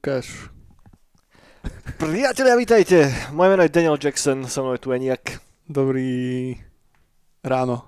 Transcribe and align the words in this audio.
Lukáš. 0.00 0.48
Priatelia, 2.00 2.56
vítajte. 2.56 3.12
Moje 3.36 3.52
meno 3.52 3.60
je 3.60 3.68
Daniel 3.68 4.00
Jackson, 4.00 4.48
so 4.48 4.64
mnou 4.64 4.72
je 4.72 4.80
tu 4.80 4.96
Eniak. 4.96 5.44
Dobrý 5.68 6.56
ráno. 7.44 7.84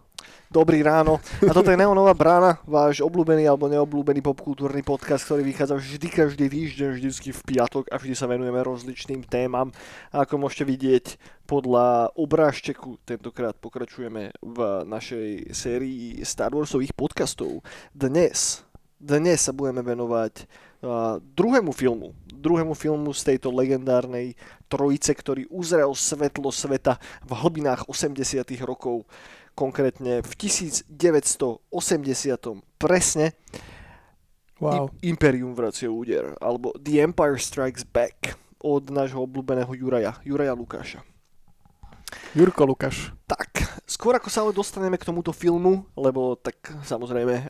Dobrý 0.53 0.85
ráno. 0.85 1.25
A 1.41 1.57
toto 1.57 1.73
je 1.73 1.81
Neonová 1.81 2.13
brána, 2.13 2.61
váš 2.69 3.01
obľúbený 3.01 3.49
alebo 3.49 3.65
neobľúbený 3.73 4.21
popkultúrny 4.29 4.85
podcast, 4.85 5.25
ktorý 5.25 5.41
vychádza 5.41 5.81
vždy 5.81 6.09
každý 6.13 6.53
týždeň, 6.53 7.01
vždycky 7.01 7.33
v 7.33 7.41
piatok 7.49 7.89
a 7.89 7.97
vždy 7.97 8.13
sa 8.13 8.29
venujeme 8.29 8.61
rozličným 8.61 9.25
témam. 9.25 9.73
A 10.13 10.29
ako 10.29 10.37
môžete 10.37 10.69
vidieť 10.69 11.17
podľa 11.49 12.13
obrážteku, 12.13 13.01
tentokrát 13.09 13.57
pokračujeme 13.57 14.37
v 14.45 14.59
našej 14.85 15.57
sérii 15.57 16.21
Star 16.29 16.53
Warsových 16.53 16.93
podcastov. 16.93 17.65
Dnes, 17.97 18.69
dnes 19.01 19.41
sa 19.41 19.57
budeme 19.57 19.81
venovať 19.81 20.45
druhému 21.39 21.71
filmu, 21.71 22.11
druhému 22.35 22.75
filmu 22.75 23.15
z 23.15 23.23
tejto 23.35 23.55
legendárnej 23.55 24.35
trojice, 24.67 25.15
ktorý 25.15 25.47
uzrel 25.47 25.95
svetlo 25.95 26.51
sveta 26.51 26.99
v 27.23 27.33
hlbinách 27.39 27.87
80 27.87 28.43
rokov 28.67 29.07
konkrétne 29.55 30.27
v 30.27 30.33
1980. 30.35 31.71
presne 32.83 33.33
Wow. 34.63 34.95
I- 35.03 35.11
Imperium 35.11 35.59
vracie 35.59 35.91
úder, 35.91 36.39
alebo 36.39 36.71
The 36.79 37.03
Empire 37.03 37.35
Strikes 37.35 37.83
Back 37.83 38.39
od 38.63 38.95
nášho 38.95 39.19
obľúbeného 39.27 39.75
Juraja, 39.75 40.23
Juraja 40.23 40.55
Lukáša. 40.55 41.03
Jurko 42.33 42.65
Lukáš. 42.65 43.13
Tak, 43.29 43.83
skôr 43.89 44.17
ako 44.17 44.29
sa 44.29 44.45
ale 44.45 44.53
dostaneme 44.53 45.01
k 45.01 45.09
tomuto 45.09 45.33
filmu, 45.33 45.89
lebo 45.97 46.37
tak 46.37 46.61
samozrejme 46.85 47.49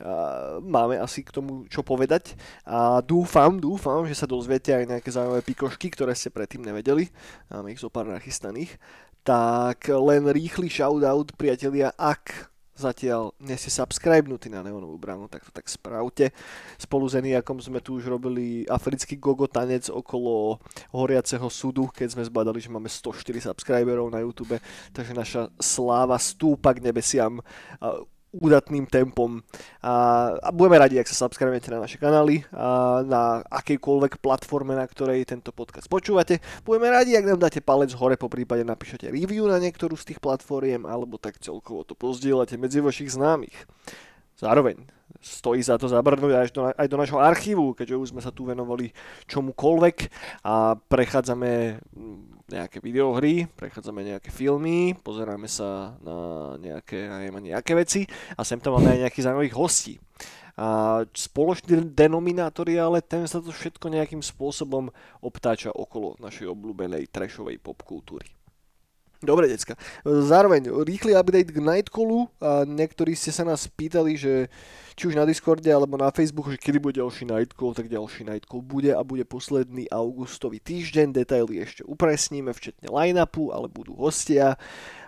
máme 0.63 0.95
asi 0.99 1.23
k 1.23 1.35
tomu 1.35 1.67
čo 1.67 1.83
povedať 1.83 2.39
a 2.63 3.03
dúfam, 3.03 3.59
dúfam, 3.59 4.07
že 4.07 4.15
sa 4.15 4.29
dozviete 4.29 4.71
aj 4.71 4.87
nejaké 4.87 5.09
zaujímavé 5.11 5.43
pikošky, 5.43 5.91
ktoré 5.91 6.15
ste 6.15 6.31
predtým 6.31 6.63
nevedeli. 6.63 7.11
Máme 7.51 7.75
ich 7.75 7.83
zo 7.83 7.91
pár 7.91 8.07
nachystaných. 8.07 8.79
Tak 9.23 9.87
len 9.87 10.27
rýchly 10.27 10.67
shoutout, 10.67 11.35
priatelia, 11.39 11.95
ak 11.95 12.52
zatiaľ 12.73 13.37
nie 13.37 13.53
ste 13.53 13.69
subscribenutí 13.69 14.49
na 14.49 14.65
Neonovú 14.65 14.97
bránu, 14.97 15.29
tak 15.29 15.45
to 15.45 15.51
tak 15.53 15.69
spravte. 15.69 16.33
Spolu 16.81 17.05
s 17.05 17.17
Eniakom 17.17 17.61
sme 17.61 17.79
tu 17.79 18.01
už 18.01 18.09
robili 18.09 18.65
africký 18.65 19.17
gogo 19.21 19.45
tanec 19.45 19.93
okolo 19.93 20.57
horiaceho 20.89 21.45
súdu, 21.53 21.89
keď 21.93 22.17
sme 22.17 22.25
zbadali, 22.25 22.57
že 22.57 22.73
máme 22.73 22.89
104 22.89 23.53
subscriberov 23.53 24.09
na 24.09 24.25
YouTube, 24.25 24.57
takže 24.89 25.13
naša 25.13 25.41
sláva 25.61 26.17
stúpa 26.17 26.73
k 26.73 26.81
nebesiam 26.81 27.37
údatným 28.33 28.89
tempom 28.89 29.45
a, 29.85 29.93
a 30.41 30.49
budeme 30.49 30.81
radi, 30.81 30.97
ak 30.97 31.05
sa 31.05 31.29
subscribujete 31.29 31.69
na 31.69 31.85
naše 31.85 32.01
kanály 32.01 32.41
a 32.49 33.05
na 33.05 33.45
akejkoľvek 33.45 34.17
platforme, 34.17 34.73
na 34.73 34.89
ktorej 34.89 35.29
tento 35.29 35.53
podcast 35.53 35.85
počúvate. 35.85 36.41
Budeme 36.65 36.89
radi, 36.89 37.13
ak 37.13 37.29
nám 37.29 37.39
dáte 37.39 37.61
palec 37.61 37.93
hore, 37.93 38.17
po 38.17 38.33
prípade 38.33 38.65
napíšete 38.65 39.13
review 39.13 39.45
na 39.45 39.61
niektorú 39.61 39.93
z 39.93 40.13
tých 40.13 40.19
platformiem, 40.19 40.89
alebo 40.89 41.21
tak 41.21 41.37
celkovo 41.37 41.85
to 41.85 41.93
pozdieľate 41.93 42.57
medzi 42.57 42.81
vašich 42.81 43.13
známych. 43.13 43.53
Zároveň 44.33 44.81
stojí 45.21 45.61
za 45.61 45.77
to 45.77 45.85
zabrnúť 45.85 46.33
aj 46.33 46.47
do, 46.51 46.61
aj 46.73 46.87
do 46.89 46.97
nášho 46.97 47.21
archívu, 47.21 47.77
keďže 47.77 47.95
už 47.95 48.09
sme 48.17 48.21
sa 48.25 48.33
tu 48.33 48.49
venovali 48.49 48.91
čomukoľvek 49.29 49.97
a 50.43 50.75
prechádzame 50.75 51.79
nejaké 52.51 52.83
videohry, 52.83 53.47
prechádzame 53.55 54.03
nejaké 54.03 54.27
filmy, 54.27 54.93
pozeráme 54.99 55.47
sa 55.47 55.95
na 56.03 56.15
nejaké, 56.59 57.07
neviem, 57.07 57.55
nejaké 57.55 57.71
veci 57.73 58.01
a 58.35 58.43
sem 58.43 58.59
tam 58.59 58.75
máme 58.75 58.91
aj 58.91 58.99
nejakých 59.07 59.25
zaujímavých 59.25 59.57
hostí. 59.57 59.95
A 60.53 61.01
spoločný 61.17 61.81
denominátor 61.97 62.69
je 62.69 62.77
ale 62.77 63.01
ten 63.01 63.25
sa 63.25 63.41
to 63.41 63.49
všetko 63.49 63.89
nejakým 63.89 64.21
spôsobom 64.21 64.93
obtáča 65.23 65.73
okolo 65.73 66.13
našej 66.21 66.45
obľúbenej 66.45 67.09
trashovej 67.09 67.57
popkultúry. 67.57 68.42
Dobre, 69.23 69.47
decka. 69.47 69.79
Zároveň 70.03 70.67
rýchly 70.83 71.15
update 71.15 71.55
k 71.55 71.63
Nightcallu. 71.63 72.27
A 72.43 72.67
niektorí 72.67 73.15
ste 73.15 73.31
sa 73.31 73.47
nás 73.47 73.71
pýtali, 73.71 74.19
že 74.19 74.51
či 74.99 75.07
už 75.07 75.15
na 75.15 75.23
Discorde 75.23 75.71
alebo 75.71 75.95
na 75.95 76.11
Facebooku, 76.11 76.51
že 76.51 76.59
kedy 76.59 76.77
bude 76.83 76.99
ďalší 76.99 77.31
Nightcall, 77.31 77.71
tak 77.71 77.87
ďalší 77.87 78.27
Nightcall 78.27 78.59
bude 78.59 78.91
a 78.91 78.99
bude 78.99 79.23
posledný 79.23 79.87
augustový 79.87 80.59
týždeň. 80.59 81.15
Detaily 81.15 81.63
ešte 81.63 81.87
upresníme, 81.87 82.51
včetne 82.51 82.91
line-upu, 82.91 83.55
ale 83.55 83.71
budú 83.71 83.95
hostia. 83.95 84.59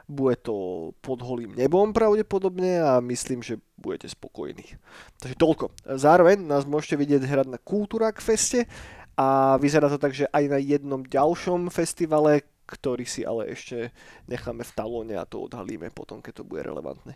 Bude 0.07 0.39
to 0.39 0.55
pod 1.01 1.19
holým 1.19 1.57
nebom 1.57 1.91
pravdepodobne 1.91 2.77
a 2.77 3.03
myslím, 3.03 3.43
že 3.43 3.59
budete 3.75 4.07
spokojní. 4.07 4.79
Takže 5.19 5.35
toľko. 5.35 5.75
Zároveň 5.97 6.39
nás 6.39 6.63
môžete 6.63 6.95
vidieť 6.95 7.25
hrať 7.25 7.47
na 7.51 7.59
Kultúrak 7.59 8.23
feste 8.23 8.69
a 9.17 9.57
vyzerá 9.57 9.89
to 9.89 9.99
tak, 9.99 10.13
že 10.13 10.29
aj 10.29 10.43
na 10.45 10.59
jednom 10.61 11.01
ďalšom 11.01 11.73
festivale, 11.73 12.45
ktorý 12.65 13.03
si 13.03 13.21
ale 13.21 13.47
ešte 13.47 13.93
necháme 14.25 14.61
v 14.61 14.73
talóne 14.73 15.15
a 15.15 15.23
to 15.23 15.41
odhalíme 15.41 15.89
potom, 15.89 16.19
keď 16.19 16.33
to 16.35 16.43
bude 16.43 16.61
relevantné. 16.61 17.13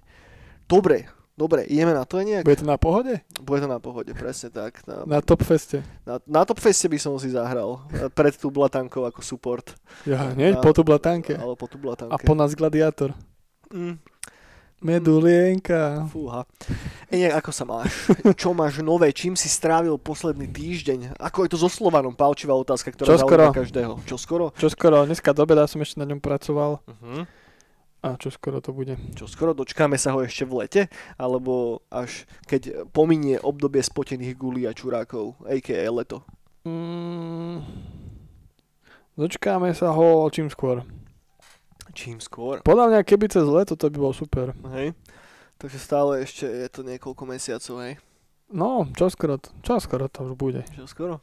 Dobre, 0.64 1.06
dobre, 1.34 1.66
ideme 1.66 1.92
na 1.92 2.04
to 2.04 2.20
nejak? 2.20 2.44
Bude 2.44 2.56
to 2.56 2.68
na 2.68 2.78
pohode? 2.78 3.26
Bude 3.40 3.60
to 3.60 3.68
na 3.68 3.78
pohode, 3.78 4.14
presne 4.14 4.48
tak. 4.48 4.86
Na, 4.86 5.02
Na 5.08 5.20
Top 5.20 5.42
Feste. 5.42 5.82
na, 6.04 6.22
na 6.24 6.42
Top 6.44 6.58
Feste 6.58 6.86
by 6.86 6.96
som 6.96 7.16
si 7.16 7.28
zahral 7.28 7.82
pred 8.12 8.32
tú 8.32 8.48
blatankou 8.48 9.02
ako 9.04 9.20
support. 9.20 9.74
Ja, 10.06 10.30
nie? 10.32 10.52
Na- 10.52 10.62
Po 10.62 10.70
tu 10.70 10.82
blatanke. 10.82 11.34
Ale 11.34 11.54
po 11.54 11.66
tú 11.66 11.76
blatanke. 11.76 12.12
A 12.12 12.18
po 12.18 12.34
nás 12.34 12.54
gladiátor. 12.54 13.18
Mm, 13.70 13.98
Medulienka. 14.80 16.08
fúha. 16.08 16.48
Eniak, 17.12 17.44
ako 17.44 17.52
sa 17.52 17.64
máš? 17.68 17.92
Čo 18.40 18.56
máš 18.56 18.80
nové? 18.80 19.12
Čím 19.12 19.36
si 19.36 19.52
strávil 19.52 20.00
posledný 20.00 20.48
týždeň? 20.48 21.20
Ako 21.20 21.44
je 21.44 21.50
to 21.52 21.58
so 21.60 21.68
Slovanom? 21.68 22.16
Pálčivá 22.16 22.56
otázka, 22.56 22.96
ktorá 22.96 23.20
zaujíma 23.20 23.52
každého. 23.52 24.00
Čo 24.08 24.16
skoro? 24.16 24.56
Čo 24.56 24.72
skoro? 24.72 25.04
Dneska 25.04 25.36
do 25.36 25.44
obeda 25.44 25.68
som 25.68 25.84
ešte 25.84 26.00
na 26.00 26.08
ňom 26.08 26.24
pracoval. 26.24 26.80
Uh-huh. 26.80 27.28
A 28.00 28.16
čo 28.16 28.32
skoro 28.32 28.64
to 28.64 28.72
bude? 28.72 28.96
Čo 29.20 29.28
skoro? 29.28 29.52
Dočkáme 29.52 30.00
sa 30.00 30.16
ho 30.16 30.24
ešte 30.24 30.48
v 30.48 30.64
lete? 30.64 30.82
Alebo 31.20 31.84
až 31.92 32.24
keď 32.48 32.88
pominie 32.96 33.36
obdobie 33.44 33.84
spotených 33.84 34.40
gulí 34.40 34.64
a 34.64 34.72
čurákov, 34.72 35.36
a.k.a. 35.44 35.84
leto? 35.92 36.24
Mm, 36.64 37.60
dočkáme 39.20 39.76
sa 39.76 39.92
ho 39.92 40.32
čím 40.32 40.48
skôr. 40.48 40.88
Čím 42.00 42.24
skôr? 42.24 42.64
Podľa 42.64 42.96
mňa, 42.96 43.00
keby 43.04 43.28
cez 43.28 43.44
leto, 43.44 43.76
to 43.76 43.92
by 43.92 43.98
bolo 44.00 44.16
super. 44.16 44.56
Hej. 44.72 44.96
Takže 45.60 45.76
stále 45.76 46.24
ešte 46.24 46.48
je 46.48 46.68
to 46.72 46.88
niekoľko 46.88 47.28
mesiacov, 47.28 47.76
hej? 47.84 48.00
No, 48.48 48.88
čo 48.96 49.12
skoro, 49.12 49.36
to- 49.36 49.52
už 50.24 50.40
bude. 50.40 50.64
Čo 50.72 50.88
skoro? 50.88 51.20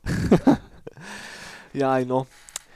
Jaj, 1.81 2.05
no. 2.05 2.29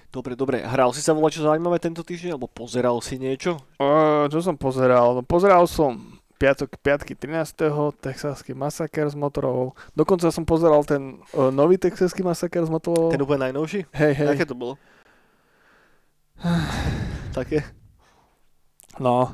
Dobre, 0.09 0.33
dobre. 0.33 0.65
Hral 0.65 0.97
si 0.97 1.05
sa 1.05 1.13
volať 1.13 1.37
čo 1.37 1.43
zaujímavé 1.45 1.77
tento 1.77 2.01
týždeň? 2.01 2.41
Alebo 2.41 2.49
pozeral 2.49 2.97
si 3.05 3.21
niečo? 3.21 3.61
Uh, 3.77 4.25
čo 4.33 4.41
som 4.41 4.57
pozeral? 4.57 5.13
No, 5.13 5.21
pozeral 5.21 5.69
som 5.69 6.17
piatok, 6.41 6.81
piatky 6.81 7.13
13. 7.13 8.01
Texaský 8.01 8.57
masaker 8.57 9.13
s 9.13 9.15
motorovou. 9.15 9.77
Dokonca 9.93 10.33
som 10.33 10.49
pozeral 10.49 10.89
ten 10.89 11.21
uh, 11.37 11.53
nový 11.53 11.77
Texaský 11.77 12.25
masaker 12.25 12.65
s 12.65 12.73
motorovou. 12.73 13.13
Ten 13.13 13.21
úplne 13.21 13.53
najnovší? 13.53 13.93
Hej, 13.93 14.13
hej. 14.25 14.29
Aké 14.33 14.49
to 14.49 14.57
bolo? 14.57 14.81
Také? 17.37 17.80
No, 19.01 19.33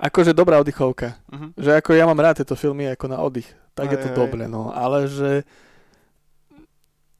akože 0.00 0.32
dobrá 0.32 0.56
oddychovka. 0.58 1.20
Mhm. 1.28 1.60
Že 1.60 1.70
ako 1.78 1.90
ja 1.92 2.04
mám 2.08 2.18
rád 2.18 2.40
tieto 2.40 2.56
filmy 2.56 2.88
ako 2.88 3.06
na 3.06 3.20
oddych. 3.20 3.46
Tak 3.76 3.90
je 3.90 3.98
Hej, 3.98 4.02
to 4.02 4.08
hej. 4.10 4.16
dobre, 4.16 4.44
no. 4.48 4.72
Ale 4.72 5.04
že... 5.06 5.44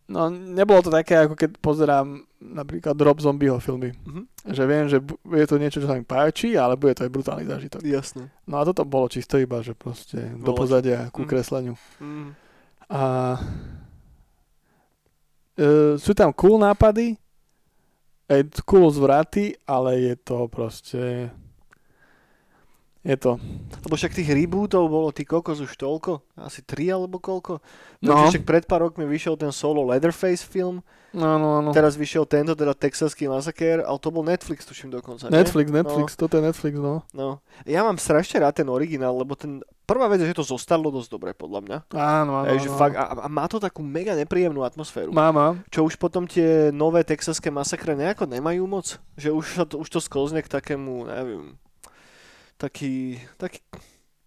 No, 0.05 0.29
nebolo 0.29 0.85
to 0.85 0.93
také, 0.93 1.17
ako 1.17 1.33
keď 1.33 1.57
pozerám 1.65 2.29
napríklad 2.39 2.93
Rob 3.01 3.21
Zombieho 3.21 3.57
filmy. 3.57 3.93
Mhm. 4.05 4.23
Že 4.45 4.63
viem, 4.69 4.85
že 4.85 4.99
je 5.33 5.47
to 5.49 5.57
niečo, 5.57 5.81
čo 5.81 5.89
sa 5.89 5.97
mi 5.97 6.05
páči, 6.05 6.57
ale 6.57 6.77
bude 6.77 6.93
to 6.93 7.05
aj 7.05 7.13
brutálny 7.13 7.45
zážitok. 7.49 7.81
Jasné. 7.81 8.29
No 8.45 8.61
a 8.61 8.67
toto 8.69 8.85
bolo 8.85 9.09
čisto 9.09 9.41
iba, 9.41 9.65
že 9.65 9.73
proste 9.73 10.21
do 10.37 10.53
Bolo 10.53 10.61
pozadia 10.65 11.09
ku 11.13 11.25
Mhm. 11.25 11.29
kresleniu. 11.29 11.75
Mm. 12.01 12.37
A 12.93 13.03
e, 15.57 15.97
sú 15.97 16.13
tam 16.13 16.35
cool 16.37 16.61
nápady, 16.61 17.17
aj 18.29 18.41
cool 18.65 18.89
zvraty, 18.91 19.57
ale 19.65 20.01
je 20.01 20.15
to 20.17 20.49
proste... 20.49 21.31
Je 23.05 23.17
to... 23.21 23.37
Lebo 23.85 23.95
však 24.01 24.17
tých 24.17 24.33
rebootov 24.33 24.89
bolo 24.89 25.13
ty 25.13 25.29
kokos 25.29 25.61
už 25.61 25.77
toľko, 25.77 26.25
asi 26.41 26.65
tri 26.65 26.89
alebo 26.89 27.21
koľko. 27.21 27.61
No. 28.01 28.33
Však 28.33 28.49
pred 28.49 28.65
pár 28.65 28.89
rokmi 28.89 29.05
vyšiel 29.05 29.37
ten 29.37 29.53
solo 29.53 29.85
Leatherface 29.85 30.41
film, 30.41 30.81
No, 31.15 31.39
no, 31.39 31.63
no. 31.63 31.71
teraz 31.71 31.95
vyšiel 31.95 32.27
tento, 32.27 32.59
teda 32.59 32.75
Texaský 32.75 33.31
masakér, 33.31 33.87
ale 33.87 33.99
to 34.03 34.11
bol 34.11 34.27
Netflix, 34.27 34.67
tuším 34.67 34.91
dokonca. 34.91 35.31
nie? 35.31 35.39
Netflix, 35.39 35.71
Netflix, 35.71 36.09
toto 36.19 36.35
je 36.35 36.43
Netflix, 36.43 36.75
no. 36.75 37.07
No. 37.15 37.39
Ja 37.63 37.87
mám 37.87 38.03
strašne 38.03 38.43
rád 38.43 38.59
ten 38.59 38.67
originál, 38.67 39.15
lebo 39.15 39.39
ten, 39.39 39.63
prvá 39.87 40.11
vec 40.11 40.27
je, 40.27 40.35
že 40.35 40.43
to 40.43 40.59
zostalo 40.59 40.91
dosť 40.91 41.15
dobre, 41.15 41.31
podľa 41.31 41.61
mňa. 41.63 41.79
Áno, 41.95 42.43
áno, 42.43 42.51
áno. 42.51 42.75
fakt, 42.75 42.99
a, 42.99 43.15
a 43.15 43.29
má 43.31 43.47
to 43.47 43.63
takú 43.63 43.87
mega 43.87 44.19
nepríjemnú 44.19 44.67
atmosféru. 44.67 45.15
Má, 45.15 45.31
má. 45.31 45.55
Čo 45.71 45.87
už 45.87 45.95
potom 46.03 46.27
tie 46.27 46.75
nové 46.75 47.07
texaské 47.07 47.47
masakre 47.47 47.95
nejako 47.95 48.27
nemajú 48.27 48.67
moc. 48.67 48.99
Že 49.15 49.31
už, 49.39 49.45
sa 49.55 49.65
to, 49.71 49.79
už 49.79 49.89
to 49.95 50.03
sklzne 50.03 50.43
k 50.43 50.51
takému, 50.51 51.07
neviem, 51.07 51.55
taký, 52.57 53.21
taký, 53.37 53.59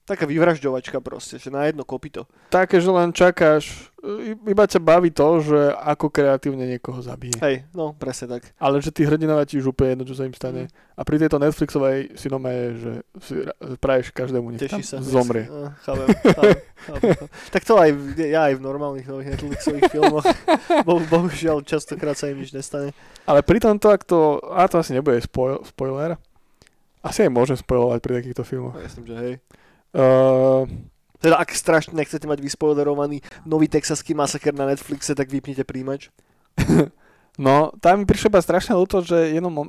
Taká 0.07 0.23
vyvražďovačka 0.23 1.03
proste, 1.03 1.35
že 1.35 1.51
na 1.51 1.67
jedno 1.67 1.83
kopito. 1.83 2.31
Také, 2.47 2.79
že 2.79 2.87
len 2.87 3.11
čakáš, 3.11 3.91
iba 4.23 4.63
ťa 4.63 4.79
baví 4.79 5.11
to, 5.11 5.43
že 5.43 5.75
ako 5.75 6.07
kreatívne 6.07 6.63
niekoho 6.63 7.03
zabije. 7.03 7.35
Hej, 7.43 7.67
no 7.75 7.91
presne 7.91 8.39
tak. 8.39 8.55
Ale 8.55 8.79
že 8.79 8.95
tí 8.95 9.03
hrdinovia 9.03 9.43
ti 9.43 9.59
už 9.59 9.75
úplne 9.75 9.99
jedno, 9.99 10.07
čo 10.07 10.15
sa 10.15 10.23
im 10.23 10.31
stane. 10.31 10.71
A 10.95 11.03
pri 11.03 11.19
tejto 11.19 11.43
Netflixovej 11.43 12.15
si 12.15 12.31
nome, 12.31 12.79
že 12.79 12.91
si 13.19 13.35
ra- 13.43 13.51
praješ 13.83 14.15
každému, 14.15 14.47
nech 14.55 14.63
Teší 14.63 14.79
sa. 14.79 15.03
zomrie. 15.03 15.43
Uh, 15.51 15.75
chápem, 15.83 16.07
chápem, 16.23 16.55
chápem. 16.87 17.27
tak 17.51 17.67
to 17.67 17.75
aj, 17.75 17.89
ja 18.15 18.47
aj 18.47 18.53
v 18.55 18.61
normálnych 18.63 19.11
nových 19.11 19.35
Netflixových 19.35 19.91
filmoch. 19.91 20.23
Bo, 20.87 21.03
bohužiaľ, 21.03 21.67
častokrát 21.67 22.15
sa 22.15 22.31
im 22.31 22.39
nič 22.39 22.55
nestane. 22.55 22.95
Ale 23.27 23.43
pri 23.43 23.59
tomto, 23.59 23.91
ak 23.91 24.07
to, 24.07 24.39
a 24.55 24.71
to 24.71 24.79
asi 24.79 24.95
nebude 24.95 25.19
spoil, 25.19 25.59
spoiler, 25.67 26.15
asi 27.07 27.25
aj 27.25 27.31
môžem 27.31 27.55
spoilovať 27.55 27.99
pri 28.03 28.13
takýchto 28.19 28.43
filmoch. 28.43 28.75
No, 28.75 28.83
myslím, 28.83 29.05
že 29.07 29.15
hej. 29.15 29.33
Uh, 29.95 30.67
Teda 31.17 31.41
ak 31.41 31.49
strašne 31.49 31.97
nechcete 31.97 32.27
mať 32.27 32.37
vyspoilerovaný 32.37 33.25
nový 33.41 33.65
texaský 33.65 34.13
masaker 34.13 34.53
na 34.53 34.69
Netflixe, 34.69 35.17
tak 35.17 35.31
vypnite 35.31 35.65
príjimač. 35.65 36.13
no, 37.37 37.71
tam 37.81 38.01
mi 38.01 38.05
prišlo 38.05 38.29
iba 38.29 38.41
strašne 38.41 38.77
ľúto, 38.77 39.01
že 39.01 39.33
jednom, 39.33 39.53
uh, 39.53 39.65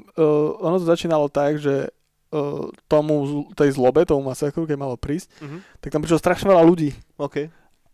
ono 0.61 0.77
to 0.77 0.85
začínalo 0.85 1.33
tak, 1.33 1.57
že 1.57 1.89
uh, 1.89 2.69
tomu, 2.85 3.49
tej 3.57 3.73
zlobe, 3.73 4.05
tomu 4.05 4.29
masakru, 4.29 4.69
keď 4.69 4.77
malo 4.77 4.97
prísť, 5.01 5.29
Mhm. 5.41 5.59
tak 5.81 5.89
tam 5.89 6.03
prišlo 6.05 6.19
strašne 6.21 6.53
veľa 6.53 6.65
ľudí. 6.65 6.93
OK. 7.17 7.49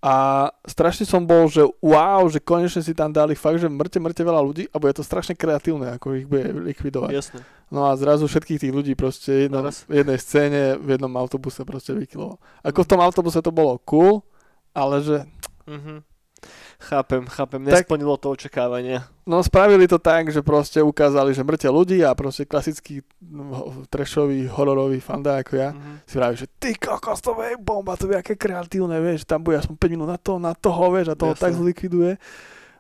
A 0.04 0.14
strašne 0.68 1.08
som 1.08 1.24
bol, 1.24 1.48
že 1.48 1.64
wow, 1.80 2.28
že 2.28 2.36
konečne 2.36 2.84
si 2.84 2.92
tam 2.92 3.08
dali 3.08 3.32
fakt, 3.32 3.56
že 3.56 3.72
mŕte, 3.72 3.96
mŕte 3.96 4.20
veľa 4.20 4.36
ľudí 4.44 4.68
a 4.68 4.76
bude 4.76 4.92
to 4.92 5.00
strašne 5.00 5.32
kreatívne, 5.32 5.96
ako 5.96 6.12
ich 6.12 6.28
bude 6.28 6.44
likvidovať. 6.60 7.08
Jasné. 7.08 7.40
No 7.74 7.84
a 7.84 7.92
zrazu 7.92 8.24
všetkých 8.24 8.60
tých 8.60 8.70
ľudí 8.70 8.94
proste 8.94 9.50
jedno, 9.50 9.58
Naraz. 9.60 9.82
v 9.84 9.98
jednej 9.98 10.14
scéne, 10.16 10.60
v 10.78 10.94
jednom 10.94 11.10
autobuse 11.12 11.58
proste 11.60 11.90
vykiloval. 11.92 12.38
Ako 12.62 12.80
v 12.80 12.88
tom 12.88 13.00
autobuse 13.00 13.42
to 13.42 13.50
bolo 13.50 13.82
cool, 13.82 14.22
ale 14.72 15.02
že 15.02 15.26
Mhm. 15.66 16.06
Chápem, 16.76 17.24
chápem. 17.26 17.64
Tak- 17.64 17.88
Nesplnilo 17.88 18.16
to 18.16 18.28
očakávania. 18.30 19.08
No 19.24 19.40
spravili 19.40 19.88
to 19.88 19.96
tak, 19.96 20.28
že 20.28 20.44
proste 20.44 20.76
ukázali, 20.78 21.32
že 21.32 21.40
mŕte 21.40 21.64
ľudí 21.66 22.04
a 22.04 22.12
proste 22.12 22.44
klasický 22.44 23.00
no, 23.18 23.72
trešový, 23.88 24.44
hororový 24.46 25.00
fanda 25.00 25.40
ako 25.40 25.52
ja 25.56 25.72
Mhm. 25.72 26.04
si 26.04 26.14
vraví, 26.14 26.36
že 26.36 26.46
ty 26.52 26.76
kokos, 26.76 27.18
to 27.18 27.32
je 27.40 27.56
bomba, 27.56 27.96
to 27.96 28.04
je 28.06 28.14
aké 28.14 28.36
kreatívne, 28.36 29.00
vieš, 29.00 29.24
tam 29.24 29.40
bude 29.40 29.56
aspoň 29.56 29.74
5 29.74 29.90
minút 29.90 30.04
na 30.06 30.18
to, 30.18 30.36
na 30.36 30.52
toho, 30.52 30.92
vieš, 30.92 31.08
a 31.08 31.16
toho 31.16 31.32
Jasné. 31.32 31.40
tak 31.40 31.52
zlikviduje. 31.56 32.20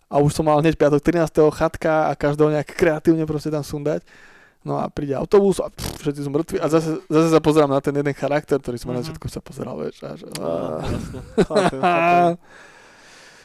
A 0.04 0.20
už 0.20 0.30
som 0.30 0.44
mal 0.44 0.60
hneď 0.60 0.76
piatok 0.76 1.00
13. 1.00 1.48
chatka 1.50 2.06
a 2.06 2.14
každého 2.14 2.52
nejak 2.52 2.68
kreatívne 2.68 3.24
proste 3.24 3.48
tam 3.48 3.64
sundať. 3.64 4.04
No 4.64 4.80
a 4.80 4.88
príde 4.88 5.12
autobus 5.12 5.60
a 5.60 5.68
pff, 5.68 6.00
všetci 6.00 6.24
sú 6.24 6.30
mŕtvi 6.32 6.56
a 6.56 6.72
zase, 6.72 7.04
zase 7.04 7.28
sa 7.28 7.40
pozerám 7.40 7.68
na 7.68 7.84
ten 7.84 7.92
jeden 7.92 8.16
charakter, 8.16 8.56
ktorý 8.56 8.80
som 8.80 8.90
mm-hmm. 8.90 8.96
na 8.96 9.00
Mhm. 9.00 9.06
začiatku 9.12 9.26
sa 9.28 9.40
pozeral, 9.44 9.76
vieš, 9.76 10.00
a 10.00 10.16
že... 10.16 10.24
Á, 10.40 10.48
jasné. 10.80 11.18
Chápem, 11.48 11.80
chápem. 11.84 12.34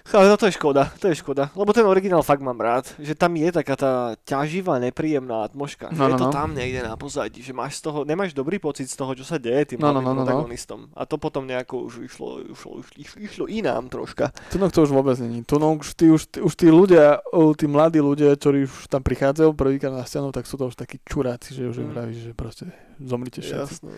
Ale 0.10 0.26
no 0.26 0.36
to 0.36 0.50
je 0.50 0.58
škoda, 0.58 0.90
to 0.98 1.08
je 1.08 1.16
škoda, 1.16 1.54
lebo 1.54 1.70
ten 1.70 1.86
originál 1.86 2.26
fakt 2.26 2.42
mám 2.42 2.58
rád, 2.58 2.90
že 2.98 3.14
tam 3.14 3.30
je 3.38 3.50
taká 3.54 3.76
tá 3.78 3.92
ťaživá, 4.26 4.82
nepríjemná 4.82 5.46
atmoška, 5.46 5.94
že 5.94 6.00
No, 6.00 6.10
je 6.10 6.14
no, 6.14 6.18
to 6.18 6.28
no. 6.28 6.34
tam 6.34 6.50
niekde 6.54 6.82
na 6.82 6.98
pozadí, 6.98 7.46
že 7.46 7.54
máš 7.54 7.78
z 7.78 7.90
toho, 7.90 8.02
nemáš 8.04 8.34
dobrý 8.34 8.58
pocit 8.58 8.90
z 8.90 8.98
toho, 8.98 9.14
čo 9.14 9.22
sa 9.22 9.38
deje 9.38 9.76
tým 9.76 9.80
No, 9.80 9.94
no, 9.94 10.02
no, 10.02 10.14
no, 10.14 10.22
no. 10.22 10.26
protagonistom. 10.26 10.90
A 10.98 11.06
to 11.06 11.22
potom 11.22 11.46
nejako 11.46 11.86
už 11.86 12.10
išlo, 12.10 12.42
išlo, 12.42 12.72
išlo, 12.98 13.18
išlo 13.22 13.46
inám 13.46 13.86
troška. 13.86 14.34
Tunok 14.50 14.74
to 14.74 14.82
už 14.82 14.92
vôbec 14.92 15.14
není. 15.22 15.46
Tunok 15.46 15.86
už 15.86 15.94
tí, 15.94 16.10
už, 16.10 16.22
tí, 16.26 16.40
už 16.42 16.54
tí 16.58 16.68
ľudia, 16.74 17.22
tí 17.60 17.66
mladí 17.70 18.02
ľudia, 18.02 18.34
ktorí 18.34 18.66
už 18.66 18.90
tam 18.90 19.06
prichádzajú 19.06 19.54
prvýkrát 19.54 19.94
na 19.94 20.10
scénu, 20.10 20.34
tak 20.34 20.50
sú 20.50 20.58
to 20.58 20.68
už 20.68 20.76
takí 20.76 20.98
čuráci, 21.06 21.54
že 21.54 21.70
už 21.70 21.78
im 21.80 21.90
Mm. 21.90 21.94
vravíš, 21.94 22.20
že 22.22 22.32
proste 22.38 22.66
zomrite 23.00 23.40
všetci. 23.42 23.58
Jasné. 23.58 23.92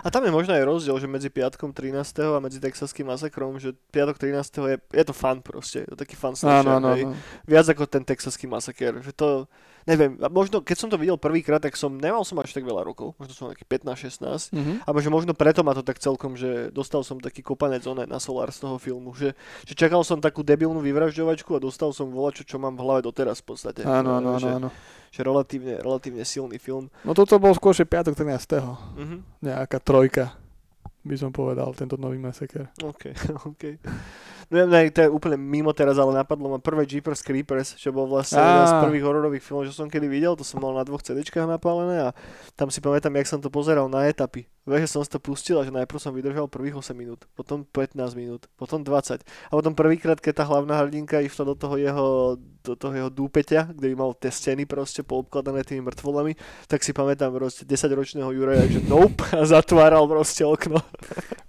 A 0.00 0.08
tam 0.08 0.22
je 0.24 0.32
možno 0.32 0.54
aj 0.54 0.64
rozdiel, 0.64 0.96
že 0.96 1.10
medzi 1.10 1.28
piatkom 1.28 1.74
13. 1.74 2.32
a 2.32 2.40
medzi 2.40 2.56
texaským 2.56 3.04
masakrom, 3.04 3.58
že 3.58 3.74
piatok 3.90 4.16
13. 4.16 4.64
je, 4.64 4.76
je 4.80 5.04
to 5.04 5.12
fan 5.12 5.37
proste, 5.40 5.82
je 5.82 5.88
to 5.88 5.96
taký 5.96 6.12
fan 6.12 6.32
slasher, 6.32 6.66
Áno, 6.68 6.78
áno, 6.78 6.88
áno. 6.92 7.14
viac 7.42 7.64
ako 7.64 7.84
ten 7.84 8.02
texaský 8.02 8.44
masaker, 8.44 8.98
že 8.98 9.10
to, 9.10 9.46
neviem, 9.84 10.14
možno 10.24 10.58
keď 10.58 10.76
som 10.76 10.86
to 10.86 10.94
videl 10.94 11.14
prvýkrát, 11.14 11.58
tak 11.58 11.72
som, 11.72 11.92
nemal 11.92 12.22
som 12.22 12.36
až 12.36 12.50
tak 12.50 12.62
veľa 12.62 12.82
rokov, 12.82 13.16
možno 13.16 13.32
som 13.32 13.46
taký 13.48 13.64
15-16, 13.64 14.50
Mhm. 14.50 14.72
a 14.80 14.88
že 14.94 15.08
možno 15.08 15.32
preto 15.32 15.60
ma 15.60 15.70
to 15.70 15.80
tak 15.80 15.96
celkom, 15.96 16.34
že 16.34 16.68
dostal 16.68 17.00
som 17.00 17.16
taký 17.16 17.40
kopanec 17.40 17.82
one 17.82 18.04
na 18.04 18.18
Solar 18.18 18.48
z 18.48 18.60
toho 18.60 18.76
filmu, 18.76 19.12
že, 19.12 19.32
že 19.62 19.74
čakal 19.74 20.02
som 20.02 20.18
takú 20.18 20.40
debilnú 20.40 20.78
vyvražďovačku 20.80 21.50
a 21.52 21.58
dostal 21.58 21.90
som 21.90 22.08
volačo, 22.08 22.42
čo 22.42 22.56
mám 22.56 22.72
v 22.72 22.82
hlave 22.82 23.00
doteraz 23.02 23.38
v 23.38 23.46
podstate. 23.48 23.80
Áno, 23.82 24.14
áno, 24.14 24.34
áno, 24.34 24.48
áno. 24.58 24.68
že 25.08 25.20
relatívne, 25.20 25.78
relatívne 25.78 26.20
silný 26.22 26.56
film. 26.56 26.92
No 27.00 27.12
toto 27.12 27.36
bol 27.36 27.50
skôr, 27.50 27.72
že 27.72 27.82
piatok 27.82 28.12
13. 28.14 28.60
Mhm. 28.94 29.16
Nejaká 29.40 29.78
trojka, 29.78 30.36
by 31.00 31.16
som 31.16 31.30
povedal, 31.30 31.72
tento 31.72 31.96
nový 31.96 32.18
masaker. 32.18 32.68
OK, 32.78 33.16
OK. 33.48 33.80
No, 34.48 34.64
ne, 34.64 34.88
to 34.88 35.04
je 35.04 35.12
úplne 35.12 35.36
mimo 35.36 35.76
teraz, 35.76 36.00
ale 36.00 36.16
napadlo 36.16 36.48
ma 36.48 36.56
prvé 36.56 36.88
Jeepers 36.88 37.20
Creepers, 37.20 37.76
čo 37.76 37.92
bol 37.92 38.08
vlastne 38.08 38.40
jeden 38.40 38.64
z 38.64 38.74
prvých 38.80 39.04
hororových 39.04 39.44
filmov, 39.44 39.68
čo 39.68 39.76
som 39.76 39.92
kedy 39.92 40.08
videl, 40.08 40.32
to 40.40 40.44
som 40.44 40.64
mal 40.64 40.72
na 40.72 40.88
dvoch 40.88 41.04
CDčkách 41.04 41.44
napálené 41.44 42.08
a 42.08 42.16
tam 42.56 42.72
si 42.72 42.80
pamätám, 42.80 43.12
jak 43.20 43.28
som 43.28 43.44
to 43.44 43.52
pozeral 43.52 43.92
na 43.92 44.08
etapy. 44.08 44.48
Vieš, 44.64 44.88
že 44.88 44.92
som 44.96 45.04
si 45.04 45.12
to 45.12 45.20
pustil 45.20 45.60
a 45.60 45.68
že 45.68 45.72
najprv 45.72 46.00
som 46.00 46.16
vydržal 46.16 46.48
prvých 46.48 46.80
8 46.80 46.96
minút, 46.96 47.28
potom 47.36 47.60
15 47.60 48.00
minút, 48.16 48.48
potom 48.56 48.80
20 48.80 49.20
a 49.20 49.52
potom 49.52 49.76
prvýkrát, 49.76 50.16
keď 50.16 50.40
tá 50.40 50.44
hlavná 50.48 50.80
hrdinka 50.80 51.20
išla 51.20 51.52
do 51.52 51.54
toho 51.56 51.76
jeho, 51.76 52.40
do 52.64 52.72
toho 52.72 52.92
jeho 52.96 53.10
dúpeťa, 53.12 53.76
kde 53.76 53.92
by 53.92 53.94
mal 54.00 54.16
tie 54.16 54.32
steny 54.32 54.64
proste 54.64 55.04
poobkladané 55.04 55.60
tými 55.60 55.84
mŕtvolami, 55.84 56.36
tak 56.64 56.80
si 56.80 56.96
pamätám 56.96 57.36
proste 57.36 57.68
10-ročného 57.68 58.32
Juraja, 58.32 58.64
že 58.64 58.80
nope 58.80 59.28
a 59.36 59.44
zatváral 59.44 60.08
proste 60.08 60.40
okno. 60.40 60.80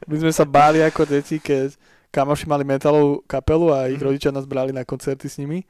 My 0.03 0.15
sme 0.19 0.35
sa 0.35 0.43
báli 0.43 0.83
ako 0.83 1.07
deti, 1.07 1.39
keď 1.39 1.79
kamoši 2.09 2.45
mali 2.45 2.63
metalovú 2.63 3.21
kapelu 3.23 3.67
a 3.69 3.87
ich 3.87 3.97
Mhm. 3.97 4.05
rodičia 4.05 4.29
nás 4.29 4.43
brali 4.43 4.69
na 4.69 4.81
koncerty 4.81 5.25
s 5.25 5.37
nimi. 5.37 5.63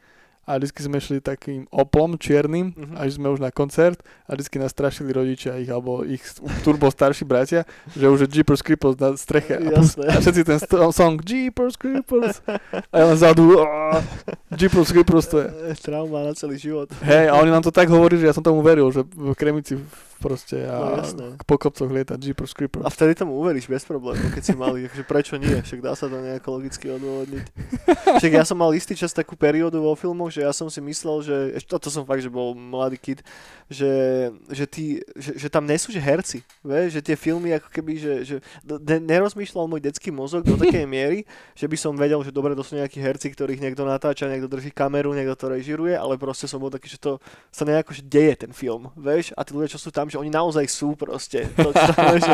A 0.43 0.57
vždycky 0.57 0.81
sme 0.81 0.97
šli 0.97 1.21
takým 1.21 1.69
oplom 1.69 2.17
čiernym, 2.17 2.73
Mhm. 2.73 2.97
až 2.97 3.09
sme 3.13 3.29
už 3.29 3.37
na 3.37 3.53
koncert 3.53 4.01
a 4.25 4.33
vždycky 4.33 4.57
nás 4.57 4.73
strašili 4.73 5.13
rodičia 5.13 5.53
ich, 5.55 5.69
alebo 5.69 6.01
ich 6.01 6.25
turbo 6.63 6.89
starší 6.89 7.21
bratia, 7.21 7.69
že 7.93 8.09
už 8.09 8.25
je 8.25 8.41
Jeepers 8.41 8.65
Creepers 8.65 8.97
na 8.97 9.13
streche. 9.13 9.61
A, 9.61 9.77
Jasné. 9.77 10.09
a 10.09 10.17
všetci 10.17 10.41
ten 10.43 10.57
st- 10.57 10.89
song 10.89 11.21
Jeepers 11.21 11.77
Creepers. 11.77 12.41
A 12.83 12.95
ja 12.95 13.05
len 13.05 13.13
zadu, 13.15 13.61
"Á, 13.61 14.01
Jeepers 14.49 14.89
Creepers 14.89 15.29
to 15.29 15.37
je. 15.37 15.47
Trauma 15.85 16.25
na 16.25 16.33
celý 16.33 16.57
život. 16.57 16.89
Hej, 16.99 17.29
a 17.29 17.37
oni 17.37 17.51
nám 17.51 17.61
to 17.61 17.69
tak 17.69 17.85
hovorili, 17.85 18.17
že 18.19 18.27
ja 18.27 18.33
som 18.33 18.41
tomu 18.41 18.59
veril, 18.59 18.89
že 18.89 19.05
v 19.05 19.37
Kremici 19.37 19.77
proste 20.19 20.67
No, 20.67 20.99
a 20.99 21.01
jasné. 21.01 21.39
po 21.47 21.55
kopcoch 21.55 21.87
lieta 21.87 22.19
Jeepers 22.19 22.51
Creepers. 22.51 22.83
A 22.83 22.91
vtedy 22.91 23.15
tomu 23.15 23.39
uveríš 23.39 23.65
bez 23.65 23.87
problémov, 23.87 24.19
keď 24.35 24.43
si 24.43 24.53
malý, 24.53 24.85
takže 24.91 25.03
prečo 25.07 25.33
nie, 25.39 25.55
však 25.63 25.79
dá 25.79 25.95
sa 25.95 26.11
to 26.11 26.19
nejako 26.19 26.59
logicky 26.59 26.91
odôvodniť. 26.91 27.45
Však 28.19 28.31
ja 28.35 28.43
som 28.43 28.59
mal 28.59 28.75
istý 28.75 28.93
čas 28.93 29.15
takú 29.15 29.39
periódu 29.39 29.79
vo 29.79 29.95
filmoch, 29.95 30.29
že 30.29 30.43
ja 30.43 30.51
som 30.51 30.67
si 30.67 30.83
myslel, 30.83 31.23
že, 31.23 31.35
ešte 31.55 31.69
toto 31.71 31.87
som 31.87 32.03
fakt, 32.03 32.19
že 32.19 32.29
bol 32.29 32.51
mladý 32.51 32.99
kid, 32.99 33.19
že, 33.71 33.91
že, 34.51 34.65
tí, 34.67 34.99
že, 35.15 35.37
že 35.39 35.47
tam 35.47 35.63
nie 35.63 35.77
sú 35.79 35.93
že 35.93 36.01
herci, 36.01 36.41
vieš, 36.65 36.99
že 36.99 37.01
tie 37.05 37.15
filmy 37.15 37.55
ako 37.55 37.69
keby, 37.71 37.93
že, 38.01 38.13
že 38.25 38.35
ne, 38.65 38.97
nerozmýšľal 38.99 39.69
môj 39.69 39.81
detský 39.85 40.09
mozog 40.11 40.43
do 40.43 40.57
takej 40.57 40.89
miery, 40.89 41.23
že 41.53 41.69
by 41.69 41.77
som 41.77 41.93
vedel, 41.93 42.19
že 42.25 42.33
dobre, 42.33 42.57
to 42.57 42.65
sú 42.65 42.75
nejakí 42.75 42.97
herci, 42.97 43.29
ktorých 43.31 43.61
niekto 43.61 43.85
natáča, 43.85 44.27
niekto 44.27 44.49
drží 44.49 44.73
kameru, 44.73 45.13
niekto 45.13 45.37
to 45.37 45.53
režiruje, 45.53 45.93
ale 45.93 46.17
proste 46.17 46.49
som 46.49 46.57
bol 46.57 46.73
taký, 46.73 46.89
že 46.89 46.97
to 46.97 47.21
sa 47.53 47.63
nejako 47.63 47.93
že 47.93 48.01
deje 48.01 48.33
ten 48.45 48.51
film, 48.51 48.89
vieš, 48.97 49.31
a 49.37 49.45
tí 49.45 49.53
ľudia, 49.53 49.69
čo 49.69 49.79
sú 49.79 49.93
tam, 49.93 50.08
že 50.09 50.17
oni 50.17 50.33
naozaj 50.33 50.65
sú 50.67 50.97
proste. 50.97 51.45
To, 51.55 51.69
čo 51.71 51.93
tam, 51.93 52.17
že... 52.25 52.33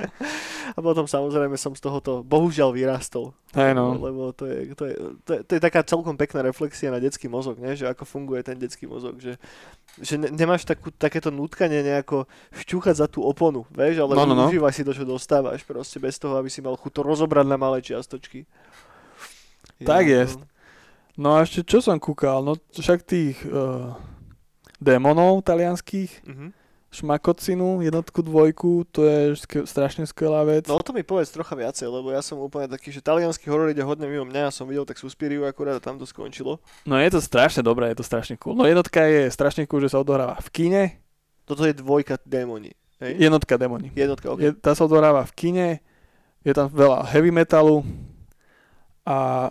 a 0.76 0.78
potom 0.78 1.04
samozrejme 1.04 1.58
som 1.58 1.74
z 1.74 1.82
tohoto 1.82 2.22
bohužiaľ 2.22 2.70
vyrastol. 2.70 3.34
No. 3.74 3.98
Lebo 3.98 4.30
to 4.30 4.46
je, 4.46 4.72
to, 4.78 4.84
je, 4.86 4.94
to, 5.26 5.30
je, 5.34 5.40
to 5.42 5.52
je 5.58 5.60
taká 5.60 5.82
celkom 5.82 6.14
pekná 6.14 6.46
reflexia 6.46 6.94
na 6.94 7.02
detský 7.02 7.26
mozog, 7.26 7.58
ne? 7.58 7.74
že 7.74 7.90
ako 7.90 8.06
funguje 8.06 8.46
ten 8.46 8.54
detský 8.54 8.86
mozog, 8.86 9.18
že, 9.18 9.34
že 9.98 10.14
ne, 10.14 10.30
nemáš 10.30 10.62
takú, 10.62 10.94
takéto 10.94 11.34
nutkanie 11.34 11.82
nejako 11.82 12.30
šťúchať 12.54 12.94
za 12.94 13.06
tú 13.10 13.26
oponu, 13.26 13.66
vieš, 13.74 14.06
ale 14.06 14.14
No, 14.14 14.22
no, 14.22 14.38
no. 14.38 14.46
si 14.70 14.86
to, 14.86 14.94
čo 14.94 15.02
dostávaš, 15.02 15.66
proste 15.66 15.98
bez 15.98 16.14
toho, 16.22 16.38
aby 16.38 16.46
si 16.46 16.62
mal 16.62 16.78
chuť 16.78 16.92
to 16.94 17.02
rozobrať 17.02 17.46
na 17.50 17.58
malé 17.58 17.82
čiastočky. 17.82 18.46
Tak 19.82 20.06
Ja, 20.06 20.22
jest. 20.22 20.38
No 21.20 21.36
a 21.36 21.44
ešte 21.44 21.66
čo 21.66 21.84
som 21.84 22.00
kúkal, 22.00 22.40
no 22.40 22.56
však 22.72 23.04
tých 23.04 23.36
uh, 23.44 23.92
démonov 24.80 25.42
talianských, 25.44 26.24
Mhm. 26.24 26.46
Šmakocinu, 26.90 27.80
jednotku, 27.80 28.18
dvojku, 28.18 28.82
to 28.90 29.02
je 29.02 29.18
sk- 29.34 29.62
strašne 29.62 30.02
skvelá 30.04 30.42
vec. 30.42 30.66
No 30.66 30.74
o 30.74 30.82
tom 30.82 30.94
mi 30.94 31.02
povedz 31.02 31.30
trocha 31.30 31.54
viacej, 31.54 31.86
lebo 31.86 32.10
ja 32.10 32.18
som 32.18 32.34
úplne 32.36 32.66
taký, 32.66 32.90
že 32.90 32.98
talianský 32.98 33.46
horor 33.46 33.70
ide 33.70 33.80
hodne 33.80 34.04
mimo 34.04 34.26
mňa, 34.26 34.40
ja 34.40 34.52
som 34.52 34.66
videl 34.66 34.82
tak 34.82 34.98
Suspiriu 34.98 35.46
akurát 35.46 35.78
a 35.78 35.82
tam 35.82 35.96
to 35.96 36.04
skončilo. 36.04 36.58
No 36.82 36.98
je 36.98 37.06
to 37.08 37.18
strašne 37.18 37.62
dobré, 37.62 37.94
je 37.94 37.98
to 37.98 38.04
strašne 38.04 38.34
cool. 38.36 38.52
No 38.52 38.66
jednotka 38.66 39.06
je 39.06 39.30
strašne 39.30 39.64
cool, 39.64 39.80
že 39.80 39.88
sa 39.88 39.98
odohráva 39.98 40.34
v 40.36 40.50
kine, 40.50 40.82
Toto 41.46 41.62
je 41.62 41.72
dvojka 41.72 42.18
démoni. 42.22 42.74
Hej? 42.98 43.16
jednotka 43.22 43.54
démoni. 43.56 43.90
Jednotka, 43.90 44.26
ok. 44.28 44.38
Je, 44.38 44.50
tá 44.52 44.74
sa 44.74 44.84
odohráva 44.84 45.22
v 45.24 45.32
kine, 45.32 45.68
je 46.42 46.52
tam 46.52 46.66
veľa 46.66 47.06
heavy 47.06 47.30
metalu 47.30 47.86
a 49.06 49.50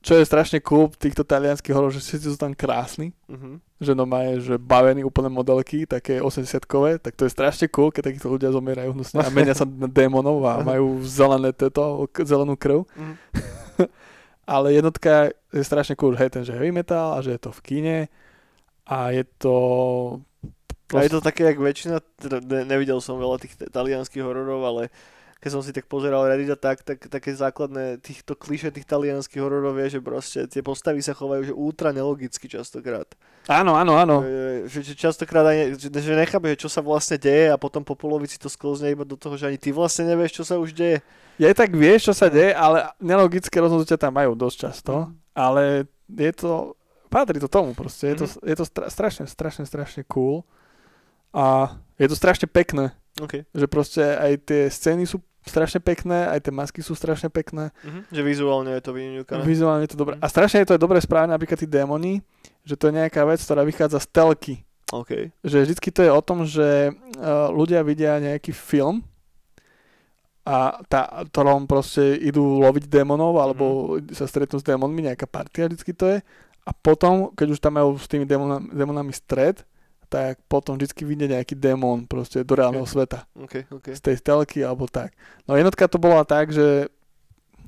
čo 0.00 0.16
je 0.16 0.24
strašne 0.24 0.58
cool 0.62 0.88
týchto 0.88 1.20
talianských 1.22 1.74
horor, 1.76 1.92
že 1.92 2.00
všetci 2.00 2.26
sú 2.30 2.38
tam 2.38 2.54
krásni. 2.54 3.12
Mhm. 3.28 3.58
Že 3.80 3.96
no 3.96 4.04
majú, 4.04 4.44
že 4.44 4.60
bavený 4.60 5.08
úplne 5.08 5.32
modelky, 5.32 5.88
také 5.88 6.20
80-kové, 6.20 7.00
tak 7.00 7.16
to 7.16 7.24
je 7.24 7.32
strašne 7.32 7.66
cool, 7.72 7.88
keď 7.88 8.12
takíto 8.12 8.28
ľudia 8.28 8.52
zomierajú 8.52 8.92
hnusne 8.92 9.24
a 9.24 9.32
menia 9.32 9.56
sa 9.56 9.64
na 9.64 9.88
démonov 9.88 10.44
a 10.44 10.60
majú 10.76 11.00
zelené 11.00 11.56
teto, 11.56 12.04
zelenú 12.20 12.60
krv. 12.60 12.84
Mhm. 12.92 13.14
Ale 14.50 14.74
jednotka 14.74 15.30
je 15.54 15.62
strašne 15.64 15.96
cool, 15.96 16.12
hej, 16.18 16.28
ten, 16.28 16.44
že 16.44 16.52
heavy 16.52 16.74
metal 16.74 17.16
a 17.16 17.22
že 17.24 17.38
je 17.38 17.40
to 17.40 17.50
v 17.54 17.60
kine 17.64 17.98
a 18.84 19.14
je 19.14 19.24
to... 19.38 19.54
A 20.90 21.06
je 21.06 21.14
to 21.14 21.22
také, 21.22 21.46
jak 21.46 21.62
väčšina, 21.62 22.02
teda 22.18 22.42
ne, 22.42 22.66
nevidel 22.66 22.98
som 22.98 23.14
veľa 23.14 23.38
tých 23.38 23.54
talianských 23.70 24.26
hororov, 24.26 24.66
ale 24.66 24.82
keď 25.40 25.50
som 25.56 25.64
si 25.64 25.72
tak 25.72 25.88
pozeral 25.88 26.28
Reddit 26.28 26.52
a 26.52 26.58
tak, 26.60 26.84
tak 26.84 27.00
také 27.08 27.32
základné 27.32 28.04
týchto 28.04 28.36
kliše 28.36 28.68
tých 28.68 28.84
talianských 28.84 29.40
hororov 29.40 29.80
je, 29.80 29.96
že 29.96 30.00
proste 30.04 30.44
tie 30.44 30.60
postavy 30.60 31.00
sa 31.00 31.16
chovajú 31.16 31.48
že 31.48 31.54
ultra 31.56 31.96
nelogicky 31.96 32.44
častokrát. 32.44 33.08
Áno, 33.48 33.72
áno, 33.72 33.96
áno. 33.96 34.20
Že, 34.68 34.92
že 34.92 34.94
častokrát 34.94 35.48
aj, 35.48 35.80
že, 35.80 35.88
že 35.88 36.12
nechápe, 36.12 36.52
že 36.52 36.68
čo 36.68 36.68
sa 36.68 36.84
vlastne 36.84 37.16
deje 37.16 37.48
a 37.48 37.56
potom 37.56 37.80
po 37.80 37.96
polovici 37.96 38.36
to 38.36 38.52
sklzne 38.52 38.92
iba 38.92 39.08
do 39.08 39.16
toho, 39.16 39.40
že 39.40 39.48
ani 39.48 39.56
ty 39.56 39.72
vlastne 39.72 40.12
nevieš, 40.12 40.38
čo 40.38 40.44
sa 40.44 40.60
už 40.60 40.76
deje. 40.76 41.00
Ja 41.40 41.48
tak 41.56 41.72
vieš, 41.72 42.12
čo 42.12 42.14
sa 42.14 42.28
deje, 42.28 42.52
ale 42.52 42.92
nelogické 43.00 43.64
rozhodnutia 43.64 43.96
tam 43.96 44.12
majú 44.12 44.36
dosť 44.36 44.56
často, 44.68 45.08
ale 45.32 45.88
je 46.04 46.32
to, 46.36 46.76
patrí 47.08 47.40
to 47.40 47.48
tomu 47.48 47.72
proste, 47.72 48.12
je 48.12 48.16
to, 48.20 48.26
je 48.44 48.56
to 48.60 48.64
stra, 48.68 48.92
strašne, 48.92 49.24
strašne, 49.24 49.64
strašne 49.64 50.04
cool 50.04 50.44
a 51.32 51.80
je 51.96 52.12
to 52.12 52.16
strašne 52.18 52.44
pekné, 52.44 52.92
OK. 53.16 53.48
že 53.56 53.66
proste 53.72 54.04
aj 54.04 54.32
tie 54.44 54.68
scény 54.68 55.08
sú 55.08 55.24
strašne 55.42 55.78
pekné, 55.78 56.28
aj 56.28 56.40
tie 56.42 56.52
masky 56.52 56.80
sú 56.80 56.92
strašne 56.92 57.28
pekné, 57.28 57.72
Mhm. 57.80 58.00
Že 58.08 58.22
vizuálne 58.22 58.70
je 58.70 58.82
to 58.82 58.92
vynikajúce. 58.92 59.46
vizuálne 59.46 59.82
je 59.82 59.92
to 59.92 59.98
dobré 59.98 60.14
Mhm. 60.14 60.22
a 60.22 60.26
strašne 60.26 60.58
je 60.58 60.68
to 60.68 60.74
aj 60.74 60.82
dobre 60.82 60.98
správené, 60.98 61.32
napríklad 61.32 61.56
tí 61.56 61.66
démoni, 61.66 62.20
že 62.62 62.74
to 62.74 62.86
je 62.86 62.96
nejaká 62.96 63.24
vec, 63.24 63.38
ktorá 63.38 63.62
vychádza 63.62 63.98
z 63.98 64.08
telky, 64.08 64.54
OK. 64.90 65.32
že 65.40 65.56
vždycky 65.60 65.88
to 65.88 66.00
je 66.02 66.10
o 66.10 66.20
tom, 66.20 66.44
že 66.44 66.90
uh, 66.90 67.48
ľudia 67.48 67.80
vidia 67.80 68.16
nejaký 68.16 68.50
film 68.50 69.00
a 70.40 70.80
tá, 70.86 71.00
ktorom 71.26 71.64
proste 71.64 72.16
idú 72.16 72.58
loviť 72.58 72.88
démonov 72.88 73.36
alebo 73.36 73.64
sa 74.10 74.24
stretnú 74.24 74.56
s 74.56 74.64
démonmi, 74.64 75.04
nejaká 75.04 75.24
partia 75.24 75.68
vždycky 75.68 75.92
to 75.92 76.04
je 76.06 76.18
a 76.60 76.70
potom, 76.72 77.32
keď 77.32 77.46
už 77.50 77.60
tam 77.60 77.76
majú 77.76 77.96
s 77.96 78.04
tými 78.04 78.24
démonami, 78.24 78.68
démonami 78.68 79.12
stred, 79.12 79.62
tak 80.10 80.42
potom 80.44 80.74
vždycky 80.74 81.06
vidie 81.06 81.24
nejaký 81.24 81.54
démon 81.54 82.02
proste 82.04 82.42
do 82.42 82.52
reálneho 82.52 82.82
Ok. 82.82 82.90
sveta 82.90 83.30
OK, 83.38 83.70
OK. 83.70 83.86
z 83.94 84.00
tej 84.02 84.16
stelky 84.18 84.60
alebo 84.60 84.90
tak. 84.90 85.14
No 85.46 85.54
jednotka 85.54 85.86
to 85.86 85.96
bola 85.96 86.26
tak, 86.26 86.50
že 86.50 86.90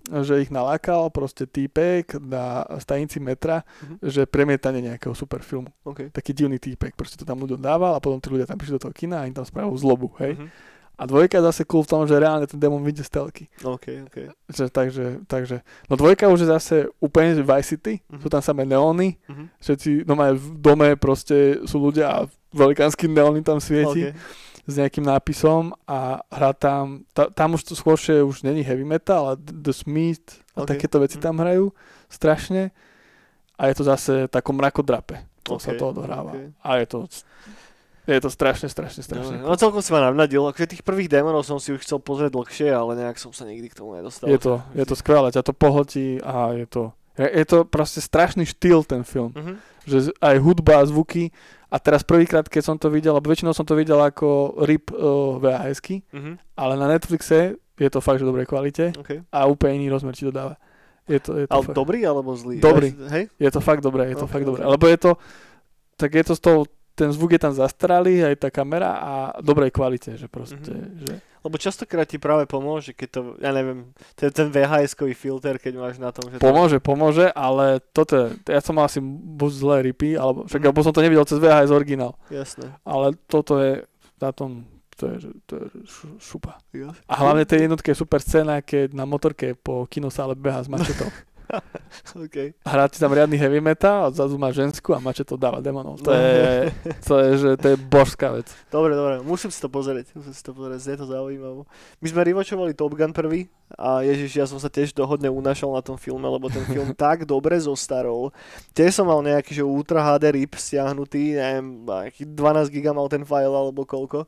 že 0.03 0.43
ich 0.43 0.51
nalákal 0.51 1.15
proste 1.15 1.47
týpek 1.47 2.19
na 2.19 2.67
stanici 2.83 3.23
metra, 3.23 3.63
Mhm. 3.87 3.97
že 4.03 4.27
premietanie 4.27 4.83
nejakého 4.83 5.15
superfilmu 5.15 5.71
OK. 5.87 6.11
taký 6.11 6.35
divný 6.35 6.59
týpek, 6.59 6.99
proste 6.99 7.15
to 7.15 7.23
tam 7.23 7.39
ľuďom 7.39 7.63
dával 7.63 7.95
a 7.95 8.03
potom 8.03 8.19
tí 8.19 8.27
ľudia 8.27 8.51
tam 8.51 8.59
prišli 8.59 8.77
do 8.77 8.83
toho 8.83 8.93
kina 8.93 9.23
a 9.23 9.31
im 9.31 9.33
tam 9.33 9.47
spravil 9.47 9.79
zlobu, 9.79 10.11
hej. 10.19 10.35
Mhm. 10.35 10.47
A 10.93 11.07
dvojka 11.07 11.39
je 11.39 11.45
zase 11.45 11.63
cool 11.65 11.83
v 11.83 11.89
tom, 11.89 12.03
že 12.05 12.15
reálne 12.15 12.47
ten 12.47 12.57
démon 12.57 12.79
vyjde 12.79 13.03
z 13.03 13.11
telky. 13.11 13.45
OK, 13.61 14.07
OK. 14.07 14.17
Že, 14.47 14.65
takže, 14.69 15.05
takže, 15.27 15.57
no 15.89 15.97
dvojka 15.97 16.29
už 16.29 16.41
je 16.41 16.49
zase 16.49 16.77
úplne 16.99 17.35
Vice 17.35 17.69
City, 17.69 17.95
Mhm. 18.07 18.21
sú 18.21 18.29
tam 18.29 18.41
samé 18.41 18.63
neóny, 18.65 19.17
Mhm. 19.27 19.45
všetci, 19.59 19.91
no 20.05 20.15
majú 20.15 20.37
v 20.37 20.47
dome 20.55 20.89
proste 20.95 21.59
sú 21.65 21.81
ľudia 21.81 22.07
a 22.09 22.19
velikánsky 22.51 23.09
neóny 23.09 23.41
tam 23.41 23.59
svieti 23.59 24.13
OK. 24.13 24.15
s 24.63 24.75
nejakým 24.75 25.03
nápisom 25.03 25.73
a 25.83 26.23
hrá 26.29 26.53
tam, 26.53 27.03
ta, 27.11 27.27
tam 27.27 27.57
už 27.57 27.65
to 27.65 27.75
skôršie 27.75 28.21
už 28.21 28.43
není 28.43 28.61
heavy 28.61 28.85
metal, 28.85 29.27
ale 29.27 29.37
The 29.41 29.73
Smith 29.73 30.39
a 30.55 30.63
Ok. 30.63 30.77
takéto 30.77 31.01
veci 31.01 31.17
Mhm. 31.17 31.23
tam 31.23 31.35
hrajú 31.37 31.73
strašne 32.07 32.71
a 33.55 33.67
je 33.67 33.75
to 33.75 33.85
zase 33.85 34.15
takom 34.29 34.55
mrakodrape, 34.55 35.25
to 35.43 35.57
sa 35.57 35.73
Ok, 35.73 35.79
to 35.79 35.85
odohráva. 35.89 36.31
ok. 36.31 36.53
A 36.61 36.77
je 36.77 36.87
to, 36.87 36.99
je 38.05 38.19
to 38.19 38.29
strašne, 38.29 38.67
strašne, 38.67 39.01
strašne. 39.01 39.39
Dobre. 39.39 39.47
No 39.47 39.55
celkom 39.55 39.79
si 39.79 39.91
ma 39.91 40.03
navnadil, 40.03 40.43
akože 40.43 40.67
tých 40.69 40.83
prvých 40.83 41.07
démonov 41.09 41.43
som 41.43 41.57
si 41.57 41.71
už 41.71 41.81
chcel 41.81 41.99
pozrieť 41.99 42.33
dlhšie, 42.33 42.69
ale 42.69 42.97
nejak 42.97 43.17
som 43.17 43.31
sa 43.31 43.45
nikdy 43.45 43.67
k 43.67 43.79
tomu 43.79 43.95
nedostal. 43.95 44.27
Je 44.27 44.37
to, 44.37 44.59
je 44.73 44.83
to 44.83 44.95
skvelé, 44.95 45.29
ťa 45.29 45.43
to 45.43 45.53
pohltí 45.53 46.19
a 46.19 46.51
je 46.53 46.67
to, 46.67 46.83
je, 47.15 47.27
je 47.29 47.45
to 47.45 47.59
proste 47.63 48.01
strašný 48.01 48.43
štýl 48.45 48.83
ten 48.83 49.03
film. 49.03 49.31
Mhm. 49.33 49.55
Že 49.83 49.99
aj 50.17 50.37
hudba, 50.39 50.79
zvuky 50.85 51.35
a 51.67 51.77
teraz 51.77 52.03
prvýkrát, 52.03 52.47
keď 52.47 52.63
som 52.63 52.77
to 52.77 52.87
videl, 52.87 53.13
lebo 53.13 53.27
väčšinou 53.27 53.51
som 53.51 53.67
to 53.67 53.75
videl 53.75 53.99
ako 53.99 54.55
RIP 54.63 54.91
uh, 54.91 55.39
VHSky, 55.39 56.03
Mhm. 56.11 56.39
ale 56.55 56.73
na 56.75 56.87
Netflixe 56.89 57.59
je 57.75 57.91
to 57.91 57.99
fakt, 57.99 58.19
že 58.19 58.25
dobrej 58.25 58.47
kvalite 58.47 58.95
OK. 58.95 59.27
a 59.27 59.39
úplne 59.47 59.79
iný 59.79 59.91
rozmer 59.91 60.15
ti 60.15 60.23
to 60.23 60.31
dáva. 60.31 60.55
Je 61.03 61.19
to, 61.19 61.35
je 61.35 61.47
to, 61.47 61.51
Ale 61.51 61.63
fakt, 61.67 61.75
dobrý 61.75 61.99
alebo 62.03 62.31
zlý? 62.39 62.63
Dobrý. 62.63 62.95
Hej? 63.11 63.27
je 63.35 63.51
to 63.51 63.59
fakt 63.59 63.83
dobré, 63.83 64.07
je 64.07 64.23
to 64.23 64.27
Ok, 64.27 64.31
fakt 64.31 64.47
dobré. 64.47 64.63
Lebo 64.63 64.87
je 64.87 64.99
to, 64.99 65.11
tak 65.99 66.15
je 66.15 66.23
to 66.23 66.35
s 66.35 66.41
tou, 66.41 66.63
ten 66.95 67.09
zvuk 67.09 67.33
je 67.33 67.41
tam 67.41 67.51
zastaralý, 67.51 68.23
aj 68.23 68.37
tá 68.39 68.49
kamera 68.49 68.91
a 68.95 69.13
dobrej 69.39 69.71
kvalite, 69.71 70.15
že 70.15 70.27
proste, 70.27 70.61
Mhm. 70.69 70.99
že 71.01 71.15
Lebo 71.43 71.59
častokrát 71.59 72.07
ti 72.07 72.17
práve 72.17 72.47
pomôže, 72.47 72.93
keď 72.93 73.09
to, 73.11 73.21
ja 73.37 73.51
neviem, 73.51 73.91
ten, 74.15 74.31
ten 74.31 74.47
VHS-kový 74.47 75.11
filter, 75.11 75.59
keď 75.59 75.75
máš 75.75 75.99
na 75.99 76.09
tom, 76.09 76.31
že 76.31 76.39
to... 76.39 76.45
Pomôže, 76.45 76.79
pomôže, 76.79 77.27
ale 77.29 77.83
toto 77.91 78.15
je, 78.15 78.27
ja 78.47 78.63
som 78.63 78.73
mal 78.73 78.87
asi 78.87 79.03
buď 79.03 79.51
zlé 79.51 79.77
ripy, 79.85 80.15
alebo 80.15 80.47
však 80.47 80.61
Mhm. 80.61 80.69
alebo 80.69 80.81
som 80.81 80.93
to 80.93 81.03
nevidel 81.03 81.27
cez 81.27 81.37
VHS 81.37 81.69
originál, 81.69 82.15
Jasné. 82.29 82.71
ale 82.83 83.19
toto 83.27 83.59
je 83.59 83.83
na 84.17 84.31
tom, 84.31 84.63
to 84.95 85.09
je, 85.09 85.17
to 85.43 85.53
je 85.57 85.67
šupa. 86.21 86.63
Jasné. 86.71 87.03
A 87.05 87.15
hlavne 87.17 87.43
tej 87.43 87.67
jednotke 87.67 87.91
je 87.91 87.99
super 87.99 88.23
scéna, 88.23 88.63
keď 88.63 88.95
na 88.95 89.03
motorke 89.03 89.57
po 89.57 89.91
kinosále 89.91 90.39
beha 90.39 90.63
s 90.63 90.71
mačetou. 90.71 91.11
OK. 92.25 92.37
Hrá 92.65 92.85
ti 92.89 92.97
tam 92.97 93.13
riadny 93.13 93.37
heavy 93.37 93.61
metal 93.61 94.09
a 94.09 94.13
zrazu 94.13 94.41
má 94.41 94.49
žensku 94.53 94.97
a 94.97 94.99
mačetou 95.01 95.37
dáva 95.37 95.61
demonov. 95.61 96.01
To 96.01 96.13
je, 96.13 96.73
to 97.09 97.15
je, 97.21 97.31
že 97.39 97.51
to 97.61 97.67
je 97.73 97.77
božská 97.77 98.33
vec. 98.33 98.49
Dobre, 98.73 98.97
dobre, 98.97 99.21
musím 99.21 99.53
si 99.53 99.61
to 99.61 99.69
pozrieť, 99.69 100.17
musím 100.17 100.35
si 100.35 100.43
to 100.43 100.53
pozrieť, 100.57 100.81
je 100.81 100.99
to 100.99 101.07
zaujímavé. 101.09 101.63
My 102.01 102.07
sme 102.09 102.21
rivočovali 102.25 102.73
Top 102.73 102.97
Gun 102.97 103.13
prvý 103.13 103.53
a 103.77 104.05
ježiš, 104.05 104.31
ja 104.37 104.47
som 104.49 104.57
sa 104.57 104.73
tiež 104.73 104.93
dohodne 104.97 105.29
unašal 105.29 105.73
na 105.73 105.85
tom 105.85 105.97
filme, 105.97 106.25
lebo 106.25 106.49
ten 106.49 106.65
film 106.69 106.97
tak 106.99 107.29
dobre 107.29 107.57
zostarol. 107.61 108.33
Tiež 108.73 109.01
som 109.01 109.09
mal 109.09 109.21
nejaký, 109.21 109.53
že 109.53 109.65
Ultra 109.65 110.01
HD 110.01 110.33
RIP 110.33 110.57
stiahnutý, 110.57 111.37
neviem, 111.37 111.85
aký 111.89 112.25
12 112.25 112.73
giga 112.73 112.97
mal 112.97 113.09
ten 113.13 113.25
file 113.25 113.53
alebo 113.53 113.85
koľko. 113.85 114.25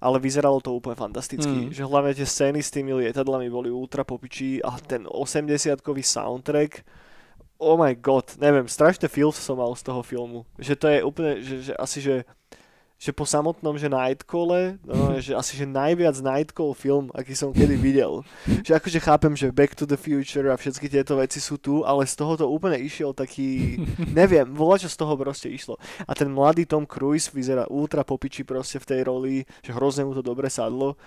Ale 0.00 0.16
vyzeralo 0.16 0.64
to 0.64 0.72
úplne 0.72 0.96
fantasticky. 0.96 1.68
Mm. 1.68 1.76
Že 1.76 1.82
hlavne 1.84 2.12
tie 2.16 2.24
scény 2.24 2.64
s 2.64 2.72
tými 2.72 2.96
lietadlami 2.96 3.52
boli 3.52 3.68
ultra 3.68 4.00
popičí 4.00 4.64
a 4.64 4.80
ten 4.80 5.04
80-kový 5.04 6.00
soundtrack 6.00 6.82
oh 7.60 7.76
my 7.76 7.92
god, 7.92 8.40
neviem, 8.40 8.64
strašné 8.64 9.04
feels 9.12 9.36
som 9.36 9.60
mal 9.60 9.76
z 9.76 9.84
toho 9.84 10.00
filmu. 10.00 10.48
Že 10.56 10.74
to 10.80 10.86
je 10.88 10.98
úplne, 11.04 11.32
že, 11.44 11.56
že 11.70 11.72
asi, 11.76 12.00
že 12.00 12.24
že 13.00 13.16
po 13.16 13.24
samotnom, 13.24 13.80
že 13.80 13.88
Nightcole, 13.88 14.76
no, 14.84 15.16
že 15.16 15.32
asi, 15.32 15.56
že 15.56 15.64
najviac 15.64 16.20
Nightcall 16.20 16.76
film, 16.76 17.08
aký 17.16 17.32
som 17.32 17.48
kedy 17.48 17.80
videl. 17.80 18.20
Že 18.66 18.76
akože 18.76 19.00
chápem, 19.00 19.32
že 19.32 19.48
Back 19.48 19.72
to 19.72 19.88
the 19.88 19.96
Future 19.96 20.52
a 20.52 20.60
všetky 20.60 20.92
tieto 20.92 21.16
veci 21.16 21.40
sú 21.40 21.56
tu, 21.56 21.80
ale 21.80 22.04
z 22.04 22.12
toho 22.12 22.36
to 22.36 22.44
úplne 22.44 22.76
išiel 22.76 23.16
taký, 23.16 23.80
neviem, 24.20 24.44
volá, 24.52 24.76
čo 24.76 24.92
z 24.92 25.00
toho 25.00 25.16
proste 25.16 25.48
išlo. 25.48 25.80
A 26.04 26.12
ten 26.12 26.28
mladý 26.28 26.68
Tom 26.68 26.84
Cruise 26.84 27.32
vyzerá 27.32 27.64
ultra 27.72 28.04
popiči 28.04 28.44
proste 28.44 28.76
v 28.76 28.88
tej 28.92 29.00
roli, 29.08 29.48
že 29.64 29.72
hrozne 29.72 30.04
mu 30.04 30.12
to 30.12 30.20
dobre 30.20 30.52
sadlo. 30.52 31.00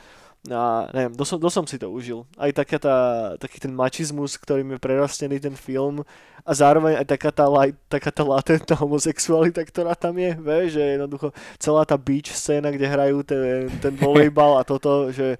A 0.51 0.91
neviem, 0.91 1.15
dosť, 1.15 1.39
dosť 1.39 1.55
som 1.55 1.67
si 1.71 1.79
to 1.79 1.87
užil. 1.87 2.27
Aj 2.35 2.51
taká 2.51 2.75
tá, 2.75 2.97
taký 3.39 3.63
ten 3.63 3.71
mačizmus, 3.71 4.35
ktorým 4.35 4.75
je 4.75 4.79
prerastený 4.83 5.39
ten 5.39 5.55
film 5.55 6.03
a 6.43 6.51
zároveň 6.51 6.99
aj 6.99 7.07
taká 7.07 7.31
tá, 7.31 7.47
taká 7.87 8.11
tá 8.11 8.27
latentná 8.27 8.75
homosexualita, 8.75 9.63
ktorá 9.63 9.95
tam 9.95 10.19
je, 10.19 10.35
vieš, 10.35 10.75
že 10.75 10.83
jednoducho 10.99 11.31
celá 11.55 11.87
tá 11.87 11.95
beach 11.95 12.27
scéna, 12.35 12.75
kde 12.75 12.91
hrajú 12.91 13.23
ten, 13.23 13.71
ten 13.79 13.95
volejbal 13.95 14.59
a 14.59 14.67
toto, 14.67 15.15
že 15.15 15.39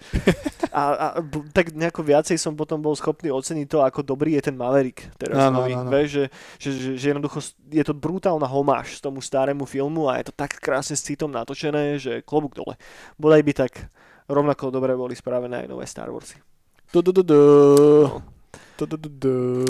a, 0.72 0.82
a 0.96 1.08
tak 1.52 1.76
nejako 1.76 2.00
viacej 2.00 2.40
som 2.40 2.56
potom 2.56 2.80
bol 2.80 2.96
schopný 2.96 3.28
oceniť 3.28 3.68
to, 3.68 3.84
ako 3.84 4.08
dobrý 4.08 4.40
je 4.40 4.48
ten 4.48 4.56
Maverick 4.56 5.12
teraz 5.20 5.52
Áno, 5.52 5.68
nový, 5.68 5.76
áno, 5.76 5.84
áno. 5.84 5.92
vieš, 5.92 6.08
že, 6.16 6.26
že, 6.64 6.70
že, 6.72 6.90
že 6.96 7.06
jednoducho 7.12 7.44
je 7.76 7.84
to 7.84 7.92
brutálna 7.92 8.48
homáž 8.48 9.04
tomu 9.04 9.20
starému 9.20 9.68
filmu 9.68 10.08
a 10.08 10.24
je 10.24 10.32
to 10.32 10.34
tak 10.40 10.56
krásne 10.64 10.96
s 10.96 11.04
citom 11.04 11.28
natočené, 11.28 12.00
že 12.00 12.24
klobúk 12.24 12.56
dole. 12.56 12.80
Bodaj 13.20 13.44
by 13.44 13.54
tak 13.68 13.92
rovnako 14.34 14.70
dobre 14.70 14.94
boli 14.94 15.14
spravené 15.14 15.64
aj 15.64 15.68
nové 15.68 15.86
Star 15.86 16.10
Warsy. 16.10 16.38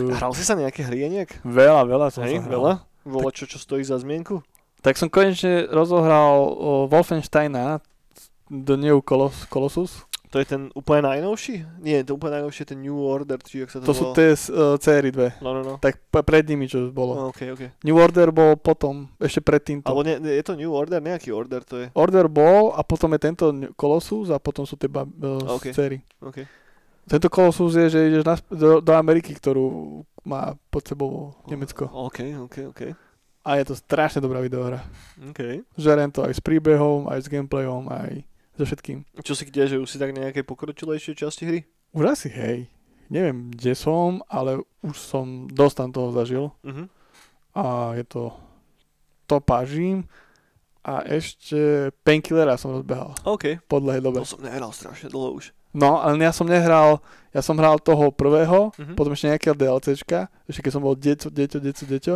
Hral 0.10 0.32
si 0.34 0.44
sa 0.44 0.56
nejaké 0.56 0.84
hry 0.84 1.08
nejak? 1.08 1.44
Veľa, 1.44 1.84
veľa 1.84 2.08
som 2.10 2.24
Hej, 2.24 2.40
sa 2.40 2.48
hral. 2.48 2.52
veľa? 2.52 2.74
Vola 3.04 3.30
čo, 3.30 3.44
čo 3.44 3.56
stojí 3.56 3.84
za 3.84 3.96
zmienku? 3.96 4.40
Tak 4.80 4.96
som 4.96 5.08
konečne 5.08 5.68
rozohral 5.68 6.56
Wolfensteina 6.88 7.80
The 8.48 8.76
New 8.76 9.00
Colos- 9.00 9.48
Colossus. 9.48 10.04
To 10.34 10.42
je 10.42 10.50
ten 10.50 10.74
úplne 10.74 11.06
najnovší? 11.06 11.62
Nie, 11.78 12.02
to 12.02 12.18
úplne 12.18 12.42
najnovší 12.42 12.60
je 12.60 12.70
ten 12.74 12.82
New 12.82 12.98
Order, 12.98 13.38
či 13.38 13.62
jak 13.62 13.70
sa 13.70 13.78
to 13.78 13.86
To 13.86 13.94
sú 13.94 14.06
tie 14.12 14.34
uh, 14.34 14.74
série 14.76 15.08
dve. 15.08 15.38
No, 15.38 15.54
no, 15.54 15.62
no. 15.62 15.74
Tak 15.78 16.02
p- 16.02 16.26
pred 16.26 16.42
nimi, 16.44 16.66
čo 16.66 16.90
bolo. 16.90 17.14
No, 17.14 17.24
ok, 17.30 17.54
ok. 17.54 17.62
New 17.80 17.94
Order 17.94 18.30
bol 18.30 18.58
potom, 18.58 19.14
ešte 19.18 19.40
predtým 19.40 19.80
to. 19.80 19.88
Alebo 19.88 20.02
nie, 20.02 20.18
je 20.18 20.42
to 20.42 20.58
New 20.58 20.74
Order? 20.74 20.98
Nejaký 21.00 21.30
Order 21.30 21.62
to 21.62 21.76
je. 21.78 21.88
Order 21.94 22.26
bol 22.26 22.74
a 22.74 22.82
potom 22.82 23.14
je 23.14 23.22
tento 23.22 23.46
Colossus 23.74 24.28
a 24.28 24.38
potom 24.38 24.66
sú 24.66 24.74
tie 24.74 24.90
ba- 24.90 25.06
uh, 25.06 25.54
Ok. 25.54 25.70
série. 25.70 26.02
Ok. 26.18 26.50
Tento 27.06 27.30
Colossus 27.30 27.76
je, 27.76 27.86
že 27.88 28.00
ideš 28.04 28.26
na, 28.26 28.34
do, 28.50 28.82
do 28.82 28.92
Ameriky, 28.92 29.32
ktorú 29.32 30.02
má 30.24 30.58
pod 30.68 30.82
sebou 30.84 31.38
Nemecko. 31.46 31.86
Ok, 31.86 32.42
ok, 32.42 32.56
ok. 32.72 32.82
a 33.44 33.60
je 33.60 33.66
to 33.68 33.76
strašne 33.76 34.18
dobrá 34.18 34.40
videohra. 34.40 34.82
OK. 35.22 35.62
Žerem 35.76 36.10
to 36.10 36.24
aj 36.24 36.32
s 36.32 36.42
príbehom, 36.42 37.06
aj 37.06 37.22
s 37.22 37.28
gameplayom, 37.28 37.86
aj 37.86 38.24
so 38.54 38.64
všetkým. 38.64 39.04
Čo 39.20 39.34
si 39.34 39.44
kde, 39.46 39.64
že 39.68 39.78
už 39.78 39.88
si 39.88 39.98
tak 39.98 40.12
nejaké 40.12 40.42
pokročilejšie 40.42 41.14
časti 41.14 41.44
hry? 41.44 41.60
Už 41.92 42.06
asi, 42.08 42.30
hej. 42.30 42.70
Neviem, 43.08 43.50
kde 43.50 43.74
som, 43.74 44.22
ale 44.28 44.58
už 44.82 44.96
som 44.96 45.26
dosť 45.46 45.76
tam 45.76 45.90
toho 45.92 46.10
zažil 46.12 46.46
Uh-huh. 46.62 46.88
a 47.54 47.64
je 47.94 48.04
to 48.04 48.34
to 49.24 49.40
pážim 49.40 50.04
a 50.82 51.00
ešte 51.02 51.56
Painkillera 52.02 52.54
som 52.54 52.74
rozbehal 52.74 53.16
OK. 53.24 53.56
po 53.64 53.80
dlhej 53.80 54.02
dobe. 54.02 54.20
To 54.20 54.28
som 54.28 54.42
nehral 54.42 54.70
strašne 54.70 55.08
dlho 55.08 55.38
už. 55.38 55.56
No, 55.72 55.98
ale 55.98 56.20
ja 56.20 56.30
som 56.30 56.46
nehral, 56.46 57.02
ja 57.30 57.40
som 57.40 57.56
hral 57.56 57.78
toho 57.78 58.10
prvého, 58.10 58.70
Mhm. 58.76 58.94
potom 58.94 59.10
ešte 59.12 59.26
nejakého 59.28 59.56
DLCčka, 59.56 60.30
ešte 60.46 60.62
keď 60.62 60.72
som 60.72 60.82
bol 60.82 60.94
deťo, 60.94 61.30
deťo, 61.30 61.58
deťo, 61.60 61.84
deťo. 61.88 62.16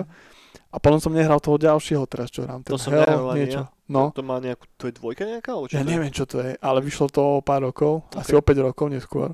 A 0.68 0.78
potom 0.78 1.00
som 1.00 1.10
nehral 1.10 1.40
toho 1.40 1.56
ďalšieho 1.56 2.04
teraz, 2.06 2.28
čo 2.28 2.44
hrám. 2.44 2.62
To 2.66 2.76
ten 2.76 2.78
som 2.78 2.92
Hell, 2.92 3.02
nehral 3.02 3.34
niečo. 3.34 3.62
ja. 3.64 3.72
No, 3.88 4.12
To 4.12 4.20
má 4.20 4.38
nejakú, 4.38 4.68
to 4.76 4.92
je 4.92 4.94
dvojka 4.94 5.24
nejaká? 5.24 5.56
Čo 5.56 5.72
ja 5.72 5.84
to 5.84 5.88
neviem, 5.88 6.12
čo 6.12 6.28
to 6.28 6.44
je, 6.44 6.60
ale 6.60 6.80
vyšlo 6.84 7.08
to 7.08 7.40
o 7.40 7.44
pár 7.44 7.64
rokov, 7.64 8.04
asi 8.14 8.36
Ok. 8.36 8.40
o 8.40 8.44
5 8.44 8.68
rokov 8.68 8.86
neskôr. 8.92 9.32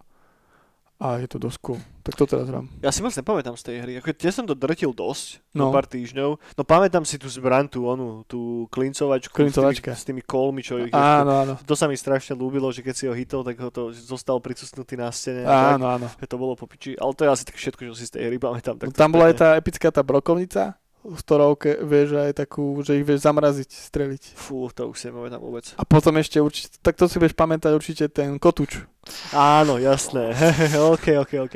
A 1.03 1.19
je 1.19 1.27
to 1.27 1.35
dosť 1.35 1.59
cool. 1.59 1.79
Tak 1.99 2.15
to 2.15 2.23
teraz 2.23 2.47
hrám. 2.47 2.69
Ja 2.79 2.87
si 2.87 3.03
moc 3.03 3.11
nepamätám 3.11 3.59
z 3.59 3.63
tej 3.65 3.75
hry. 3.83 3.93
Ako, 3.99 4.15
tie 4.15 4.31
som 4.31 4.47
to 4.47 4.55
drtil 4.55 4.95
dosť, 4.95 5.43
no. 5.51 5.67
No. 5.67 5.75
pár 5.75 5.83
týždňov. 5.83 6.39
No 6.39 6.61
pamätám 6.63 7.03
si 7.03 7.19
tú 7.19 7.27
zbran, 7.27 7.67
tú 7.67 7.83
onú, 7.91 8.23
tú 8.23 8.71
klincovačku 8.71 9.35
Klincovačka. 9.35 9.91
S, 9.91 10.07
tými, 10.07 10.21
s 10.21 10.21
tými 10.21 10.21
kolmi, 10.23 10.63
čo 10.63 10.79
ich 10.79 10.95
Áno, 10.95 11.43
áno. 11.43 11.53
To 11.59 11.75
sa 11.75 11.91
mi 11.91 11.99
strašne 11.99 12.39
ľúbilo, 12.39 12.71
že 12.71 12.85
keď 12.85 12.95
si 12.95 13.03
ho 13.09 13.11
hitol, 13.11 13.43
tak 13.43 13.59
ho 13.59 13.67
to 13.67 13.91
zostal 13.91 14.39
pricusnutý 14.39 14.95
na 14.95 15.11
stene. 15.11 15.43
a 15.43 15.51
tak. 15.51 15.71
Áno, 15.75 15.85
áno. 15.91 16.07
To 16.07 16.37
bolo 16.39 16.55
po 16.55 16.71
piči. 16.71 16.95
Ale 16.95 17.11
to 17.19 17.27
je 17.27 17.29
asi 17.35 17.43
tak 17.51 17.57
všetko, 17.59 17.81
čo 17.83 17.93
si 17.99 18.07
z 18.07 18.11
tej 18.15 18.23
hry 18.31 18.37
pamätám. 18.39 18.79
Tak 18.79 18.95
Tam 18.95 19.11
bola 19.11 19.27
aj 19.27 19.35
tá 19.35 19.47
epická 19.59 19.91
tá 19.91 20.05
brokovnica, 20.07 20.77
s 21.03 21.19
ktorou 21.27 21.59
ke, 21.59 21.83
vieš 21.83 22.15
aj 22.15 22.47
takú, 22.47 22.79
že 22.79 22.95
ich 22.95 23.03
vieš 23.03 23.27
zamraziť, 23.27 23.69
streliť. 23.69 24.23
Fú, 24.39 24.71
to 24.71 24.87
už 24.87 24.95
si 24.95 25.05
nepamätám 25.11 25.43
vôbec. 25.43 25.75
A 25.75 25.83
potom 25.83 26.15
ešte 26.15 26.39
určite, 26.39 26.79
tak 26.79 26.95
to 26.95 27.11
si 27.11 27.19
vieš 27.19 27.35
pamätať 27.35 27.75
určite 27.75 28.07
ten 28.07 28.39
kotúč. 28.39 28.87
Áno, 29.35 29.75
jasné. 29.83 30.31
OK, 30.95 31.19
OK, 31.27 31.31
OK. 31.43 31.55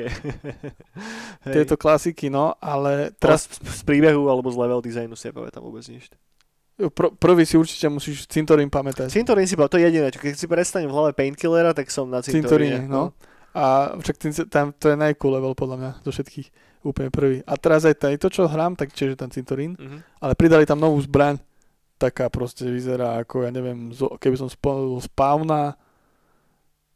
Hej. 1.48 1.54
Tieto 1.56 1.80
klasiky, 1.80 2.28
no, 2.28 2.60
ale 2.60 3.16
Teraz 3.16 3.48
z, 3.48 3.64
z 3.64 3.82
príbehu 3.88 4.28
alebo 4.28 4.52
z 4.52 4.60
level 4.60 4.84
designu 4.84 5.16
si 5.16 5.32
nepamätám 5.32 5.64
vôbec 5.64 5.88
nič. 5.88 6.12
pr- 6.92 7.16
prvý 7.16 7.48
si 7.48 7.56
určite 7.56 7.88
musíš 7.88 8.28
cintorín 8.28 8.68
pamätať. 8.68 9.08
Cintorín 9.16 9.48
si 9.48 9.56
bol, 9.56 9.72
to 9.72 9.80
je 9.80 9.88
jediné. 9.88 10.12
Keď 10.12 10.36
si 10.36 10.46
prestanem 10.52 10.92
v 10.92 10.96
hlave 11.00 11.12
Painkillera, 11.16 11.72
tak 11.72 11.88
som 11.88 12.12
na 12.12 12.20
cintoríne. 12.20 12.84
Cintoríne, 12.84 12.92
no. 12.92 13.16
A 13.56 13.96
však 13.96 14.16
tam 14.52 14.76
to 14.76 14.92
je 14.92 14.98
najcool 15.00 15.40
level 15.40 15.56
podľa 15.56 15.78
mňa 15.80 15.92
zo 16.04 16.12
všetkých. 16.14 16.67
Úplne 16.88 17.10
prvý. 17.10 17.44
A 17.44 17.54
teraz 17.54 17.84
aj 17.84 17.96
taj, 17.98 18.16
to, 18.16 18.30
čo 18.30 18.46
hrám, 18.46 18.74
tak 18.74 18.90
tiež 18.90 19.12
je 19.12 19.20
tam 19.20 19.28
cintorín, 19.28 19.76
Mhm. 19.76 20.00
ale 20.18 20.34
pridali 20.34 20.64
tam 20.64 20.80
novú 20.80 20.96
zbraň. 20.98 21.36
Taká 21.98 22.30
proste 22.30 22.64
vyzerá 22.64 23.18
ako, 23.18 23.42
ja 23.42 23.50
neviem, 23.50 23.90
zo, 23.90 24.16
keby 24.16 24.38
som 24.38 24.48
spomnul 24.48 25.02
spawna 25.02 25.74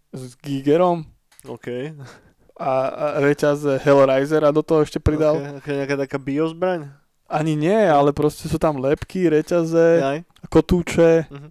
s 0.10 0.38
Gigerom 0.38 1.04
OK. 1.44 1.92
a, 2.54 2.72
a 2.88 3.06
reťaz 3.20 3.82
Hellraiser 3.82 4.40
a 4.42 4.52
do 4.52 4.62
toho 4.62 4.80
ešte 4.80 4.98
pridal. 4.98 5.36
Okay. 5.36 5.58
okay. 5.58 5.74
Nejaká 5.76 5.96
taká 6.00 6.18
biozbraň? 6.18 6.94
Ani 7.26 7.56
nie, 7.56 7.74
ale 7.74 8.12
proste 8.12 8.46
sú 8.46 8.56
tam 8.56 8.78
lepky, 8.78 9.26
reťaze, 9.26 10.00
Jaj. 10.00 10.20
kotúče, 10.48 11.26
Mhm. 11.28 11.50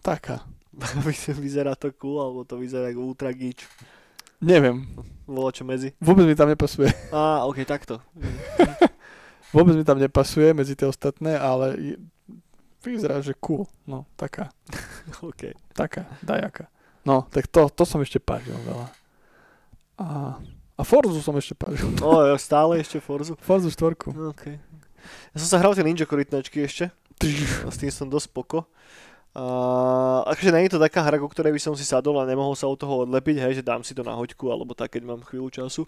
taká. 0.00 0.40
Vyzerá 1.36 1.76
to 1.76 1.92
cool, 1.92 2.18
alebo 2.18 2.40
to 2.42 2.56
vyzerá 2.56 2.88
ako 2.88 3.00
ultra 3.04 3.28
geek. 3.30 3.60
Neviem, 4.40 4.88
Bolo 5.24 5.52
čo 5.52 5.62
medzi. 5.62 5.92
vôbec 6.00 6.24
mi 6.24 6.34
tam 6.34 6.48
nepasuje. 6.48 6.88
Á, 7.12 7.44
ok, 7.44 7.58
takto. 7.62 8.00
Vôbec 9.50 9.74
mi 9.74 9.82
tam 9.82 9.98
nepasuje 9.98 10.54
medzi 10.54 10.72
tie 10.72 10.86
ostatné, 10.86 11.34
ale 11.34 11.66
je- 11.74 12.00
vyzerá, 12.80 13.18
že 13.18 13.34
cool. 13.36 13.66
No, 13.82 14.06
taká, 14.14 14.54
OK. 15.26 15.52
taká, 15.74 16.06
dajaká. 16.22 16.70
No, 17.02 17.26
tak 17.26 17.50
to, 17.50 17.66
to 17.68 17.82
som 17.82 17.98
ešte 17.98 18.16
pážil 18.16 18.54
veľa. 18.62 18.86
A, 19.98 20.06
a 20.76 20.82
Forzu 20.86 21.18
som 21.18 21.34
ešte 21.34 21.52
pážil. 21.52 21.90
O, 21.98 22.24
jo, 22.24 22.36
stále 22.38 22.78
ešte 22.78 23.02
Forzu. 23.02 23.34
Forzu 23.42 23.68
štvorku. 23.68 24.14
OK. 24.32 24.44
Ja 25.32 25.36
som 25.36 25.48
sa 25.50 25.58
hral 25.58 25.74
tie 25.74 25.82
Ninja 25.82 26.06
korytnačky 26.06 26.62
ešte. 26.62 26.88
A 27.20 27.68
s 27.68 27.76
tým 27.76 27.90
som 27.92 28.08
dosť 28.08 28.30
poko. 28.32 28.64
A, 29.30 29.44
akože 30.26 30.50
nie 30.50 30.66
je 30.66 30.74
to 30.74 30.82
taká 30.82 31.06
hra, 31.06 31.22
ku 31.22 31.30
ktorej 31.30 31.54
by 31.54 31.62
som 31.62 31.74
si 31.78 31.86
sadol 31.86 32.18
a 32.18 32.26
nemohol 32.26 32.58
sa 32.58 32.66
od 32.66 32.74
toho 32.74 33.06
odlepiť, 33.06 33.38
hej, 33.38 33.52
že 33.62 33.66
dám 33.66 33.86
si 33.86 33.94
to 33.94 34.02
na 34.02 34.18
hoďku 34.18 34.50
alebo 34.50 34.74
tak, 34.74 34.98
keď 34.98 35.06
mám 35.06 35.22
chvíľu 35.22 35.54
času. 35.54 35.86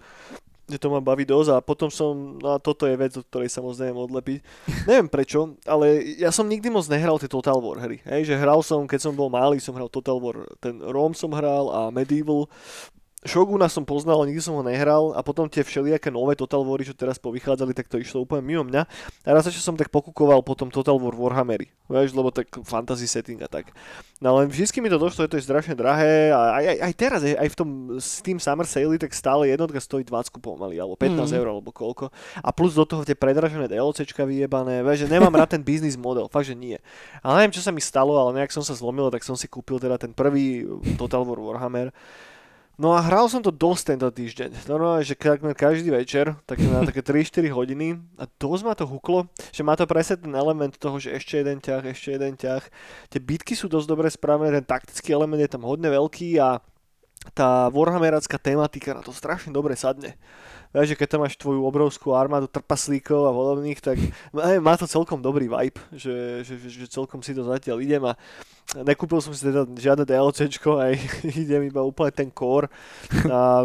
Že 0.70 0.78
to 0.78 0.88
ma 0.94 1.02
baví 1.02 1.26
dosť 1.26 1.50
a 1.50 1.56
potom 1.58 1.90
som, 1.90 2.38
no 2.38 2.54
a 2.54 2.62
toto 2.62 2.86
je 2.86 2.94
vec, 2.94 3.10
od 3.18 3.26
ktorej 3.26 3.50
sa 3.50 3.58
moc 3.58 3.74
neviem 3.82 3.98
odlepiť. 3.98 4.38
neviem 4.88 5.10
prečo, 5.10 5.58
ale 5.66 6.14
ja 6.22 6.30
som 6.30 6.46
nikdy 6.46 6.70
moc 6.70 6.86
nehral 6.86 7.18
tie 7.18 7.26
Total 7.26 7.58
War 7.58 7.82
hry. 7.82 7.98
Hej, 8.06 8.30
že 8.30 8.38
hral 8.38 8.62
som, 8.62 8.86
keď 8.86 9.10
som 9.10 9.12
bol 9.18 9.26
malý, 9.26 9.58
som 9.58 9.74
hral 9.74 9.90
Total 9.90 10.14
War, 10.22 10.46
ten 10.62 10.78
Rom 10.78 11.10
som 11.10 11.34
hral 11.34 11.66
a 11.74 11.90
Medieval. 11.90 12.46
Shoguna 13.22 13.70
som 13.70 13.86
poznal, 13.86 14.18
ale 14.18 14.34
nikdy 14.34 14.42
som 14.42 14.58
ho 14.58 14.66
nehral 14.66 15.14
a 15.14 15.22
potom 15.22 15.46
tie 15.46 15.62
všelijaké 15.62 16.10
nové 16.10 16.34
Total 16.34 16.58
Wary, 16.58 16.82
čo 16.82 16.90
teraz 16.90 17.22
povychádzali, 17.22 17.70
tak 17.70 17.86
to 17.86 17.94
išlo 17.94 18.26
úplne 18.26 18.42
mimo 18.42 18.66
mňa. 18.66 18.82
A 19.22 19.30
raz 19.30 19.46
ešte 19.46 19.62
som 19.62 19.78
tak 19.78 19.94
pokúkoval 19.94 20.42
potom 20.42 20.66
Total 20.66 20.98
War 20.98 21.14
Warhammery, 21.14 21.70
vieš, 21.86 22.12
lebo 22.12 22.28
tak 22.28 22.50
fantasy 22.66 23.06
setting 23.06 23.38
a 23.38 23.46
tak. 23.46 23.70
No 24.18 24.34
len 24.34 24.50
vždycky 24.50 24.82
mi 24.82 24.90
to 24.90 24.98
došlo, 24.98 25.22
že 25.22 25.30
to 25.30 25.38
je 25.38 25.46
strašne 25.46 25.78
drahé 25.78 26.34
a 26.34 26.58
aj, 26.58 26.64
aj, 26.66 26.78
aj 26.82 26.92
teraz, 26.98 27.20
aj 27.22 27.46
v 27.46 27.56
tom 27.56 27.68
Steam 28.02 28.42
Summer 28.42 28.66
Sale, 28.66 28.98
tak 28.98 29.14
stále 29.14 29.46
jednotka 29.46 29.78
stojí 29.78 30.02
20 30.02 30.42
pomaly, 30.42 30.82
alebo 30.82 30.98
15 30.98 31.30
Mhm. 31.30 31.38
eur, 31.38 31.46
alebo 31.48 31.70
koľko. 31.70 32.10
A 32.42 32.50
plus 32.50 32.74
do 32.74 32.82
toho 32.82 33.06
tie 33.06 33.14
predražené 33.14 33.70
DLCčka 33.70 34.26
vyjebané, 34.26 34.82
vieš, 34.82 35.06
že 35.06 35.14
nemám 35.14 35.30
rád 35.30 35.54
ten 35.54 35.62
business 35.62 35.94
model, 35.94 36.26
fakt, 36.26 36.50
že 36.50 36.58
nie. 36.58 36.74
Ale 37.22 37.38
neviem, 37.38 37.54
čo 37.54 37.62
sa 37.62 37.70
mi 37.70 37.78
stalo, 37.78 38.18
ale 38.18 38.42
nejak 38.42 38.50
som 38.50 38.66
sa 38.66 38.74
zlomil, 38.74 39.14
tak 39.14 39.22
som 39.22 39.38
si 39.38 39.46
kúpil 39.46 39.78
teda 39.78 39.94
ten 39.94 40.10
prvý 40.10 40.66
Total 40.98 41.22
War 41.22 41.38
Warhammer. 41.38 41.94
No 42.80 42.96
a 42.96 43.04
hral 43.04 43.28
som 43.28 43.44
to 43.44 43.52
dosť 43.52 43.94
tento 43.94 44.08
týždeň. 44.08 44.64
Normálne, 44.64 45.04
že 45.04 45.12
takmer 45.12 45.52
každý 45.52 45.92
večer, 45.92 46.32
tak 46.48 46.56
na 46.64 46.88
také 46.88 47.04
3-4 47.04 47.52
hodiny 47.52 48.00
a 48.16 48.24
dosť 48.24 48.62
ma 48.64 48.72
to 48.72 48.88
huklo, 48.88 49.28
že 49.52 49.60
má 49.60 49.76
to 49.76 49.84
presne 49.84 50.16
ten 50.16 50.32
element 50.32 50.72
toho, 50.80 50.96
že 50.96 51.12
ešte 51.12 51.44
jeden 51.44 51.60
ťah, 51.60 51.84
ešte 51.92 52.16
jeden 52.16 52.32
ťah. 52.32 52.64
Tie 53.12 53.20
bitky 53.20 53.52
sú 53.52 53.68
dosť 53.68 53.86
dobre 53.86 54.08
spravené, 54.08 54.56
ten 54.56 54.64
taktický 54.64 55.12
element 55.12 55.44
je 55.44 55.52
tam 55.52 55.68
hodne 55.68 55.92
veľký 55.92 56.40
a 56.40 56.64
tá 57.30 57.70
Warhammeracká 57.70 58.34
tematika 58.40 58.98
na 58.98 59.02
to 59.04 59.14
strašne 59.14 59.54
dobre 59.54 59.78
sadne. 59.78 60.18
Vieš, 60.72 60.96
že 60.96 60.98
keď 60.98 61.08
tam 61.12 61.20
máš 61.22 61.36
tvoju 61.36 61.62
obrovskú 61.62 62.16
armádu 62.16 62.48
trpaslíkov 62.48 63.28
a 63.28 63.36
podobných, 63.36 63.78
tak 63.78 64.00
má 64.64 64.74
to 64.74 64.88
celkom 64.88 65.20
dobrý 65.20 65.46
vibe, 65.46 65.78
že, 65.92 66.42
že, 66.42 66.54
že, 66.58 66.68
že 66.82 66.86
celkom 66.88 67.20
si 67.20 67.36
to 67.36 67.44
zatiaľ 67.44 67.78
idem 67.78 68.02
a 68.08 68.16
nekúpil 68.80 69.20
som 69.20 69.36
si 69.36 69.44
teda 69.44 69.68
žiadne 69.68 70.08
DLCčko, 70.08 70.80
aj 70.80 70.92
idem 71.44 71.68
iba 71.68 71.84
úplne 71.84 72.12
ten 72.12 72.28
core. 72.32 72.72
A 73.28 73.64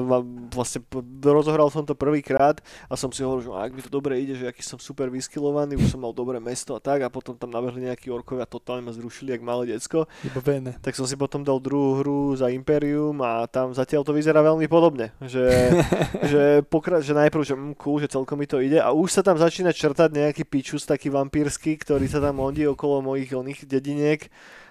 vlastne 0.51 0.83
rozohral 1.23 1.71
som 1.71 1.88
to 1.88 1.95
prvýkrát 1.95 2.60
a 2.91 2.99
som 2.99 3.07
si 3.13 3.23
hovoril, 3.23 3.47
že 3.47 3.51
ak 3.55 3.71
mi 3.71 3.81
to 3.81 3.91
dobre 3.91 4.19
ide, 4.19 4.36
že 4.36 4.51
aký 4.51 4.60
som 4.60 4.75
super 4.77 5.07
vyskilovaný, 5.07 5.79
už 5.79 5.95
som 5.95 6.03
mal 6.03 6.12
dobré 6.12 6.43
mesto 6.43 6.75
a 6.75 6.83
tak 6.83 7.07
a 7.07 7.13
potom 7.13 7.39
tam 7.39 7.53
nabehli 7.53 7.88
nejakí 7.88 8.12
orkovia 8.12 8.43
a 8.43 8.49
totálne 8.49 8.83
ma 8.83 8.91
zrušili, 8.91 9.31
jak 9.31 9.43
malé 9.43 9.71
decko. 9.71 10.12
Tak 10.83 10.93
som 10.93 11.07
si 11.07 11.15
potom 11.15 11.41
dal 11.41 11.63
druhú 11.63 12.03
hru 12.03 12.19
za 12.36 12.51
Imperium 12.51 13.15
a 13.23 13.47
tam 13.47 13.71
zatiaľ 13.71 14.03
to 14.03 14.12
vyzerá 14.12 14.43
veľmi 14.43 14.67
podobne. 14.67 15.15
Že, 15.23 15.45
že, 16.31 16.43
pokra- 16.67 16.99
že 16.99 17.15
najprv, 17.15 17.43
že 17.47 17.55
mm, 17.55 17.73
cool, 17.79 18.03
že 18.03 18.12
celkom 18.12 18.36
mi 18.36 18.47
to 18.49 18.60
ide 18.60 18.83
a 18.83 18.91
už 18.91 19.15
sa 19.15 19.21
tam 19.23 19.39
začína 19.39 19.71
črtať 19.71 20.12
nejaký 20.12 20.43
pičus 20.43 20.83
taký 20.83 21.07
vampírsky, 21.07 21.79
ktorý 21.79 22.12
sa 22.12 22.19
tam 22.19 22.43
ondí 22.43 22.67
okolo 22.67 22.99
mojich 22.99 23.31
oných 23.31 23.63
dediniek 23.63 24.27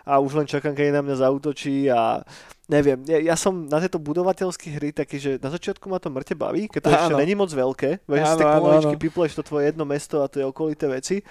a 0.07 0.23
už 0.23 0.33
len 0.33 0.47
čakám, 0.47 0.71
keď 0.71 0.95
na 0.95 1.03
mňa 1.03 1.17
zautočí 1.19 1.91
a 1.91 2.23
neviem, 2.67 2.99
ja, 3.07 3.19
ja 3.23 3.37
som 3.39 3.67
na 3.67 3.79
tieto 3.79 3.99
budovateľské 3.99 4.75
hry 4.75 4.91
taký, 4.91 5.19
že 5.19 5.31
na 5.39 5.51
začiatku 5.51 5.87
ma 5.87 5.99
to 5.99 6.11
mŕte 6.11 6.35
baví, 6.35 6.67
keď 6.67 6.81
to 6.83 6.91
ešte 6.91 7.15
Áno. 7.15 7.19
není 7.19 7.35
moc 7.35 7.47
veľké, 7.47 8.03
vieš, 8.03 8.27
si 8.27 8.33
Áno, 8.35 8.39
tak 8.39 8.47
áno, 8.47 8.59
pomaličky 8.59 8.95
áno. 8.95 9.03
pipleš 9.07 9.33
to 9.35 9.43
tvoje 9.43 9.71
jedno 9.71 9.87
mesto 9.87 10.19
a 10.19 10.27
tie 10.27 10.43
okolité 10.43 10.91
veci 10.91 11.23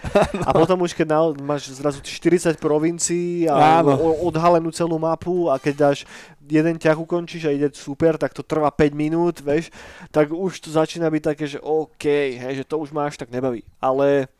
a 0.47 0.51
potom 0.51 0.79
už 0.79 0.95
keď 0.95 1.07
na, 1.07 1.19
máš 1.39 1.71
zrazu 1.71 1.99
40 1.99 2.55
provincií 2.55 3.51
a 3.51 3.83
Áno. 3.83 3.95
odhalenú 4.23 4.71
celú 4.71 4.95
mapu 4.95 5.51
a 5.51 5.59
keď 5.59 5.75
dáš 5.75 5.97
jeden 6.39 6.79
ťah 6.79 6.95
ukončíš 6.95 7.47
a 7.47 7.55
ide 7.55 7.67
super, 7.75 8.15
tak 8.15 8.31
to 8.31 8.39
trvá 8.39 8.71
5 8.71 8.95
minút, 8.95 9.43
vieš, 9.43 9.71
tak 10.15 10.31
už 10.31 10.63
to 10.63 10.69
začína 10.71 11.11
byť 11.11 11.23
také, 11.25 11.45
že 11.47 11.59
OK, 11.59 12.05
hej, 12.39 12.59
že 12.59 12.67
to 12.67 12.79
už 12.79 12.95
máš 12.95 13.19
tak 13.19 13.27
nebaví. 13.27 13.65
Ale 13.83 14.31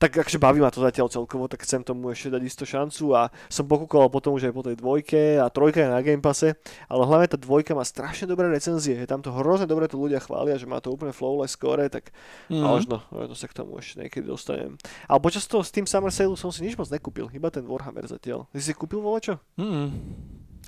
tak 0.00 0.16
akže 0.16 0.40
baví 0.40 0.64
ma 0.64 0.72
to 0.72 0.80
zatiaľ 0.80 1.12
celkovo, 1.12 1.44
tak 1.44 1.60
chcem 1.60 1.84
tomu 1.84 2.08
ešte 2.08 2.32
dať 2.32 2.42
isto 2.48 2.64
šancu 2.64 3.12
a 3.12 3.28
som 3.52 3.68
pokúkoval 3.68 4.08
potom 4.08 4.32
už 4.32 4.48
aj 4.48 4.54
po 4.56 4.64
tej 4.64 4.80
dvojke 4.80 5.36
a 5.36 5.52
trojka 5.52 5.84
je 5.84 5.92
na 5.92 6.00
Game 6.00 6.24
Passe, 6.24 6.56
ale 6.88 7.02
hlavne 7.04 7.28
tá 7.28 7.36
dvojka 7.36 7.76
má 7.76 7.84
strašne 7.84 8.24
dobré 8.24 8.48
recenzie, 8.48 8.96
je 8.96 9.04
tam 9.04 9.20
to 9.20 9.28
hrozne 9.28 9.68
dobre 9.68 9.84
to 9.92 10.00
ľudia 10.00 10.24
chvália, 10.24 10.56
že 10.56 10.64
má 10.64 10.80
to 10.80 10.88
úplne 10.88 11.12
flawless 11.12 11.52
score, 11.52 11.84
tak 11.92 12.16
a 12.48 12.64
možno, 12.64 13.04
možno 13.12 13.36
sa 13.36 13.44
k 13.44 13.60
tomu 13.60 13.76
ešte 13.76 14.00
niekedy 14.00 14.24
dostanem. 14.24 14.80
Ale 15.04 15.20
počas 15.20 15.44
toho 15.44 15.60
Steam 15.60 15.84
Summer 15.84 16.08
Sale 16.08 16.32
som 16.40 16.48
si 16.48 16.64
nič 16.64 16.80
moc 16.80 16.88
nekúpil, 16.88 17.28
iba 17.36 17.52
ten 17.52 17.68
Warhammer 17.68 18.08
zatiaľ. 18.08 18.48
Ty 18.48 18.60
si 18.64 18.72
kúpil 18.72 19.04
volačo? 19.04 19.36
Mm. 19.60 19.92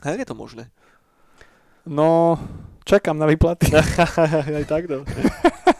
A 0.04 0.12
jak 0.12 0.20
je 0.20 0.28
to 0.28 0.36
možné? 0.36 0.68
No, 1.88 2.36
čakám 2.84 3.16
na 3.16 3.24
výplaty. 3.24 3.72
Aj 4.60 4.66
tak, 4.68 4.92
no. 4.92 5.08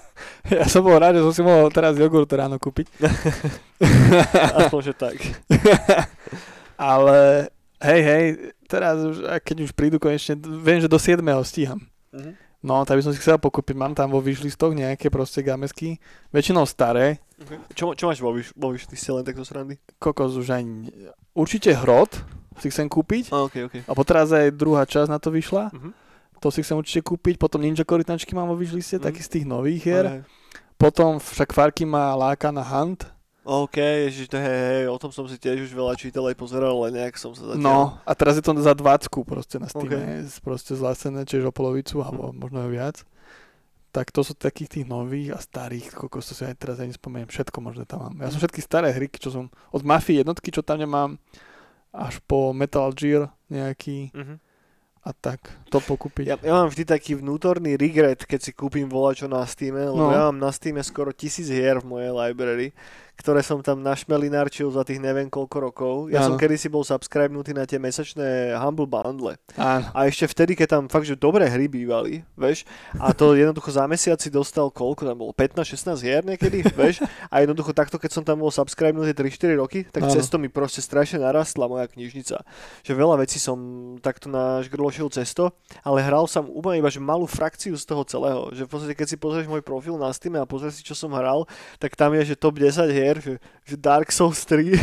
Ja 0.59 0.67
som 0.67 0.83
bol 0.83 0.99
rád, 0.99 1.19
že 1.19 1.23
som 1.23 1.35
si 1.35 1.43
mohol 1.43 1.71
teraz 1.71 1.95
jogurt 1.95 2.31
ráno 2.35 2.59
kúpiť. 2.59 2.91
Aspoň, 4.59 4.81
že 4.83 4.95
tak. 4.95 5.17
Ale 6.79 7.47
hej, 7.79 8.01
hej, 8.03 8.25
teraz 8.67 8.99
už, 8.99 9.23
keď 9.47 9.57
už 9.63 9.71
prídu 9.71 10.03
konečne, 10.03 10.35
viem, 10.39 10.83
že 10.83 10.91
do 10.91 10.99
7. 10.99 11.23
stíham. 11.47 11.79
Mhm. 12.11 12.35
No, 12.63 12.87
tak 12.87 12.95
by 12.95 13.03
som 13.03 13.11
si 13.11 13.19
chcel 13.19 13.43
pokúpiť. 13.43 13.75
Mám 13.75 13.99
tam 13.99 14.15
vo 14.15 14.23
výšlistoch 14.23 14.71
nejaké 14.71 15.11
proste 15.11 15.43
gamesky. 15.43 15.99
Väčšinou 16.31 16.63
staré. 16.63 17.19
Okay. 17.43 17.59
Čo, 17.75 17.99
čo 17.99 18.07
máš 18.07 18.23
vo, 18.23 18.31
vyš, 18.31 18.55
vo 18.55 18.71
vyšli? 18.71 18.95
Si 18.95 19.11
len 19.11 19.27
takto 19.27 19.43
srandy? 19.43 19.83
Kokos 19.99 20.39
už 20.39 20.55
ani... 20.55 20.87
Určite 21.35 21.75
hrot 21.75 22.23
si 22.63 22.71
chcem 22.71 22.87
kúpiť. 22.87 23.35
A, 23.35 23.51
okay, 23.51 23.67
okay. 23.67 23.83
A 23.83 23.93
teraz 24.07 24.31
aj 24.31 24.55
druhá 24.55 24.87
časť 24.87 25.11
na 25.11 25.19
to 25.19 25.35
vyšla. 25.35 25.75
Mhm. 25.75 25.91
To 26.43 26.51
si 26.51 26.61
chcem 26.61 26.75
určite 26.75 27.07
kúpiť. 27.07 27.39
Potom 27.39 27.63
Ninja 27.63 27.87
korytnačky 27.87 28.35
mám 28.35 28.51
vo 28.51 28.59
výšliste, 28.59 28.99
Mhm. 28.99 29.05
taký 29.07 29.21
z 29.23 29.31
tých 29.31 29.47
nových 29.47 29.81
hier. 29.81 30.05
Hej. 30.05 30.21
Potom 30.75 31.17
však 31.17 31.55
Farky 31.55 31.87
má 31.87 32.11
láka 32.13 32.51
na 32.51 32.61
Hunt. 32.61 33.07
OK, 33.43 33.75
ježiš, 33.75 34.31
to 34.31 34.39
hej, 34.39 34.47
hej, 34.47 34.83
o 34.87 34.95
tom 34.99 35.11
som 35.11 35.27
si 35.27 35.35
tiež 35.35 35.67
už 35.67 35.75
veľa 35.75 35.99
čítal 35.99 36.23
aj 36.31 36.39
pozeral, 36.39 36.79
ale 36.79 36.95
nejak 36.95 37.19
som 37.19 37.35
sa 37.35 37.51
zatiaľ... 37.51 37.59
No, 37.59 37.79
a 38.07 38.13
teraz 38.15 38.39
je 38.39 38.43
to 38.43 38.55
za 38.55 38.71
20 38.71 39.11
proste 39.27 39.59
na 39.59 39.67
Steam. 39.67 39.83
Ok. 39.83 39.99
Okay. 39.99 40.23
Proste 40.39 40.79
zlacené, 40.79 41.27
čiže 41.27 41.47
o 41.47 41.55
polovicu, 41.55 41.99
alebo 41.99 42.31
možno 42.31 42.63
aj 42.63 42.71
viac. 42.71 42.97
Tak 43.91 44.09
to 44.09 44.23
sú 44.23 44.39
takých 44.39 44.79
tých 44.79 44.87
nových 44.87 45.35
a 45.35 45.43
starých, 45.43 45.91
koľko 45.91 46.23
to 46.23 46.33
si 46.33 46.43
aj 46.43 46.55
teraz 46.55 46.79
ani 46.79 46.95
spomeniem, 46.95 47.27
všetko 47.27 47.59
možno 47.59 47.83
tam 47.83 48.07
mám. 48.07 48.15
Ja 48.23 48.31
som 48.31 48.39
všetky 48.39 48.63
staré 48.63 48.89
hry, 48.89 49.11
čo 49.11 49.35
som, 49.35 49.51
od 49.75 49.83
Mafie 49.83 50.23
jednotky, 50.23 50.55
čo 50.55 50.63
tam 50.63 50.79
nemám, 50.79 51.19
až 51.91 52.23
po 52.25 52.55
Metal 52.55 52.95
Gear 52.95 53.27
nejaký 53.51 54.15
Mhm. 54.15 54.35
A 55.03 55.11
tak, 55.11 55.51
to 55.67 55.83
pokúpiť. 55.83 56.25
Ja, 56.31 56.37
ja 56.39 56.63
mám 56.63 56.71
vždy 56.71 56.87
taký 56.87 57.19
vnútorný 57.19 57.75
regret, 57.75 58.23
keď 58.23 58.39
si 58.39 58.51
kúpim 58.55 58.87
volačo 58.87 59.27
na 59.27 59.43
Steam, 59.45 59.75
lebo 59.75 59.99
No. 59.99 60.15
ja 60.15 60.31
mám 60.31 60.39
na 60.39 60.51
Steam 60.55 60.79
skoro 60.79 61.11
tisíc 61.11 61.51
hier 61.51 61.83
v 61.83 61.91
mojej 61.91 62.13
library, 62.15 62.71
ktoré 63.17 63.45
som 63.45 63.61
tam 63.63 63.85
našmelinárčil 63.85 64.67
za 64.73 64.83
tých 64.83 64.99
neviem 64.99 65.29
koľko 65.31 65.57
rokov. 65.63 65.95
Ja 66.11 66.25
som 66.25 66.35
Áno. 66.35 66.41
kedysi 66.41 66.67
bol 66.67 66.83
subscribenutý 66.83 67.55
na 67.55 67.69
tie 67.69 67.77
mesačné 67.79 68.57
Humble 68.59 68.89
Bundle. 68.89 69.39
Áno. 69.55 69.87
A 69.93 70.09
ešte 70.09 70.27
vtedy, 70.27 70.57
keď 70.59 70.79
tam 70.79 70.83
fakt, 70.89 71.07
že 71.07 71.15
dobré 71.15 71.47
hry 71.47 71.69
bývali, 71.69 72.25
vieš, 72.35 72.65
a 72.99 73.13
to 73.13 73.35
jednoducho 73.41 73.71
za 73.71 73.85
mesiac 73.87 74.19
si 74.19 74.33
dostal 74.33 74.73
koľko 74.73 75.07
tam 75.07 75.17
bolo, 75.19 75.33
15-16 75.35 76.03
hier 76.03 76.23
niekedy, 76.25 76.65
vieš, 76.81 77.05
a 77.29 77.35
jednoducho 77.43 77.71
takto, 77.77 78.01
keď 78.01 78.11
som 78.11 78.23
tam 78.25 78.41
bol 78.41 78.51
subscribenutý 78.51 79.13
3-4 79.13 79.61
roky, 79.61 79.81
tak 79.89 80.09
Áno. 80.09 80.13
cez 80.15 80.27
to 80.33 80.41
mi 80.41 80.49
proste 80.49 80.81
strašne 80.81 81.21
narastla 81.23 81.69
moja 81.69 81.87
knižnica. 81.87 82.43
Že 82.83 82.93
veľa 82.97 83.23
vecí 83.23 83.39
som 83.39 83.59
takto 84.03 84.33
našgrlošil 84.33 85.13
cez 85.13 85.31
to, 85.37 85.53
ale 85.85 86.03
hral 86.03 86.27
som 86.27 86.49
úplne 86.49 86.81
iba 86.81 86.91
že 86.93 86.99
malú 86.99 87.25
frakciu 87.29 87.75
z 87.79 87.85
toho 87.87 88.03
celého. 88.05 88.51
Že 88.53 88.63
v 88.67 88.71
podstate, 88.71 88.95
keď 88.99 89.07
si 89.09 89.17
pozrieš 89.17 89.47
môj 89.49 89.63
profil 89.65 89.97
na 89.97 90.11
Steam 90.13 90.37
a 90.37 90.49
pozrieš 90.49 90.81
si, 90.81 90.83
čo 90.83 90.93
som 90.99 91.15
hral, 91.15 91.47
tak 91.79 91.95
tam 91.95 92.13
je, 92.19 92.33
že 92.33 92.35
top 92.37 92.59
10 92.61 92.91
hier, 92.93 93.02
že, 93.17 93.35
že 93.63 93.75
Dark 93.75 94.09
Souls 94.09 94.39
3, 94.45 94.79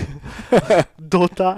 Dota, 1.00 1.56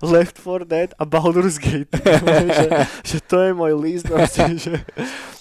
Left 0.00 0.36
4 0.36 0.64
Dead 0.64 0.90
a 0.92 1.04
Baldur's 1.04 1.56
Gate. 1.56 1.90
že, 2.58 2.66
že 3.02 3.18
to 3.20 3.40
je 3.40 3.52
môj 3.52 3.72
list. 3.74 4.04
Proste, 4.04 4.44
že, 4.60 4.84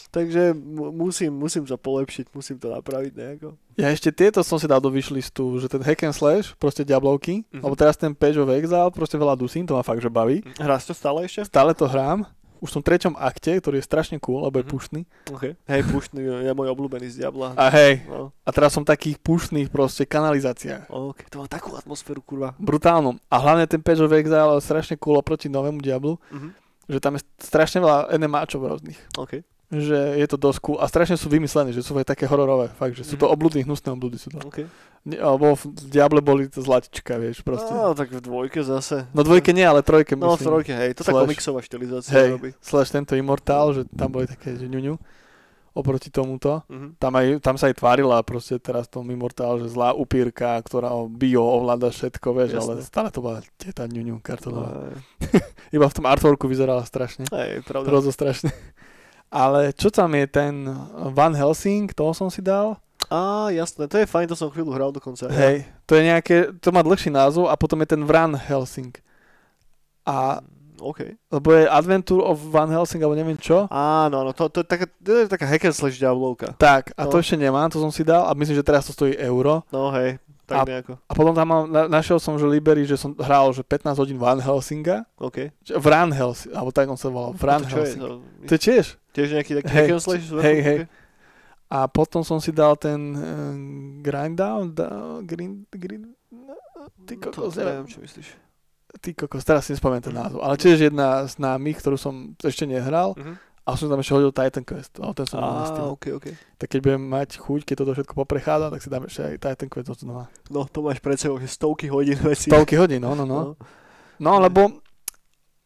takže 0.10 0.54
mu- 0.54 0.92
musím, 0.92 1.34
musím 1.34 1.64
sa 1.64 1.76
polepšiť, 1.76 2.32
musím 2.32 2.58
to 2.58 2.70
napraviť 2.70 3.12
nejako. 3.12 3.48
Ja 3.74 3.90
ešte 3.90 4.10
tieto 4.10 4.40
som 4.40 4.56
si 4.56 4.66
dal 4.66 4.78
do 4.78 4.88
wishlistu, 4.88 5.58
že 5.58 5.66
ten 5.66 5.82
hack 5.82 6.04
and 6.04 6.14
slash, 6.14 6.54
proste 6.56 6.82
Diablovky, 6.82 7.42
Mhm. 7.50 7.62
lebo 7.62 7.74
teraz 7.74 7.96
ten 7.96 8.14
Page 8.14 8.38
of 8.38 8.48
Exile, 8.48 8.90
proste 8.90 9.18
veľa 9.18 9.34
dusín, 9.34 9.66
to 9.66 9.74
ma 9.74 9.82
fakt, 9.82 10.00
že 10.00 10.08
baví. 10.08 10.46
Hráš 10.56 10.86
to 10.86 10.94
stále 10.94 11.26
ešte? 11.26 11.44
Stále 11.44 11.74
to 11.74 11.86
hrám, 11.86 12.24
už 12.64 12.72
v 12.74 12.82
treťom 12.82 13.14
akte, 13.14 13.52
ktorý 13.54 13.78
je 13.78 13.86
strašne 13.86 14.18
cool, 14.18 14.40
lebo 14.42 14.58
je 14.58 14.64
Mhm. 14.64 14.72
pušný. 14.72 15.02
Okay. 15.30 15.52
Hej, 15.66 15.82
puštný 15.86 16.20
je 16.42 16.52
môj 16.54 16.72
obľúbený 16.72 17.08
z 17.08 17.16
Diabla. 17.20 17.54
A 17.54 17.68
hej, 17.70 18.08
No, 18.08 18.32
a 18.32 18.50
teraz 18.50 18.72
som 18.72 18.82
v 18.82 18.90
takých 18.90 19.20
pušných 19.20 19.68
proste 19.68 20.06
kanalizáciách. 20.06 20.88
okay. 20.88 21.28
To 21.30 21.38
má 21.38 21.48
takú 21.48 21.76
atmosféru, 21.76 22.22
kurva. 22.22 22.56
Brutálnu. 22.58 23.20
A 23.28 23.36
hlavne 23.38 23.68
ten 23.68 23.80
Page 23.80 24.00
of 24.00 24.10
Exile 24.10 24.56
je 24.56 24.64
strašne 24.64 24.96
cool 24.96 25.16
oproti 25.16 25.46
novému 25.46 25.78
Diablu, 25.78 26.16
Mhm. 26.32 26.50
že 26.88 27.00
tam 27.00 27.14
je 27.14 27.22
strašne 27.38 27.80
veľa 27.80 28.12
NMAčov 28.12 28.64
rôznych. 28.64 29.00
OK. 29.18 29.44
Že 29.74 30.22
je 30.22 30.28
to 30.28 30.38
cool 30.62 30.78
a 30.78 30.86
strašne 30.86 31.18
sú 31.18 31.26
vymyslené, 31.28 31.74
že 31.74 31.82
sú 31.82 31.98
aj 31.98 32.06
také 32.06 32.30
hororové, 32.30 32.70
fakt, 32.70 32.94
že 32.94 33.02
sú 33.02 33.18
to 33.18 33.26
Mhm. 33.26 33.34
obľudní, 33.34 33.62
hnusné 33.66 33.90
obľudy 33.90 34.18
sú 34.22 34.30
to. 34.30 34.38
OK. 34.46 34.70
Nie, 35.04 35.18
Alebo 35.18 35.58
v 35.58 35.66
Diable 35.90 36.22
boli 36.22 36.46
to 36.46 36.62
zlatička, 36.62 37.18
vieš, 37.18 37.42
proste. 37.42 37.68
No, 37.68 37.92
tak 37.92 38.08
v 38.08 38.22
dvojke 38.22 38.62
zase. 38.62 39.10
No 39.12 39.26
dvojke 39.26 39.50
nie, 39.50 39.66
ale 39.66 39.82
trojke 39.82 40.14
No, 40.14 40.38
v 40.38 40.40
myslím. 40.40 40.48
trojke, 40.48 40.74
hej. 40.78 40.92
To 40.96 41.04
tá 41.04 41.12
komiksová 41.12 41.60
štilizácia 41.60 42.14
Hej, 42.14 42.30
robí. 42.38 42.50
slash 42.62 42.94
tento 42.94 43.18
Immortal, 43.18 43.74
že 43.74 43.82
tam 43.90 44.14
boli 44.14 44.30
také, 44.30 44.56
že 44.56 44.70
ňuňu 44.70 44.96
oproti 45.74 46.14
tomuto. 46.14 46.62
Mhm. 46.70 47.02
Tam, 47.02 47.12
aj, 47.18 47.42
tam 47.42 47.58
sa 47.58 47.66
aj 47.68 47.82
tvárila 47.82 48.22
proste 48.22 48.62
teraz 48.62 48.86
tom 48.86 49.10
Immortal, 49.10 49.58
že 49.58 49.74
zlá 49.74 49.92
upírka, 49.92 50.54
ktorá 50.62 50.94
bio 51.10 51.42
ovláda 51.42 51.90
všetko, 51.90 52.28
vieš, 52.32 52.62
ale 52.62 52.78
Jasné. 52.78 52.86
stále 52.86 53.10
to 53.10 53.26
bola 53.26 53.42
teta 53.58 53.90
ňuňu 53.90 54.22
kartonová. 54.22 54.94
Iba 55.76 55.90
v 55.90 55.96
tom 55.98 56.06
artworku 56.06 56.46
vyzerala 56.46 56.86
strašne. 56.86 57.26
Hej, 57.28 57.66
pravda. 57.66 57.90
Rozo 57.90 58.14
strašne. 58.14 58.54
Ale 59.34 59.74
čo 59.74 59.90
tam 59.90 60.14
je 60.14 60.30
ten 60.30 60.54
Van 61.10 61.34
Helsing, 61.34 61.90
toho 61.90 62.14
som 62.14 62.30
si 62.30 62.38
dal. 62.40 62.78
Á, 63.10 63.50
jasné, 63.50 63.90
to 63.90 63.98
je 63.98 64.06
fajn, 64.06 64.30
to 64.30 64.38
som 64.38 64.48
chvíľu 64.48 64.72
hral 64.72 64.94
dokonca. 64.94 65.26
Hej, 65.28 65.66
to 65.84 65.98
je 65.98 66.04
nejaké, 66.06 66.36
to 66.62 66.70
má 66.70 66.80
dlhší 66.80 67.10
názov 67.10 67.50
a 67.50 67.58
potom 67.58 67.82
je 67.82 67.98
ten 67.98 68.02
Van 68.06 68.32
Helsing. 68.32 68.94
A, 70.06 70.40
Mm, 70.74 70.90
OK. 70.90 71.00
lebo 71.32 71.48
je 71.54 71.64
Adventure 71.66 72.22
of 72.22 72.38
Van 72.44 72.68
Helsing, 72.68 73.02
alebo 73.02 73.16
neviem 73.16 73.38
čo. 73.38 73.66
Áno, 73.70 74.22
áno, 74.22 74.32
to, 74.32 74.50
to, 74.50 74.62
je 74.62 74.68
taká, 74.68 74.86
to 75.00 75.10
je 75.16 75.28
taká 75.28 75.46
hack 75.46 75.64
and 75.64 75.76
slash 75.76 75.98
diablovka. 75.98 76.54
Tak, 76.56 76.92
a 76.94 77.06
to 77.08 77.18
No. 77.18 77.22
ešte 77.22 77.36
nemám, 77.36 77.70
to 77.70 77.78
som 77.78 77.90
si 77.90 78.02
dal 78.02 78.26
a 78.26 78.34
myslím, 78.34 78.58
že 78.58 78.66
teraz 78.66 78.86
to 78.86 78.92
stojí 78.92 79.18
euro. 79.18 79.64
No 79.70 79.90
hej, 79.92 80.18
tak 80.46 80.66
nejako. 80.66 80.94
A 81.00 81.12
potom 81.12 81.32
tam 81.32 81.46
mám, 81.46 81.64
na, 81.66 81.88
našiel 81.88 82.18
som, 82.18 82.36
že 82.36 82.46
Libery, 82.46 82.84
že 82.84 82.96
som 82.96 83.16
hral, 83.16 83.50
že 83.50 83.62
15 83.62 83.96
hodín 83.96 84.16
Van 84.16 84.36
Helsinga. 84.36 85.08
OK. 85.16 85.50
Vran 85.74 86.10
Helsing, 86.10 86.52
alebo 86.52 86.70
tak 86.70 86.86
on 86.86 86.96
sa 86.96 87.08
volal, 87.08 87.32
Vran 87.34 87.62
to 87.62 87.70
čo 87.70 87.78
je? 87.78 87.84
Helsing. 87.90 88.02
To, 88.02 88.10
To 88.44 88.52
je 88.52 88.62
tiež. 88.62 88.86
tiež 89.12 89.28
nejaký 89.32 89.52
taký 89.58 89.72
slash? 89.98 90.26
zvrchu? 90.26 90.44
hej, 90.44 90.60
hej. 90.60 90.80
A 91.68 91.88
potom 91.88 92.22
som 92.22 92.38
si 92.38 92.52
dal 92.52 92.76
ten 92.76 93.00
uh, 93.12 93.24
Grind 94.00 94.36
Down, 94.36 94.72
da, 94.72 94.90
grind, 95.20 95.66
grind, 95.72 96.12
ty 97.04 97.16
To, 97.16 97.32
kokos, 97.32 97.54
to 97.54 97.60
neviem. 97.60 97.86
čo 97.86 97.98
myslíš. 97.98 98.28
ty 98.96 99.10
kokos, 99.12 99.42
teraz 99.42 99.66
si 99.66 99.74
nespomeniem 99.74 100.06
ten 100.06 100.14
názov, 100.14 100.40
ale 100.40 100.54
tiež 100.56 100.78
jedna 100.84 101.26
z 101.26 101.34
námych, 101.36 101.78
ktorú 101.78 101.96
som 101.96 102.14
ešte 102.38 102.64
nehral 102.64 103.16
Mhm. 103.16 103.34
A 103.64 103.70
som 103.74 103.88
tam 103.88 103.98
ešte 103.98 104.14
hodil 104.14 104.30
Titan 104.30 104.62
Quest, 104.62 104.92
ale 104.98 105.14
ten 105.14 105.24
som 105.24 105.40
mal 105.40 105.54
na 105.54 105.64
Á, 105.64 105.70
Steam. 105.70 105.88
OK, 105.90 106.06
OK. 106.14 106.26
Tak 106.58 106.68
keď 106.68 106.80
budem 106.82 107.04
mať 107.06 107.30
chuť, 107.38 107.60
keď 107.64 107.76
toto 107.78 107.92
všetko 107.94 108.14
poprechádza, 108.18 108.68
tak 108.68 108.80
si 108.80 108.88
dám 108.88 109.04
ešte 109.06 109.22
aj 109.24 109.36
Titan 109.40 109.70
Quest 109.70 109.88
od 109.88 109.98
znova. 109.98 110.24
No, 110.50 110.66
to 110.66 110.80
máš 110.80 111.00
pred 111.00 111.16
sebou, 111.16 111.38
že 111.38 111.48
stovky 111.48 111.88
hodín 111.88 112.20
veci. 112.20 112.48
Stovky 112.48 112.76
hodín, 112.76 113.00
no, 113.00 113.14
no, 113.14 113.24
no. 113.24 113.56
No, 114.18 114.32
lebo, 114.38 114.84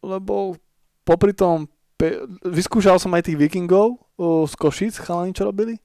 lebo 0.00 0.54
popri 1.02 1.32
tom, 1.32 1.66
pe- 1.94 2.16
vyskúšal 2.42 2.96
som 2.96 3.10
aj 3.12 3.24
tých 3.24 3.38
vikingov 3.38 3.98
z 4.18 4.54
Košic, 4.54 4.94
chalani, 4.96 5.30
čo 5.30 5.44
robili. 5.44 5.78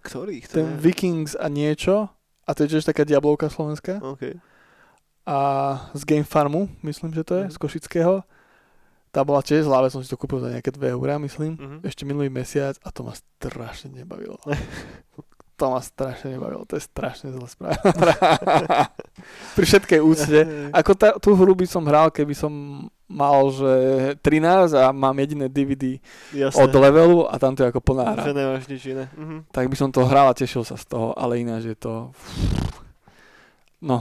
Ktorých? 0.00 0.44
To 0.46 0.52
Ten 0.52 0.66
neviem. 0.66 0.80
Vikings 0.82 1.32
a 1.34 1.46
niečo, 1.46 2.08
a 2.42 2.50
to 2.50 2.64
je 2.64 2.72
tiež 2.72 2.84
taká 2.84 3.04
diablovka 3.04 3.46
slovenská. 3.46 4.00
OK. 4.00 4.34
A 5.22 5.36
z 5.92 6.02
Game 6.02 6.24
Farmu, 6.24 6.66
myslím, 6.82 7.12
že 7.12 7.22
to 7.22 7.34
je, 7.36 7.44
Mhm. 7.46 7.50
z 7.50 7.56
Košického. 7.56 8.14
Tá 9.12 9.20
bola 9.28 9.44
tiež 9.44 9.68
zlá, 9.68 9.84
som 9.92 10.00
si 10.00 10.08
to 10.08 10.16
kúpil 10.16 10.40
za 10.40 10.48
nejaké 10.48 10.72
2 10.72 10.96
eurá, 10.96 11.20
myslím. 11.20 11.60
Mhm. 11.60 11.76
Ešte 11.84 12.08
minulý 12.08 12.32
mesiac 12.32 12.80
a 12.80 12.88
to 12.88 13.04
ma 13.04 13.12
strašne 13.12 13.92
nebavilo. 13.92 14.40
to 15.60 15.70
ma 15.70 15.78
strašne 15.84 16.34
nebavilo, 16.34 16.64
to 16.64 16.80
je 16.80 16.82
strašne 16.88 17.28
zle 17.30 17.46
správa. 17.46 17.76
Pri 19.56 19.64
všetkej 19.68 20.00
úcte. 20.00 20.40
Ako 20.80 20.96
tá, 20.96 21.14
tú 21.20 21.36
hru 21.36 21.52
by 21.52 21.68
som 21.68 21.84
hral, 21.84 22.08
keby 22.10 22.32
som 22.32 22.50
mal, 23.04 23.52
že 23.52 23.70
13 24.24 24.72
a 24.72 24.88
mám 24.96 25.12
jediné 25.20 25.52
DVD 25.52 26.00
Jasné. 26.32 26.56
od 26.56 26.72
levelu 26.72 27.28
a 27.28 27.36
tam 27.36 27.52
to 27.52 27.60
je 27.60 27.68
ako 27.68 27.84
plná 27.84 28.16
hra. 28.16 28.24
Že 28.24 28.32
nemáš 28.32 28.64
nič 28.72 28.82
iné. 28.88 29.04
Mhm. 29.12 29.52
Tak 29.52 29.68
by 29.68 29.76
som 29.76 29.92
to 29.92 30.08
hral 30.08 30.32
a 30.32 30.34
tešil 30.34 30.64
sa 30.64 30.80
z 30.80 30.88
toho, 30.88 31.12
ale 31.12 31.44
ináč 31.44 31.68
je 31.68 31.76
to... 31.76 32.16
No. 33.84 34.00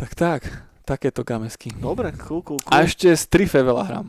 Tak 0.00 0.16
tak, 0.16 0.40
takéto 0.82 1.22
gamesky. 1.22 1.70
Dobre, 1.72 2.12
cool, 2.20 2.42
cool, 2.42 2.58
cool. 2.58 2.68
A 2.68 2.82
ešte 2.82 3.08
Strife 3.12 3.58
veľa 3.58 3.84
hram. 3.84 4.08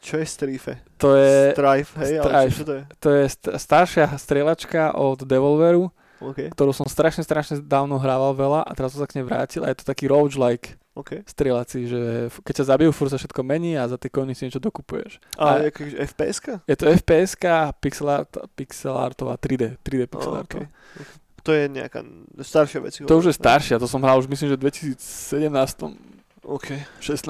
Čo 0.00 0.16
je 0.16 0.24
Strife? 0.24 0.74
To 0.96 1.12
je, 1.12 1.52
Strife, 1.52 1.92
hej, 1.98 2.12
ale 2.16 2.30
Strife. 2.30 2.48
čo, 2.48 2.56
čo 2.56 2.64
to 2.64 2.72
je? 2.72 2.82
to 2.96 3.08
je 3.12 3.24
st- 3.28 3.52
staršia 3.54 4.06
strieľačka 4.14 4.82
od 4.94 5.22
Devolveru, 5.22 5.92
OK, 6.20 6.48
ktorú 6.50 6.70
som 6.70 6.84
strašne, 6.84 7.20
strašne 7.20 7.60
dávno 7.60 7.96
hrával 7.96 8.32
veľa 8.32 8.60
a 8.60 8.70
teraz 8.72 8.92
som 8.92 9.00
sa 9.00 9.06
k 9.06 9.20
nej 9.20 9.24
vrátil 9.24 9.60
a 9.60 9.68
je 9.68 9.76
to 9.76 9.84
taký 9.84 10.04
roguelike 10.04 10.76
OK. 10.92 11.20
strieľací, 11.24 11.80
že 11.84 12.00
keď 12.40 12.54
sa 12.56 12.68
zabijú, 12.70 12.90
furt 12.90 13.08
sa 13.08 13.16
všetko 13.16 13.40
mení 13.40 13.76
a 13.76 13.84
za 13.84 13.96
tie 13.96 14.08
koiny 14.08 14.32
si 14.32 14.44
niečo 14.44 14.56
dokupuješ. 14.58 15.20
A, 15.36 15.40
A- 15.40 15.48
a 15.58 15.68
akože 15.68 15.96
FPS-ka? 15.96 16.54
Je 16.64 16.76
to 16.76 16.88
FPS, 16.90 17.36
pixel, 17.78 18.08
art, 18.10 18.32
pixel 18.52 18.92
artová 18.92 19.36
3D, 19.36 19.76
3D 19.80 20.04
pixel 20.06 20.32
Oh, 20.32 20.40
artová. 20.40 20.64
okay. 20.64 20.68
To 21.42 21.50
je 21.56 21.72
nejaká 21.72 22.04
staršia 22.44 22.80
vec. 22.84 22.92
To 23.00 23.16
už 23.18 23.32
je 23.32 23.36
staršia, 23.36 23.80
to 23.80 23.88
som 23.88 24.00
hral 24.04 24.20
už 24.20 24.28
myslím, 24.28 24.52
že 24.52 24.56
v 24.60 24.64
2017, 24.68 25.00
OK, 26.44 26.68
16, 27.00 27.24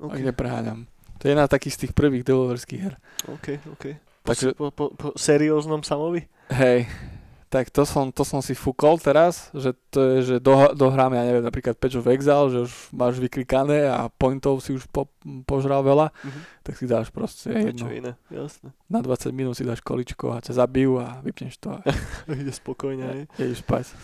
OK, 0.00 0.12
ak 0.12 0.20
nepreháňam. 0.20 0.84
To 1.20 1.28
je 1.28 1.36
jedna 1.36 1.44
z 1.48 1.52
takých 1.52 1.74
z 1.74 1.78
tých 1.86 1.92
prvých 1.92 2.24
developerských 2.24 2.80
her. 2.80 2.94
OK, 3.28 3.46
OK. 3.72 3.84
Po, 4.24 4.28
Takže- 4.32 4.52
po, 4.56 4.66
po, 4.72 4.84
po 4.96 5.08
serióznom 5.16 5.80
samovi? 5.84 6.24
Hej, 6.52 6.88
tak 7.50 7.66
to 7.66 7.82
som, 7.82 8.08
to 8.08 8.22
som 8.22 8.38
si 8.38 8.54
fúkol 8.54 8.94
teraz, 8.96 9.50
že 9.52 9.74
to 9.88 9.98
je, 10.00 10.16
že 10.24 10.36
do, 10.38 10.54
dohráme, 10.72 11.12
ja 11.12 11.24
neviem, 11.24 11.42
napríklad 11.42 11.74
Patch 11.74 11.98
of 11.98 12.06
Exile, 12.06 12.46
že 12.48 12.58
už 12.62 12.72
máš 12.90 13.18
vyklikané 13.18 13.84
a 13.84 14.06
pointov 14.08 14.58
si 14.58 14.70
už 14.70 14.86
po, 14.86 15.10
požral 15.44 15.82
veľa, 15.82 16.14
Mhm. 16.16 16.40
tak 16.62 16.74
si 16.74 16.86
dáš 16.86 17.08
proste 17.08 17.50
Niečo 17.50 17.84
jedno. 17.84 17.90
iné, 17.90 18.12
jasné. 18.28 18.70
Na 18.86 18.98
20 19.00 19.28
minút 19.30 19.52
si 19.52 19.62
dáš 19.62 19.80
količko 19.80 20.30
a 20.30 20.38
ťa 20.38 20.56
zabijú 20.56 20.96
a 20.96 21.18
vypneš 21.20 21.58
to 21.58 21.70
a 21.72 21.82
Ide 22.30 22.50
spokojne, 22.50 23.02
hej. 23.12 23.22
ideš 23.36 23.60
spať. 23.60 23.98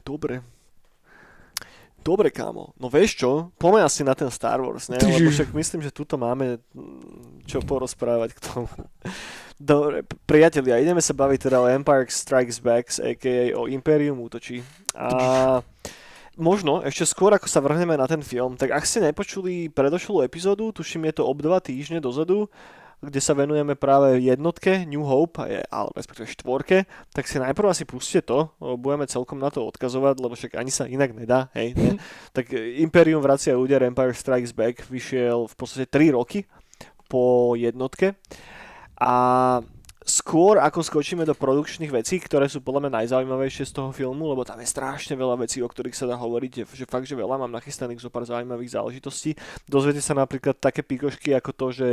Dobre. 0.00 0.46
Dobre, 2.02 2.34
kámo. 2.34 2.74
No 2.82 2.90
vieš 2.90 3.22
čo, 3.22 3.54
poďme 3.62 3.86
asi 3.86 4.02
na 4.02 4.18
ten 4.18 4.26
Star 4.26 4.58
Wars, 4.58 4.90
ne? 4.90 4.98
Lebo 4.98 5.30
však 5.30 5.54
myslím, 5.54 5.86
že 5.86 5.94
tuto 5.94 6.18
máme 6.18 6.58
mm, 6.74 7.46
čo 7.46 7.62
porozprávať 7.62 8.34
k 8.34 8.40
tomu. 8.42 8.70
Dobre, 9.62 10.02
priatelia, 10.26 10.82
ideme 10.82 10.98
sa 10.98 11.14
baviť 11.14 11.46
teda 11.46 11.62
o 11.62 11.70
Empire 11.70 12.10
Strikes 12.10 12.58
Back, 12.58 12.90
a.k.a. 12.98 13.54
o 13.54 13.70
Imperium 13.70 14.18
útočí. 14.18 14.66
A 14.98 15.62
možno, 16.34 16.82
ešte 16.82 17.06
skôr 17.06 17.30
ako 17.30 17.46
sa 17.46 17.62
vrhneme 17.62 17.94
na 17.94 18.10
ten 18.10 18.18
film, 18.26 18.58
tak 18.58 18.74
ak 18.74 18.82
ste 18.82 19.06
nepočuli 19.06 19.70
predošlú 19.70 20.26
epizódu, 20.26 20.74
tuším 20.74 21.06
je 21.06 21.22
to 21.22 21.30
ob 21.30 21.38
dva 21.38 21.62
týždne 21.62 22.02
dozadu, 22.02 22.50
kde 23.02 23.18
sa 23.18 23.34
venujeme 23.34 23.74
práve 23.74 24.22
jednotke 24.22 24.86
New 24.86 25.02
Hope, 25.02 25.42
ale 25.42 25.90
respektíve 25.98 26.30
štvorke, 26.30 26.86
tak 27.10 27.26
si 27.26 27.42
najprv 27.42 27.74
asi 27.74 27.82
puste 27.82 28.22
to, 28.22 28.54
budeme 28.78 29.10
celkom 29.10 29.42
na 29.42 29.50
to 29.50 29.66
odkazovať, 29.66 30.22
lebo 30.22 30.38
však 30.38 30.54
ani 30.54 30.70
sa 30.70 30.86
inak 30.86 31.10
nedá, 31.10 31.50
hej, 31.58 31.74
ne? 31.74 31.98
Tak 32.30 32.54
e, 32.54 32.78
Imperium 32.78 33.18
vracia 33.18 33.58
úder, 33.58 33.82
Empire 33.82 34.14
Strikes 34.14 34.54
Back 34.54 34.86
vyšiel 34.86 35.50
v 35.50 35.54
podstate 35.58 35.90
3 35.90 36.14
roky 36.14 36.46
po 37.10 37.58
jednotke 37.58 38.14
a 39.02 39.14
skôr 40.06 40.58
ako 40.58 40.82
skočíme 40.82 41.22
do 41.22 41.34
produkčných 41.34 41.90
vecí, 41.90 42.18
ktoré 42.18 42.50
sú 42.50 42.62
podľa 42.62 42.86
mňa 42.88 42.92
najzaujímavejšie 43.02 43.64
z 43.68 43.72
toho 43.72 43.90
filmu, 43.90 44.30
lebo 44.30 44.42
tam 44.42 44.58
je 44.58 44.68
strašne 44.68 45.14
veľa 45.14 45.40
vecí, 45.42 45.62
o 45.62 45.68
ktorých 45.68 45.96
sa 45.96 46.10
dá 46.10 46.16
hovoriť, 46.18 46.52
že- 46.66 46.88
fakt, 46.90 47.06
že 47.06 47.18
veľa 47.18 47.40
mám 47.40 47.52
nachystaných 47.52 48.02
zo 48.02 48.10
pár 48.10 48.26
zaujímavých 48.26 48.74
záležitostí. 48.78 49.38
Dozviete 49.66 50.02
sa 50.02 50.14
napríklad 50.18 50.58
také 50.58 50.82
pikošky 50.82 51.34
ako 51.38 51.50
to, 51.54 51.66
že 51.72 51.88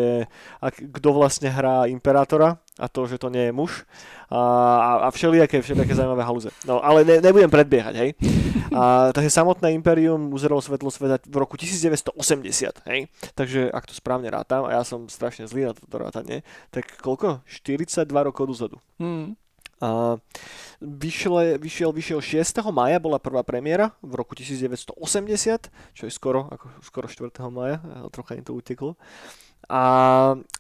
ak, 0.62 0.76
kto 1.00 1.10
vlastne 1.14 1.50
hrá 1.50 1.86
Imperátora 1.90 2.62
a 2.80 2.88
to, 2.88 3.06
že 3.06 3.20
to 3.20 3.28
nie 3.28 3.52
je 3.52 3.54
muž 3.54 3.84
a, 4.32 5.06
a, 5.06 5.08
všelijaké, 5.12 5.60
všelijaké 5.60 5.94
zaujímavé 5.94 6.24
halúze. 6.24 6.50
No 6.64 6.80
ale 6.80 7.04
ne, 7.04 7.20
nebudem 7.20 7.52
predbiehať, 7.52 7.96
hej. 8.00 8.10
A, 8.72 9.12
takže 9.12 9.30
samotné 9.30 9.76
Imperium 9.76 10.32
uzeralo 10.32 10.64
svetlo 10.64 10.88
sveta 10.88 11.20
v 11.28 11.36
roku 11.36 11.60
1980, 11.60 12.16
hej. 12.88 13.12
Takže 13.36 13.68
ak 13.68 13.90
to 13.90 13.94
správne 13.94 14.32
rátam, 14.32 14.64
a 14.64 14.80
ja 14.80 14.84
som 14.88 15.12
strašne 15.12 15.46
zlý 15.50 15.70
na 15.70 15.74
toto 15.76 16.00
rátanie, 16.00 16.48
tak 16.72 16.88
koľko? 17.04 17.44
42 17.46 18.08
rokov 18.08 18.48
dozadu. 18.48 18.78
Hmm. 19.02 19.36
A 19.80 20.20
vyšiel, 20.84 21.56
vyšiel, 21.56 21.92
vyšiel 21.96 22.20
6. 22.20 22.60
maja, 22.76 23.00
bola 23.00 23.16
prvá 23.16 23.48
premiéra 23.48 23.96
v 24.04 24.20
roku 24.20 24.36
1980, 24.36 25.72
čo 25.96 26.04
je 26.04 26.12
skoro, 26.12 26.52
ako 26.52 26.68
skoro 26.84 27.08
4. 27.08 27.32
maja, 27.48 27.80
trocha 28.12 28.36
im 28.36 28.44
to 28.44 28.52
uteklo. 28.52 29.00
A 29.68 29.82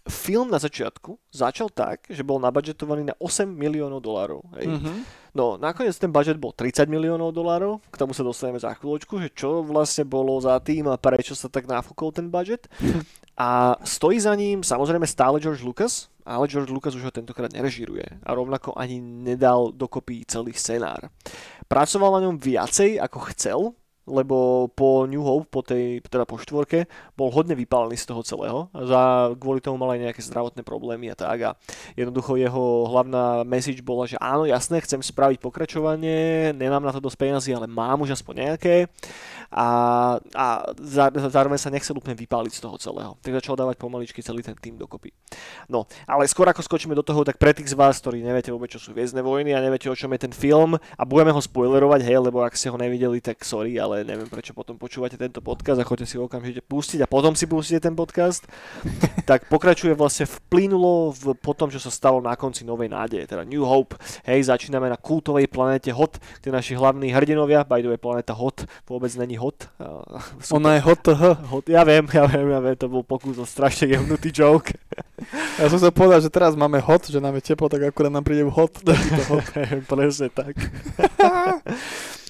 film 0.09 0.51
na 0.51 0.59
začiatku 0.59 1.17
začal 1.31 1.71
tak, 1.71 2.05
že 2.09 2.25
bol 2.25 2.41
nabudžetovaný 2.41 3.09
na 3.09 3.15
8 3.17 3.47
miliónov 3.47 4.03
dolárov. 4.03 4.41
Hej. 4.59 4.67
Mhm. 4.69 4.93
No, 5.29 5.61
nakoniec 5.61 5.93
ten 5.93 6.09
budget 6.09 6.41
bol 6.41 6.49
30 6.51 6.89
miliónov 6.89 7.29
dolárov, 7.29 7.77
k 7.93 7.99
tomu 8.01 8.17
sa 8.17 8.25
dostaneme 8.25 8.57
za 8.57 8.73
chvíľočku, 8.73 9.21
že 9.21 9.29
čo 9.29 9.61
vlastne 9.61 10.01
bolo 10.01 10.33
za 10.41 10.57
tým 10.57 10.89
a 10.89 10.97
prečo 10.97 11.37
sa 11.37 11.45
tak 11.45 11.69
nafúkol 11.69 12.09
ten 12.09 12.33
budget. 12.33 12.65
A 13.39 13.79
stojí 13.87 14.19
za 14.19 14.35
ním 14.35 14.67
samozrejme 14.67 15.07
stále 15.07 15.39
George 15.39 15.63
Lucas, 15.63 16.11
ale 16.27 16.51
George 16.51 16.75
Lucas 16.75 16.91
už 16.91 17.07
ho 17.07 17.11
tentokrát 17.15 17.47
nerežíruje 17.47 18.19
a 18.19 18.29
rovnako 18.35 18.75
ani 18.75 18.99
nedal 18.99 19.71
dokopy 19.71 20.27
celý 20.27 20.51
scenár. 20.51 21.07
Pracoval 21.71 22.19
na 22.19 22.27
ňom 22.27 22.35
viacej 22.35 22.99
ako 22.99 23.19
chcel, 23.31 23.59
lebo 24.09 24.67
po 24.73 25.05
New 25.05 25.21
Hope, 25.21 25.47
po 25.47 25.61
tej, 25.61 26.01
teda 26.09 26.25
po 26.25 26.41
štvorke, 26.41 26.89
bol 27.13 27.29
hodne 27.29 27.53
vypálený 27.53 27.95
z 27.95 28.09
toho 28.09 28.21
celého. 28.25 28.59
Za, 28.73 29.31
kvôli 29.37 29.61
tomu 29.61 29.77
mal 29.77 29.93
aj 29.93 30.09
nejaké 30.09 30.21
zdravotné 30.25 30.65
problémy 30.65 31.13
a 31.13 31.15
tak. 31.15 31.37
A 31.45 31.51
jednoducho 31.93 32.35
jeho 32.35 32.89
hlavná 32.89 33.45
message 33.45 33.85
bola, 33.85 34.09
že 34.09 34.17
áno, 34.17 34.49
jasné, 34.49 34.81
chcem 34.81 34.99
spraviť 34.99 35.37
pokračovanie, 35.39 36.51
nemám 36.57 36.81
na 36.81 36.91
to 36.91 36.99
dosť 36.99 37.17
peniazy, 37.21 37.49
ale 37.53 37.69
mám 37.69 38.01
už 38.01 38.17
aspoň 38.17 38.49
nejaké. 38.49 38.89
A, 39.49 39.67
a 40.37 40.45
zá- 40.77 41.09
zároveň 41.09 41.57
sa 41.57 41.73
nechcel 41.73 41.97
úplne 41.97 42.13
vypáliť 42.13 42.53
z 42.53 42.61
toho 42.61 42.77
celého. 42.77 43.17
Tak 43.21 43.33
začal 43.41 43.57
dávať 43.57 43.81
pomaličky 43.81 44.21
celý 44.21 44.45
ten 44.45 44.53
tým 44.53 44.77
dokopy. 44.77 45.09
No, 45.65 45.89
ale 46.05 46.29
skôr 46.29 46.45
ako 46.49 46.61
skočíme 46.61 46.93
do 46.93 47.01
toho, 47.01 47.25
tak 47.25 47.41
pre 47.41 47.53
tých 47.53 47.73
z 47.73 47.77
vás, 47.77 47.97
ktorí 47.97 48.21
neviete 48.21 48.53
vôbec, 48.53 48.69
čo 48.69 48.77
sú 48.77 48.93
Viezne 48.93 49.25
vojny 49.25 49.53
a 49.57 49.63
neviete, 49.63 49.89
o 49.89 49.97
čom 49.97 50.13
je 50.13 50.25
ten 50.29 50.33
film 50.33 50.77
a 50.77 51.03
budeme 51.05 51.33
ho 51.33 51.41
spoilerovať, 51.41 52.01
hej, 52.05 52.17
lebo 52.29 52.45
ak 52.45 52.53
ste 52.53 52.69
ho 52.69 52.77
nevideli, 52.77 53.17
tak 53.21 53.41
sorry, 53.41 53.77
ale 53.81 53.98
neviem, 54.03 54.27
prečo 54.27 54.55
potom 54.55 54.75
počúvate 54.75 55.19
tento 55.19 55.39
podcast 55.39 55.79
a 55.79 55.87
chodite 55.87 56.09
si 56.09 56.15
ho 56.19 56.25
okamžite 56.25 56.63
pustiť 56.65 57.03
a 57.03 57.07
potom 57.07 57.33
si 57.33 57.45
pustíte 57.45 57.87
ten 57.87 57.95
podcast. 57.95 58.45
tak 59.29 59.45
pokračuje 59.51 59.93
vlastne 59.95 60.25
vplynulo 60.27 61.13
v, 61.13 61.37
po 61.37 61.53
tom, 61.53 61.69
čo 61.69 61.77
sa 61.77 61.91
stalo 61.91 62.19
na 62.23 62.33
konci 62.35 62.63
Novej 62.65 62.89
nádeje, 62.91 63.29
teda 63.29 63.45
New 63.45 63.63
Hope. 63.63 63.97
Hej, 64.25 64.49
začíname 64.49 64.89
na 64.89 64.97
kultovej 64.97 65.47
planéte 65.49 65.91
Hot, 65.93 66.17
kde 66.41 66.49
naši 66.55 66.73
hlavní 66.75 67.11
hrdinovia, 67.13 67.63
by 67.65 67.81
the 67.83 67.89
way, 67.93 67.99
planéta 67.99 68.33
Hot 68.33 68.65
vôbec 68.89 69.13
není 69.15 69.37
Hot. 69.37 69.69
Uh, 69.79 70.19
Ona 70.57 70.75
je 70.77 70.81
hot. 70.81 71.07
Hot, 71.49 71.65
ja 71.69 71.83
viem, 71.83 72.05
ja 72.11 72.25
viem, 72.25 72.47
ja 72.49 72.59
viem, 72.59 72.75
to 72.75 72.89
bol 72.91 73.03
pokus 73.05 73.37
o 73.37 73.45
strašne 73.45 73.89
jemnutý 73.89 74.33
joke. 74.33 74.73
Ja 75.59 75.67
som 75.67 75.79
sa 75.79 75.91
povedal, 75.91 76.23
že 76.23 76.31
teraz 76.31 76.55
máme 76.55 76.79
hot, 76.79 77.11
že 77.11 77.19
nám 77.19 77.35
je 77.39 77.53
teplo, 77.53 77.67
tak 77.67 77.83
akurát 77.83 78.11
nám 78.11 78.23
príde 78.23 78.47
hot. 78.47 78.81
hot. 79.31 79.45
Presne 79.87 80.27
tak. 80.31 80.55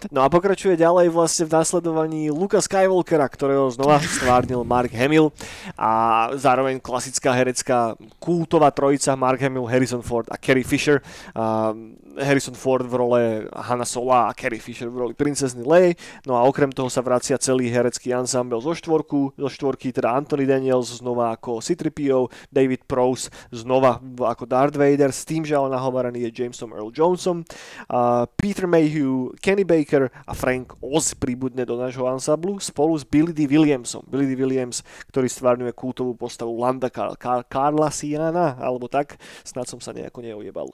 No 0.08 0.24
a 0.24 0.32
pokračuje 0.32 0.80
ďalej 0.80 1.12
vlastne 1.12 1.44
v 1.44 1.60
následovaní 1.60 2.32
Luka 2.32 2.64
Skywalkera, 2.64 3.28
ktorého 3.28 3.68
znova 3.68 4.00
stvárnil 4.20 4.64
Mark 4.64 4.96
Hamill 4.96 5.36
a 5.76 5.92
zároveň 6.40 6.80
klasická 6.80 7.36
herecká 7.36 8.00
kultová 8.24 8.72
trojica 8.72 9.20
Mark 9.20 9.44
Hamill, 9.44 9.68
Harrison 9.68 10.00
Ford 10.00 10.32
a 10.32 10.40
Carrie 10.40 10.64
Fisher. 10.64 11.04
A 11.36 11.76
Harrison 12.18 12.58
Ford 12.58 12.88
v 12.88 12.94
role 12.96 13.22
Hanna 13.54 13.86
Sola 13.86 14.32
a 14.32 14.36
Carrie 14.36 14.64
Fisher 14.64 14.90
v 14.90 15.06
roli 15.06 15.14
princezny 15.14 15.62
Leia. 15.62 15.94
No 16.26 16.40
a 16.40 16.48
okrem 16.48 16.74
toho 16.74 16.90
sa 16.90 17.06
vracia 17.06 17.38
celý 17.38 17.70
herecký 17.70 18.16
ensemble 18.16 18.58
zo 18.64 18.74
štvorku, 18.74 19.38
zo 19.38 19.50
štvorky 19.50 19.94
teda 19.94 20.10
Anthony 20.16 20.50
Daniels 20.50 20.90
znova 20.98 21.36
ako 21.38 21.62
C-3PO, 21.62 22.32
David 22.50 22.90
Prowse 22.90 23.30
znova 23.54 24.02
ako 24.02 24.44
Darth 24.50 24.80
Vader, 24.80 25.14
s 25.14 25.28
tým, 25.28 25.46
že 25.46 25.54
ale 25.54 25.70
nahovorený 25.74 26.26
je 26.30 26.44
Jamesom 26.44 26.74
Earl 26.74 26.90
Johnson, 26.90 27.46
a 27.92 28.26
Peter 28.40 28.66
Mayhew, 28.66 29.36
Kenny 29.44 29.68
Baker 29.68 30.08
a 30.08 30.34
Frank 30.34 30.74
Oz 30.80 31.14
pribudne 31.14 31.68
do 31.68 31.76
nášho 31.76 32.08
ansamblu 32.08 32.62
spolu 32.64 32.96
s 32.96 33.04
Billy 33.04 33.36
D. 33.36 33.46
Williamsom. 33.50 34.06
Billy 34.08 34.30
D. 34.30 34.34
Williams, 34.40 34.82
ktorý 35.12 35.28
stvárňuje 35.28 35.74
kultovú 35.76 36.16
postavu 36.16 36.56
Landa 36.56 36.88
Car- 36.88 37.18
Car- 37.20 37.46
Carla 37.50 37.90
Siana, 37.92 38.56
alebo 38.62 38.88
tak, 38.88 39.20
snad 39.44 39.68
som 39.68 39.82
sa 39.84 39.92
nejako 39.92 40.24
neojebal. 40.24 40.70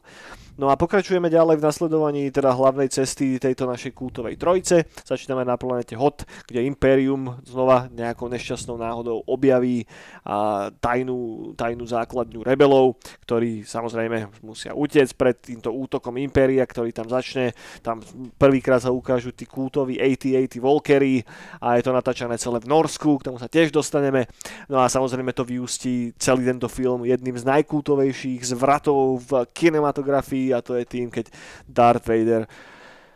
No 0.56 0.72
a 0.72 0.80
pokračujeme 0.80 1.25
ďalej 1.30 1.60
v 1.60 1.66
nasledovaní 1.66 2.24
teda 2.30 2.54
hlavnej 2.54 2.90
cesty 2.90 3.42
tejto 3.42 3.66
našej 3.66 3.92
kultovej 3.92 4.38
trojce. 4.38 4.86
Začíname 5.04 5.44
na 5.44 5.58
planete 5.60 5.98
Hot, 5.98 6.24
kde 6.48 6.66
Imperium 6.66 7.40
znova 7.44 7.90
nejakou 7.92 8.30
nešťastnou 8.30 8.78
náhodou 8.80 9.24
objaví 9.26 9.86
a 10.26 10.70
tajnú, 10.78 11.52
tajnú 11.54 11.86
základňu 11.86 12.42
rebelov, 12.42 12.98
ktorí 13.26 13.66
samozrejme 13.66 14.42
musia 14.46 14.74
utiecť 14.74 15.14
pred 15.18 15.36
týmto 15.38 15.74
útokom 15.74 16.18
Impéria, 16.18 16.66
ktorý 16.66 16.94
tam 16.94 17.10
začne. 17.10 17.54
Tam 17.82 18.02
prvýkrát 18.38 18.82
sa 18.82 18.94
ukážu 18.94 19.32
tí 19.32 19.46
kultoví 19.46 19.98
80-80 20.02 20.62
Volkery 20.62 21.22
a 21.62 21.78
je 21.78 21.84
to 21.84 21.92
natáčané 21.94 22.38
celé 22.38 22.60
v 22.62 22.70
Norsku, 22.70 23.18
k 23.20 23.26
tomu 23.32 23.38
sa 23.38 23.52
tiež 23.52 23.72
dostaneme. 23.72 24.28
No 24.70 24.82
a 24.82 24.90
samozrejme 24.90 25.32
to 25.32 25.48
vyústí 25.48 26.14
celý 26.18 26.48
tento 26.48 26.68
film 26.72 27.06
jedným 27.06 27.38
z 27.38 27.46
najkultovejších 27.46 28.42
zvratov 28.56 29.24
v 29.30 29.32
kinematografii 29.54 30.52
a 30.56 30.60
to 30.60 30.76
je 30.76 30.86
tým, 30.86 31.08
keď 31.16 31.32
Darth 31.64 32.04
Vader 32.04 32.44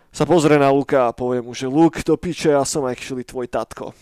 sa 0.09 0.25
pozrie 0.25 0.57
na 0.57 0.73
Luka 0.73 1.09
a 1.09 1.15
povie 1.15 1.43
mu, 1.43 1.53
že 1.53 1.69
Luke, 1.69 2.01
to 2.01 2.17
piče, 2.17 2.49
ja 2.49 2.65
som 2.65 2.85
actually 2.89 3.21
tvoj 3.21 3.45
tatko. 3.45 3.93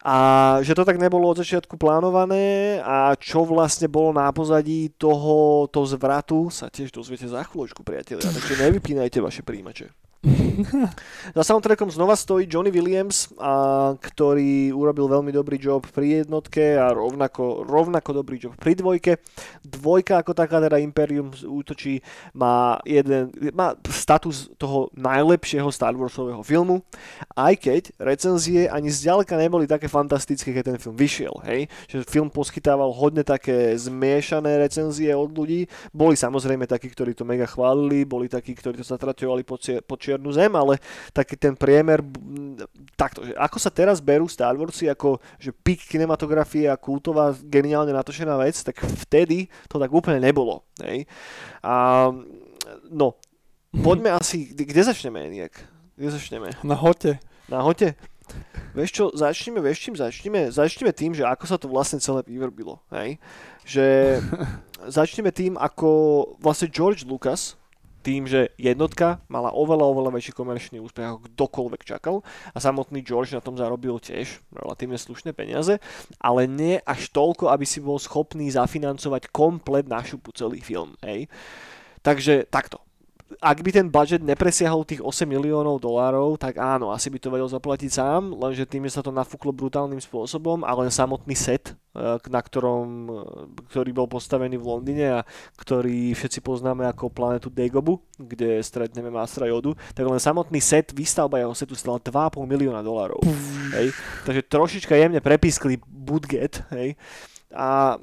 A 0.00 0.16
že 0.64 0.72
to 0.72 0.88
tak 0.88 0.96
nebolo 0.96 1.28
od 1.28 1.44
začiatku 1.44 1.76
plánované 1.76 2.80
a 2.80 3.12
čo 3.20 3.44
vlastne 3.44 3.84
bolo 3.84 4.16
na 4.16 4.32
pozadí 4.32 4.96
toho 4.96 5.68
to 5.68 5.84
zvratu 5.84 6.48
sa 6.48 6.72
tiež 6.72 6.88
dozviete 6.88 7.28
za 7.28 7.44
chvíľočku, 7.44 7.84
priatelia. 7.84 8.24
Takže 8.24 8.56
nevypínajte 8.56 9.20
vaše 9.20 9.44
príjimače. 9.44 9.92
Za 11.36 11.42
soundtrackom 11.44 11.90
znova 11.90 12.16
stojí 12.16 12.48
Johnny 12.48 12.72
Williams, 12.72 13.28
a, 13.36 13.92
ktorý 13.98 14.72
urobil 14.72 15.06
veľmi 15.10 15.32
dobrý 15.32 15.60
job 15.60 15.84
pri 15.90 16.24
jednotke 16.24 16.78
a 16.78 16.92
rovnako, 16.94 17.68
rovnako 17.68 18.10
dobrý 18.24 18.40
job 18.40 18.56
pri 18.56 18.78
dvojke. 18.78 19.20
Dvojka 19.62 20.24
ako 20.24 20.32
taká, 20.32 20.60
teda 20.64 20.80
Imperium 20.80 21.30
útočí, 21.44 22.00
má, 22.32 22.80
jeden, 22.88 23.30
má 23.52 23.76
status 23.88 24.50
toho 24.56 24.88
najlepšieho 24.96 25.68
Star 25.68 25.92
Warsového 25.92 26.40
filmu, 26.40 26.80
aj 27.36 27.54
keď 27.60 27.82
recenzie 28.00 28.66
ani 28.70 28.88
zďaleka 28.88 29.36
neboli 29.36 29.68
také 29.68 29.86
fantastické, 29.86 30.54
keď 30.54 30.74
ten 30.74 30.78
film 30.80 30.96
vyšiel. 30.96 31.34
Hej? 31.44 31.68
Že 31.90 32.08
film 32.08 32.28
poskytával 32.32 32.88
hodne 32.94 33.20
také 33.20 33.76
zmiešané 33.76 34.56
recenzie 34.56 35.12
od 35.12 35.30
ľudí. 35.30 35.68
Boli 35.92 36.16
samozrejme 36.16 36.64
takí, 36.64 36.88
ktorí 36.88 37.12
to 37.12 37.28
mega 37.28 37.44
chválili, 37.44 38.08
boli 38.08 38.26
takí, 38.26 38.56
ktorí 38.56 38.80
to 38.80 38.86
zatraťovali 38.86 39.42
po, 39.44 39.60
po 39.60 39.96
čiernu 40.00 40.32
zem, 40.32 40.39
ale 40.48 40.80
taký 41.12 41.36
ten 41.36 41.52
priemer, 41.52 42.00
takto, 42.96 43.26
že 43.26 43.36
ako 43.36 43.58
sa 43.60 43.68
teraz 43.68 44.00
berú 44.00 44.24
Star 44.24 44.56
Warsy 44.56 44.88
ako 44.88 45.20
že 45.36 45.52
pik 45.52 45.84
kinematografie 45.84 46.70
a 46.70 46.80
kultová 46.80 47.36
geniálne 47.36 47.92
natočená 47.92 48.40
vec, 48.40 48.56
tak 48.64 48.80
vtedy 49.04 49.52
to 49.68 49.76
tak 49.76 49.92
úplne 49.92 50.24
nebolo. 50.24 50.64
Hej? 50.80 51.04
A, 51.60 52.08
no, 52.88 53.20
poďme 53.74 54.16
asi, 54.16 54.56
kde 54.56 54.80
začneme, 54.80 55.28
Eniak? 55.28 55.60
Kde 56.00 56.08
začneme? 56.16 56.56
Na 56.64 56.78
hote. 56.78 57.20
Na 57.52 57.60
hote? 57.60 57.92
Vieš 58.70 58.90
čo, 58.94 59.04
začneme, 59.10 59.58
vieš 59.58 59.90
čím 59.90 59.98
začneme? 59.98 60.48
Začneme 60.54 60.94
tým, 60.94 61.10
že 61.10 61.26
ako 61.26 61.44
sa 61.44 61.58
to 61.58 61.66
vlastne 61.66 61.98
celé 61.98 62.22
vyvrbilo. 62.22 62.78
Hej? 62.94 63.18
Že 63.66 63.86
začneme 65.02 65.34
tým, 65.34 65.58
ako 65.58 65.90
vlastne 66.38 66.70
George 66.70 67.02
Lucas 67.02 67.59
tým, 68.00 68.26
že 68.26 68.52
jednotka 68.56 69.20
mala 69.28 69.52
oveľa, 69.52 69.86
oveľa 69.86 70.10
väčší 70.16 70.32
komerčný 70.32 70.80
úspech, 70.80 71.04
ako 71.04 71.18
kdokoľvek 71.30 71.82
čakal 71.84 72.26
a 72.52 72.58
samotný 72.58 73.04
George 73.04 73.36
na 73.36 73.44
tom 73.44 73.54
zarobil 73.54 74.00
tiež 74.00 74.40
relatívne 74.50 74.96
slušné 74.96 75.36
peniaze, 75.36 75.78
ale 76.18 76.48
nie 76.48 76.80
až 76.82 77.12
toľko, 77.12 77.52
aby 77.52 77.64
si 77.68 77.78
bol 77.78 78.00
schopný 78.00 78.48
zafinancovať 78.50 79.28
komplet 79.30 79.86
našu 79.86 80.18
celý 80.32 80.64
film. 80.64 80.96
Hej. 81.04 81.28
Takže 82.00 82.48
takto 82.48 82.80
ak 83.38 83.62
by 83.62 83.70
ten 83.70 83.86
budget 83.86 84.18
nepresiahol 84.26 84.82
tých 84.82 84.98
8 84.98 85.22
miliónov 85.22 85.78
dolárov, 85.78 86.34
tak 86.34 86.58
áno, 86.58 86.90
asi 86.90 87.06
by 87.06 87.18
to 87.22 87.30
vedel 87.30 87.46
zaplatiť 87.46 87.90
sám, 87.90 88.34
lenže 88.34 88.66
tým, 88.66 88.90
že 88.90 88.98
sa 88.98 89.02
to 89.06 89.14
nafúklo 89.14 89.54
brutálnym 89.54 90.02
spôsobom 90.02 90.66
a 90.66 90.74
len 90.74 90.90
samotný 90.90 91.38
set, 91.38 91.78
e, 91.94 92.18
na 92.26 92.40
ktorom, 92.42 92.86
e, 93.06 93.12
ktorý 93.70 93.90
bol 93.94 94.10
postavený 94.10 94.58
v 94.58 94.66
Londýne 94.66 95.06
a 95.14 95.20
ktorý 95.54 96.10
všetci 96.10 96.42
poznáme 96.42 96.82
ako 96.90 97.14
planetu 97.14 97.54
Dagobu, 97.54 98.02
kde 98.18 98.58
stretneme 98.66 99.14
Mastra 99.14 99.46
Jodu, 99.46 99.78
tak 99.94 100.10
len 100.10 100.18
samotný 100.18 100.58
set, 100.58 100.90
výstavba 100.90 101.38
jeho 101.38 101.54
setu 101.54 101.78
stala 101.78 102.02
2,5 102.02 102.42
milióna 102.50 102.82
dolárov. 102.82 103.22
Hej. 103.78 103.94
Takže 104.26 104.42
trošička 104.50 104.98
jemne 104.98 105.22
prepískli 105.22 105.78
budget, 105.86 106.66
hej. 106.74 106.98
A 107.54 107.98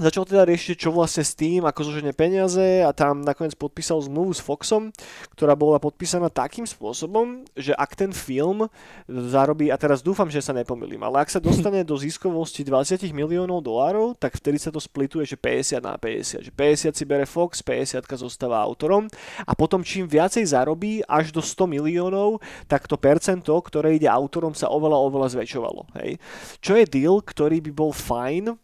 začal 0.00 0.24
teda 0.24 0.48
riešiť, 0.48 0.76
čo 0.80 0.90
vlastne 0.90 1.20
s 1.20 1.36
tým, 1.36 1.68
ako 1.68 1.92
zoženie 1.92 2.16
peniaze 2.16 2.80
a 2.80 2.90
tam 2.96 3.20
nakoniec 3.20 3.52
podpísal 3.54 4.00
zmluvu 4.00 4.32
s 4.32 4.40
Foxom, 4.40 4.88
ktorá 5.36 5.52
bola 5.52 5.76
podpísaná 5.76 6.32
takým 6.32 6.64
spôsobom, 6.64 7.44
že 7.52 7.76
ak 7.76 7.92
ten 7.92 8.10
film 8.16 8.66
zarobí, 9.06 9.68
a 9.68 9.76
teraz 9.76 10.00
dúfam, 10.00 10.32
že 10.32 10.40
sa 10.40 10.56
nepomýlim, 10.56 11.04
ale 11.04 11.20
ak 11.20 11.28
sa 11.28 11.40
dostane 11.40 11.84
do 11.84 11.94
ziskovosti 12.00 12.64
20 12.64 13.04
miliónov 13.12 13.60
dolárov, 13.60 14.16
tak 14.16 14.40
vtedy 14.40 14.56
sa 14.56 14.72
to 14.72 14.80
splituje, 14.80 15.28
že 15.28 15.36
50 15.36 15.84
na 15.84 16.00
50, 16.00 16.48
že 16.48 16.52
50 16.52 16.96
si 16.96 17.04
bere 17.04 17.28
Fox, 17.28 17.60
50 17.60 18.02
zostáva 18.16 18.64
autorom 18.64 19.06
a 19.44 19.52
potom 19.52 19.84
čím 19.84 20.08
viacej 20.08 20.48
zarobí 20.48 21.04
až 21.04 21.30
do 21.30 21.44
100 21.44 21.68
miliónov, 21.68 22.40
tak 22.64 22.88
to 22.88 22.96
percento, 22.96 23.52
ktoré 23.52 24.00
ide 24.00 24.08
autorom 24.08 24.56
sa 24.56 24.72
oveľa, 24.72 24.96
oveľa 24.96 25.28
zväčšovalo. 25.36 25.82
Hej. 26.00 26.16
Čo 26.64 26.72
je 26.80 26.84
deal, 26.88 27.16
ktorý 27.20 27.60
by 27.60 27.72
bol 27.76 27.92
fajn, 27.92 28.56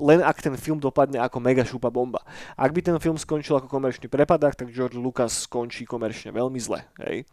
len 0.00 0.24
ak 0.24 0.40
ten 0.40 0.56
film 0.56 0.80
dopadne 0.80 1.20
ako 1.20 1.38
mega 1.38 1.62
šupa 1.62 1.92
bomba. 1.92 2.24
Ak 2.56 2.72
by 2.72 2.80
ten 2.80 2.96
film 2.96 3.20
skončil 3.20 3.60
ako 3.60 3.68
komerčný 3.68 4.08
prepadák, 4.08 4.56
tak 4.56 4.72
George 4.72 4.96
Lucas 4.96 5.44
skončí 5.44 5.84
komerčne 5.84 6.32
veľmi 6.32 6.56
zle. 6.56 6.88
Hej. 7.04 7.28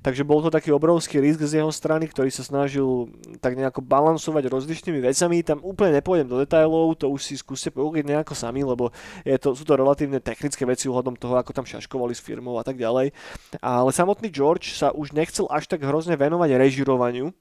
Takže 0.00 0.22
bol 0.22 0.38
to 0.40 0.54
taký 0.54 0.70
obrovský 0.70 1.18
risk 1.18 1.42
z 1.42 1.58
jeho 1.58 1.70
strany, 1.74 2.06
ktorý 2.06 2.30
sa 2.30 2.46
snažil 2.46 3.10
tak 3.42 3.58
nejako 3.58 3.82
balansovať 3.82 4.46
rozličnými 4.46 5.02
vecami. 5.02 5.42
Tam 5.42 5.58
úplne 5.66 5.98
nepôjdem 5.98 6.30
do 6.30 6.38
detailov, 6.38 6.94
to 6.94 7.10
už 7.10 7.26
si 7.26 7.34
skúste 7.34 7.74
použiť 7.74 8.06
nejako 8.06 8.38
sami, 8.38 8.62
lebo 8.62 8.94
je 9.26 9.34
to, 9.42 9.58
sú 9.58 9.66
to 9.66 9.74
relatívne 9.74 10.22
technické 10.22 10.62
veci 10.62 10.86
ohľadom 10.86 11.18
toho, 11.18 11.34
ako 11.34 11.50
tam 11.50 11.66
šaškovali 11.66 12.14
s 12.14 12.22
firmou 12.22 12.60
a 12.60 12.64
tak 12.64 12.78
ďalej. 12.78 13.10
Ale 13.58 13.90
samotný 13.90 14.30
George 14.30 14.78
sa 14.78 14.94
už 14.94 15.10
nechcel 15.16 15.50
až 15.50 15.66
tak 15.66 15.82
hrozne 15.82 16.14
venovať 16.14 16.54
režirovaniu 16.54 17.34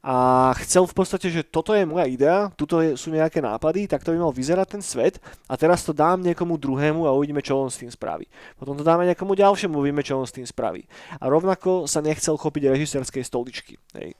a 0.00 0.50
chcel 0.64 0.88
v 0.88 0.94
podstate, 0.94 1.28
že 1.28 1.42
toto 1.42 1.74
je 1.74 1.82
moja 1.82 2.06
idea, 2.06 2.48
tuto 2.54 2.78
sú 2.94 3.10
nejaké 3.10 3.42
nápady, 3.42 3.90
tak 3.90 4.06
to 4.06 4.14
by 4.14 4.21
mal 4.22 4.30
vyzerať 4.30 4.78
ten 4.78 4.82
svet 4.82 5.18
a 5.50 5.58
teraz 5.58 5.82
to 5.82 5.90
dám 5.90 6.22
niekomu 6.22 6.54
druhému 6.54 7.04
a 7.04 7.14
uvidíme, 7.14 7.42
čo 7.42 7.58
on 7.58 7.68
s 7.68 7.82
tým 7.82 7.90
spraví. 7.90 8.30
Potom 8.54 8.78
to 8.78 8.86
dáme 8.86 9.02
niekomu 9.04 9.34
ďalšiemu, 9.34 9.74
uvidíme, 9.74 10.06
čo 10.06 10.16
on 10.16 10.26
s 10.26 10.34
tým 10.34 10.46
spraví. 10.46 10.86
A 11.18 11.26
rovnako 11.26 11.90
sa 11.90 11.98
nechcel 11.98 12.38
chopiť 12.38 12.70
režisérskej 12.70 13.26
stoličky. 13.26 13.74
Hej. 13.98 14.14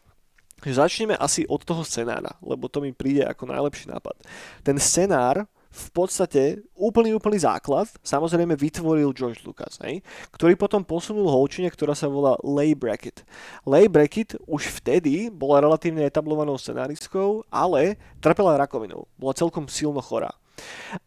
Začneme 0.63 1.19
asi 1.19 1.43
od 1.51 1.67
toho 1.67 1.83
scenára, 1.83 2.39
lebo 2.39 2.71
to 2.71 2.79
mi 2.79 2.95
príde 2.95 3.27
ako 3.27 3.51
najlepší 3.51 3.91
nápad. 3.91 4.15
Ten 4.63 4.79
scenár 4.79 5.43
v 5.73 5.89
podstate 5.97 6.61
úplný, 6.77 7.17
úplný 7.17 7.41
základ 7.41 7.89
samozrejme 8.05 8.53
vytvoril 8.53 9.17
George 9.17 9.41
Lucas, 9.49 9.81
hej, 9.81 10.05
ktorý 10.37 10.53
potom 10.53 10.85
posunul 10.85 11.33
holčine, 11.33 11.73
ktorá 11.73 11.97
sa 11.97 12.13
volá 12.13 12.37
Lay 12.45 12.77
Brackett. 12.77 13.25
Lay 13.65 13.89
Brackett 13.89 14.37
už 14.45 14.69
vtedy 14.69 15.33
bola 15.33 15.65
relatívne 15.65 16.05
etablovanou 16.05 16.61
scenáristkou, 16.61 17.49
ale 17.49 17.97
trpela 18.21 18.61
rakovinou. 18.61 19.09
Bola 19.17 19.33
celkom 19.33 19.65
silno 19.67 20.05
chorá. 20.05 20.37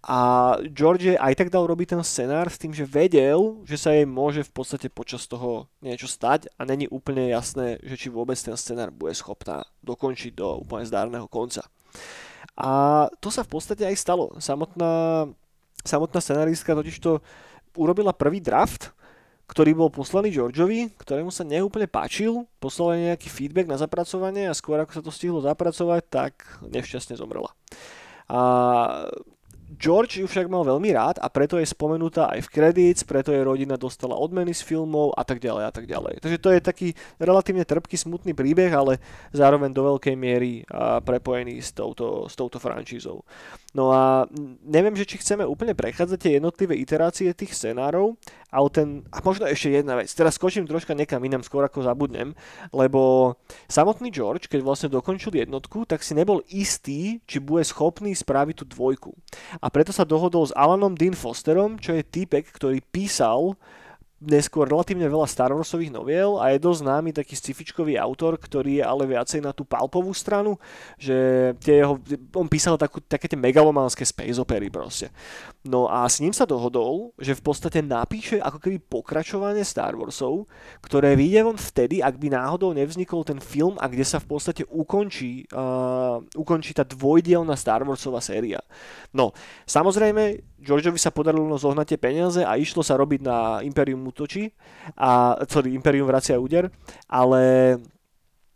A 0.02 0.18
George 0.74 1.14
aj 1.14 1.38
tak 1.38 1.54
dal 1.54 1.70
robiť 1.70 1.94
ten 1.94 2.02
scenár 2.02 2.50
s 2.50 2.58
tým, 2.58 2.74
že 2.74 2.90
vedel, 2.90 3.62
že 3.70 3.78
sa 3.78 3.94
jej 3.94 4.04
môže 4.04 4.42
v 4.42 4.52
podstate 4.52 4.90
počas 4.90 5.30
toho 5.30 5.70
niečo 5.86 6.10
stať 6.10 6.50
a 6.58 6.66
není 6.66 6.90
úplne 6.90 7.30
jasné, 7.30 7.78
že 7.86 7.96
či 7.96 8.08
vôbec 8.10 8.36
ten 8.36 8.58
scenár 8.58 8.90
bude 8.90 9.14
schopná 9.14 9.62
dokončiť 9.86 10.34
do 10.34 10.66
úplne 10.66 10.90
zdárneho 10.90 11.30
konca. 11.30 11.70
A 12.56 13.06
to 13.20 13.28
sa 13.28 13.44
v 13.44 13.52
podstate 13.52 13.84
aj 13.84 14.00
stalo. 14.00 14.32
Samotná, 14.40 15.28
samotná 15.84 16.20
scenaristka 16.24 16.72
totiž 16.72 16.98
to 17.04 17.20
urobila 17.76 18.16
prvý 18.16 18.40
draft, 18.40 18.96
ktorý 19.46 19.78
bol 19.78 19.90
poslaný 19.94 20.34
Georgeovi, 20.34 20.90
ktorému 20.98 21.30
sa 21.30 21.46
neúplne 21.46 21.86
páčil, 21.86 22.50
poslal 22.58 22.98
nejaký 22.98 23.30
feedback 23.30 23.70
na 23.70 23.78
zapracovanie 23.78 24.50
a 24.50 24.58
skôr 24.58 24.82
ako 24.82 24.92
sa 24.96 25.04
to 25.06 25.14
stihlo 25.14 25.38
zapracovať, 25.44 26.02
tak 26.10 26.34
nešťastne 26.66 27.20
zomrela. 27.20 27.54
A 28.26 28.42
George 29.76 30.24
ju 30.24 30.28
však 30.28 30.48
mal 30.48 30.64
veľmi 30.64 30.90
rád 30.96 31.20
a 31.20 31.28
preto 31.28 31.60
je 31.60 31.68
spomenutá 31.68 32.32
aj 32.32 32.48
v 32.48 32.52
credits, 32.52 33.04
preto 33.04 33.36
jej 33.36 33.44
rodina 33.44 33.76
dostala 33.76 34.16
odmeny 34.16 34.56
z 34.56 34.64
filmov 34.64 35.12
a 35.14 35.28
tak 35.28 35.44
ďalej 35.44 35.64
a 35.68 35.72
tak 35.76 35.86
ďalej. 35.86 36.24
Takže 36.24 36.38
to 36.40 36.50
je 36.56 36.60
taký 36.64 36.88
relatívne 37.20 37.68
trpký, 37.68 38.00
smutný 38.00 38.32
príbeh, 38.32 38.72
ale 38.72 39.04
zároveň 39.36 39.76
do 39.76 39.96
veľkej 39.96 40.16
miery 40.16 40.64
prepojený 41.04 41.60
s 41.60 41.76
touto, 41.76 42.32
s 42.32 42.34
touto 42.40 42.58
franšízou. 42.58 43.22
No 43.76 43.92
a 43.92 44.24
neviem, 44.64 44.96
že 44.96 45.04
či 45.04 45.20
chceme 45.20 45.44
úplne 45.44 45.76
prechádzať 45.76 46.16
tie 46.16 46.32
jednotlivé 46.40 46.80
iterácie 46.80 47.36
tých 47.36 47.52
scenárov, 47.52 48.16
ale 48.48 48.68
ten, 48.72 48.88
a 49.12 49.20
možno 49.20 49.52
ešte 49.52 49.68
jedna 49.68 50.00
vec, 50.00 50.08
teraz 50.16 50.40
skočím 50.40 50.64
troška 50.64 50.96
nekam 50.96 51.20
inám, 51.20 51.44
skôr 51.44 51.68
ako 51.68 51.84
zabudnem, 51.84 52.32
lebo 52.72 53.36
samotný 53.68 54.16
George, 54.16 54.48
keď 54.48 54.64
vlastne 54.64 54.88
dokončil 54.88 55.36
jednotku, 55.36 55.84
tak 55.84 56.08
si 56.08 56.16
nebol 56.16 56.40
istý, 56.48 57.20
či 57.28 57.44
bude 57.44 57.68
schopný 57.68 58.16
spraviť 58.16 58.64
tú 58.64 58.66
dvojku. 58.72 59.12
A 59.60 59.68
preto 59.68 59.92
sa 59.92 60.08
dohodol 60.08 60.48
s 60.48 60.56
Alanom 60.56 60.96
Dean 60.96 61.12
Fosterom, 61.12 61.76
čo 61.76 62.00
je 62.00 62.08
typek, 62.08 62.48
ktorý 62.48 62.80
písal 62.80 63.60
neskôr 64.26 64.66
relatívne 64.66 65.06
veľa 65.06 65.30
Star 65.30 65.54
Warsových 65.54 65.94
noviel 65.94 66.42
a 66.42 66.52
je 66.52 66.60
dosť 66.60 66.82
známy 66.82 67.10
taký 67.14 67.38
scifičkový 67.38 67.96
autor, 68.02 68.36
ktorý 68.36 68.82
je 68.82 68.86
ale 68.86 69.06
viacej 69.06 69.46
na 69.46 69.54
tú 69.54 69.64
palpovú 69.64 70.12
stranu, 70.12 70.58
že 70.98 71.16
tie 71.62 71.86
jeho, 71.86 72.02
on 72.34 72.50
písal 72.50 72.76
takú, 72.76 73.00
také 73.00 73.30
tie 73.30 73.38
megalománske 73.38 74.02
space 74.02 74.42
opery 74.42 74.74
proste. 74.74 75.14
No 75.62 75.86
a 75.86 76.06
s 76.10 76.20
ním 76.22 76.34
sa 76.34 76.50
dohodol, 76.50 77.14
že 77.22 77.38
v 77.38 77.46
podstate 77.46 77.80
napíše 77.86 78.42
ako 78.42 78.58
keby 78.58 78.78
pokračovanie 78.82 79.62
Star 79.62 79.94
Warsov, 79.94 80.50
ktoré 80.82 81.14
vyjde 81.14 81.42
von 81.46 81.58
vtedy, 81.58 82.02
ak 82.02 82.18
by 82.18 82.34
náhodou 82.34 82.74
nevznikol 82.74 83.22
ten 83.22 83.38
film 83.38 83.78
a 83.78 83.86
kde 83.86 84.06
sa 84.06 84.18
v 84.18 84.28
podstate 84.30 84.66
ukončí, 84.66 85.46
uh, 85.54 86.22
ukončí 86.34 86.74
tá 86.74 86.82
dvojdielna 86.82 87.54
Star 87.54 87.86
Warsová 87.86 88.22
séria. 88.22 88.62
No, 89.14 89.32
samozrejme, 89.70 90.42
Georgeovi 90.66 90.98
sa 90.98 91.14
podarilo 91.14 91.54
zohnať 91.54 91.94
tie 91.94 92.00
peniaze 92.02 92.42
a 92.42 92.58
išlo 92.58 92.82
sa 92.82 92.98
robiť 92.98 93.22
na 93.22 93.62
Imperium 93.62 94.02
útočí, 94.10 94.50
a, 94.98 95.38
sorry, 95.46 95.78
Imperium 95.78 96.10
vracia 96.10 96.42
úder, 96.42 96.74
ale 97.06 97.78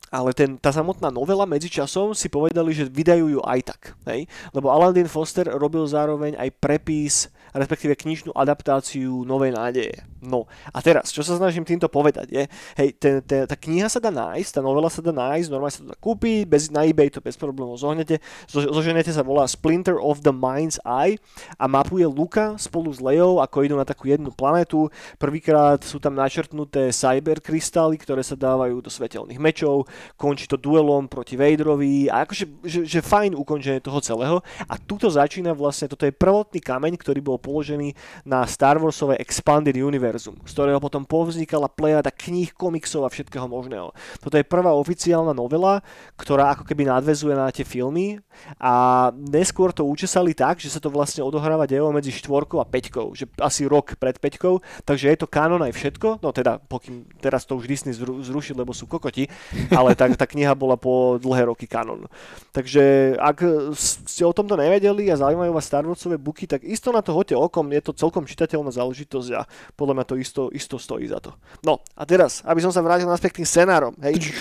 ale 0.09 0.33
ten, 0.33 0.57
tá 0.57 0.73
samotná 0.73 1.13
novela 1.13 1.45
medzičasom 1.45 2.17
si 2.17 2.33
povedali, 2.33 2.73
že 2.73 2.89
vydajú 2.89 3.37
ju 3.37 3.41
aj 3.45 3.59
tak. 3.61 3.81
Hej? 4.09 4.25
Lebo 4.49 4.73
Alan 4.73 4.89
Dean 4.89 5.05
Foster 5.05 5.45
robil 5.45 5.85
zároveň 5.85 6.33
aj 6.33 6.49
prepis, 6.57 7.29
respektíve 7.53 7.93
knižnú 7.93 8.33
adaptáciu 8.33 9.21
Novej 9.21 9.53
nádeje. 9.53 10.01
No 10.19 10.51
a 10.75 10.83
teraz, 10.83 11.15
čo 11.15 11.23
sa 11.23 11.39
snažím 11.39 11.63
týmto 11.63 11.87
povedať 11.87 12.27
je, 12.27 12.43
hej, 12.75 12.89
ten, 12.99 13.23
ten, 13.23 13.47
tá 13.47 13.55
kniha 13.55 13.87
sa 13.87 14.03
dá 14.03 14.11
nájsť, 14.11 14.59
tá 14.59 14.61
novela 14.61 14.91
sa 14.91 14.99
dá 14.99 15.15
nájsť, 15.15 15.47
normálne 15.47 15.71
sa 15.71 15.81
to 15.81 15.91
dá 15.95 15.97
kúpiť, 15.97 16.43
bez, 16.43 16.67
na 16.67 16.83
eBay 16.83 17.07
to 17.07 17.23
bez 17.23 17.39
problémov 17.39 17.79
zohnete, 17.79 18.19
zo, 18.51 18.59
zoženete 18.67 19.15
sa 19.15 19.23
volá 19.23 19.47
Splinter 19.47 19.95
of 19.95 20.19
the 20.27 20.35
Mind's 20.35 20.75
Eye 20.83 21.15
a 21.55 21.71
mapuje 21.71 22.03
Luka 22.03 22.59
spolu 22.59 22.91
s 22.91 22.99
Leou, 22.99 23.39
ako 23.39 23.63
idú 23.63 23.75
na 23.79 23.87
takú 23.87 24.11
jednu 24.11 24.35
planetu. 24.35 24.91
Prvýkrát 25.15 25.79
sú 25.87 26.03
tam 26.03 26.19
načrtnuté 26.19 26.91
cyberkrystály, 26.91 27.95
ktoré 27.95 28.19
sa 28.19 28.35
dávajú 28.35 28.83
do 28.83 28.91
svetelných 28.91 29.39
mečov, 29.39 29.87
končí 30.19 30.51
to 30.51 30.59
duelom 30.59 31.07
proti 31.07 31.39
Vaderovi 31.39 32.11
a 32.11 32.27
akože 32.27 32.45
že, 32.67 32.79
že 32.83 32.99
fajn 32.99 33.39
ukončenie 33.39 33.79
toho 33.79 34.03
celého 34.03 34.37
a 34.67 34.75
tuto 34.75 35.07
začína 35.07 35.55
vlastne, 35.55 35.87
toto 35.87 36.03
je 36.03 36.11
prvotný 36.11 36.59
kameň, 36.59 36.99
ktorý 36.99 37.23
bol 37.23 37.37
položený 37.39 37.95
na 38.27 38.43
Star 38.43 38.75
Warsové 38.81 39.15
Expanded 39.21 39.79
Universe 39.79 40.08
univerzum, 40.09 40.41
z 40.41 40.51
ktorého 40.57 40.81
potom 40.81 41.05
povznikala 41.05 41.69
plejada 41.69 42.09
kníh, 42.09 42.49
komiksov 42.49 43.05
a 43.05 43.13
všetkého 43.13 43.45
možného. 43.45 43.93
Toto 44.17 44.33
je 44.33 44.41
prvá 44.41 44.73
oficiálna 44.73 45.37
novela, 45.37 45.85
ktorá 46.17 46.57
ako 46.57 46.65
keby 46.65 46.89
nadvezuje 46.89 47.37
na 47.37 47.53
tie 47.53 47.61
filmy 47.61 48.17
a 48.57 49.07
neskôr 49.13 49.69
to 49.69 49.85
učesali 49.85 50.33
tak, 50.33 50.57
že 50.57 50.73
sa 50.73 50.81
to 50.81 50.89
vlastne 50.89 51.21
odohráva 51.21 51.69
dejo 51.69 51.93
medzi 51.93 52.09
štvorkou 52.09 52.57
a 52.57 52.65
peťkou, 52.65 53.13
že 53.13 53.29
asi 53.37 53.69
rok 53.69 53.93
pred 54.01 54.17
peťkou, 54.17 54.57
takže 54.81 55.13
je 55.13 55.17
to 55.21 55.29
kanon 55.29 55.61
aj 55.61 55.77
všetko, 55.77 56.25
no 56.25 56.33
teda 56.33 56.57
pokým 56.57 57.05
teraz 57.21 57.45
to 57.45 57.53
už 57.53 57.69
Disney 57.69 57.93
zru, 57.93 58.25
zrušil, 58.25 58.57
lebo 58.57 58.73
sú 58.73 58.89
kokoti, 58.89 59.29
ale 59.69 59.93
tá, 59.93 60.09
tá 60.09 60.25
kniha 60.25 60.57
bola 60.57 60.73
po 60.73 61.21
dlhé 61.21 61.53
roky 61.53 61.69
kanon. 61.69 62.09
Takže 62.49 63.13
ak 63.21 63.37
ste 63.77 64.25
o 64.25 64.33
tomto 64.33 64.57
nevedeli 64.57 65.13
a 65.13 65.19
zaujímajú 65.19 65.51
vás 65.53 65.69
Star 65.69 65.85
Warsové 65.85 66.17
buky, 66.17 66.49
tak 66.49 66.65
isto 66.65 66.89
na 66.89 67.05
to 67.05 67.13
hoďte 67.13 67.37
okom, 67.37 67.69
je 67.69 67.81
to 67.83 67.91
celkom 67.93 68.25
čitateľná 68.25 68.71
záležitosť 68.73 69.29
a 69.35 69.45
podľa 69.75 69.98
to 70.03 70.19
isto, 70.19 70.49
isto 70.51 70.75
stojí 70.77 71.07
za 71.07 71.19
to. 71.23 71.35
No 71.63 71.79
a 71.95 72.03
teraz, 72.03 72.43
aby 72.43 72.59
som 72.59 72.71
sa 72.71 72.83
vrátil 72.83 73.07
naspäť 73.07 73.35
k 73.35 73.39
tým 73.43 73.49
scenárom. 73.49 73.93
Hej. 74.03 74.33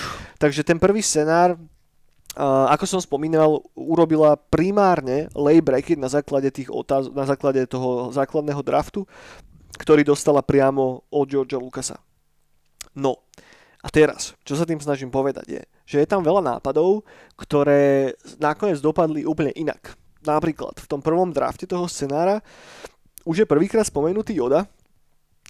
Takže 0.43 0.67
ten 0.67 0.77
prvý 0.77 1.03
scenár 1.03 1.59
Uh, 2.39 2.71
ako 2.71 2.87
som 2.87 3.01
spomínal, 3.03 3.67
urobila 3.75 4.39
primárne 4.39 5.27
Lay 5.35 5.59
Brackett 5.59 5.99
na 5.99 6.07
základe, 6.07 6.55
tých 6.55 6.71
otáz- 6.71 7.11
na 7.11 7.27
základe 7.27 7.67
toho 7.67 8.15
základného 8.15 8.63
draftu, 8.63 9.03
ktorý 9.75 10.07
dostala 10.07 10.39
priamo 10.39 11.03
od 11.11 11.27
Georgia 11.27 11.59
Lucasa. 11.59 11.99
No, 12.95 13.27
a 13.83 13.89
teraz, 13.91 14.39
čo 14.47 14.55
sa 14.55 14.63
tým 14.63 14.79
snažím 14.79 15.11
povedať 15.11 15.47
je, 15.51 15.63
že 15.83 15.97
je 16.03 16.07
tam 16.07 16.23
veľa 16.23 16.43
nápadov, 16.43 17.03
ktoré 17.35 18.15
nakoniec 18.39 18.79
dopadli 18.79 19.27
úplne 19.27 19.51
inak. 19.59 19.99
Napríklad 20.23 20.79
v 20.79 20.87
tom 20.87 21.01
prvom 21.03 21.31
drafte 21.31 21.67
toho 21.67 21.91
scenára 21.91 22.39
už 23.23 23.43
je 23.43 23.51
prvýkrát 23.51 23.87
spomenutý 23.87 24.35
Yoda, 24.39 24.67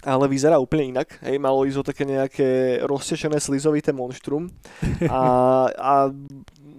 ale 0.06 0.30
vyzerá 0.30 0.62
úplne 0.62 0.94
inak. 0.94 1.18
Hej, 1.26 1.42
malo 1.42 1.66
ísť 1.66 1.78
o 1.78 1.88
také 1.88 2.04
nejaké 2.06 2.48
roztešené 2.86 3.42
slizovité 3.42 3.90
monštrum 3.90 4.46
a, 5.10 5.22
a 5.74 5.94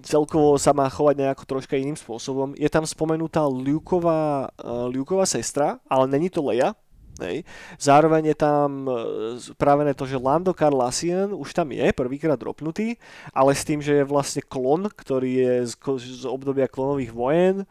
celkovo 0.04 0.56
sa 0.56 0.72
má 0.72 0.88
chovať 0.88 1.16
nejako 1.20 1.44
troška 1.44 1.76
iným 1.76 2.00
spôsobom. 2.00 2.56
Je 2.56 2.70
tam 2.72 2.88
spomenutá 2.88 3.44
Luková, 3.44 4.48
uh, 4.64 4.88
Luková 4.88 5.28
sestra, 5.28 5.84
ale 5.92 6.08
není 6.08 6.32
to 6.32 6.46
Leia. 6.46 6.72
Hej. 7.20 7.44
Zároveň 7.76 8.32
je 8.32 8.38
tam 8.40 8.88
spravené 9.36 9.92
to, 9.92 10.08
že 10.08 10.16
Lando 10.16 10.56
Carlassian 10.56 11.36
už 11.36 11.52
tam 11.52 11.76
je, 11.76 11.92
prvýkrát 11.92 12.40
dropnutý, 12.40 12.96
ale 13.36 13.52
s 13.52 13.68
tým, 13.68 13.84
že 13.84 14.00
je 14.00 14.08
vlastne 14.08 14.40
klon, 14.40 14.88
ktorý 14.88 15.32
je 15.36 15.54
z, 15.68 15.76
z 16.00 16.24
obdobia 16.24 16.72
klonových 16.72 17.12
vojen. 17.12 17.68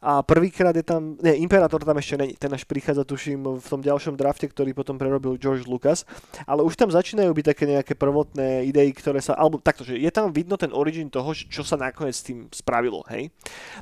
A 0.00 0.22
prvýkrát 0.22 0.74
je 0.76 0.84
tam, 0.86 1.16
ne, 1.20 1.36
Imperátor 1.38 1.82
tam 1.82 1.98
ešte 1.98 2.16
není, 2.16 2.34
ten 2.38 2.52
až 2.52 2.64
prichádza, 2.64 3.04
tuším, 3.04 3.60
v 3.60 3.66
tom 3.66 3.80
ďalšom 3.82 4.14
drafte, 4.16 4.48
ktorý 4.48 4.72
potom 4.72 4.96
prerobil 4.96 5.36
George 5.36 5.68
Lucas, 5.68 6.08
ale 6.46 6.64
už 6.64 6.78
tam 6.78 6.88
začínajú 6.88 7.30
byť 7.32 7.46
také 7.52 7.64
nejaké 7.68 7.92
prvotné 7.98 8.64
idei, 8.64 8.88
ktoré 8.94 9.20
sa, 9.20 9.36
alebo 9.36 9.60
takto, 9.60 9.84
že 9.84 9.98
je 9.98 10.10
tam 10.14 10.32
vidno 10.32 10.56
ten 10.56 10.72
origin 10.72 11.12
toho, 11.12 11.34
čo 11.34 11.60
sa 11.66 11.76
nakoniec 11.76 12.16
s 12.16 12.24
tým 12.24 12.48
spravilo, 12.54 13.04
hej. 13.12 13.28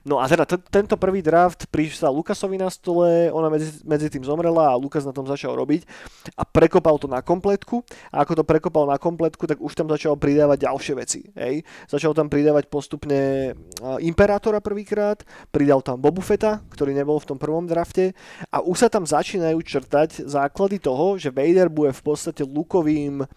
No 0.02 0.18
a 0.18 0.26
teda 0.26 0.48
t- 0.48 0.66
tento 0.72 0.98
prvý 0.98 1.22
draft 1.22 1.70
prišiel 1.70 2.10
Lukasovi 2.10 2.58
na 2.58 2.72
stole, 2.72 3.30
ona 3.30 3.52
medzi, 3.52 3.84
medzi 3.86 4.10
tým 4.10 4.26
zomrela 4.26 4.72
a 4.72 4.80
Lukas 4.80 5.06
na 5.06 5.14
tom 5.14 5.28
začal 5.28 5.54
robiť 5.54 5.86
a 6.34 6.42
prekopal 6.42 6.98
to 6.98 7.06
na 7.06 7.22
kompletku 7.22 7.84
a 8.10 8.24
ako 8.24 8.42
to 8.42 8.44
prekopal 8.44 8.88
na 8.88 8.98
kompletku, 8.98 9.44
tak 9.46 9.60
už 9.60 9.72
tam 9.76 9.86
začal 9.92 10.16
pridávať 10.18 10.66
ďalšie 10.66 10.94
veci, 10.98 11.20
hej. 11.36 11.62
Začal 11.86 12.16
tam 12.16 12.32
pridávať 12.32 12.66
postupne 12.72 13.52
Imperátora 14.00 14.64
prvýkrát, 14.64 15.20
pridal 15.52 15.83
tam 15.84 16.00
Bobu 16.00 16.24
Fetta, 16.24 16.64
ktorý 16.72 16.96
nebol 16.96 17.20
v 17.20 17.28
tom 17.28 17.38
prvom 17.38 17.68
drafte 17.68 18.16
a 18.48 18.64
už 18.64 18.86
sa 18.86 18.88
tam 18.88 19.04
začínajú 19.04 19.60
črtať 19.60 20.24
základy 20.24 20.80
toho, 20.80 21.20
že 21.20 21.28
Vader 21.28 21.68
bude 21.68 21.92
v 21.92 22.02
podstate 22.02 22.40
Lukovým 22.42 23.20
uh, 23.20 23.28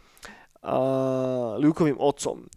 Lukovým 1.60 2.00
otcom 2.00 2.48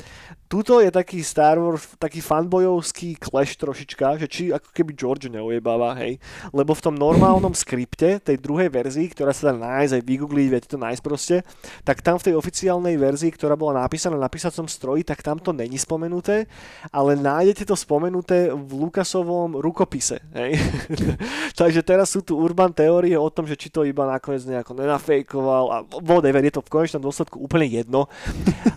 tuto 0.50 0.82
je 0.82 0.90
taký 0.90 1.22
Star 1.22 1.62
Wars, 1.62 1.94
taký 1.94 2.18
fanbojovský 2.18 3.22
clash 3.22 3.54
trošička, 3.54 4.18
že 4.18 4.26
či 4.26 4.42
ako 4.50 4.74
keby 4.74 4.98
George 4.98 5.30
neojebáva, 5.30 5.94
hej. 6.02 6.18
Lebo 6.50 6.74
v 6.74 6.90
tom 6.90 6.98
normálnom 6.98 7.54
skripte, 7.54 8.18
tej 8.18 8.34
druhej 8.42 8.66
verzii, 8.66 9.14
ktorá 9.14 9.30
sa 9.30 9.54
dá 9.54 9.62
nájsť, 9.62 9.94
aj 9.94 10.02
vygoogliť, 10.02 10.46
viete 10.50 10.66
to 10.66 10.74
nájsť 10.74 11.02
proste, 11.06 11.46
tak 11.86 12.02
tam 12.02 12.18
v 12.18 12.26
tej 12.26 12.34
oficiálnej 12.34 12.98
verzii, 12.98 13.30
ktorá 13.30 13.54
bola 13.54 13.86
napísaná 13.86 14.18
na 14.18 14.26
písacom 14.26 14.66
stroji, 14.66 15.06
tak 15.06 15.22
tam 15.22 15.38
to 15.38 15.54
není 15.54 15.78
spomenuté, 15.78 16.50
ale 16.90 17.14
nájdete 17.14 17.62
to 17.70 17.78
spomenuté 17.78 18.50
v 18.50 18.70
Lukasovom 18.74 19.54
rukopise, 19.54 20.18
hej. 20.34 20.58
Takže 21.60 21.86
teraz 21.86 22.10
sú 22.10 22.26
tu 22.26 22.34
urban 22.34 22.74
teórie 22.74 23.14
o 23.14 23.30
tom, 23.30 23.46
že 23.46 23.54
či 23.54 23.70
to 23.70 23.86
iba 23.86 24.02
nakoniec 24.02 24.42
nejako 24.50 24.74
nenafejkoval 24.74 25.64
a 25.70 25.76
whatever, 26.02 26.42
je 26.42 26.58
to 26.58 26.66
v 26.66 26.72
konečnom 26.74 27.06
dôsledku 27.06 27.38
úplne 27.38 27.70
jedno, 27.70 28.10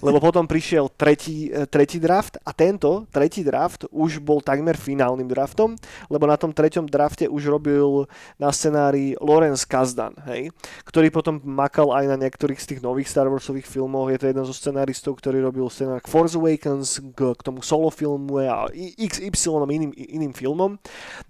lebo 0.06 0.22
potom 0.22 0.46
prišiel 0.46 0.94
tretí 0.94 1.50
tretí 1.70 1.98
draft 2.00 2.40
a 2.42 2.52
tento 2.52 3.06
tretí 3.10 3.44
draft 3.44 3.86
už 3.92 4.20
bol 4.20 4.40
takmer 4.40 4.76
finálnym 4.80 5.28
draftom, 5.30 5.76
lebo 6.08 6.26
na 6.28 6.40
tom 6.40 6.52
treťom 6.52 6.90
drafte 6.90 7.30
už 7.30 7.50
robil 7.50 8.10
na 8.40 8.50
scenári 8.52 9.16
Lorenz 9.20 9.64
Kazdan, 9.64 10.18
hej, 10.28 10.50
ktorý 10.88 11.10
potom 11.14 11.40
makal 11.44 11.94
aj 11.94 12.06
na 12.10 12.18
niektorých 12.20 12.60
z 12.60 12.76
tých 12.76 12.82
nových 12.82 13.10
Star 13.10 13.30
Warsových 13.30 13.68
filmov. 13.68 14.12
Je 14.12 14.20
to 14.20 14.30
jeden 14.30 14.46
zo 14.46 14.56
scenáristov, 14.56 15.20
ktorý 15.20 15.44
robil 15.46 15.68
scenár 15.70 16.02
k 16.04 16.10
Force 16.10 16.36
Awakens, 16.36 17.00
k, 17.14 17.20
k 17.34 17.42
tomu 17.42 17.62
solo 17.62 17.94
filmu 17.94 18.44
a 18.44 18.68
XY 18.98 19.70
iným, 19.70 19.92
iným 19.94 20.34
filmom. 20.34 20.76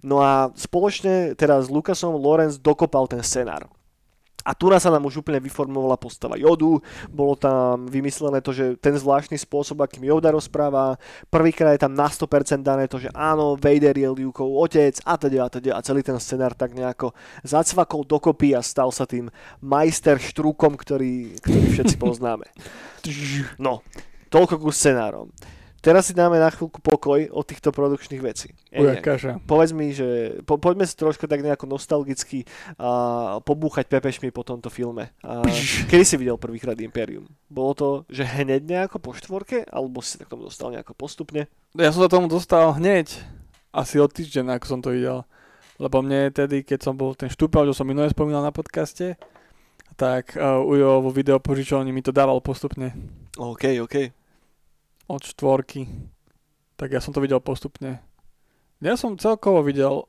No 0.02 0.20
a 0.24 0.50
spoločne 0.56 1.36
teraz 1.38 1.68
s 1.68 1.72
Lucasom 1.72 2.16
Lorenz 2.16 2.58
dokopal 2.60 3.08
ten 3.08 3.22
scenár. 3.22 3.68
A 4.44 4.52
tu 4.52 4.68
sa 4.68 4.92
nám 4.92 5.08
už 5.08 5.24
úplne 5.24 5.40
vyformovala 5.40 5.96
postava 5.96 6.36
Jodu, 6.36 6.78
bolo 7.08 7.32
tam 7.34 7.88
vymyslené 7.88 8.44
to, 8.44 8.52
že 8.52 8.76
ten 8.76 8.92
zvláštny 8.92 9.40
spôsob, 9.40 9.80
akým 9.80 10.04
Yoda 10.04 10.28
rozpráva, 10.30 11.00
prvýkrát 11.32 11.72
je 11.72 11.84
tam 11.88 11.96
na 11.96 12.12
100% 12.12 12.60
dané 12.60 12.84
to, 12.84 13.00
že 13.00 13.08
áno, 13.16 13.56
Vader 13.56 13.96
je 13.96 14.08
Liukov 14.12 14.52
otec 14.52 15.00
a 15.08 15.16
teda 15.16 15.38
a 15.44 15.48
teda 15.48 15.70
a 15.74 15.80
celý 15.80 16.04
ten 16.04 16.20
scenár 16.20 16.52
tak 16.52 16.76
nejako 16.76 17.16
zacvakol 17.40 18.04
dokopy 18.04 18.52
a 18.52 18.60
stal 18.60 18.92
sa 18.92 19.08
tým 19.08 19.32
majster 19.64 20.20
štrúkom, 20.20 20.76
ktorý, 20.76 21.40
ktorý 21.40 21.66
všetci 21.72 21.96
poznáme. 21.96 22.46
No, 23.60 23.84
toľko 24.32 24.56
ku 24.56 24.72
scenárom. 24.72 25.28
Teraz 25.84 26.08
si 26.08 26.16
dáme 26.16 26.40
na 26.40 26.48
chvíľku 26.48 26.80
pokoj 26.80 27.28
od 27.28 27.44
týchto 27.44 27.68
produkčných 27.68 28.24
vecí. 28.24 28.56
Ujakaža. 28.72 29.36
Povedz 29.44 29.76
mi, 29.76 29.92
že 29.92 30.40
po, 30.48 30.56
poďme 30.56 30.88
si 30.88 30.96
trošku 30.96 31.28
tak 31.28 31.44
nejako 31.44 31.68
nostalgicky 31.68 32.48
uh, 32.80 33.36
pobúchať 33.44 33.92
pepešmi 33.92 34.32
po 34.32 34.40
tomto 34.48 34.72
filme. 34.72 35.12
Uh, 35.20 35.44
kedy 35.92 36.08
si 36.08 36.16
videl 36.16 36.40
prvýkrát 36.40 36.72
Imperium? 36.80 37.28
Bolo 37.52 37.72
to, 37.76 37.88
že 38.08 38.24
hneď 38.24 38.64
nejako 38.64 38.96
po 38.96 39.12
štvorke, 39.12 39.68
alebo 39.68 40.00
si 40.00 40.16
sa 40.16 40.24
k 40.24 40.32
tomu 40.32 40.48
dostal 40.48 40.72
nejako 40.72 40.96
postupne? 40.96 41.52
Ja 41.76 41.92
som 41.92 42.00
sa 42.00 42.08
tomu 42.08 42.32
dostal 42.32 42.64
hneď, 42.80 43.20
asi 43.68 44.00
od 44.00 44.08
týždeň, 44.08 44.56
ako 44.56 44.64
som 44.64 44.80
to 44.80 44.96
videl. 44.96 45.28
Lebo 45.76 46.00
mne 46.00 46.32
tedy, 46.32 46.64
keď 46.64 46.80
som 46.80 46.96
bol 46.96 47.12
ten 47.12 47.28
štúpel, 47.28 47.68
čo 47.68 47.76
som 47.76 47.84
minulé 47.84 48.08
spomínal 48.08 48.40
na 48.40 48.56
podcaste, 48.56 49.20
tak 50.00 50.32
uh, 50.40 50.64
Ujo 50.64 51.04
vo 51.04 51.12
videopožičovni 51.12 51.92
mi 51.92 52.00
to 52.00 52.08
dával 52.08 52.40
postupne. 52.40 52.96
OK, 53.36 53.84
OK 53.84 54.23
od 55.08 55.22
štvorky. 55.22 55.86
Tak 56.74 56.92
ja 56.92 57.00
som 57.00 57.14
to 57.14 57.22
videl 57.22 57.38
postupne. 57.38 58.02
Ja 58.82 58.98
som 58.98 59.16
celkovo 59.16 59.64
videl 59.64 60.04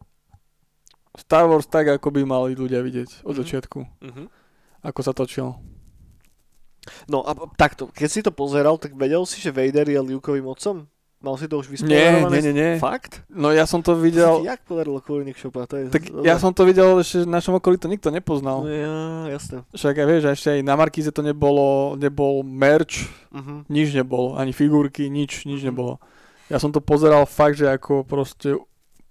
Star 1.16 1.48
Wars 1.48 1.70
tak, 1.70 1.88
ako 1.88 2.12
by 2.12 2.22
mali 2.28 2.58
ľudia 2.58 2.84
vidieť 2.84 3.24
od 3.24 3.32
mm-hmm. 3.32 3.39
začiatku. 3.39 3.80
Mm-hmm. 4.04 4.28
Ako 4.84 5.00
sa 5.02 5.16
točil. 5.16 5.56
No 7.10 7.26
a 7.26 7.34
takto, 7.58 7.89
keď 7.89 8.10
si 8.10 8.22
to 8.22 8.30
pozeral, 8.30 8.78
tak 8.78 8.93
vedel 8.93 9.26
si, 9.26 9.41
že 9.41 9.50
Vader 9.50 9.89
je 9.89 9.98
Lukeovým 9.98 10.46
otcom? 10.46 10.86
Mal 11.26 11.41
si 11.41 11.49
to 11.49 11.57
už 11.57 11.73
vysporiadované? 11.73 12.38
Nie, 12.38 12.41
nie, 12.45 12.53
nie, 12.53 12.53
nie. 12.53 12.71
Fakt? 12.78 13.26
No 13.34 13.49
ja 13.49 13.65
som 13.65 13.82
to 13.82 13.97
videl... 13.97 14.45
Jak 14.45 14.61
podarilo 14.61 15.01
Kurník 15.01 15.41
Šopa? 15.41 15.65
To 15.65 15.82
je... 15.82 15.89
Tak 15.89 16.21
ja 16.21 16.38
som 16.38 16.53
to 16.53 16.69
videl, 16.69 17.01
že 17.01 17.26
v 17.26 17.34
našom 17.34 17.57
okolí 17.57 17.82
to 17.82 17.89
nikto 17.89 18.13
nepoznal. 18.13 18.61
No 18.61 18.69
ja, 18.69 19.34
jasne. 19.34 19.65
Však 19.73 19.97
aj 19.97 20.05
vieš, 20.05 20.23
ešte 20.38 20.53
aj 20.53 20.61
na 20.61 20.78
Markíze 20.78 21.09
to 21.09 21.26
nebolo, 21.26 21.97
nebol 21.97 22.45
merch, 22.45 23.09
uh-huh. 23.34 23.65
nič 23.65 23.97
nebolo, 23.97 24.38
ani 24.38 24.53
figurky, 24.53 25.09
nič, 25.09 25.49
nič 25.49 25.65
uh-huh. 25.65 25.73
nebolo. 25.73 25.97
Ja 26.45 26.61
som 26.61 26.69
to 26.69 26.78
pozeral 26.78 27.26
fakt, 27.26 27.57
že 27.57 27.73
ako 27.73 28.05
proste 28.05 28.53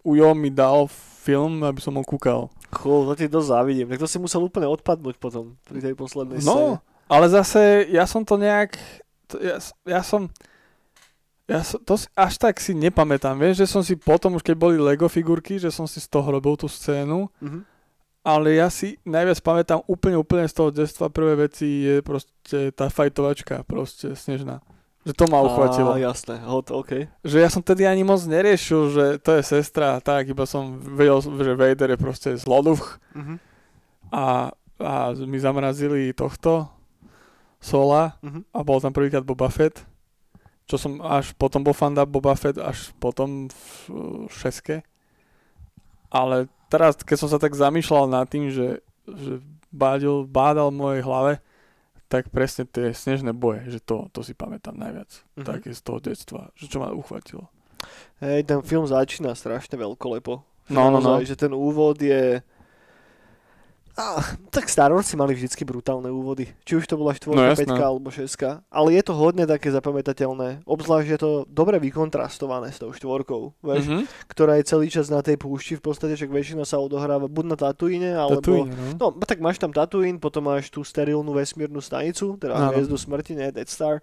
Ujo 0.06 0.30
mi 0.38 0.54
dal 0.54 0.86
film, 1.26 1.66
aby 1.66 1.82
som 1.82 1.98
ho 1.98 2.06
kúkal. 2.06 2.46
Cool, 2.70 3.10
to 3.10 3.18
ti 3.18 3.26
dosť 3.26 3.48
závidím. 3.50 3.90
Tak 3.90 3.98
to 3.98 4.06
si 4.06 4.22
musel 4.22 4.46
úplne 4.46 4.70
odpadnúť 4.70 5.18
potom 5.18 5.58
pri 5.66 5.82
tej 5.82 5.98
poslednej 5.98 6.46
No, 6.46 6.78
scéne. 6.78 6.78
ale 7.10 7.26
zase 7.26 7.90
ja 7.90 8.06
som 8.06 8.22
to 8.22 8.38
nejak... 8.38 8.78
To, 9.34 9.42
ja, 9.42 9.58
ja 9.82 10.04
som... 10.06 10.30
Ja 11.44 11.60
som, 11.60 11.76
to 11.80 12.00
si, 12.00 12.08
až 12.16 12.40
tak 12.40 12.56
si 12.56 12.72
nepamätám, 12.72 13.36
vieš, 13.36 13.60
že 13.60 13.68
som 13.68 13.84
si 13.84 13.94
potom, 13.94 14.32
už 14.32 14.42
keď 14.42 14.56
boli 14.56 14.76
Lego 14.76 15.06
figurky, 15.06 15.60
že 15.60 15.68
som 15.68 15.84
si 15.84 16.00
z 16.00 16.08
toho 16.08 16.24
robil 16.30 16.56
tú 16.56 16.64
scénu, 16.64 17.28
Mhm. 17.38 17.60
ale 18.24 18.56
ja 18.56 18.72
si 18.72 18.96
najviac 19.04 19.36
pamätám 19.40 19.84
úplne, 19.84 20.16
úplne 20.16 20.48
z 20.48 20.54
toho 20.54 20.72
detstva 20.72 21.12
prvé 21.12 21.36
veci 21.38 21.84
je 21.84 21.96
proste 22.00 22.72
tá 22.72 22.88
fajtovačka, 22.88 23.60
proste 23.62 24.12
snežná. 24.14 24.64
Že 25.04 25.12
to 25.12 25.24
ma 25.28 25.36
uchvatilo. 25.38 25.92
Á, 25.92 26.00
jasné, 26.02 26.40
hot, 26.40 26.72
OK. 26.72 27.12
Že 27.20 27.36
ja 27.38 27.52
som 27.52 27.60
tedy 27.60 27.84
ani 27.84 28.00
moc 28.00 28.24
neriešil, 28.24 28.82
že 28.88 29.04
to 29.20 29.36
je 29.36 29.44
sestra 29.44 30.00
tak, 30.00 30.24
iba 30.26 30.48
som 30.48 30.80
vedel, 30.80 31.20
že 31.20 31.52
Vader 31.52 31.92
je 31.92 31.98
proste 31.98 32.28
zloduch 32.34 32.96
Mhm. 33.12 33.36
a, 34.08 34.48
a 34.80 34.92
mi 35.20 35.36
zamrazili 35.36 36.08
tohto 36.10 36.72
Sola 37.60 38.16
Mhm. 38.20 38.48
a 38.48 38.58
bol 38.60 38.76
tam 38.78 38.92
prvýkrát 38.92 39.20
Boba 39.20 39.48
Fett, 39.48 39.84
čo 40.64 40.76
som 40.80 41.00
až 41.04 41.36
potom 41.36 41.60
bol 41.60 41.76
fanda 41.76 42.08
Boba 42.08 42.32
Fett, 42.36 42.56
až 42.56 42.92
potom 42.96 43.52
v 43.52 44.28
šeske. 44.32 44.80
Ale 46.08 46.48
teraz, 46.72 46.96
keď 46.96 47.16
som 47.20 47.28
sa 47.28 47.38
tak 47.42 47.52
zamýšľal 47.52 48.08
nad 48.08 48.24
tým, 48.30 48.48
že, 48.48 48.80
že 49.04 49.44
bádil, 49.74 50.24
bádal 50.24 50.70
v 50.70 50.78
mojej 50.78 51.02
hlave, 51.02 51.32
tak 52.08 52.30
presne 52.30 52.62
tie 52.68 52.94
snežné 52.94 53.34
boje, 53.34 53.66
že 53.66 53.80
to, 53.82 54.06
to 54.14 54.22
si 54.22 54.32
pamätám 54.32 54.78
najviac. 54.78 55.10
Mhm. 55.34 55.44
Také 55.44 55.68
z 55.74 55.80
toho 55.82 55.98
detstva, 55.98 56.54
že 56.54 56.70
čo 56.70 56.78
ma 56.78 56.94
uchvatilo. 56.94 57.50
Hej, 58.24 58.48
ten 58.48 58.64
film 58.64 58.88
začína 58.88 59.36
strašne 59.36 59.76
veľkolepo. 59.76 60.40
No, 60.72 60.88
no, 60.88 60.96
no. 61.02 61.20
Že 61.20 61.36
ten 61.36 61.52
úvod 61.52 62.00
je... 62.00 62.40
Ah, 63.94 64.18
tak 64.50 64.66
Star 64.66 64.90
Wars 64.90 65.06
si 65.06 65.14
mali 65.14 65.38
vždycky 65.38 65.62
brutálne 65.62 66.10
úvody. 66.10 66.50
Či 66.66 66.82
už 66.82 66.90
to 66.90 66.98
bola 66.98 67.14
4, 67.14 67.30
No, 67.30 67.46
5 67.46 67.62
jasné. 67.62 67.78
alebo 67.78 68.10
6. 68.10 68.66
Ale 68.66 68.88
je 68.90 69.02
to 69.06 69.14
hodne 69.14 69.46
také 69.46 69.70
zapamätateľné. 69.70 70.66
Obzvlášť 70.66 71.08
je 71.14 71.18
to 71.22 71.30
dobre 71.46 71.78
vykontrastované 71.78 72.74
s 72.74 72.82
tou 72.82 72.90
štvorkou. 72.90 73.54
Vieš, 73.62 73.86
Mhm. 73.86 73.98
ktorá 74.26 74.58
je 74.58 74.66
celý 74.66 74.90
čas 74.90 75.06
na 75.06 75.22
tej 75.22 75.38
púšti. 75.38 75.78
V 75.78 75.86
podstate 75.86 76.18
však 76.18 76.26
väčšina 76.26 76.66
sa 76.66 76.82
odohráva 76.82 77.30
buď 77.30 77.44
na 77.46 77.56
Tatooine, 77.56 78.10
alebo... 78.18 78.42
Tatooine, 78.42 78.74
no. 78.98 79.14
No, 79.14 79.22
tak 79.22 79.38
máš 79.38 79.62
tam 79.62 79.70
Tatooine, 79.70 80.18
potom 80.18 80.42
máš 80.42 80.74
tú 80.74 80.82
sterilnú 80.82 81.30
vesmírnu 81.30 81.78
stanicu, 81.78 82.34
teda 82.34 82.50
Áno. 82.52 82.74
hviezdu 82.74 82.98
smrti, 82.98 83.38
ne, 83.38 83.54
Death 83.54 83.70
Star. 83.70 84.02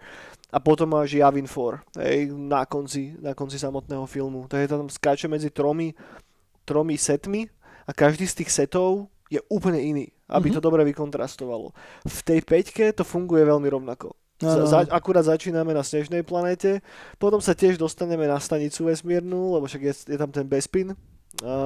A 0.51 0.59
potom 0.59 0.87
máš 0.87 1.11
Yavin 1.11 1.47
4, 1.47 1.83
hej, 1.99 2.31
na 2.31 2.63
konci, 2.63 3.19
na 3.19 3.35
konci 3.35 3.59
samotného 3.59 4.07
filmu. 4.07 4.47
Takže 4.47 4.67
tam 4.67 4.87
skáče 4.87 5.27
medzi 5.27 5.51
tromi, 5.51 5.91
tromi 6.63 6.95
setmi 6.95 7.51
a 7.83 7.91
každý 7.91 8.23
z 8.23 8.35
tých 8.39 8.51
setov 8.55 9.11
je 9.31 9.39
úplne 9.47 9.79
iný, 9.79 10.05
aby 10.27 10.51
Mhm. 10.51 10.55
to 10.55 10.61
dobre 10.61 10.83
vykontrastovalo. 10.83 11.71
V 12.03 12.19
tej 12.21 12.43
peťke 12.43 12.91
to 12.91 13.07
funguje 13.07 13.47
veľmi 13.47 13.71
rovnako. 13.71 14.11
Za, 14.41 14.65
za, 14.65 14.79
akurát 14.89 15.21
začíname 15.21 15.69
na 15.69 15.85
snežnej 15.85 16.25
planete, 16.25 16.81
potom 17.15 17.37
sa 17.37 17.53
tiež 17.53 17.77
dostaneme 17.77 18.25
na 18.25 18.41
stanicu 18.41 18.89
vesmírnu, 18.89 19.53
lebo 19.53 19.69
však 19.69 19.81
je, 19.85 19.93
je 20.11 20.17
tam 20.17 20.33
ten 20.33 20.49
Bespin, 20.49 20.97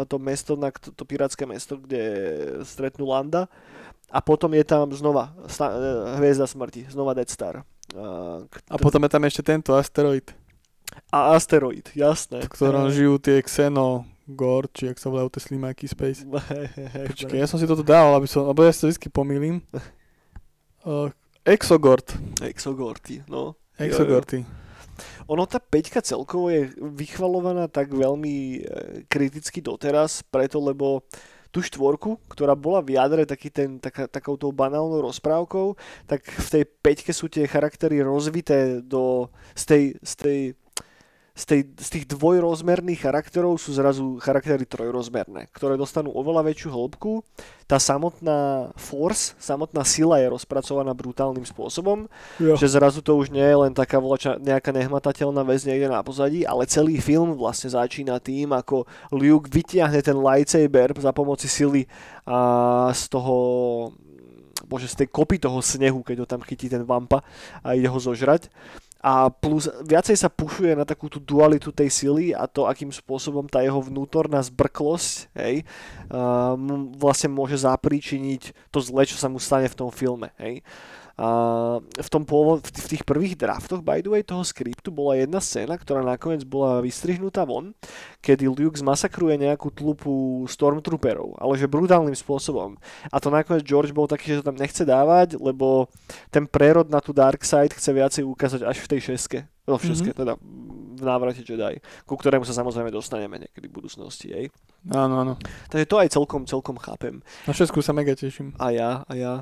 to 0.06 0.16
mesto, 0.20 0.60
na, 0.60 0.70
to, 0.70 0.92
to 0.92 1.08
pirátske 1.08 1.48
mesto, 1.48 1.80
kde 1.80 2.04
stretnú 2.68 3.08
Landa. 3.08 3.48
A 4.12 4.20
potom 4.20 4.52
je 4.54 4.64
tam 4.68 4.92
znova 4.92 5.34
sta, 5.48 5.72
eh, 5.72 6.20
hviezda 6.20 6.46
smrti, 6.46 6.92
znova 6.92 7.16
Death 7.16 7.32
Star. 7.32 7.64
A, 7.96 8.76
potom 8.76 9.00
je 9.02 9.10
tam 9.10 9.24
ešte 9.24 9.42
tento 9.42 9.72
asteroid, 9.74 10.36
a 11.16 11.34
asteroid, 11.34 11.90
jasné. 11.96 12.44
v 12.44 12.52
ktorom 12.52 12.92
žijú 12.92 13.18
tie 13.18 13.40
Xeno, 13.40 14.04
Gor, 14.26 14.66
či 14.74 14.90
jak 14.90 14.98
sa 14.98 15.14
volajú 15.14 15.30
tie 15.30 15.42
slimáky 15.42 15.86
Space. 15.86 16.26
Počkej, 17.14 17.38
ja 17.38 17.46
som 17.46 17.62
si 17.62 17.70
toto 17.70 17.86
dával, 17.86 18.18
aby 18.18 18.26
som, 18.26 18.50
lebo 18.50 18.66
ja 18.66 18.74
sa 18.74 18.90
vždy 18.90 19.10
pomýlim. 19.10 19.62
Uh, 20.86 21.10
Exogort. 21.42 22.14
Exogorty, 22.46 23.26
no. 23.26 23.58
Exogorty. 23.82 24.46
Ono 25.26 25.50
tá 25.50 25.58
peťka 25.58 25.98
celkovo 26.06 26.54
je 26.54 26.70
vychvalovaná 26.78 27.66
tak 27.66 27.90
veľmi 27.90 28.36
e, 28.38 28.60
kriticky 29.10 29.66
doteraz, 29.66 30.22
preto 30.30 30.62
lebo 30.62 31.02
tú 31.50 31.64
štvorku, 31.66 32.20
ktorá 32.28 32.54
bola 32.54 32.86
v 32.86 33.00
jadre 33.00 33.24
taký 33.26 33.50
ten, 33.50 33.80
taká, 33.80 34.12
takoutou 34.12 34.52
banálnou 34.52 35.02
rozprávkou, 35.08 35.80
tak 36.06 36.22
v 36.22 36.48
tej 36.52 36.64
peťke 36.68 37.16
sú 37.16 37.32
tie 37.32 37.48
charaktery 37.50 38.04
rozvité 38.04 38.84
do, 38.84 39.32
z 39.56 39.64
tej, 39.66 39.84
z 40.04 40.14
tej 40.20 40.40
z, 41.36 41.44
tej, 41.44 41.62
z 41.76 41.88
tých 41.92 42.06
dvojrozmerných 42.08 43.04
charakterov 43.04 43.60
sú 43.60 43.76
zrazu 43.76 44.16
charaktery 44.24 44.64
trojrozmerné, 44.64 45.52
ktoré 45.52 45.76
dostanú 45.76 46.16
oveľa 46.16 46.48
väčšiu 46.48 46.72
hĺbku. 46.72 47.28
Tá 47.68 47.76
samotná 47.76 48.72
force, 48.80 49.36
samotná 49.36 49.84
sila 49.84 50.16
je 50.24 50.32
rozpracovaná 50.32 50.96
brutálnym 50.96 51.44
spôsobom, 51.44 52.08
Jo. 52.40 52.56
že 52.56 52.72
zrazu 52.72 53.04
to 53.04 53.20
už 53.20 53.36
nie 53.36 53.44
je 53.44 53.58
len 53.68 53.76
taká 53.76 54.00
volača, 54.00 54.40
nejaká 54.40 54.72
nehmatateľná 54.72 55.44
vec 55.44 55.68
niekde 55.68 55.92
na 55.92 56.00
pozadí, 56.00 56.48
ale 56.48 56.72
celý 56.72 57.04
film 57.04 57.36
vlastne 57.36 57.68
začína 57.68 58.24
tým, 58.24 58.56
ako 58.56 58.88
Luke 59.12 59.52
vytiahne 59.52 60.00
ten 60.00 60.16
lightsaber 60.16 60.96
za 60.96 61.12
pomoci 61.12 61.52
sily 61.52 61.84
a 62.24 62.96
z 62.96 63.12
toho 63.12 63.36
bože, 64.66 64.88
z 64.88 65.06
tej 65.06 65.08
kopy 65.12 65.38
toho 65.38 65.60
snehu, 65.60 66.00
keď 66.02 66.24
ho 66.24 66.28
tam 66.28 66.42
chytí 66.42 66.72
ten 66.72 66.88
vampa 66.88 67.22
a 67.62 67.76
ide 67.78 67.92
ho 67.92 68.00
zožrať. 68.00 68.50
A 69.06 69.30
plus 69.30 69.70
viacej 69.86 70.18
sa 70.18 70.34
pušuje 70.34 70.74
na 70.74 70.82
takú 70.82 71.06
tú 71.06 71.22
dualitu 71.22 71.70
tej 71.70 71.94
sily 71.94 72.34
a 72.34 72.50
to, 72.50 72.66
akým 72.66 72.90
spôsobom 72.90 73.46
tá 73.46 73.62
jeho 73.62 73.78
vnútorná 73.78 74.42
zbrklosť 74.42 75.30
hej, 75.38 75.62
mu 76.58 76.90
vlastne 76.98 77.30
môže 77.30 77.62
zapríčiniť 77.62 78.74
to 78.74 78.82
zle, 78.82 79.06
čo 79.06 79.14
sa 79.14 79.30
mu 79.30 79.38
stane 79.38 79.70
v 79.70 79.78
tom 79.78 79.94
filme. 79.94 80.34
Hej. 80.42 80.66
V, 81.16 82.08
tom 82.12 82.28
pôvod, 82.28 82.68
v 82.68 82.88
tých 82.92 83.08
prvých 83.08 83.40
draftoch, 83.40 83.80
by 83.80 84.04
the 84.04 84.12
way, 84.12 84.20
toho 84.20 84.44
skriptu 84.44 84.92
bola 84.92 85.16
jedna 85.16 85.40
scéna, 85.40 85.80
ktorá 85.80 86.04
nakoniec 86.04 86.44
bola 86.44 86.84
vystrihnutá 86.84 87.48
von, 87.48 87.72
kedy 88.20 88.52
Luke 88.52 88.76
zmasakruje 88.76 89.40
nejakú 89.40 89.72
tlupu 89.72 90.44
Stormtrooperov, 90.52 91.40
ale 91.40 91.56
že 91.56 91.72
brutálnym 91.72 92.20
spôsobom. 92.20 92.76
A 93.08 93.24
to 93.24 93.32
nakoniec 93.32 93.64
George 93.64 93.96
bol 93.96 94.12
taký, 94.12 94.36
že 94.36 94.44
to 94.44 94.52
tam 94.52 94.60
nechce 94.60 94.84
dávať, 94.84 95.40
lebo 95.40 95.88
ten 96.28 96.44
prerod 96.44 96.92
na 96.92 97.00
tú 97.00 97.16
Dark 97.16 97.48
Side 97.48 97.72
chce 97.72 97.96
viacej 97.96 98.24
ukázať 98.28 98.68
až 98.68 98.84
v 98.84 98.90
tej 98.92 99.00
šeske. 99.16 99.40
No 99.66 99.78
v 99.78 99.84
šeske, 99.86 100.14
Mhm. 100.14 100.18
teda 100.18 100.34
v 100.96 101.04
návrate 101.04 101.44
Jedi, 101.44 101.84
ku 102.08 102.16
ktorému 102.16 102.48
sa 102.48 102.56
samozrejme 102.56 102.88
dostaneme 102.88 103.36
niekedy 103.36 103.68
v 103.68 103.76
budúcnosti. 103.76 104.32
Hej. 104.32 104.46
Áno, 104.88 105.28
áno. 105.28 105.34
Takže 105.68 105.86
to 105.92 106.00
aj 106.00 106.10
celkom, 106.14 106.48
celkom 106.48 106.78
chápem. 106.80 107.20
Na 107.44 107.52
všetku 107.52 107.84
sa 107.84 107.92
mega 107.92 108.16
teším. 108.16 108.56
A 108.56 108.72
ja, 108.72 109.04
a 109.04 109.14
ja. 109.14 109.34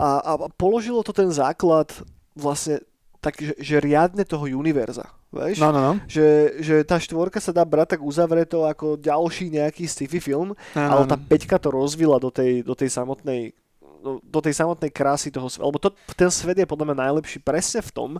A, 0.00 0.08
a 0.24 0.32
položilo 0.56 1.04
to 1.04 1.12
ten 1.12 1.28
základ 1.28 1.92
vlastne 2.32 2.80
tak, 3.20 3.36
že, 3.38 3.52
že 3.60 3.76
riadne 3.78 4.24
toho 4.24 4.48
univerza. 4.48 5.04
Vieš? 5.32 5.60
No, 5.60 5.68
no, 5.72 5.80
no. 5.80 5.92
Že, 6.08 6.26
že 6.60 6.74
tá 6.84 7.00
štvorka 7.00 7.40
sa 7.40 7.52
dá 7.52 7.64
brať 7.64 7.96
tak 7.96 8.00
uzavreto 8.04 8.64
ako 8.68 8.96
ďalší 9.00 9.48
nejaký 9.52 9.88
sci-fi 9.88 10.20
film, 10.20 10.52
no, 10.52 10.80
ale 10.80 11.08
tá 11.08 11.16
peťka 11.16 11.56
to 11.56 11.72
rozvila 11.72 12.20
do 12.20 12.28
tej, 12.28 12.60
do 12.60 12.76
tej 12.76 12.92
samotnej 12.92 13.56
do, 14.02 14.38
tej 14.42 14.58
samotnej 14.58 14.90
krásy 14.90 15.30
toho 15.30 15.46
sveta. 15.46 15.68
Lebo 15.70 15.78
to, 15.78 15.94
ten 16.18 16.28
svet 16.28 16.58
je 16.58 16.66
podľa 16.66 16.92
mňa 16.92 17.02
najlepší 17.08 17.38
presne 17.38 17.80
v 17.80 17.94
tom, 17.94 18.10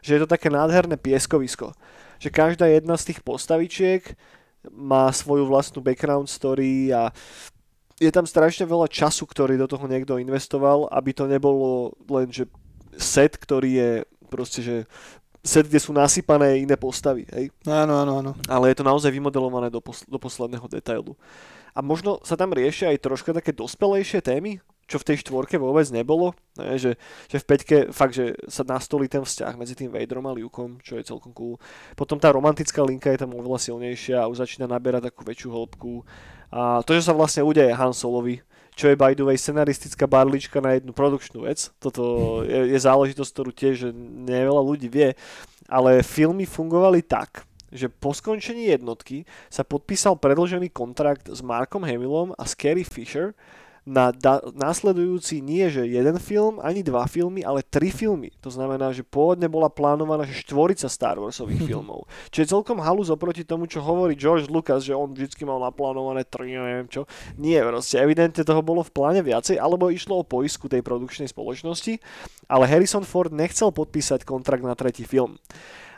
že 0.00 0.14
je 0.16 0.20
to 0.22 0.30
také 0.30 0.46
nádherné 0.46 0.94
pieskovisko. 0.94 1.74
Že 2.22 2.28
každá 2.30 2.70
jedna 2.70 2.94
z 2.94 3.12
tých 3.12 3.20
postavičiek 3.26 4.14
má 4.70 5.10
svoju 5.10 5.50
vlastnú 5.50 5.82
background 5.82 6.30
story 6.30 6.94
a 6.94 7.10
je 7.98 8.10
tam 8.10 8.26
strašne 8.26 8.66
veľa 8.66 8.86
času, 8.86 9.26
ktorý 9.26 9.58
do 9.58 9.66
toho 9.66 9.86
niekto 9.86 10.18
investoval, 10.18 10.86
aby 10.90 11.10
to 11.14 11.26
nebolo 11.26 11.94
len, 12.10 12.30
že 12.30 12.46
set, 12.98 13.38
ktorý 13.38 13.70
je 13.70 13.90
proste, 14.30 14.60
že 14.62 14.76
set, 15.42 15.66
kde 15.66 15.82
sú 15.82 15.90
nasypané 15.94 16.62
iné 16.62 16.78
postavy, 16.78 17.26
hej? 17.34 17.50
Áno, 17.66 17.98
áno, 17.98 18.12
áno. 18.22 18.32
ale 18.46 18.70
je 18.70 18.78
to 18.78 18.86
naozaj 18.86 19.10
vymodelované 19.10 19.70
do, 19.70 19.82
pos- 19.82 20.06
do 20.06 20.18
posledného 20.18 20.66
detailu. 20.70 21.18
A 21.72 21.80
možno 21.80 22.20
sa 22.22 22.38
tam 22.38 22.54
riešia 22.54 22.94
aj 22.94 23.02
troška 23.02 23.30
také 23.34 23.50
dospelejšie 23.50 24.22
témy, 24.22 24.62
čo 24.92 25.00
v 25.00 25.08
tej 25.08 25.24
štvorke 25.24 25.56
vôbec 25.56 25.88
nebolo. 25.88 26.36
Ne, 26.60 26.76
že, 26.76 27.00
že 27.32 27.40
v 27.40 27.48
peťke 27.48 27.76
fakt, 27.96 28.12
že 28.12 28.36
sa 28.44 28.60
nastolí 28.60 29.08
ten 29.08 29.24
vzťah 29.24 29.56
medzi 29.56 29.72
tým 29.72 29.88
Vaderom 29.88 30.28
a 30.28 30.36
Lukeom, 30.36 30.76
čo 30.84 31.00
je 31.00 31.08
celkom 31.08 31.32
cool. 31.32 31.56
Potom 31.96 32.20
tá 32.20 32.28
romantická 32.28 32.84
linka 32.84 33.08
je 33.08 33.24
tam 33.24 33.32
oveľa 33.32 33.72
silnejšia 33.72 34.20
a 34.20 34.28
už 34.28 34.44
začína 34.44 34.68
naberať 34.68 35.08
takú 35.08 35.24
väčšiu 35.24 35.48
hĺbku. 35.48 36.04
A 36.52 36.84
to, 36.84 36.92
že 36.92 37.08
sa 37.08 37.16
vlastne 37.16 37.40
udeje 37.40 37.72
Han 37.72 37.96
Solovi, 37.96 38.44
čo 38.76 38.92
je 38.92 39.00
by 39.00 39.16
the 39.16 39.24
way 39.24 39.40
scenaristická 39.40 40.04
barlička 40.04 40.60
na 40.60 40.76
jednu 40.76 40.92
produkčnú 40.92 41.48
vec. 41.48 41.72
Toto 41.80 42.44
je, 42.44 42.76
je 42.76 42.78
záležitosť, 42.80 43.30
ktorú 43.32 43.50
tiež 43.56 43.96
neveľa 44.28 44.60
ľudí 44.60 44.92
vie. 44.92 45.16
Ale 45.72 46.04
filmy 46.04 46.44
fungovali 46.44 47.00
tak, 47.00 47.48
že 47.72 47.88
po 47.88 48.12
skončení 48.12 48.68
jednotky 48.68 49.24
sa 49.48 49.64
podpísal 49.64 50.20
predlžený 50.20 50.68
kontrakt 50.68 51.32
s 51.32 51.40
Markom 51.40 51.88
Hamillom 51.88 52.36
a 52.36 52.44
s 52.44 52.52
Carrie 52.52 52.84
Fisher 52.84 53.32
na 53.82 54.14
da- 54.14 54.42
následujúci 54.54 55.42
nie, 55.42 55.66
že 55.66 55.82
jeden 55.90 56.14
film, 56.22 56.62
ani 56.62 56.86
dva 56.86 57.10
filmy, 57.10 57.42
ale 57.42 57.66
tri 57.66 57.90
filmy. 57.90 58.30
To 58.38 58.46
znamená, 58.46 58.94
že 58.94 59.02
pôvodne 59.02 59.50
bola 59.50 59.66
plánovaná, 59.66 60.22
že 60.22 60.38
štvorica 60.46 60.86
Star 60.86 61.18
Warsových 61.18 61.66
filmov. 61.70 62.06
Čo 62.30 62.38
je 62.42 62.50
celkom 62.50 62.78
halus 62.78 63.10
oproti 63.10 63.42
tomu, 63.42 63.66
čo 63.66 63.82
hovorí 63.82 64.14
George 64.14 64.46
Lucas, 64.46 64.86
že 64.86 64.94
on 64.94 65.10
vždy 65.10 65.42
mal 65.42 65.58
naplánované 65.58 66.22
tri, 66.22 66.54
neviem 66.54 66.86
čo. 66.86 67.10
Nie, 67.34 67.66
proste 67.66 67.98
evidentne 67.98 68.46
toho 68.46 68.62
bolo 68.62 68.86
v 68.86 68.94
pláne 68.94 69.20
viacej, 69.26 69.58
alebo 69.58 69.90
išlo 69.90 70.22
o 70.22 70.28
poisku 70.28 70.70
tej 70.70 70.86
produkčnej 70.86 71.26
spoločnosti, 71.26 71.98
ale 72.46 72.70
Harrison 72.70 73.02
Ford 73.02 73.34
nechcel 73.34 73.74
podpísať 73.74 74.22
kontrakt 74.22 74.62
na 74.62 74.78
tretí 74.78 75.02
film. 75.02 75.42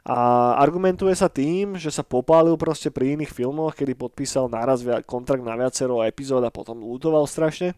A 0.04 0.52
argumentuje 0.60 1.16
sa 1.16 1.32
tým, 1.32 1.80
že 1.80 1.88
sa 1.88 2.04
popálil 2.04 2.60
proste 2.60 2.92
pri 2.92 3.16
iných 3.16 3.32
filmoch, 3.32 3.72
kedy 3.72 3.96
podpísal 3.96 4.52
naraz 4.52 4.84
kontrakt 5.08 5.40
na 5.40 5.56
viacero 5.56 6.04
epizód 6.04 6.44
a 6.44 6.52
potom 6.52 6.84
lutoval 6.84 7.24
strašne. 7.24 7.72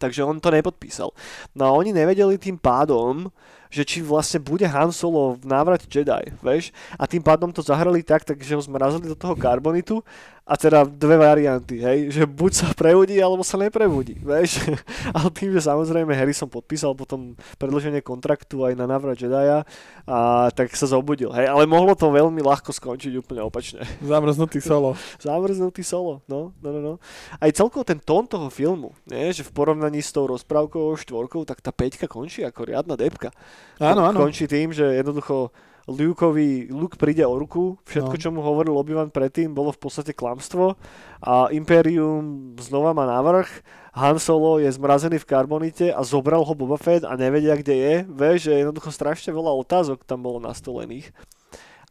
Takže 0.00 0.24
on 0.24 0.40
to 0.40 0.48
nepodpísal. 0.48 1.12
No 1.52 1.62
a 1.68 1.76
oni 1.76 1.92
nevedeli 1.92 2.40
tým 2.40 2.56
pádom, 2.56 3.28
že 3.68 3.84
či 3.84 4.00
vlastne 4.00 4.40
bude 4.40 4.64
Han 4.64 4.92
Solo 4.92 5.36
v 5.36 5.44
návrate 5.44 5.84
Jedi, 5.88 6.32
vieš? 6.40 6.72
A 6.96 7.04
tým 7.04 7.20
pádom 7.20 7.52
to 7.52 7.60
zahrali 7.60 8.00
tak, 8.00 8.24
takže 8.24 8.56
ho 8.56 8.64
zmrazili 8.64 9.08
do 9.08 9.16
toho 9.16 9.36
karbonitu 9.36 10.00
a 10.42 10.58
teda 10.58 10.82
dve 10.82 11.22
varianty, 11.22 11.78
hej, 11.78 12.10
že 12.10 12.26
buď 12.26 12.52
sa 12.52 12.66
prebudí, 12.74 13.14
alebo 13.22 13.46
sa 13.46 13.54
neprebudí, 13.54 14.18
vieš? 14.18 14.58
Ale 15.14 15.30
tým, 15.30 15.54
že 15.54 15.62
samozrejme 15.62 16.10
Harrison 16.10 16.50
podpísal 16.50 16.98
potom 16.98 17.38
predlženie 17.62 18.02
kontraktu 18.02 18.66
aj 18.66 18.74
na 18.74 18.90
návrat 18.90 19.14
Jedi, 19.14 19.62
a 20.02 20.18
tak 20.50 20.74
sa 20.74 20.90
zobudil, 20.90 21.30
hej, 21.30 21.46
ale 21.46 21.62
mohlo 21.62 21.94
to 21.94 22.10
veľmi 22.10 22.42
ľahko 22.42 22.74
skončiť 22.74 23.22
úplne 23.22 23.46
opačne. 23.46 23.86
Zamrznutý 24.02 24.58
solo. 24.58 24.98
Zamrznutý 25.22 25.86
solo, 25.86 26.26
no, 26.26 26.50
no, 26.58 26.68
no, 26.74 26.80
no. 26.82 26.94
Aj 27.38 27.50
celkovo 27.54 27.86
ten 27.86 28.02
tón 28.02 28.26
toho 28.26 28.50
filmu, 28.50 28.90
nie, 29.06 29.30
že 29.30 29.46
v 29.46 29.54
porovnaní 29.54 30.02
s 30.02 30.10
tou 30.10 30.26
rozprávkou 30.26 30.98
štvorkou, 30.98 31.46
tak 31.46 31.62
tá 31.62 31.70
peťka 31.70 32.10
končí 32.10 32.42
ako 32.42 32.66
riadna 32.66 32.98
depka. 32.98 33.30
Áno, 33.78 34.10
áno. 34.10 34.26
Končí 34.26 34.50
tým, 34.50 34.74
že 34.74 34.90
jednoducho 34.98 35.54
Lukeovi, 35.90 36.70
Luke 36.70 36.94
príde 36.94 37.26
o 37.26 37.34
ruku, 37.34 37.74
všetko, 37.82 38.14
no. 38.14 38.22
čo 38.22 38.28
mu 38.30 38.40
hovoril 38.44 38.78
Obi-Wan 38.78 39.10
predtým, 39.10 39.50
bolo 39.50 39.74
v 39.74 39.82
podstate 39.82 40.14
klamstvo 40.14 40.78
a 41.18 41.50
Imperium 41.50 42.54
znova 42.54 42.94
má 42.94 43.02
návrh, 43.02 43.48
Han 43.92 44.16
Solo 44.16 44.56
je 44.62 44.70
zmrazený 44.72 45.20
v 45.20 45.28
karbonite 45.28 45.86
a 45.92 46.00
zobral 46.06 46.46
ho 46.46 46.54
Boba 46.54 46.78
Fett 46.78 47.04
a 47.04 47.12
nevedia, 47.18 47.58
kde 47.58 47.74
je, 47.74 47.94
vie, 48.06 48.32
že 48.38 48.62
jednoducho 48.62 48.94
strašne 48.94 49.34
veľa 49.34 49.52
otázok 49.52 50.06
tam 50.06 50.22
bolo 50.22 50.40
nastolených. 50.40 51.12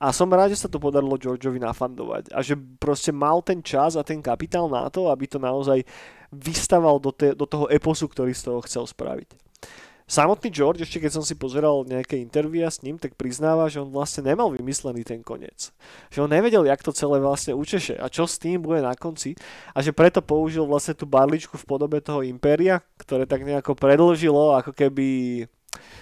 A 0.01 0.09
som 0.09 0.25
rád, 0.33 0.49
že 0.49 0.65
sa 0.65 0.71
to 0.71 0.81
podarilo 0.81 1.13
Georgeovi 1.13 1.61
nafandovať 1.61 2.33
a 2.33 2.41
že 2.41 2.57
proste 2.57 3.13
mal 3.13 3.37
ten 3.45 3.61
čas 3.61 3.93
a 3.93 4.01
ten 4.01 4.17
kapitál 4.17 4.65
na 4.65 4.89
to, 4.89 5.13
aby 5.13 5.29
to 5.29 5.37
naozaj 5.37 5.85
vystaval 6.33 6.97
do, 6.97 7.13
te, 7.13 7.37
do 7.37 7.45
toho 7.45 7.69
eposu, 7.69 8.09
ktorý 8.09 8.33
z 8.33 8.49
toho 8.49 8.65
chcel 8.65 8.89
spraviť. 8.89 9.50
Samotný 10.11 10.51
George, 10.51 10.83
ešte 10.83 10.99
keď 10.99 11.11
som 11.15 11.23
si 11.23 11.39
pozeral 11.39 11.87
nejaké 11.87 12.19
intervia 12.19 12.67
s 12.67 12.83
ním, 12.83 12.99
tak 12.99 13.15
priznáva, 13.15 13.71
že 13.71 13.79
on 13.79 13.87
vlastne 13.87 14.27
nemal 14.27 14.51
vymyslený 14.51 15.07
ten 15.07 15.23
koniec. 15.23 15.71
Že 16.11 16.27
on 16.27 16.35
nevedel, 16.35 16.67
jak 16.67 16.83
to 16.83 16.91
celé 16.91 17.23
vlastne 17.23 17.55
učeše 17.55 17.95
a 17.95 18.11
čo 18.11 18.27
s 18.27 18.35
tým 18.35 18.59
bude 18.59 18.83
na 18.83 18.91
konci 18.91 19.39
a 19.71 19.79
že 19.79 19.95
preto 19.95 20.19
použil 20.19 20.67
vlastne 20.67 20.99
tú 20.99 21.07
barličku 21.07 21.55
v 21.55 21.63
podobe 21.63 22.03
toho 22.03 22.27
Impéria, 22.27 22.83
ktoré 22.99 23.23
tak 23.23 23.47
nejako 23.47 23.71
predlžilo 23.71 24.59
ako 24.59 24.75
keby 24.75 25.07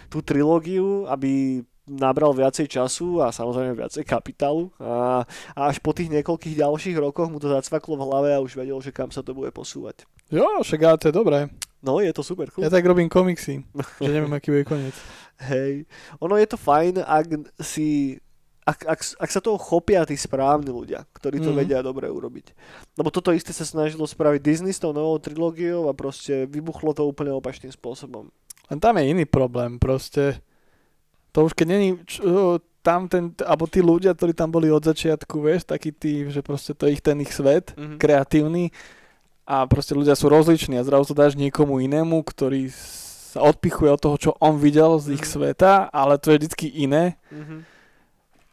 tú 0.09 0.25
trilógiu, 0.25 1.05
aby 1.05 1.61
nabral 1.85 2.33
viacej 2.33 2.65
času 2.65 3.21
a 3.21 3.29
samozrejme 3.29 3.77
viacej 3.77 4.09
kapitálu 4.09 4.73
a, 4.81 5.21
a 5.53 5.61
až 5.69 5.77
po 5.85 5.93
tých 5.93 6.09
niekoľkých 6.09 6.57
ďalších 6.57 6.97
rokoch 6.97 7.29
mu 7.29 7.37
to 7.37 7.53
zacvaklo 7.53 7.93
v 7.93 8.05
hlave 8.09 8.29
a 8.33 8.41
už 8.41 8.57
vedel, 8.57 8.81
že 8.81 8.89
kam 8.89 9.13
sa 9.13 9.21
to 9.21 9.37
bude 9.37 9.53
posúvať. 9.53 10.09
Jo, 10.33 10.65
však 10.65 10.97
to 10.97 11.09
je 11.09 11.13
dobré. 11.13 11.45
No, 11.79 12.03
je 12.03 12.11
to 12.11 12.23
super 12.23 12.51
cool. 12.51 12.63
Ja 12.63 12.71
tak 12.71 12.83
robím 12.83 13.07
komiksy, 13.07 13.63
že 14.03 14.09
neviem, 14.11 14.31
aký 14.35 14.51
bude 14.51 14.67
koniec. 14.67 14.95
Hej, 15.39 15.87
ono 16.19 16.35
je 16.35 16.47
to 16.47 16.57
fajn, 16.59 16.99
ak 16.99 17.25
si 17.63 18.19
ak, 18.69 18.85
ak, 18.85 18.99
ak 19.17 19.29
sa 19.33 19.41
toho 19.41 19.57
chopia 19.57 20.05
tí 20.05 20.13
správni 20.13 20.69
ľudia, 20.69 21.01
ktorí 21.17 21.41
to 21.41 21.49
mm. 21.49 21.57
vedia 21.57 21.79
dobre 21.81 22.05
urobiť. 22.05 22.53
Lebo 23.01 23.09
toto 23.09 23.33
isté 23.33 23.49
sa 23.49 23.65
snažilo 23.65 24.05
spraviť 24.05 24.45
Disney 24.45 24.69
s 24.69 24.83
tou 24.83 24.93
novou 24.93 25.17
trilógiou 25.17 25.89
a 25.89 25.97
proste 25.97 26.45
vybuchlo 26.45 26.93
to 26.93 27.01
úplne 27.01 27.33
opačným 27.33 27.73
spôsobom. 27.73 28.29
Len 28.69 28.77
tam 28.77 29.01
je 29.01 29.09
iný 29.09 29.25
problém, 29.25 29.81
proste 29.81 30.37
to 31.33 31.49
už 31.49 31.57
keď 31.57 31.65
není 31.65 31.97
čo, 32.05 32.61
tam 32.85 33.09
ten, 33.09 33.33
alebo 33.43 33.65
tí 33.65 33.81
ľudia, 33.81 34.13
ktorí 34.13 34.37
tam 34.37 34.53
boli 34.53 34.69
od 34.69 34.85
začiatku, 34.85 35.41
vieš, 35.41 35.67
taký 35.67 35.89
tí, 35.91 36.29
že 36.29 36.45
proste 36.45 36.77
to 36.77 36.87
je 36.87 36.95
ich 36.95 37.03
ten 37.03 37.17
ich 37.19 37.33
svet, 37.33 37.73
mm-hmm. 37.73 37.97
kreatívny, 37.97 38.71
a 39.49 39.65
proste 39.65 39.97
ľudia 39.97 40.13
sú 40.13 40.29
rozliční 40.29 40.77
a 40.77 40.85
zrazu 40.85 41.09
to 41.09 41.17
dáš 41.17 41.33
niekomu 41.33 41.81
inému, 41.81 42.21
ktorý 42.21 42.69
sa 43.33 43.41
odpichuje 43.41 43.89
od 43.89 44.01
toho, 44.01 44.17
čo 44.21 44.31
on 44.37 44.61
videl 44.61 45.01
z 45.01 45.17
ich 45.17 45.25
mm-hmm. 45.25 45.57
sveta, 45.57 45.89
ale 45.89 46.21
to 46.21 46.37
je 46.37 46.45
vždy 46.45 46.69
iné. 46.85 47.17
Mm-hmm. 47.33 47.81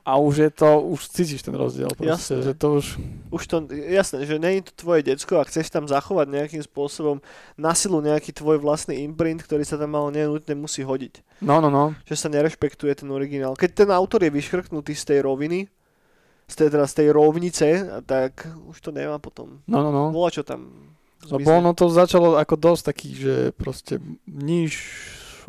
A 0.07 0.22
už 0.22 0.34
je 0.38 0.51
to, 0.55 0.86
už 0.86 1.11
cítiš 1.11 1.42
ten 1.42 1.51
rozdiel. 1.51 1.90
Proste, 1.90 2.38
jasné. 2.38 2.38
Že 2.47 2.53
to 2.55 2.66
už... 2.78 2.86
už 3.34 3.42
to, 3.51 3.57
jasné, 3.90 4.22
že 4.22 4.38
je 4.38 4.62
to 4.62 4.72
tvoje 4.86 5.03
decko 5.03 5.42
a 5.42 5.49
chceš 5.51 5.66
tam 5.66 5.90
zachovať 5.90 6.30
nejakým 6.30 6.62
spôsobom 6.62 7.18
na 7.59 7.74
silu 7.74 7.99
nejaký 7.99 8.30
tvoj 8.30 8.62
vlastný 8.62 9.03
imprint, 9.03 9.42
ktorý 9.42 9.66
sa 9.66 9.74
tam 9.74 9.99
ale 9.99 10.22
nenutne 10.22 10.55
musí 10.55 10.86
hodiť. 10.86 11.42
No, 11.42 11.59
no, 11.59 11.74
no. 11.74 11.99
Že 12.07 12.22
sa 12.22 12.28
nerešpektuje 12.30 12.94
ten 12.94 13.11
originál. 13.11 13.59
Keď 13.59 13.82
ten 13.82 13.90
autor 13.90 14.22
je 14.22 14.30
vyškrknutý 14.30 14.94
z 14.94 15.05
tej 15.11 15.18
roviny, 15.26 15.66
z 16.47 16.55
tej, 16.55 16.68
teda 16.70 16.86
z 16.86 16.94
tej 16.94 17.09
rovnice, 17.11 17.66
tak 18.07 18.47
už 18.70 18.78
to 18.78 18.90
nemá 18.94 19.18
potom. 19.18 19.62
No, 19.66 19.82
no, 19.82 19.90
no. 19.90 20.14
Bola 20.14 20.30
čo 20.30 20.47
tam. 20.47 20.94
Lebo 21.26 21.59
ono 21.59 21.74
to 21.74 21.90
začalo 21.90 22.38
ako 22.38 22.55
dosť 22.55 22.82
taký, 22.86 23.11
že 23.18 23.34
proste 23.59 23.99
níž 24.30 24.78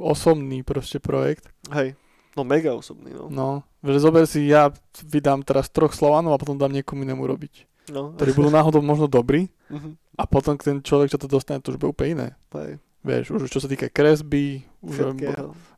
osobný 0.01 0.65
proste 0.65 0.97
projekt. 0.97 1.45
Hej, 1.69 1.93
no 2.33 2.41
mega 2.41 2.73
osobný, 2.73 3.13
no. 3.13 3.29
No, 3.29 3.49
že 3.85 4.01
zober 4.01 4.25
si, 4.25 4.49
ja 4.49 4.73
vydám 5.05 5.45
teraz 5.45 5.69
troch 5.69 5.93
Slovanov 5.93 6.33
a 6.33 6.41
potom 6.41 6.57
dám 6.57 6.73
niekomu 6.73 7.05
inému 7.05 7.25
robiť. 7.29 7.69
No. 7.93 8.17
Ktorí 8.17 8.35
budú 8.35 8.49
náhodou 8.51 8.83
možno 8.83 9.07
dobrí 9.07 9.47
uh-huh. 9.71 9.95
a 10.21 10.23
potom 10.27 10.57
ten 10.57 10.81
človek, 10.81 11.13
čo 11.13 11.21
to 11.21 11.29
dostane, 11.29 11.61
to 11.61 11.71
už 11.73 11.79
bude 11.79 11.93
úplne 11.93 12.09
iné. 12.13 12.27
Hej. 12.57 12.71
Vieš, 13.05 13.25
už 13.37 13.47
čo 13.47 13.61
sa 13.63 13.69
týka 13.71 13.87
kresby, 13.87 14.67
už, 14.83 15.15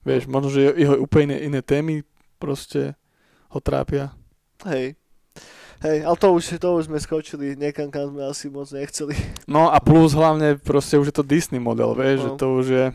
vieš, 0.01 0.25
možno, 0.25 0.49
že 0.49 0.73
jeho 0.73 0.97
úplne 0.97 1.37
iné, 1.37 1.59
iné 1.59 1.61
témy 1.61 2.01
proste 2.41 2.97
ho 3.53 3.59
trápia. 3.61 4.15
Hej, 4.65 4.98
Hej, 5.79 6.03
ale 6.03 6.17
to 6.19 6.27
už, 6.35 6.59
to 6.59 6.69
už 6.75 6.91
sme 6.91 6.99
skočili 6.99 7.55
niekam, 7.55 7.87
kam 7.87 8.11
sme 8.11 8.27
asi 8.27 8.51
moc 8.51 8.67
nechceli. 8.67 9.15
No 9.47 9.71
a 9.71 9.79
plus 9.79 10.11
hlavne 10.11 10.59
proste 10.59 10.99
už 10.99 11.09
je 11.09 11.15
to 11.15 11.23
Disney 11.23 11.63
model, 11.63 11.95
vieš, 11.95 12.19
no. 12.19 12.23
že 12.23 12.29
to 12.35 12.47
už 12.59 12.65
je 12.67 12.85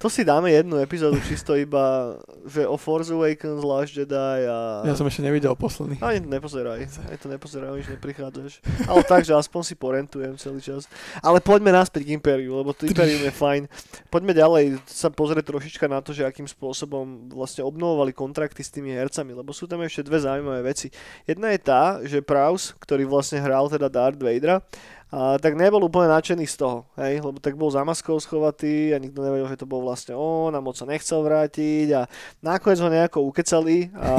to 0.00 0.08
si 0.08 0.24
dáme 0.24 0.48
jednu 0.48 0.80
epizódu 0.80 1.20
čisto 1.28 1.52
iba, 1.52 2.16
že 2.48 2.64
o 2.64 2.80
Force 2.80 3.12
Awakens, 3.12 3.60
Last 3.60 3.92
Jedi 3.92 4.48
a... 4.48 4.80
Ja 4.88 4.96
som 4.96 5.04
ešte 5.04 5.20
nevidel 5.20 5.52
posledný. 5.52 6.00
Ani 6.00 6.24
to 6.24 6.32
nepozeraj, 6.32 6.88
aj 6.88 7.16
to 7.20 7.28
nepozeraj, 7.28 7.76
už 7.76 7.92
neprichádzaš. 7.92 8.64
Ale 8.88 9.04
tak, 9.04 9.28
že 9.28 9.36
aspoň 9.36 9.60
si 9.60 9.74
porentujem 9.76 10.40
celý 10.40 10.64
čas. 10.64 10.88
Ale 11.20 11.44
poďme 11.44 11.76
naspäť 11.76 12.08
k 12.08 12.16
Imperiu, 12.16 12.56
lebo 12.56 12.72
to 12.72 12.88
Imperium 12.88 13.20
je 13.20 13.32
fajn. 13.32 13.62
Poďme 14.08 14.32
ďalej 14.32 14.80
sa 14.88 15.12
pozrieť 15.12 15.52
trošička 15.52 15.84
na 15.84 16.00
to, 16.00 16.16
že 16.16 16.24
akým 16.24 16.48
spôsobom 16.48 17.28
vlastne 17.28 17.60
obnovovali 17.60 18.16
kontrakty 18.16 18.64
s 18.64 18.72
tými 18.72 18.96
hercami, 18.96 19.36
lebo 19.36 19.52
sú 19.52 19.68
tam 19.68 19.84
ešte 19.84 20.08
dve 20.08 20.24
zaujímavé 20.24 20.64
veci. 20.64 20.88
Jedna 21.28 21.52
je 21.52 21.60
tá, 21.60 22.00
že 22.00 22.24
Prowse, 22.24 22.72
ktorý 22.80 23.04
vlastne 23.04 23.44
hral 23.44 23.68
teda 23.68 23.92
Darth 23.92 24.16
Vadera, 24.16 24.64
a, 25.10 25.36
tak 25.42 25.58
nebol 25.58 25.82
úplne 25.82 26.06
nadšený 26.06 26.46
z 26.46 26.56
toho, 26.56 26.86
hej, 26.94 27.18
lebo 27.18 27.42
tak 27.42 27.58
bol 27.58 27.66
za 27.66 27.82
maskou 27.82 28.14
schovatý 28.22 28.94
a 28.94 29.02
nikto 29.02 29.18
nevedel, 29.22 29.50
že 29.50 29.60
to 29.60 29.66
bol 29.66 29.82
vlastne 29.82 30.14
on 30.14 30.54
a 30.54 30.62
moc 30.62 30.78
sa 30.78 30.86
nechcel 30.86 31.26
vrátiť 31.26 31.88
a 31.98 32.06
nakoniec 32.40 32.78
ho 32.78 32.86
nejako 32.86 33.26
ukecali 33.26 33.90
a, 33.98 34.14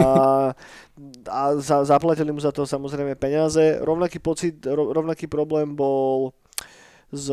a 1.32 1.42
za, 1.64 1.88
zaplatili 1.88 2.36
mu 2.36 2.44
za 2.44 2.52
to 2.52 2.68
samozrejme 2.68 3.16
peniaze. 3.16 3.80
Rovnaký 3.80 4.20
pocit, 4.20 4.60
rovnaký 4.68 5.32
problém 5.32 5.74
bol 5.74 6.36
z, 7.12 7.32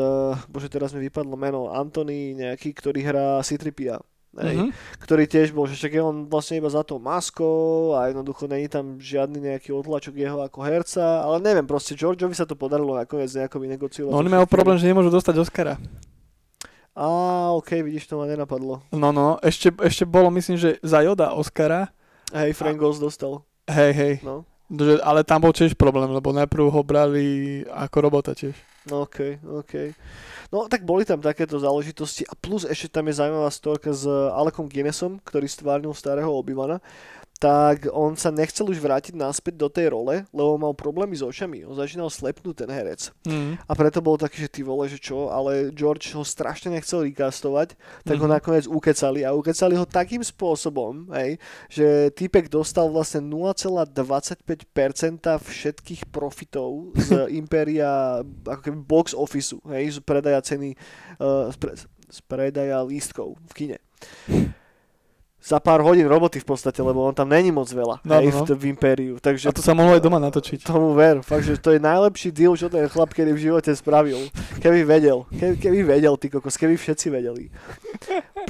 bože 0.50 0.70
teraz 0.70 0.90
mi 0.94 1.02
vypadlo 1.06 1.34
meno, 1.38 1.70
Antony 1.70 2.34
nejaký, 2.34 2.74
ktorý 2.74 3.02
hrá 3.02 3.26
Citripia 3.46 3.98
hej, 4.36 4.56
uh-huh. 4.60 4.70
ktorý 5.00 5.24
tiež 5.24 5.56
bol, 5.56 5.64
že 5.64 5.78
však 5.80 5.92
je 5.96 6.02
on 6.04 6.16
vlastne 6.28 6.60
iba 6.60 6.68
za 6.68 6.84
tou 6.84 7.00
maskou 7.00 7.96
a 7.96 8.12
jednoducho 8.12 8.44
není 8.44 8.68
tam 8.68 9.00
žiadny 9.00 9.40
nejaký 9.52 9.72
otlačok 9.72 10.14
jeho 10.18 10.44
ako 10.44 10.58
herca, 10.60 11.24
ale 11.24 11.40
neviem, 11.40 11.64
proste 11.64 11.96
Georgeovi 11.96 12.36
sa 12.36 12.44
to 12.44 12.58
podarilo 12.58 12.92
nakoniec 12.92 13.32
nejako 13.32 13.64
vynegociovať. 13.64 14.12
No 14.12 14.20
oni 14.20 14.32
majú 14.32 14.44
problém, 14.44 14.76
že 14.76 14.88
nemôžu 14.90 15.08
dostať 15.08 15.34
Oscara. 15.40 15.80
Á, 16.98 17.06
ok, 17.54 17.86
vidíš, 17.86 18.10
to 18.10 18.18
ma 18.18 18.26
nenapadlo. 18.26 18.82
No, 18.90 19.14
no, 19.14 19.38
ešte, 19.38 19.70
ešte 19.78 20.02
bolo, 20.02 20.34
myslím, 20.34 20.58
že 20.58 20.82
za 20.82 20.98
Yoda 20.98 21.30
Oscara. 21.30 21.94
Hej, 22.34 22.58
Frank 22.58 22.74
Ghost 22.74 22.98
dostal. 22.98 23.46
Hej, 23.70 23.92
hej. 23.94 24.14
No. 24.26 24.42
Ale 25.00 25.24
tam 25.24 25.46
bol 25.46 25.54
tiež 25.54 25.72
problém, 25.78 26.12
lebo 26.12 26.28
najprv 26.34 26.68
ho 26.68 26.82
brali 26.84 27.24
ako 27.70 27.96
robota 28.02 28.34
tiež. 28.34 28.52
No, 28.90 29.06
ok, 29.06 29.40
ok. 29.64 29.96
No 30.48 30.64
tak 30.64 30.80
boli 30.88 31.04
tam 31.04 31.20
takéto 31.20 31.60
záležitosti 31.60 32.24
a 32.24 32.32
plus 32.32 32.64
ešte 32.64 32.88
tam 32.88 33.04
je 33.12 33.20
zaujímavá 33.20 33.52
storka 33.52 33.92
s 33.92 34.08
Alekom 34.08 34.64
Guinnessom, 34.64 35.20
ktorý 35.20 35.44
stvárnil 35.44 35.92
starého 35.92 36.32
Obivana. 36.32 36.80
Tak 37.38 37.86
on 37.94 38.18
sa 38.18 38.34
nechcel 38.34 38.66
už 38.66 38.82
vrátiť 38.82 39.14
naspäť 39.14 39.54
do 39.54 39.70
tej 39.70 39.94
role, 39.94 40.26
lebo 40.34 40.58
mal 40.58 40.74
problémy 40.74 41.14
s 41.14 41.22
očami. 41.22 41.62
On 41.62 41.78
začínal 41.78 42.10
slepnúť 42.10 42.66
ten 42.66 42.70
herec. 42.70 43.14
Mm. 43.22 43.54
A 43.62 43.72
preto 43.78 44.02
bol 44.02 44.18
taký, 44.18 44.42
že 44.42 44.50
ty 44.50 44.60
vole, 44.66 44.90
že 44.90 44.98
čo, 44.98 45.30
ale 45.30 45.70
George 45.70 46.10
ho 46.18 46.26
strašne 46.26 46.74
nechcel 46.74 47.06
recastovať, 47.06 47.78
tak 48.02 48.18
mm-hmm. 48.18 48.22
ho 48.22 48.28
Mhm. 48.28 48.34
nakoniec 48.34 48.66
ukecali 48.66 49.22
a 49.22 49.30
ukecali 49.32 49.74
ho 49.78 49.86
takým 49.86 50.22
spôsobom, 50.26 51.08
hej, 51.14 51.38
že 51.70 52.10
týpek 52.12 52.50
dostal 52.50 52.90
vlastne 52.90 53.22
0,25% 53.22 54.66
všetkých 55.38 56.10
profitov 56.10 56.90
z 56.98 57.08
Imperia 57.40 58.20
ako 58.44 58.60
keby 58.66 58.78
box 58.82 59.14
officeu, 59.14 59.62
hej, 59.70 59.96
z 59.96 59.98
predaja 60.02 60.42
ceny, 60.42 60.74
uh, 61.22 61.54
z, 61.54 61.56
pre, 61.56 61.72
z 62.10 62.18
predaja 62.26 62.82
lístkov 62.82 63.38
v 63.46 63.52
kine 63.54 63.78
za 65.38 65.62
pár 65.62 65.80
hodín 65.86 66.10
roboty 66.10 66.42
v 66.42 66.46
podstate, 66.50 66.82
lebo 66.82 67.06
on 67.06 67.14
tam 67.14 67.30
není 67.30 67.54
moc 67.54 67.70
veľa 67.70 68.02
No, 68.02 68.18
hej, 68.18 68.34
no, 68.34 68.42
no. 68.42 68.44
v, 68.44 68.58
v 68.58 68.64
Impériu. 68.74 69.14
Takže 69.22 69.46
A 69.46 69.54
to 69.54 69.62
sa 69.62 69.70
mohlo 69.70 69.94
aj 69.94 70.02
doma 70.02 70.18
natočiť. 70.18 70.66
tomu 70.66 70.98
ver, 70.98 71.22
fakt, 71.22 71.46
že 71.46 71.54
to 71.62 71.70
je 71.72 71.80
najlepší 71.80 72.34
deal, 72.34 72.58
čo 72.58 72.66
ten 72.66 72.90
chlap 72.90 73.14
kedy 73.14 73.30
v 73.32 73.40
živote 73.46 73.70
spravil. 73.70 74.18
Keby 74.58 74.82
vedel, 74.82 75.24
keby, 75.30 75.54
keby 75.62 75.78
vedel, 75.86 76.14
ty 76.18 76.26
kokos, 76.26 76.58
keby 76.58 76.74
všetci 76.74 77.06
vedeli. 77.14 77.54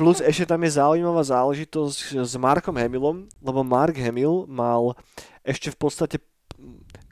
Plus 0.01 0.25
ešte 0.25 0.49
tam 0.49 0.65
je 0.65 0.71
zaujímavá 0.81 1.21
záležitosť 1.27 2.25
s 2.25 2.33
Markom 2.41 2.75
Hamillom, 2.75 3.29
lebo 3.43 3.61
Mark 3.61 3.99
Hamill 3.99 4.49
mal 4.49 4.97
ešte 5.45 5.69
v 5.69 5.77
podstate 5.77 6.17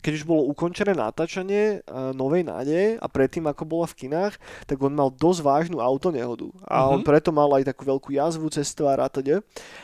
keď 0.06 0.12
už 0.16 0.24
bolo 0.24 0.46
ukončené 0.46 0.94
natáčanie 0.94 1.82
uh, 1.82 2.14
Novej 2.14 2.46
nádeje 2.46 2.94
a 2.94 3.06
predtým 3.06 3.42
ako 3.44 3.66
bola 3.66 3.90
v 3.90 4.06
kinách, 4.06 4.38
tak 4.62 4.78
on 4.78 4.94
mal 4.94 5.10
dosť 5.10 5.40
vážnu 5.42 5.82
autonehodu. 5.82 6.46
A 6.62 6.86
on 6.86 7.02
Mhm. 7.02 7.06
preto 7.06 7.34
mal 7.34 7.50
aj 7.52 7.66
takú 7.66 7.82
veľkú 7.84 8.14
jazvu 8.14 8.46
cez 8.48 8.70
tvár 8.70 9.02
a 9.02 9.10
teda. 9.10 9.42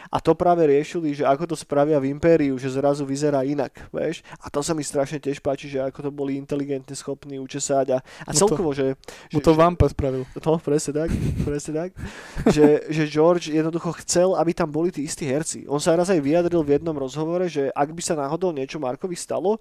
A 0.08 0.20
to 0.20 0.30
práve 0.32 0.62
riešili, 0.62 1.10
že 1.10 1.24
ako 1.24 1.50
to 1.50 1.56
spravia 1.56 1.98
v 1.98 2.12
Impériu, 2.12 2.54
že 2.54 2.68
zrazu 2.68 3.02
vyzerá 3.02 3.42
inak, 3.42 3.72
vieš. 3.90 4.22
A 4.38 4.46
to 4.46 4.62
sa 4.62 4.70
mi 4.70 4.84
strašne 4.84 5.18
tiež 5.18 5.40
páči, 5.40 5.66
že 5.66 5.80
ako 5.80 6.06
to 6.06 6.10
boli 6.12 6.36
inteligentne 6.36 6.92
schopní 6.92 7.40
učesať 7.40 7.86
a, 7.90 7.98
a 7.98 8.30
No 8.30 8.36
to- 8.36 8.40
celkovo, 8.46 8.70
že... 8.70 8.94
Mu 9.32 9.40
že, 9.40 9.42
to 9.42 9.52
že 9.52 9.58
Vampa 9.58 9.88
spravil. 9.88 10.22
No, 10.38 10.60
presne 10.60 10.92
tak, 10.94 11.10
presne 11.42 11.72
tak. 11.74 11.90
že, 12.46 12.84
že 12.92 13.08
George 13.08 13.48
jednoducho 13.48 13.96
chcel, 14.04 14.36
aby 14.36 14.52
tam 14.52 14.68
boli 14.68 14.92
tí 14.92 15.02
istí 15.02 15.24
herci. 15.24 15.64
On 15.64 15.80
sa 15.80 15.96
raz 15.96 16.12
aj 16.12 16.20
vyjadril 16.20 16.60
v 16.60 16.76
jednom 16.76 16.94
rozhovore, 16.94 17.48
že 17.48 17.72
ak 17.72 17.88
by 17.90 18.02
sa 18.04 18.14
náhodou 18.14 18.52
niečo 18.52 18.76
Markovi 18.76 19.16
stalo, 19.16 19.56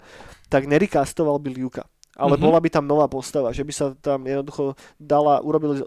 tak 0.51 0.67
nerikastoval 0.67 1.39
by 1.39 1.49
Liuka. 1.55 1.87
Ale 2.11 2.35
Mhm. 2.35 2.43
bola 2.43 2.59
by 2.59 2.67
tam 2.67 2.83
nová 2.83 3.07
postava, 3.07 3.55
že 3.55 3.63
by 3.63 3.71
sa 3.71 3.95
tam 3.95 4.27
jednoducho 4.27 4.75
dala, 4.99 5.39
urobili, 5.39 5.79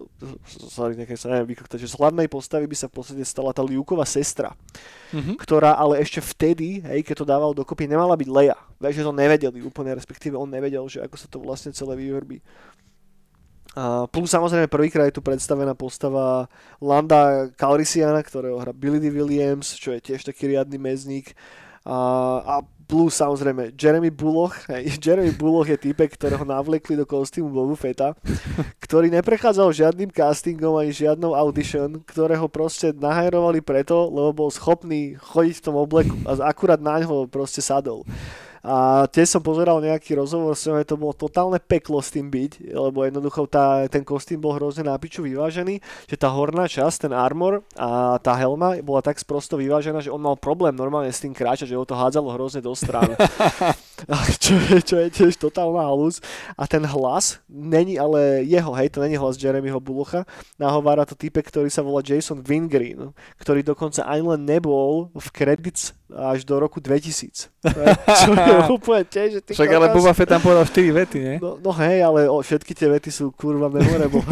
sorry, 0.49 0.97
nechaj 0.97 1.21
sa 1.21 1.29
neviem 1.29 1.53
vykoktať, 1.53 1.85
že 1.85 1.93
z 1.93 2.01
hlavnej 2.01 2.33
postavy 2.33 2.65
by 2.65 2.73
sa 2.73 2.89
v 2.89 2.97
podstate 2.97 3.21
stala 3.29 3.53
tá 3.53 3.61
Liuková 3.61 4.09
sestra, 4.09 4.57
Mhm. 5.12 5.37
ktorá 5.37 5.77
ale 5.77 6.01
ešte 6.01 6.25
vtedy, 6.25 6.81
hej, 6.81 7.05
keď 7.05 7.15
to 7.23 7.27
dával 7.29 7.53
dokopy, 7.53 7.85
nemala 7.85 8.17
byť 8.17 8.29
Leia. 8.33 8.57
Vieš, 8.81 9.05
že 9.05 9.07
to 9.07 9.12
nevedeli 9.12 9.61
úplne, 9.61 9.93
respektíve 9.93 10.33
on 10.33 10.49
nevedel, 10.49 10.89
že 10.89 11.05
ako 11.05 11.17
sa 11.21 11.29
to 11.29 11.45
vlastne 11.45 11.77
celé 11.77 11.93
vyvrbí. 11.93 12.41
A 13.75 14.07
plus 14.07 14.31
samozrejme 14.31 14.71
prvýkrát 14.71 15.11
je 15.11 15.19
tu 15.19 15.23
predstavená 15.23 15.75
postava 15.75 16.47
Landa 16.79 17.51
Calrissiana, 17.59 18.23
ktorého 18.23 18.57
hrá 18.62 18.71
Billy 18.73 19.03
D. 19.03 19.11
Williams, 19.11 19.75
čo 19.75 19.91
je 19.93 20.01
tiež 20.01 20.23
taký 20.23 20.47
riadny 20.47 20.79
mezník. 20.79 21.35
A, 21.85 21.99
a 22.41 22.55
plus 22.85 23.16
samozrejme 23.16 23.72
Jeremy 23.74 24.12
Bulloch. 24.12 24.55
Hej. 24.70 24.97
Jeremy 25.05 25.32
Bulloch 25.35 25.66
je 25.66 25.80
typek, 25.80 26.14
ktorého 26.14 26.45
navlekli 26.45 26.95
do 26.95 27.09
kostýmu 27.09 27.51
Boba 27.51 27.74
Fetta, 27.74 28.12
ktorý 28.85 29.11
neprechádzal 29.11 29.72
žiadnym 29.74 30.12
castingom 30.12 30.76
ani 30.78 30.93
žiadnou 30.93 31.32
audition, 31.35 32.01
ktorého 32.05 32.47
proste 32.47 32.93
nahajrovali 32.93 33.64
preto, 33.64 34.07
lebo 34.12 34.47
bol 34.47 34.51
schopný 34.53 35.16
chodiť 35.18 35.55
v 35.61 35.64
tom 35.64 35.76
obleku 35.80 36.16
a 36.28 36.53
akurát 36.53 36.78
na 36.78 37.01
ňo 37.01 37.26
proste 37.26 37.64
sadol. 37.64 38.05
A 38.65 39.05
tiež 39.12 39.37
som 39.37 39.45
pozeral 39.45 39.85
nejaký 39.85 40.17
rozhovor 40.17 40.57
s 40.57 40.65
ňou, 40.65 40.81
to 40.89 40.97
bolo 40.97 41.12
totálne 41.12 41.61
peklo 41.61 42.01
s 42.01 42.09
tým 42.09 42.33
byť, 42.33 42.73
lebo 42.73 43.05
jednoducho 43.05 43.45
tá, 43.45 43.85
ten 43.93 44.01
kostým 44.01 44.41
bol 44.41 44.57
hrozne 44.57 44.89
na 44.89 44.97
piču 44.97 45.21
vyvážený, 45.21 45.85
že 46.09 46.17
tá 46.17 46.33
horná 46.33 46.65
časť, 46.65 47.05
ten 47.05 47.12
armor 47.12 47.61
a 47.77 48.17
tá 48.25 48.33
helma 48.41 48.81
bola 48.81 49.05
tak 49.05 49.21
sprosto 49.21 49.61
vyvážená, 49.61 50.01
že 50.01 50.09
on 50.09 50.25
mal 50.25 50.41
problém 50.41 50.73
normálne 50.73 51.12
s 51.12 51.21
tým 51.21 51.37
kráčať, 51.37 51.69
že 51.69 51.77
ho 51.77 51.85
to 51.85 51.93
hádzalo 51.93 52.33
hrozne 52.33 52.65
do 52.65 52.73
strán. 52.73 53.12
čo, 54.43 54.55
je, 54.57 54.79
čo 54.83 54.97
je 55.01 55.09
tiež 55.11 55.39
totálna 55.39 55.87
halus. 55.87 56.21
A 56.59 56.67
ten 56.67 56.83
hlas, 56.85 57.41
není 57.49 57.97
ale 57.99 58.45
jeho, 58.45 58.73
hej, 58.75 58.91
to 58.91 59.01
není 59.01 59.17
hlas 59.17 59.39
Jeremyho 59.41 59.81
Bullocha, 59.81 60.27
nahovára 60.59 61.07
to 61.07 61.15
typek, 61.17 61.47
ktorý 61.49 61.69
sa 61.71 61.85
volá 61.85 62.03
Jason 62.05 62.43
Wingreen, 62.45 63.15
ktorý 63.41 63.65
dokonca 63.65 64.05
ani 64.05 64.25
len 64.37 64.43
nebol 64.45 65.11
v 65.15 65.29
credits 65.33 65.97
až 66.15 66.47
do 66.47 66.62
roku 66.62 66.79
2000. 66.79 67.51
Čo 68.23 68.31
je 68.33 68.57
úplne 68.71 69.03
tiež, 69.03 69.29
že 69.39 69.41
ty 69.43 69.51
Však 69.53 69.71
ale. 69.75 69.91
Boba 69.91 70.15
Fett 70.15 70.31
tam 70.31 70.39
povedal 70.39 70.62
4 70.67 70.99
vety, 71.03 71.19
nie? 71.19 71.37
No, 71.43 71.59
no 71.59 71.71
hej, 71.75 72.07
ale 72.07 72.31
o, 72.31 72.39
všetky 72.39 72.73
tie 72.73 72.87
vety 72.87 73.11
sú 73.11 73.35
kurva 73.35 73.67
memorable. 73.67 74.23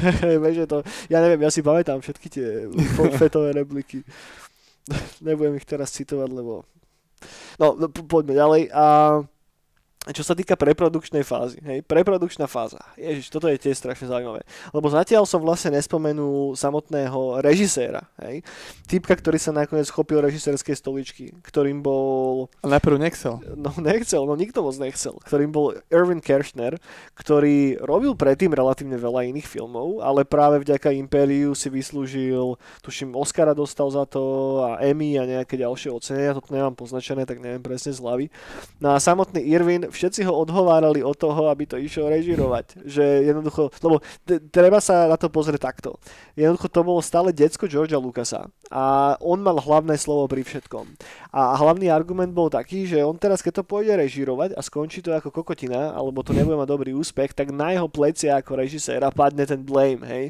Hej, 0.00 0.36
vieš, 0.42 0.56
že 0.64 0.66
to, 0.66 0.78
ja 1.12 1.20
neviem, 1.20 1.40
ja 1.44 1.50
si 1.52 1.60
pamätám 1.60 2.00
všetky 2.00 2.26
tie 2.32 2.46
fetové 3.20 3.52
repliky. 3.52 4.00
Nebudem 5.20 5.56
ich 5.60 5.68
teraz 5.68 5.92
citovať, 5.92 6.28
lebo... 6.32 6.64
No, 7.56 7.76
no 7.76 7.88
po- 7.88 8.04
poďme 8.04 8.36
ďalej. 8.36 8.62
A 8.72 8.84
čo 10.12 10.26
sa 10.26 10.36
týka 10.36 10.58
preprodukčnej 10.58 11.24
fázy, 11.24 11.62
hej, 11.64 11.80
preprodukčná 11.86 12.44
fáza, 12.44 12.82
ježiš, 13.00 13.32
toto 13.32 13.48
je 13.48 13.56
tiež 13.56 13.78
strašne 13.78 14.10
zaujímavé, 14.10 14.44
lebo 14.74 14.86
zatiaľ 14.92 15.24
som 15.24 15.40
vlastne 15.40 15.72
nespomenul 15.72 16.52
samotného 16.58 17.40
režiséra, 17.40 18.04
hej, 18.20 18.44
typka, 18.84 19.16
ktorý 19.16 19.40
sa 19.40 19.54
nakoniec 19.54 19.88
chopil 19.88 20.20
režisérskej 20.20 20.76
stoličky, 20.76 21.24
ktorým 21.46 21.80
bol 21.80 22.52
najprv 22.60 22.96
nechcel. 23.00 23.40
No 23.54 23.70
nechcel, 23.88 24.26
no 24.26 24.34
nikto 24.34 24.60
moc 24.64 24.76
nechcel. 24.76 25.16
Ktorým 25.22 25.54
bol 25.54 25.78
Irvin 25.88 26.20
Kershner, 26.20 26.76
ktorý 27.14 27.78
robil 27.80 28.12
predtým 28.18 28.52
relatívne 28.52 28.98
veľa 28.98 29.30
iných 29.30 29.46
filmov, 29.46 30.02
ale 30.02 30.26
práve 30.26 30.60
vďaka 30.60 30.92
Imperiu 30.96 31.54
si 31.54 31.70
vyslúžil, 31.70 32.56
tuším, 32.82 33.14
Oscara 33.14 33.54
dostal 33.54 33.88
za 33.92 34.04
to 34.08 34.22
a 34.64 34.82
Emmy 34.82 35.16
a 35.20 35.24
nejaké 35.28 35.54
ďalšie 35.60 35.92
ocenenia, 35.92 36.34
to 36.34 36.42
nemám 36.50 36.74
poznačené, 36.74 37.24
tak 37.24 37.38
neviem 37.38 37.62
presne 37.62 37.94
z 37.94 38.02
hlavy. 38.02 38.26
No 38.82 38.92
a 38.92 38.98
samotný 38.98 39.40
Irvin, 39.44 39.88
všetci 39.94 40.26
ho 40.26 40.34
odhovárali 40.34 41.00
od 41.06 41.14
toho, 41.14 41.46
aby 41.48 41.64
to 41.70 41.78
išiel 41.78 42.10
režirovať. 42.10 42.82
Že 42.82 43.04
jednoducho, 43.30 43.70
lebo 43.86 44.02
t- 44.26 44.42
treba 44.50 44.82
sa 44.82 45.06
na 45.06 45.14
to 45.14 45.30
pozrieť 45.30 45.70
takto. 45.70 45.96
Jednoducho 46.34 46.66
to 46.66 46.80
bolo 46.82 46.98
stále 46.98 47.30
decko 47.30 47.70
Georgia 47.70 48.02
Lucasa 48.02 48.50
a 48.74 49.14
on 49.22 49.38
mal 49.38 49.60
hlavné 49.62 49.94
slovo 49.94 50.26
pri 50.26 50.42
všetkom. 50.42 50.98
A 51.30 51.54
hlavný 51.54 51.90
argument 51.94 52.34
bol 52.34 52.50
taký, 52.50 52.90
že 52.90 53.06
on 53.06 53.14
teraz, 53.14 53.38
keď 53.38 53.62
to 53.62 53.68
pôjde 53.70 53.94
režirovať 53.94 54.56
a 54.56 54.60
skončí 54.64 54.98
to 54.98 55.14
ako 55.14 55.30
kokotina, 55.30 55.94
alebo 55.94 56.26
to 56.26 56.34
nebude 56.34 56.58
mať 56.58 56.68
dobrý 56.74 56.90
úspech, 56.90 57.36
tak 57.36 57.54
na 57.54 57.70
jeho 57.70 57.86
plecia 57.86 58.34
ako 58.34 58.58
režiséra 58.58 59.14
padne 59.14 59.46
ten 59.46 59.62
blame, 59.62 60.02
hej. 60.06 60.24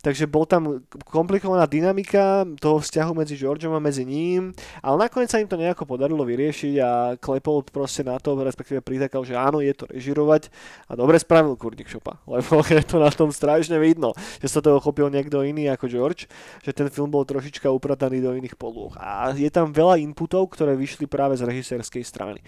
Takže 0.00 0.24
bol 0.24 0.48
tam 0.48 0.80
komplikovaná 1.08 1.68
dynamika 1.68 2.48
toho 2.56 2.80
vzťahu 2.80 3.12
medzi 3.12 3.34
Georgeom 3.36 3.76
a 3.76 3.82
medzi 3.82 4.08
ním, 4.08 4.56
ale 4.80 5.08
nakoniec 5.08 5.28
sa 5.28 5.42
im 5.42 5.48
to 5.50 5.60
nejako 5.60 5.84
podarilo 5.84 6.24
vyriešiť 6.24 6.74
a 6.80 6.90
klepol 7.20 7.60
proste 7.66 8.06
na 8.06 8.16
to, 8.16 8.36
respektíve 8.40 8.80
pritakal, 9.02 9.26
že 9.26 9.34
áno, 9.34 9.58
je 9.58 9.74
to 9.74 9.90
režirovať 9.90 10.46
a 10.86 10.94
dobre 10.94 11.18
spravil 11.18 11.58
kurník 11.58 11.90
šopa, 11.90 12.22
lebo 12.22 12.62
je 12.70 12.86
to 12.86 13.02
na 13.02 13.10
tom 13.10 13.34
strašne 13.34 13.74
vidno, 13.82 14.14
že 14.38 14.46
sa 14.46 14.62
toho 14.62 14.78
chopil 14.78 15.10
niekto 15.10 15.42
iný 15.42 15.66
ako 15.74 15.90
George, 15.90 16.30
že 16.62 16.70
ten 16.70 16.86
film 16.86 17.10
bol 17.10 17.26
trošička 17.26 17.66
uprataný 17.66 18.22
do 18.22 18.30
iných 18.38 18.54
polôch. 18.54 18.94
A 19.02 19.34
je 19.34 19.50
tam 19.50 19.74
veľa 19.74 19.98
inputov, 19.98 20.54
ktoré 20.54 20.78
vyšli 20.78 21.10
práve 21.10 21.34
z 21.34 21.42
režisérskej 21.42 22.06
strany. 22.06 22.38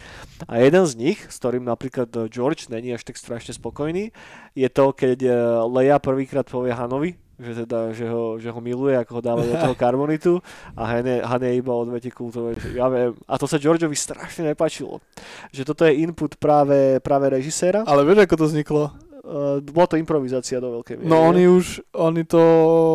A 0.47 0.63
jeden 0.63 0.87
z 0.87 0.95
nich, 0.95 1.19
s 1.27 1.43
ktorým 1.43 1.67
napríklad 1.67 2.31
George 2.31 2.71
není 2.71 2.95
až 2.95 3.03
tak 3.03 3.19
strašne 3.19 3.51
spokojný, 3.51 4.15
je 4.55 4.69
to, 4.71 4.95
keď 4.95 5.19
eh, 5.27 5.35
Leia 5.67 5.99
prvýkrát 5.99 6.47
povie 6.47 6.71
Hanovi, 6.71 7.19
že, 7.39 7.67
teda, 7.67 7.91
že, 7.91 8.07
ho, 8.07 8.39
že 8.39 8.49
ho 8.51 8.61
miluje, 8.63 8.95
ako 8.95 9.19
ho 9.19 9.23
dáva 9.23 9.43
do 9.43 9.55
toho 9.55 9.75
karbonitu 9.75 10.39
a 10.79 10.87
Hane, 10.87 11.19
Hane 11.23 11.59
iba 11.59 11.75
odvetí 11.75 12.11
kultové, 12.15 12.55
ja 12.75 12.87
viem. 12.87 13.15
A 13.27 13.35
to 13.35 13.51
sa 13.51 13.59
Georgeovi 13.59 13.99
strašne 13.99 14.55
nepačilo. 14.55 15.03
Že 15.51 15.63
toto 15.67 15.83
je 15.83 15.99
input 15.99 16.39
práve, 16.39 17.03
práve 17.03 17.27
režiséra. 17.35 17.83
Ale 17.87 18.07
vieš, 18.07 18.27
ako 18.27 18.35
to 18.39 18.47
vzniklo? 18.47 18.85
Uh, 19.25 19.59
bola 19.65 19.89
to 19.89 19.97
improvizácia 19.97 20.61
do 20.61 20.81
veľkej 20.81 21.01
miery. 21.01 21.09
No 21.09 21.25
oni 21.25 21.49
už, 21.49 21.81
oni 21.97 22.29
to 22.29 22.43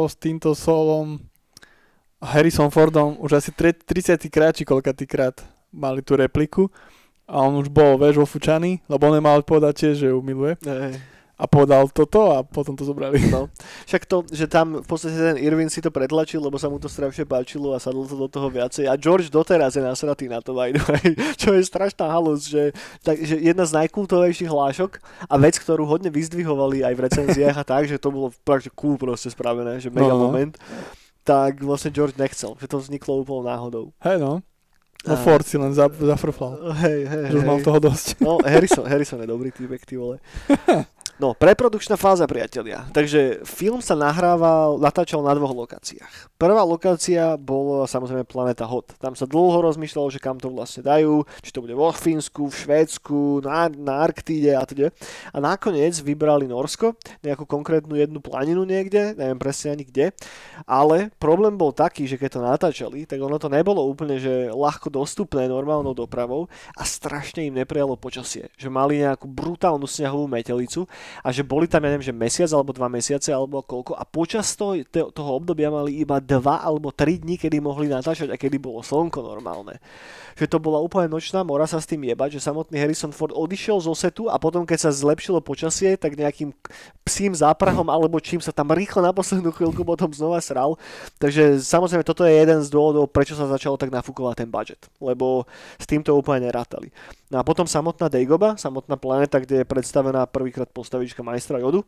s 0.06 0.14
týmto 0.16 0.54
solom 0.54 1.20
Harrison 2.22 2.70
Fordom 2.70 3.18
už 3.20 3.40
asi 3.40 3.52
tre- 3.56 3.74
30 3.74 4.20
krát 4.28 4.54
či 4.54 4.68
koľkatý 4.68 5.08
krát 5.08 5.40
mali 5.72 6.04
tú 6.04 6.20
repliku 6.20 6.68
a 7.30 7.46
on 7.46 7.62
už 7.62 7.72
bol, 7.72 7.96
vieš, 7.96 8.26
ofúčaný, 8.26 8.84
lebo 8.90 9.08
on 9.08 9.16
nemal 9.16 9.40
povedať 9.46 9.88
tiež, 9.88 9.96
že 10.04 10.08
ju 10.12 10.20
miluje 10.20 10.60
Hej. 10.66 11.00
A 11.40 11.48
povedal 11.48 11.88
toto 11.88 12.36
a 12.36 12.44
potom 12.44 12.76
to 12.76 12.84
zobrali. 12.84 13.32
No. 13.32 13.48
Však 13.88 14.04
to, 14.04 14.28
že 14.28 14.52
tam 14.52 14.84
v 14.84 14.88
podstate 14.88 15.16
ten 15.16 15.40
Irvin 15.40 15.72
si 15.72 15.80
to 15.80 15.88
pretlačil, 15.88 16.44
lebo 16.44 16.60
sa 16.60 16.68
mu 16.68 16.76
to 16.84 16.92
strašne 16.92 17.24
páčilo 17.24 17.72
a 17.72 17.80
sadlo 17.80 18.04
to 18.04 18.20
do 18.20 18.28
toho 18.28 18.52
viacej. 18.52 18.92
A 18.92 19.00
George 19.00 19.32
doteraz 19.32 19.80
je 19.80 19.84
nasratý 19.84 20.28
na 20.28 20.44
to, 20.44 20.52
by 20.52 20.76
the 20.76 20.84
way, 20.84 21.16
čo 21.42 21.56
je 21.56 21.64
strašná 21.64 22.12
halus, 22.12 22.52
že, 22.52 22.76
tak, 23.08 23.24
že 23.24 23.40
jedna 23.40 23.64
z 23.64 23.72
najkultovejších 23.80 24.52
hlášok 24.52 25.00
a 25.32 25.36
vec, 25.40 25.56
ktorú 25.56 25.88
hodne 25.88 26.12
vyzdvihovali 26.12 26.84
aj 26.84 26.94
v 26.94 27.04
recenziách 27.08 27.56
a 27.56 27.64
tak, 27.64 27.88
že 27.88 27.96
to 27.96 28.12
bolo 28.12 28.28
že 28.60 28.68
cool 28.76 29.00
proste 29.00 29.32
spravené, 29.32 29.80
že 29.80 29.88
mega 29.88 30.12
No, 30.12 30.20
no. 30.20 30.28
moment 30.28 30.60
tak 31.24 31.62
vlastne 31.62 31.94
George 31.94 32.18
nechcel, 32.18 32.58
že 32.58 32.66
to 32.66 32.82
vzniklo 32.82 33.22
úplne 33.22 33.54
náhodou. 33.54 33.94
Hej 34.02 34.18
no. 34.18 34.42
No 35.08 35.16
A- 35.16 35.22
Ford 35.22 35.46
si 35.46 35.56
len 35.56 35.72
za, 35.72 35.88
zafrflal. 35.88 36.76
Hej, 36.84 37.00
hej, 37.08 37.24
už 37.32 37.44
hej. 37.46 37.64
toho 37.64 37.80
dosť. 37.80 38.20
No, 38.20 38.36
Harrison, 38.44 38.84
Harrison 38.84 39.22
je 39.24 39.30
dobrý 39.32 39.48
týpek, 39.54 39.86
ty 39.88 39.96
vole. 39.96 40.20
No, 41.20 41.36
preprodukčná 41.36 42.00
fáza, 42.00 42.24
priatelia. 42.32 42.88
Takže 42.96 43.44
film 43.44 43.84
sa 43.84 43.92
nahrával, 43.92 44.80
natáčal 44.80 45.20
na 45.20 45.36
dvoch 45.36 45.52
lokáciách. 45.52 46.32
Prvá 46.40 46.64
lokácia 46.64 47.36
bola 47.36 47.84
samozrejme 47.92 48.24
Planeta 48.24 48.64
Hot. 48.64 48.96
Tam 49.04 49.12
sa 49.20 49.28
dlho 49.28 49.60
rozmýšľalo, 49.60 50.08
že 50.16 50.24
kam 50.24 50.40
to 50.40 50.48
vlastne 50.48 50.80
dajú, 50.80 51.28
či 51.44 51.52
to 51.52 51.60
bude 51.60 51.76
vo 51.76 51.92
Fínsku, 51.92 52.48
v 52.48 52.56
Švédsku, 52.56 53.44
na, 53.44 53.68
na 53.68 54.00
Arktíde 54.00 54.56
a 54.56 54.64
teda. 54.64 54.96
A 55.36 55.44
nakoniec 55.44 56.00
vybrali 56.00 56.48
Norsko, 56.48 56.96
nejakú 57.20 57.44
konkrétnu 57.44 58.00
jednu 58.00 58.24
planinu 58.24 58.64
niekde, 58.64 59.12
neviem 59.20 59.36
presne 59.36 59.76
ani 59.76 59.84
kde. 59.84 60.16
Ale 60.64 61.12
problém 61.20 61.60
bol 61.60 61.76
taký, 61.76 62.08
že 62.08 62.16
keď 62.16 62.30
to 62.32 62.48
natáčali, 62.48 63.04
tak 63.04 63.20
ono 63.20 63.36
to 63.36 63.52
nebolo 63.52 63.84
úplne 63.84 64.24
že 64.24 64.56
ľahko 64.56 64.88
dostupné 64.88 65.52
normálnou 65.52 65.92
dopravou 65.92 66.48
a 66.80 66.88
strašne 66.88 67.44
im 67.44 67.60
neprijalo 67.60 68.00
počasie. 68.00 68.48
Že 68.56 68.72
mali 68.72 69.04
nejakú 69.04 69.28
brutálnu 69.28 69.84
snehovú 69.84 70.32
metelicu 70.32 70.88
a 71.24 71.28
že 71.30 71.44
boli 71.46 71.66
tam, 71.66 71.84
ja 71.86 71.94
neviem, 71.94 72.06
že 72.06 72.16
mesiac 72.16 72.50
alebo 72.54 72.72
dva 72.72 72.88
mesiace 72.88 73.30
alebo 73.34 73.62
koľko 73.64 73.98
a 73.98 74.04
počas 74.08 74.54
toho, 74.54 74.80
toho 74.90 75.32
obdobia 75.36 75.74
mali 75.74 76.02
iba 76.02 76.22
dva 76.22 76.62
alebo 76.62 76.94
tri 76.94 77.20
dní, 77.20 77.38
kedy 77.38 77.58
mohli 77.60 77.90
natáčať 77.90 78.32
a 78.32 78.40
kedy 78.40 78.58
bolo 78.62 78.82
slnko 78.82 79.20
normálne. 79.24 79.82
Že 80.40 80.56
to 80.56 80.58
bola 80.64 80.80
úplne 80.80 81.12
nočná 81.12 81.44
mora 81.44 81.68
sa 81.68 81.84
s 81.84 81.86
tým 81.86 82.08
jebať, 82.08 82.40
že 82.40 82.48
samotný 82.48 82.80
Harrison 82.80 83.12
Ford 83.12 83.36
odišiel 83.36 83.84
zo 83.84 83.92
setu 83.92 84.32
a 84.32 84.40
potom 84.40 84.64
keď 84.64 84.88
sa 84.88 84.92
zlepšilo 84.96 85.44
počasie, 85.44 86.00
tak 86.00 86.16
nejakým 86.16 86.56
psím 87.04 87.36
záprahom 87.36 87.92
alebo 87.92 88.16
čím 88.24 88.40
sa 88.40 88.56
tam 88.56 88.72
rýchlo 88.72 89.04
na 89.04 89.12
poslednú 89.12 89.52
chvíľku 89.52 89.84
potom 89.84 90.08
znova 90.16 90.40
sral. 90.40 90.80
Takže 91.20 91.60
samozrejme 91.60 92.08
toto 92.08 92.24
je 92.24 92.32
jeden 92.32 92.64
z 92.64 92.72
dôvodov, 92.72 93.12
prečo 93.12 93.36
sa 93.36 93.52
začalo 93.52 93.76
tak 93.76 93.92
nafúkovať 93.92 94.48
ten 94.48 94.50
budget, 94.50 94.80
lebo 95.04 95.44
s 95.76 95.84
týmto 95.84 96.16
úplne 96.16 96.48
nerátali. 96.48 96.88
No 97.28 97.38
a 97.38 97.44
potom 97.44 97.68
samotná 97.68 98.08
Dagobah, 98.08 98.56
samotná 98.56 98.96
planéta, 98.96 99.44
kde 99.44 99.62
je 99.62 99.68
predstavená 99.68 100.24
prvýkrát 100.26 100.72
postavička 100.72 101.22
majstra 101.22 101.60
Jodu, 101.60 101.84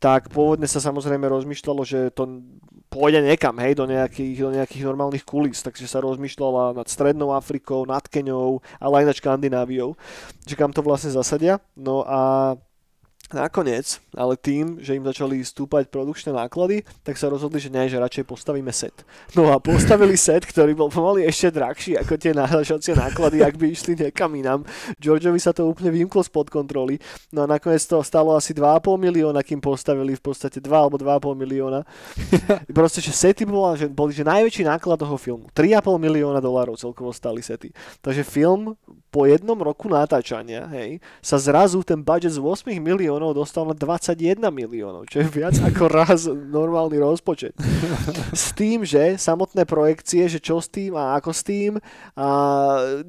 tak 0.00 0.32
pôvodne 0.32 0.64
sa 0.64 0.80
samozrejme 0.80 1.28
rozmýšľalo, 1.28 1.82
že 1.84 2.08
to 2.16 2.40
pôjde 2.90 3.22
niekam, 3.22 3.54
hej, 3.62 3.78
do 3.78 3.86
nejakých, 3.86 4.34
do 4.42 4.50
nejakých 4.50 4.82
normálnych 4.82 5.22
kulís, 5.22 5.62
takže 5.62 5.86
sa 5.86 6.02
rozmýšľala 6.02 6.74
nad 6.74 6.90
Strednou 6.90 7.30
Afrikou, 7.30 7.86
nad 7.86 8.02
Keňou, 8.02 8.58
ale 8.82 8.94
aj 9.00 9.04
nad 9.06 9.16
Škandináviou, 9.16 9.94
že 10.42 10.58
kam 10.58 10.74
to 10.74 10.82
vlastne 10.82 11.14
zasadia. 11.14 11.62
No 11.78 12.02
a 12.02 12.52
Nakoniec, 13.30 14.02
ale 14.18 14.34
tým, 14.34 14.82
že 14.82 14.98
im 14.98 15.06
začali 15.06 15.38
stúpať 15.46 15.86
produkčné 15.86 16.34
náklady, 16.34 16.82
tak 17.06 17.14
sa 17.14 17.30
rozhodli, 17.30 17.62
že 17.62 17.70
nie, 17.70 17.86
že 17.86 18.02
radšej 18.02 18.26
postavíme 18.26 18.74
set. 18.74 19.06
No 19.38 19.54
a 19.54 19.62
postavili 19.62 20.18
set, 20.18 20.42
ktorý 20.42 20.74
bol 20.74 20.90
pomaly 20.90 21.22
ešte 21.22 21.54
drahší 21.54 21.94
ako 21.94 22.18
tie 22.18 22.34
nahražacie 22.34 22.98
náklady, 22.98 23.46
ak 23.46 23.54
by 23.54 23.70
išli 23.70 23.94
niekam 23.94 24.34
inám. 24.34 24.66
Georgeovi 24.98 25.38
sa 25.38 25.54
to 25.54 25.70
úplne 25.70 25.94
vymklo 25.94 26.26
spod 26.26 26.50
kontroly. 26.50 26.98
No 27.30 27.46
a 27.46 27.46
nakoniec 27.46 27.86
to 27.86 28.02
stalo 28.02 28.34
asi 28.34 28.50
2,5 28.50 28.98
milióna, 28.98 29.46
kým 29.46 29.62
postavili 29.62 30.18
v 30.18 30.22
podstate 30.26 30.58
2 30.58 30.66
alebo 30.66 30.98
2,5 30.98 31.30
milióna. 31.38 31.86
Proste, 32.78 32.98
že 32.98 33.14
sety 33.14 33.46
bola, 33.46 33.78
že 33.78 33.86
boli 33.86 34.10
že 34.10 34.26
najväčší 34.26 34.66
náklad 34.66 34.98
toho 34.98 35.14
filmu. 35.14 35.46
3,5 35.54 36.02
milióna 36.02 36.42
dolárov 36.42 36.74
celkovo 36.74 37.14
stali 37.14 37.46
sety. 37.46 37.70
Takže 38.02 38.26
film 38.26 38.74
po 39.10 39.26
jednom 39.26 39.58
roku 39.58 39.90
natáčania, 39.90 40.70
hej, 40.70 41.02
sa 41.18 41.36
zrazu 41.36 41.82
ten 41.82 41.98
budget 41.98 42.38
z 42.38 42.40
8 42.40 42.70
miliónov 42.78 43.34
dostal 43.34 43.66
na 43.66 43.74
21 43.74 44.38
miliónov, 44.54 45.10
čo 45.10 45.26
je 45.26 45.28
viac 45.28 45.58
ako 45.68 45.84
raz 45.90 46.30
normálny 46.30 47.02
rozpočet. 47.02 47.52
S 48.30 48.54
tým, 48.54 48.86
že 48.86 49.18
samotné 49.18 49.66
projekcie, 49.66 50.30
že 50.30 50.38
čo 50.38 50.62
s 50.62 50.70
tým 50.70 50.94
a 50.94 51.18
ako 51.18 51.30
s 51.34 51.42
tým, 51.42 51.72
a 52.14 52.28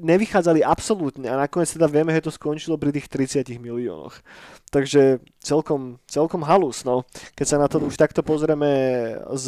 nevychádzali 0.02 0.66
absolútne 0.66 1.30
a 1.30 1.38
nakoniec 1.38 1.70
teda 1.70 1.86
vieme, 1.86 2.10
že 2.12 2.26
to 2.26 2.34
skončilo 2.34 2.74
pri 2.74 2.90
tých 2.90 3.06
30 3.06 3.62
miliónoch. 3.62 4.18
Takže 4.74 5.22
celkom, 5.42 5.98
celkom 6.06 6.46
halus, 6.46 6.86
no. 6.86 7.02
Keď 7.34 7.46
sa 7.46 7.56
na 7.58 7.66
to 7.66 7.82
už 7.82 7.98
takto 7.98 8.22
pozrieme 8.22 8.70
s, 9.34 9.46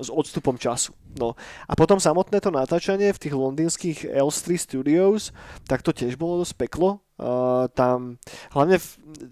s 0.00 0.08
odstupom 0.08 0.56
času. 0.56 0.96
No. 1.20 1.36
A 1.68 1.72
potom 1.76 2.00
samotné 2.00 2.40
to 2.40 2.48
natáčanie 2.48 3.12
v 3.12 3.20
tých 3.20 3.34
londýnskych 3.36 3.98
L3 4.08 4.56
Studios, 4.56 5.36
tak 5.68 5.84
to 5.84 5.92
tiež 5.92 6.16
bolo 6.16 6.40
dosť 6.42 6.56
peklo. 6.56 7.04
Uh, 7.20 7.68
tam, 7.76 8.16
hlavne 8.56 8.80
v, 8.80 8.86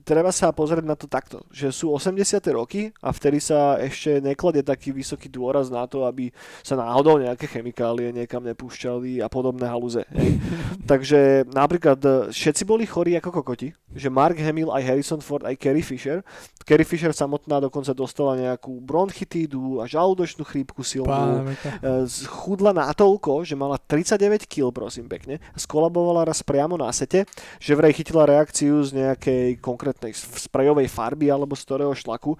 treba 0.04 0.28
sa 0.28 0.52
pozrieť 0.52 0.84
na 0.84 0.92
to 0.92 1.08
takto, 1.08 1.40
že 1.48 1.72
sú 1.72 1.88
80. 1.88 2.36
roky 2.52 2.92
a 3.00 3.16
vtedy 3.16 3.40
sa 3.40 3.80
ešte 3.80 4.20
nekladie 4.20 4.60
taký 4.60 4.92
vysoký 4.92 5.32
dôraz 5.32 5.72
na 5.72 5.88
to, 5.88 6.04
aby 6.04 6.28
sa 6.60 6.76
náhodou 6.76 7.16
nejaké 7.16 7.48
chemikálie 7.48 8.12
niekam 8.12 8.44
nepúšťali 8.44 9.24
a 9.24 9.32
podobné 9.32 9.64
halúze. 9.72 10.04
Takže 10.90 11.48
napríklad 11.48 11.96
e, 12.04 12.08
všetci 12.28 12.68
boli 12.68 12.84
chorí 12.84 13.16
ako 13.16 13.40
kokoti, 13.40 13.72
že 13.96 14.12
Mark 14.12 14.36
Hamill, 14.36 14.68
aj 14.68 14.84
Harrison 14.84 15.24
Ford, 15.24 15.48
aj 15.48 15.56
Carrie 15.56 15.80
Fisher. 15.80 16.20
Carrie 16.68 16.84
Fisher 16.84 17.16
samotná 17.16 17.56
dokonca 17.56 17.96
dostala 17.96 18.36
nejakú 18.36 18.84
bronchitídu 18.84 19.80
a 19.80 19.88
žalúdočnú 19.88 20.44
chrípku 20.44 20.84
silnú. 20.84 21.08
Pána 21.08 21.40
Veka. 21.48 21.70
E, 21.80 22.04
schudla 22.04 22.76
natoľko, 22.76 23.48
že 23.48 23.56
mala 23.56 23.80
39 23.80 24.44
kg, 24.44 24.68
prosím 24.76 25.08
pekne, 25.08 25.40
skolabovala 25.56 26.28
raz 26.28 26.44
priamo 26.44 26.76
na 26.76 26.92
sete, 26.92 27.24
že 27.56 27.77
vraj 27.78 27.94
chytila 27.94 28.26
reakciu 28.26 28.82
z 28.82 28.98
nejakej 28.98 29.62
konkrétnej 29.62 30.10
sprejovej 30.18 30.90
farby 30.90 31.30
alebo 31.30 31.54
z 31.54 31.62
ktorého 31.62 31.94
šlaku, 31.94 32.34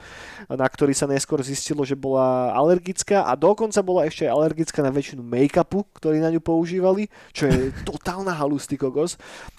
na 0.50 0.66
ktorý 0.66 0.90
sa 0.98 1.06
neskôr 1.06 1.38
zistilo, 1.46 1.86
že 1.86 1.94
bola 1.94 2.50
alergická 2.58 3.22
a 3.22 3.38
dokonca 3.38 3.78
bola 3.86 4.10
ešte 4.10 4.26
aj 4.26 4.34
alergická 4.34 4.82
na 4.82 4.90
väčšinu 4.90 5.22
make-upu, 5.22 5.86
ktorý 5.94 6.18
na 6.18 6.34
ňu 6.34 6.42
používali, 6.42 7.06
čo 7.30 7.46
je 7.46 7.70
totálna 7.86 8.34
halusty 8.34 8.74
kokos. 8.74 9.14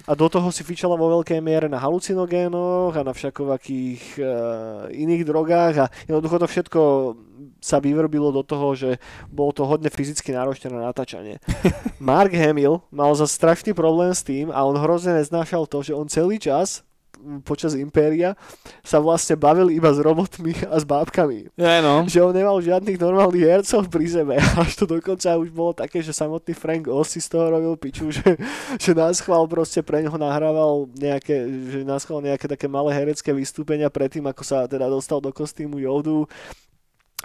A 0.09 0.17
do 0.17 0.25
toho 0.25 0.49
si 0.49 0.65
fičala 0.65 0.97
vo 0.97 1.21
veľkej 1.21 1.37
miere 1.37 1.69
na 1.69 1.77
halucinogénoch 1.77 2.97
a 2.97 3.05
na 3.05 3.13
všakovakých 3.13 4.17
e, 4.17 4.23
iných 5.05 5.21
drogách 5.21 5.75
a 5.77 5.85
jednoducho 6.09 6.41
to 6.41 6.47
všetko 6.49 6.81
sa 7.61 7.77
vyvrbilo 7.77 8.33
do 8.33 8.41
toho, 8.41 8.73
že 8.73 8.97
bolo 9.29 9.53
to 9.53 9.69
hodne 9.69 9.85
fyzicky 9.93 10.33
náročné 10.33 10.73
na 10.73 10.89
natáčanie. 10.89 11.37
Mark 12.01 12.33
Hamill 12.33 12.81
mal 12.89 13.13
za 13.13 13.29
strašný 13.29 13.77
problém 13.77 14.09
s 14.09 14.25
tým 14.25 14.49
a 14.49 14.65
on 14.65 14.81
hrozne 14.81 15.21
neznášal 15.21 15.69
to, 15.69 15.85
že 15.85 15.93
on 15.93 16.09
celý 16.09 16.41
čas 16.41 16.81
počas 17.43 17.75
Impéria 17.75 18.33
sa 18.83 18.97
vlastne 18.97 19.35
bavil 19.35 19.69
iba 19.69 19.91
s 19.91 19.99
robotmi 19.99 20.55
a 20.67 20.79
s 20.79 20.85
bábkami. 20.87 21.51
Je 21.53 21.75
no. 21.83 22.07
Že 22.07 22.19
on 22.31 22.33
nemal 22.35 22.57
žiadnych 22.63 22.97
normálnych 22.97 23.45
hercov 23.45 23.87
pri 23.91 24.05
sebe. 24.07 24.35
Až 24.61 24.79
to 24.79 24.85
dokonca 24.87 25.35
už 25.37 25.49
bolo 25.51 25.71
také, 25.75 25.99
že 25.99 26.15
samotný 26.15 26.53
Frank 26.55 26.87
Oz 26.87 27.13
si 27.13 27.19
z 27.19 27.29
toho 27.31 27.51
robil 27.51 27.75
piču, 27.75 28.11
že, 28.17 28.39
že 28.79 28.91
nás 28.95 29.21
chval 29.21 29.45
proste 29.45 29.83
pre 29.83 30.01
ňoho 30.03 30.17
nahrával 30.17 30.87
nejaké, 30.95 31.45
že 31.71 31.79
nás 31.83 32.03
chval 32.07 32.23
nejaké 32.23 32.47
také 32.47 32.65
malé 32.65 32.95
herecké 32.95 33.35
vystúpenia 33.35 33.91
predtým, 33.91 34.25
ako 34.25 34.43
sa 34.43 34.65
teda 34.65 34.87
dostal 34.87 35.19
do 35.19 35.29
kostýmu 35.29 35.79
Jodu. 35.79 36.25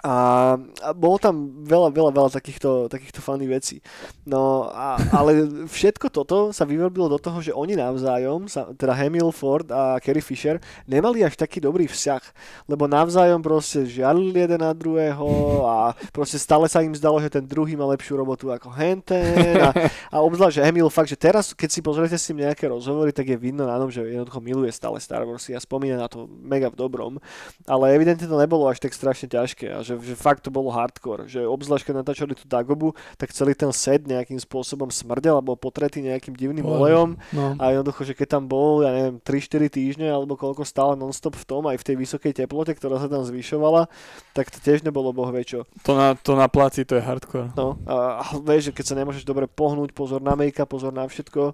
A, 0.03 0.59
a 0.83 0.89
bolo 0.91 1.15
tam 1.15 1.63
veľa, 1.63 1.87
veľa, 1.95 2.11
veľa 2.11 2.29
takýchto, 2.35 2.91
takýchto 2.91 3.23
funny 3.23 3.47
vecí. 3.47 3.79
No, 4.27 4.67
a, 4.67 4.99
ale 5.15 5.47
všetko 5.71 6.11
toto 6.11 6.51
sa 6.51 6.67
vyvrbilo 6.67 7.07
do 7.07 7.15
toho, 7.15 7.39
že 7.39 7.55
oni 7.55 7.79
navzájom, 7.79 8.51
sa, 8.51 8.67
teda 8.75 8.91
Hamill, 8.91 9.31
Ford 9.31 9.63
a 9.71 9.95
Carrie 10.03 10.21
Fisher, 10.21 10.59
nemali 10.83 11.23
až 11.23 11.39
taký 11.39 11.63
dobrý 11.63 11.87
vzťah, 11.87 12.21
lebo 12.67 12.91
navzájom 12.91 13.39
proste 13.39 13.87
žiarili 13.87 14.35
jeden 14.35 14.59
na 14.59 14.75
druhého 14.75 15.25
a 15.63 15.95
proste 16.11 16.37
stále 16.43 16.67
sa 16.67 16.83
im 16.83 16.91
zdalo, 16.91 17.23
že 17.23 17.31
ten 17.31 17.47
druhý 17.47 17.79
má 17.79 17.87
lepšiu 17.87 18.19
robotu 18.19 18.51
ako 18.51 18.75
Henten 18.75 19.63
a, 19.63 19.71
a 20.11 20.17
obzvlášť, 20.19 20.59
že 20.59 20.65
Hamill 20.67 20.91
fakt, 20.91 21.07
že 21.07 21.17
teraz, 21.17 21.55
keď 21.55 21.69
si 21.71 21.79
pozriete 21.79 22.19
s 22.19 22.27
ním 22.29 22.51
nejaké 22.51 22.67
rozhovory, 22.67 23.15
tak 23.15 23.31
je 23.31 23.39
vidno 23.39 23.63
na 23.63 23.79
tom, 23.79 23.87
že 23.87 24.03
jednoducho 24.03 24.43
miluje 24.43 24.75
stále 24.75 24.99
Star 24.99 25.23
Warsy 25.23 25.55
a 25.55 25.63
spomína 25.63 26.03
na 26.03 26.11
to 26.11 26.27
mega 26.27 26.67
v 26.67 26.77
dobrom, 26.77 27.15
ale 27.63 27.95
evidentne 27.95 28.27
to 28.27 28.35
nebolo 28.35 28.67
až 28.67 28.83
tak 28.83 28.91
strašne 28.91 29.31
ťažké 29.31 29.71
a 29.71 29.84
že, 29.85 29.93
že 30.01 30.17
fakt 30.17 30.41
to 30.41 30.49
bolo 30.49 30.73
hardcore, 30.73 31.29
že 31.29 31.45
obzvlášť 31.45 31.85
keď 31.85 31.95
natáčali 32.01 32.33
tú 32.33 32.49
Dagobu, 32.49 32.97
tak 33.21 33.29
celý 33.29 33.53
ten 33.53 33.69
set 33.69 34.09
nejakým 34.09 34.41
spôsobom 34.41 34.89
smrdel 34.89 35.37
alebo 35.37 35.53
potretý 35.53 36.01
nejakým 36.01 36.33
divným 36.33 36.65
Oj. 36.65 36.73
olejom 36.73 37.09
no. 37.29 37.53
a 37.61 37.77
jednoducho, 37.77 38.01
že 38.09 38.17
keď 38.17 38.41
tam 38.41 38.43
bol, 38.49 38.81
ja 38.81 38.89
neviem, 38.89 39.21
3-4 39.21 39.69
týždne 39.69 40.07
alebo 40.09 40.33
koľko 40.33 40.65
stále 40.65 40.97
non-stop 40.97 41.37
v 41.37 41.45
tom, 41.45 41.63
aj 41.69 41.77
v 41.77 41.85
tej 41.85 41.95
vysokej 42.01 42.33
teplote, 42.33 42.73
ktorá 42.73 42.97
sa 42.97 43.05
tam 43.05 43.21
zvyšovala, 43.21 43.85
tak 44.33 44.49
to 44.49 44.57
tiež 44.57 44.81
nebolo 44.81 45.13
boh 45.13 45.29
vie 45.29 45.45
čo. 45.45 45.69
To 45.85 45.93
na, 45.93 46.17
to 46.17 46.33
na 46.33 46.49
placi, 46.49 46.81
to 46.81 46.97
je 46.97 47.05
hardcore. 47.05 47.53
No, 47.53 47.77
a, 47.85 48.25
a 48.25 48.41
vieš, 48.41 48.73
že 48.73 48.75
keď 48.81 48.85
sa 48.89 48.95
nemôžeš 48.97 49.21
dobre 49.21 49.45
pohnúť, 49.45 49.93
pozor 49.93 50.25
na 50.25 50.33
make 50.33 50.57
pozor 50.65 50.89
na 50.89 51.05
všetko. 51.05 51.53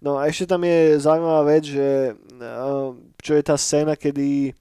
No 0.00 0.16
a 0.16 0.26
ešte 0.32 0.48
tam 0.48 0.64
je 0.64 0.96
zaujímavá 0.96 1.44
vec, 1.44 1.68
že 1.68 2.16
uh, 2.16 2.96
čo 3.20 3.36
je 3.36 3.42
tá 3.44 3.54
scéna, 3.60 4.00
kedy 4.00 4.56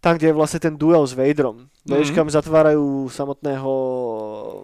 tam, 0.00 0.16
kde 0.16 0.32
je 0.32 0.38
vlastne 0.38 0.60
ten 0.62 0.74
duel 0.78 1.04
s 1.04 1.12
Vaderom. 1.12 1.68
Vieš, 1.86 2.10
Mhm. 2.10 2.14
kam 2.14 2.26
zatvárajú 2.26 2.84
samotného 3.06 3.72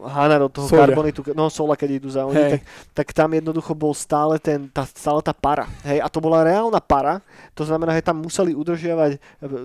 Hana 0.04 0.42
do 0.42 0.48
toho 0.50 0.66
Soľa. 0.66 0.90
karbonitu, 0.90 1.22
no 1.32 1.46
Sola, 1.46 1.78
keď 1.78 2.02
idú 2.02 2.08
za 2.10 2.26
oni, 2.26 2.34
Hej. 2.34 2.50
tak, 2.50 2.62
tak 2.92 3.06
tam 3.14 3.30
jednoducho 3.30 3.72
bol 3.72 3.94
stále, 3.94 4.42
ten, 4.42 4.66
tá, 4.66 4.82
stále 4.82 5.22
tá 5.22 5.30
para. 5.30 5.70
Hej, 5.82 6.02
a 6.02 6.10
to 6.10 6.18
bola 6.18 6.42
reálna 6.42 6.82
para, 6.82 7.22
to 7.54 7.62
znamená, 7.62 7.94
že 7.94 8.02
tam 8.02 8.18
museli 8.18 8.52
udržiavať 8.52 9.10
e, 9.12 9.18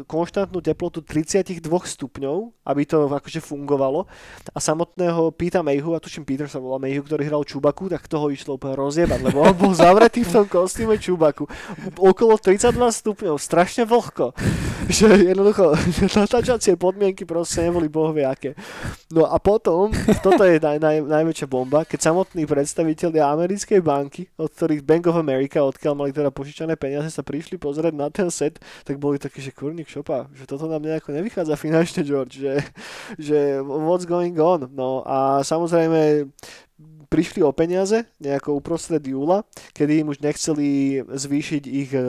konštantnú 0.05 0.61
teplotu 0.61 1.01
32 1.01 1.57
stupňov, 1.87 2.53
aby 2.61 2.81
to 2.83 3.09
akože 3.09 3.41
fungovalo. 3.41 4.05
A 4.53 4.59
samotného 4.59 5.33
Pita 5.33 5.65
Mayhu, 5.65 5.91
a 5.91 5.99
tuším 5.99 6.23
Peter 6.23 6.45
sa 6.45 6.61
volá 6.61 6.77
Mayhu, 6.77 7.01
ktorý 7.01 7.25
hral 7.25 7.41
Čubaku, 7.41 7.89
tak 7.89 8.05
toho 8.05 8.29
išlo 8.29 8.55
úplne 8.55 8.77
rozjebať, 8.77 9.19
lebo 9.23 9.41
on 9.41 9.55
bol 9.55 9.73
zavretý 9.73 10.21
v 10.21 10.29
tom 10.31 10.45
kostýme 10.45 10.95
Čubaku. 10.95 11.49
Okolo 11.97 12.37
32 12.37 12.69
stupňov, 12.93 13.35
strašne 13.35 13.83
vlhko. 13.83 14.37
Že 14.87 15.33
jednoducho 15.33 15.73
natáčacie 16.15 16.77
podmienky 16.77 17.25
proste 17.47 17.63
neboli 17.63 17.87
bohvie 17.87 18.27
aké. 18.27 18.51
No 19.07 19.23
a 19.23 19.39
potom, 19.39 19.87
toto 20.19 20.43
je 20.43 20.59
naj, 20.59 20.83
naj, 20.83 20.99
najväčšia 21.07 21.47
bomba, 21.47 21.87
keď 21.87 22.11
samotní 22.11 22.43
predstavitelia 22.43 23.23
americkej 23.31 23.79
banky, 23.79 24.27
od 24.35 24.51
ktorých 24.51 24.83
Bank 24.83 25.07
of 25.07 25.15
America, 25.15 25.63
odkiaľ 25.63 25.95
mali 25.95 26.11
teda 26.11 26.27
požičané 26.27 26.75
peniaze, 26.75 27.07
sa 27.07 27.23
prišli 27.23 27.55
pozrieť 27.55 27.95
na 27.95 28.11
ten 28.11 28.27
set, 28.27 28.59
tak 28.83 28.99
boli 28.99 29.15
takí, 29.15 29.39
že 29.39 29.55
kurník 29.55 29.87
šopa, 29.87 30.27
že 30.35 30.43
toto 30.43 30.67
nám 30.67 30.83
nejako 30.83 31.15
nevychádza 31.15 31.55
finančne, 31.55 32.03
George, 32.03 32.35
že, 32.35 32.59
že 33.15 33.63
what's 33.63 34.03
going 34.03 34.35
on. 34.35 34.67
No 34.67 35.07
a 35.07 35.39
samozrejme 35.47 36.27
prišli 37.07 37.39
o 37.47 37.55
peniaze 37.55 38.03
nejako 38.19 38.59
uprostred 38.59 39.07
júla, 39.07 39.47
kedy 39.71 40.03
im 40.03 40.11
už 40.11 40.19
nechceli 40.19 40.99
zvýšiť 41.07 41.63
ich 41.63 41.95
eh, 41.95 42.03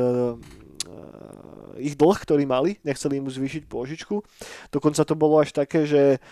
ich 1.79 1.95
dlh, 1.97 2.19
ktorý 2.19 2.45
mali, 2.45 2.77
nechceli 2.83 3.23
im 3.23 3.31
zvýšiť 3.31 3.65
pôžičku. 3.71 4.21
Dokonca 4.75 5.03
to 5.07 5.15
bolo 5.15 5.41
až 5.41 5.55
také, 5.55 5.87
že 5.87 6.23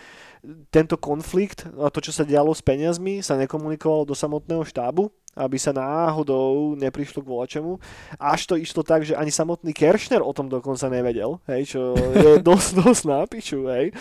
tento 0.70 0.94
konflikt 1.00 1.66
a 1.80 1.90
to, 1.90 1.98
čo 1.98 2.12
sa 2.14 2.22
dialo 2.22 2.54
s 2.54 2.62
peniazmi, 2.62 3.24
sa 3.24 3.34
nekomunikovalo 3.34 4.06
do 4.06 4.14
samotného 4.14 4.62
štábu, 4.62 5.10
aby 5.36 5.60
sa 5.60 5.76
náhodou 5.76 6.72
neprišlo 6.80 7.20
k 7.20 7.28
volačemu. 7.28 7.76
Až 8.16 8.40
to 8.48 8.54
išlo 8.56 8.80
tak, 8.80 9.04
že 9.04 9.18
ani 9.18 9.28
samotný 9.28 9.76
Kershner 9.76 10.24
o 10.24 10.32
tom 10.32 10.48
dokonca 10.48 10.88
nevedel, 10.88 11.36
hej, 11.50 11.76
čo 11.76 11.80
je 12.16 12.40
dosť, 12.48 12.70
dosť 12.80 13.02
nápiču, 13.04 13.68
hej. 13.68 13.92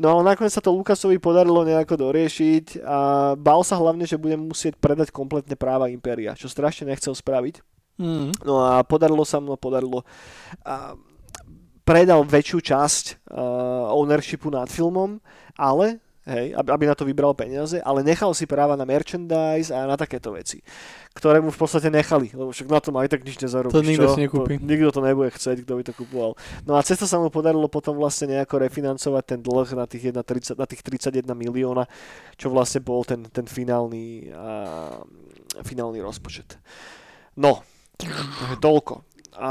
No 0.00 0.16
ale 0.16 0.32
nakoniec 0.32 0.56
sa 0.56 0.64
to 0.64 0.72
Lukasovi 0.72 1.20
podarilo 1.20 1.68
nejako 1.68 2.00
doriešiť 2.00 2.80
a 2.80 2.98
bál 3.36 3.60
sa 3.60 3.76
hlavne, 3.76 4.08
že 4.08 4.16
bude 4.16 4.40
musieť 4.40 4.80
predať 4.80 5.12
kompletne 5.12 5.52
práva 5.58 5.92
Impéria, 5.92 6.32
čo 6.32 6.48
strašne 6.48 6.88
nechcel 6.88 7.12
spraviť. 7.12 7.60
Mm. 8.00 8.32
No 8.48 8.64
a 8.64 8.80
podarilo 8.80 9.28
sa 9.28 9.36
mu, 9.44 9.60
podarilo. 9.60 10.00
A 10.64 10.96
predal 11.84 12.24
väčšiu 12.24 12.58
časť 12.64 13.04
uh, 13.28 13.92
ownershipu 13.92 14.48
nad 14.48 14.72
filmom, 14.72 15.20
ale 15.60 16.00
hej, 16.30 16.54
aby, 16.54 16.84
na 16.86 16.94
to 16.94 17.02
vybral 17.02 17.34
peniaze, 17.34 17.82
ale 17.82 18.06
nechal 18.06 18.30
si 18.30 18.46
práva 18.46 18.78
na 18.78 18.86
merchandise 18.86 19.74
a 19.74 19.88
na 19.88 19.98
takéto 19.98 20.30
veci, 20.30 20.62
ktoré 21.16 21.42
mu 21.42 21.50
v 21.50 21.58
podstate 21.58 21.90
nechali, 21.90 22.30
lebo 22.30 22.54
však 22.54 22.68
na 22.70 22.80
tom 22.80 22.94
aj 23.00 23.08
tak 23.10 23.26
nič 23.26 23.42
nezarobíš. 23.42 23.74
To 23.74 23.82
nikto 23.82 24.06
čo? 24.06 24.14
si 24.14 24.20
nekúpi. 24.22 24.54
To, 24.56 24.62
nikto 24.62 24.88
to 24.94 25.00
nebude 25.02 25.30
chcieť, 25.34 25.66
kto 25.66 25.72
by 25.74 25.82
to 25.82 25.92
kupoval. 25.96 26.38
No 26.62 26.78
a 26.78 26.80
cesta 26.86 27.10
sa 27.10 27.18
mu 27.18 27.32
podarilo 27.32 27.66
potom 27.66 27.98
vlastne 27.98 28.38
nejako 28.38 28.62
refinancovať 28.62 29.24
ten 29.26 29.40
dlh 29.42 29.68
na 29.74 29.84
tých, 29.90 30.14
1, 30.14 30.22
30, 30.22 30.54
na 30.60 30.66
tých 30.70 30.86
31 30.86 31.26
milióna, 31.34 31.90
čo 32.38 32.54
vlastne 32.54 32.84
bol 32.84 33.02
ten, 33.02 33.26
ten 33.26 33.50
finálny, 33.50 34.30
uh, 34.30 35.02
finálny 35.66 35.98
rozpočet. 35.98 36.60
No, 37.34 37.66
toľko. 38.58 38.94
A 39.40 39.50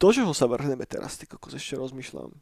do 0.00 0.08
čoho 0.08 0.32
sa 0.32 0.48
vrhneme 0.48 0.88
teraz, 0.88 1.20
ty 1.20 1.28
kokos, 1.28 1.52
ešte 1.52 1.76
rozmýšľam. 1.76 2.32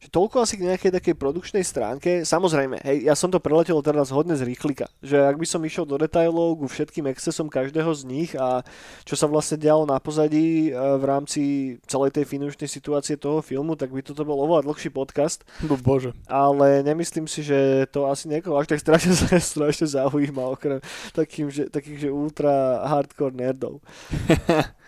Že 0.00 0.08
toľko 0.16 0.36
asi 0.40 0.56
k 0.56 0.64
nejakej 0.64 0.96
takej 0.96 1.14
produkčnej 1.20 1.60
stránke. 1.60 2.24
Samozrejme, 2.24 2.80
hej, 2.80 3.04
ja 3.04 3.12
som 3.12 3.28
to 3.28 3.36
preletel 3.36 3.76
teraz 3.84 4.08
hodne 4.08 4.32
z 4.32 4.48
rýchlika. 4.48 4.88
Že 5.04 5.28
ak 5.28 5.36
by 5.36 5.46
som 5.46 5.60
išiel 5.60 5.84
do 5.84 6.00
detailov 6.00 6.56
ku 6.56 6.64
všetkým 6.64 7.04
excesom 7.12 7.52
každého 7.52 7.92
z 7.92 8.02
nich 8.08 8.32
a 8.32 8.64
čo 9.04 9.12
sa 9.12 9.28
vlastne 9.28 9.60
dialo 9.60 9.84
na 9.84 10.00
pozadí 10.00 10.72
e, 10.72 10.96
v 10.96 11.04
rámci 11.04 11.42
celej 11.84 12.16
tej 12.16 12.24
finančnej 12.24 12.64
situácie 12.64 13.20
toho 13.20 13.44
filmu, 13.44 13.76
tak 13.76 13.92
by 13.92 14.00
toto 14.00 14.24
bol 14.24 14.40
oveľa 14.40 14.72
dlhší 14.72 14.88
podcast. 14.88 15.44
No 15.60 15.76
bože. 15.76 16.16
Ale 16.24 16.80
nemyslím 16.80 17.28
si, 17.28 17.44
že 17.44 17.84
to 17.92 18.08
asi 18.08 18.32
niekoho 18.32 18.56
až 18.56 18.72
tak 18.72 18.80
strašne, 18.80 19.12
strašne 19.52 19.84
zaujíma, 19.84 20.48
okrem 20.48 20.80
takým, 21.12 21.52
že, 21.52 21.68
takých, 21.68 22.08
že 22.08 22.10
ultra 22.10 22.88
hardcore 22.88 23.36
nerdov. 23.36 23.84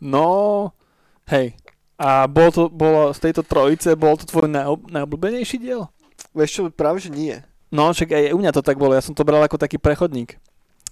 No, 0.00 0.72
hej. 1.32 1.56
A 1.96 2.28
bol 2.28 2.52
to, 2.52 2.68
bolo 2.68 3.08
z 3.16 3.18
tejto 3.24 3.40
trojice, 3.40 3.96
bol 3.96 4.20
to 4.20 4.28
tvoj 4.28 4.52
najob, 4.52 4.84
najobľúbenejší 4.92 5.56
diel? 5.56 5.88
Vieš 6.36 6.50
čo, 6.52 6.60
práve 6.68 7.00
že 7.00 7.08
nie. 7.08 7.40
No, 7.72 7.88
však 7.90 8.12
aj 8.12 8.32
u 8.36 8.38
mňa 8.38 8.52
to 8.52 8.60
tak 8.60 8.76
bolo, 8.76 8.92
ja 8.92 9.00
som 9.00 9.16
to 9.16 9.24
bral 9.24 9.40
ako 9.40 9.56
taký 9.56 9.80
prechodník. 9.80 10.36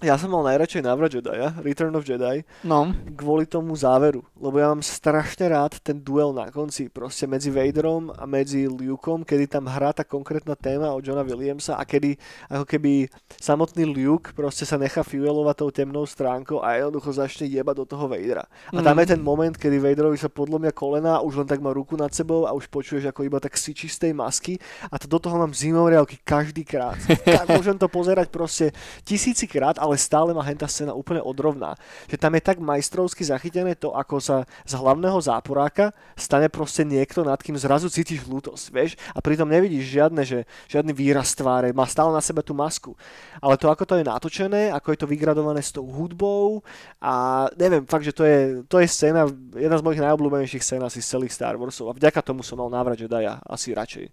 Ja 0.03 0.19
som 0.19 0.27
mal 0.27 0.43
najradšej 0.43 0.83
návrat 0.83 1.07
Jedi, 1.09 1.31
Return 1.63 1.95
of 1.95 2.03
Jedi, 2.03 2.43
No, 2.61 2.91
kvôli 3.15 3.47
tomu 3.47 3.71
záveru, 3.73 4.27
lebo 4.35 4.59
ja 4.59 4.67
mám 4.67 4.83
strašne 4.83 5.47
rád 5.47 5.79
ten 5.79 5.95
duel 5.95 6.29
na 6.29 6.51
konci, 6.51 6.91
proste 6.91 7.23
medzi 7.23 7.47
Vaderom 7.47 8.11
a 8.11 8.27
medzi 8.27 8.67
Lukeom, 8.67 9.23
kedy 9.23 9.47
tam 9.47 9.65
hrá 9.65 9.95
tá 9.95 10.03
konkrétna 10.03 10.51
téma 10.53 10.91
od 10.91 10.99
Johna 10.99 11.23
Williamsa 11.23 11.79
a 11.79 11.83
kedy 11.83 12.19
ako 12.51 12.67
keby 12.67 13.07
samotný 13.39 13.87
Luke 13.87 14.35
proste 14.35 14.61
sa 14.61 14.75
nechá 14.75 14.99
fuelovať 14.99 15.55
tou 15.57 15.71
temnou 15.71 16.03
stránkou 16.03 16.59
a 16.59 16.75
jednoducho 16.75 17.15
začne 17.15 17.47
jebať 17.47 17.75
do 17.77 17.85
toho 17.87 18.05
Vadera. 18.05 18.43
A 18.69 18.83
tam 18.83 18.93
Mm. 18.93 19.01
je 19.01 19.07
ten 19.07 19.21
moment, 19.23 19.55
kedy 19.55 19.79
Vaderovi 19.79 20.19
sa 20.19 20.27
podlomia 20.27 20.69
kolena 20.69 21.23
už 21.23 21.39
len 21.39 21.47
tak 21.47 21.63
má 21.63 21.71
ruku 21.71 21.95
nad 21.95 22.11
sebou 22.11 22.43
a 22.43 22.51
už 22.51 22.67
počuješ, 22.67 23.07
ako 23.07 23.23
iba 23.23 23.39
tak 23.39 23.55
syčí 23.55 23.87
z 23.87 23.97
tej 24.01 24.13
masky 24.13 24.59
a 24.85 24.99
to 24.99 25.07
do 25.07 25.17
toho 25.17 25.39
mám 25.39 25.55
zimomriavky 25.55 26.19
každý 26.21 26.67
krát. 26.67 26.99
Ka- 27.23 27.47
Môžem 27.47 27.79
to 27.79 27.87
pozerať 27.87 28.27
proste 28.27 28.75
tisícikrát, 29.01 29.79
ale 29.85 30.01
stále 30.01 30.33
ma 30.33 30.41
henta 30.41 30.65
scéna 30.65 30.97
úplne 30.97 31.21
odrovná. 31.21 31.77
Že 32.09 32.17
tam 32.17 32.33
je 32.33 32.41
tak 32.41 32.57
majstrovsky 32.57 33.21
zachytené 33.21 33.77
to, 33.77 33.93
ako 33.93 34.17
sa 34.17 34.37
z 34.65 34.73
hlavného 34.73 35.21
záporáka 35.21 35.93
stane 36.17 36.49
proste 36.49 36.81
niekto, 36.81 37.21
nad 37.21 37.37
kým 37.37 37.55
zrazu 37.55 37.87
cítiš 37.87 38.25
lútosť, 38.25 38.65
vieš? 38.73 38.91
A 39.13 39.21
pritom 39.21 39.45
nevidíš 39.45 40.01
žiadne, 40.01 40.25
že, 40.25 40.49
žiadny 40.65 40.91
výraz 40.91 41.37
tváre, 41.37 41.69
má 41.71 41.85
stále 41.85 42.09
na 42.09 42.19
sebe 42.19 42.41
tú 42.41 42.57
masku. 42.57 42.97
Ale 43.37 43.55
to, 43.55 43.69
ako 43.69 43.85
to 43.85 43.95
je 44.01 44.03
natočené, 44.03 44.73
ako 44.73 44.91
je 44.91 44.99
to 44.99 45.07
vygradované 45.07 45.61
s 45.61 45.69
tou 45.69 45.85
hudbou 45.85 46.65
a 46.99 47.45
neviem, 47.55 47.85
fakt, 47.85 48.03
že 48.03 48.15
to 48.15 48.23
je, 48.25 48.65
to 48.65 48.81
je 48.81 48.87
scéna, 48.89 49.29
jedna 49.53 49.77
z 49.77 49.85
mojich 49.85 50.01
najobľúbenejších 50.01 50.63
scén 50.65 50.81
asi 50.81 50.99
z 50.99 51.11
celých 51.15 51.35
Star 51.35 51.55
Warsov 51.55 51.93
a 51.93 51.97
vďaka 51.97 52.25
tomu 52.25 52.41
som 52.41 52.57
mal 52.57 52.73
návrat 52.73 52.97
Jedi 52.97 53.27
asi 53.27 53.77
radšej. 53.77 54.09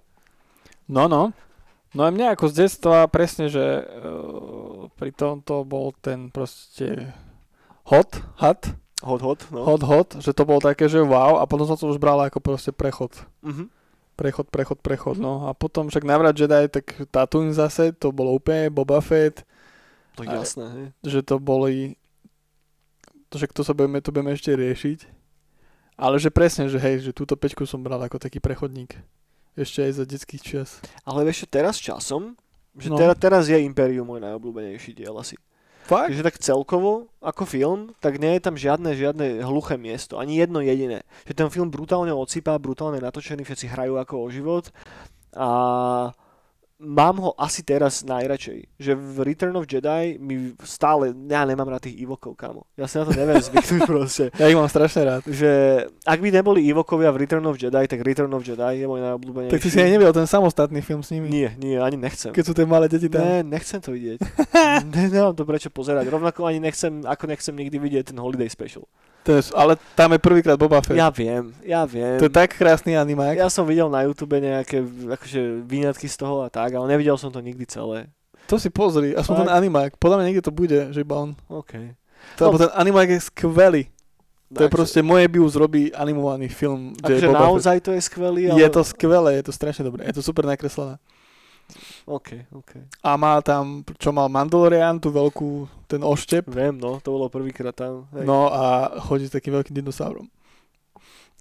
no, 0.92 1.08
no. 1.08 1.51
No 1.92 2.04
a 2.04 2.10
mňa 2.10 2.32
ako 2.32 2.48
z 2.48 2.64
detstva 2.64 3.04
presne, 3.04 3.52
že 3.52 3.60
uh, 3.60 4.88
pri 4.96 5.12
tomto 5.12 5.60
bol 5.62 5.92
ten 6.00 6.32
proste 6.32 7.12
hot, 7.84 8.20
hot, 8.40 8.72
Hot, 9.02 9.18
hot, 9.18 9.50
no. 9.50 9.66
hot, 9.66 9.82
hot, 9.82 10.08
že 10.22 10.30
to 10.30 10.46
bolo 10.46 10.62
také, 10.62 10.86
že 10.86 11.02
wow 11.02 11.42
a 11.42 11.44
potom 11.50 11.66
som 11.66 11.74
to 11.74 11.90
už 11.90 11.98
bral 11.98 12.22
ako 12.22 12.38
proste 12.38 12.70
prechod. 12.70 13.10
Mhm. 13.42 13.66
Prechod, 14.14 14.46
prechod, 14.46 14.78
prechod, 14.78 15.16
no. 15.18 15.50
A 15.50 15.56
potom 15.56 15.90
však 15.90 16.06
navrat 16.06 16.36
Jedi, 16.38 16.70
tak 16.70 17.10
Tatooine 17.10 17.50
zase, 17.50 17.90
to 17.90 18.14
bolo 18.14 18.36
úplne 18.36 18.70
Boba 18.70 19.00
Fett, 19.02 19.42
To 20.14 20.22
je 20.22 20.30
jasné, 20.30 20.64
hej. 20.70 20.86
že 21.02 21.20
to 21.26 21.40
boli, 21.42 21.96
to, 23.32 23.40
že 23.40 23.50
to 23.50 23.64
sa 23.66 23.74
budeme, 23.74 23.98
to 23.98 24.12
budeme 24.14 24.30
ešte 24.30 24.52
riešiť. 24.54 24.98
Ale 25.98 26.20
že 26.22 26.30
presne, 26.30 26.70
že 26.70 26.78
hej, 26.78 27.02
že 27.02 27.10
túto 27.10 27.34
peťku 27.34 27.66
som 27.66 27.82
bral 27.82 27.98
ako 27.98 28.20
taký 28.22 28.38
prechodník. 28.38 29.00
Ešte 29.52 29.84
aj 29.84 29.92
za 30.00 30.04
detských 30.08 30.42
čias. 30.42 30.70
Ale 31.04 31.28
vieš, 31.28 31.44
teraz 31.46 31.76
časom, 31.76 32.36
že 32.72 32.88
No. 32.88 32.96
teraz, 32.96 33.16
teraz 33.20 33.42
je 33.52 33.60
Imperium 33.60 34.08
môj 34.08 34.24
najobľúbenejší 34.24 34.96
diel 34.96 35.12
asi. 35.20 35.36
Fakt? 35.82 36.14
Takže 36.14 36.22
tak 36.22 36.38
celkovo, 36.38 37.10
ako 37.18 37.42
film, 37.42 37.80
tak 37.98 38.16
nie 38.22 38.38
je 38.38 38.42
tam 38.46 38.54
žiadne, 38.54 38.94
žiadne 38.94 39.42
hluché 39.42 39.74
miesto, 39.74 40.16
ani 40.16 40.38
jedno 40.38 40.62
jediné. 40.62 41.02
Že 41.26 41.34
ten 41.34 41.48
film 41.50 41.68
brutálne 41.74 42.14
odsýpa, 42.14 42.54
brutálne 42.62 43.02
natočený, 43.02 43.42
všetci 43.42 43.66
hrajú 43.66 43.98
ako 43.98 44.14
o 44.24 44.28
život 44.30 44.70
a 45.34 45.50
mám 46.82 47.16
ho 47.22 47.30
asi 47.38 47.62
teraz 47.62 48.02
najradšej. 48.02 48.66
Že 48.76 48.92
v 48.98 49.16
Return 49.22 49.54
of 49.54 49.70
Jedi 49.70 50.18
mi 50.18 50.52
stále, 50.66 51.14
ja 51.30 51.46
nemám 51.46 51.70
rád 51.70 51.86
tých 51.86 52.02
Ivokov, 52.02 52.34
kamo. 52.34 52.66
Ja 52.74 52.90
sa 52.90 53.06
na 53.06 53.08
to 53.08 53.14
neviem 53.14 53.38
zvyknúť 53.38 53.82
proste. 53.90 54.24
Ja 54.34 54.50
ich 54.50 54.58
mám 54.58 54.66
strašne 54.66 55.06
rád. 55.06 55.20
Že 55.24 55.50
ak 56.02 56.18
by 56.18 56.28
neboli 56.34 56.66
Ivokovia 56.66 57.14
v 57.14 57.22
Return 57.22 57.46
of 57.46 57.56
Jedi, 57.56 57.86
tak 57.86 58.02
Return 58.02 58.34
of 58.34 58.42
Jedi 58.42 58.82
je 58.82 58.86
môj 58.90 59.00
najobľúbenejší. 59.00 59.54
Tak 59.54 59.62
ty 59.62 59.70
si 59.70 59.78
aj 59.78 59.90
nevidel 59.94 60.12
ten 60.12 60.26
samostatný 60.26 60.82
film 60.82 61.06
s 61.06 61.14
nimi? 61.14 61.30
Nie, 61.30 61.54
nie, 61.56 61.78
ani 61.78 61.94
nechcem. 61.94 62.34
Keď 62.34 62.44
sú 62.44 62.52
tie 62.52 62.66
malé 62.66 62.90
deti 62.90 63.06
tam. 63.06 63.22
Ne, 63.22 63.46
nechcem 63.46 63.78
to 63.78 63.94
vidieť. 63.94 64.18
ne, 64.92 65.02
nemám 65.06 65.38
to 65.38 65.46
prečo 65.46 65.70
pozerať. 65.70 66.10
Rovnako 66.10 66.50
ani 66.50 66.58
nechcem, 66.58 67.06
ako 67.06 67.30
nechcem 67.30 67.54
nikdy 67.54 67.78
vidieť 67.78 68.10
ten 68.10 68.18
Holiday 68.18 68.50
Special. 68.50 68.82
To 69.22 69.38
je, 69.38 69.54
ale 69.54 69.78
tam 69.94 70.10
je 70.10 70.18
prvýkrát 70.18 70.58
Boba 70.58 70.82
Fett. 70.82 70.98
Ja 70.98 71.06
viem, 71.06 71.54
ja 71.62 71.86
viem. 71.86 72.18
To 72.18 72.26
je 72.26 72.34
tak 72.34 72.58
krásny 72.58 72.98
animák. 72.98 73.38
Ja 73.38 73.46
som 73.46 73.62
videl 73.62 73.86
na 73.86 74.02
YouTube 74.02 74.34
nejaké 74.34 74.82
akože 74.82 75.62
výňatky 75.62 76.10
z 76.10 76.16
toho 76.18 76.42
a 76.42 76.50
tak, 76.50 76.71
ale 76.74 76.86
nevidel 76.90 77.16
som 77.20 77.30
to 77.32 77.40
nikdy 77.40 77.64
celé. 77.68 78.08
To 78.50 78.58
si 78.58 78.68
pozri, 78.68 79.14
aspoň 79.14 79.46
ten 79.46 79.50
Fakt? 79.50 79.58
animák. 79.58 79.90
Podľa 80.02 80.16
mňa 80.18 80.26
niekde 80.26 80.44
to 80.44 80.52
bude, 80.52 80.78
že 80.90 81.00
iba 81.06 81.14
on. 81.14 81.32
OK. 81.48 81.72
To, 82.38 82.54
No. 82.54 82.58
Ten 82.58 82.70
animák 82.74 83.08
je 83.10 83.20
skvelý. 83.22 83.82
To 84.52 84.68
je 84.68 84.68
proste, 84.68 85.00
moje 85.00 85.24
Bius 85.32 85.56
robí 85.56 85.88
animovaný 85.96 86.52
film. 86.52 86.92
je 86.92 87.18
Akože 87.18 87.28
naozaj 87.32 87.76
to 87.80 87.96
je 87.96 88.00
skvelý, 88.04 88.52
ale... 88.52 88.60
Je 88.60 88.68
to 88.68 88.84
skvelé, 88.84 89.40
je 89.40 89.48
to 89.48 89.52
strašne 89.56 89.80
dobré. 89.80 90.04
Je 90.04 90.12
to 90.12 90.20
super 90.20 90.44
nakreslené. 90.44 91.00
OK, 92.04 92.44
OK. 92.52 92.84
A 93.00 93.16
má 93.16 93.40
tam, 93.40 93.80
čo 93.96 94.12
mal 94.12 94.28
Mandalorian, 94.28 95.00
tú 95.00 95.08
veľkú, 95.08 95.64
ten 95.88 96.04
oštep. 96.04 96.44
Viem, 96.52 96.76
no, 96.76 97.00
to 97.00 97.16
bolo 97.16 97.32
prvýkrát 97.32 97.72
tam. 97.72 98.04
Hej. 98.12 98.28
No 98.28 98.52
a 98.52 98.92
chodí 99.08 99.24
s 99.24 99.32
takým 99.32 99.56
veľkým 99.56 99.72
dinosaurom. 99.72 100.28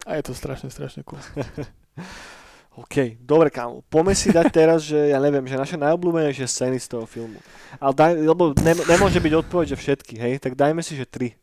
A 0.08 0.16
je 0.16 0.24
to 0.24 0.34
strašne, 0.34 0.72
strašne 0.72 1.04
cool. 1.04 1.20
OK, 2.72 3.20
dobre 3.20 3.52
kámo, 3.52 3.84
poďme 3.92 4.16
si 4.16 4.32
dať 4.32 4.48
teraz, 4.48 4.88
že 4.88 5.12
ja 5.12 5.20
neviem, 5.20 5.44
že 5.44 5.60
naše 5.60 5.76
najobľúbenejšie 5.76 6.48
scény 6.48 6.80
z 6.80 6.88
toho 6.88 7.04
filmu. 7.04 7.36
Ale 7.84 7.92
daj, 7.92 8.12
lebo 8.16 8.56
ne, 8.64 8.74
nemôže 8.88 9.20
byť 9.20 9.34
odpoveď, 9.44 9.76
že 9.76 9.82
všetky, 9.82 10.16
hej, 10.16 10.34
tak 10.40 10.56
dajme 10.56 10.80
si, 10.80 10.96
že 10.96 11.04
tri. 11.04 11.36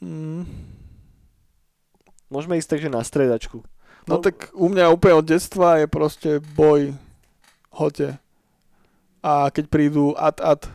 Mm. 0.00 0.48
Môžeme 2.32 2.56
ísť 2.56 2.72
takže 2.72 2.88
na 2.88 3.04
stredačku. 3.04 3.60
No 4.08 4.22
tak 4.22 4.54
u 4.56 4.70
mňa 4.72 4.94
úplne 4.94 5.18
od 5.18 5.26
detstva 5.28 5.82
je 5.82 5.86
proste 5.90 6.30
boj 6.54 6.94
hote. 7.74 8.16
A 9.20 9.50
keď 9.50 9.64
prídu 9.68 10.14
at-at 10.16 10.70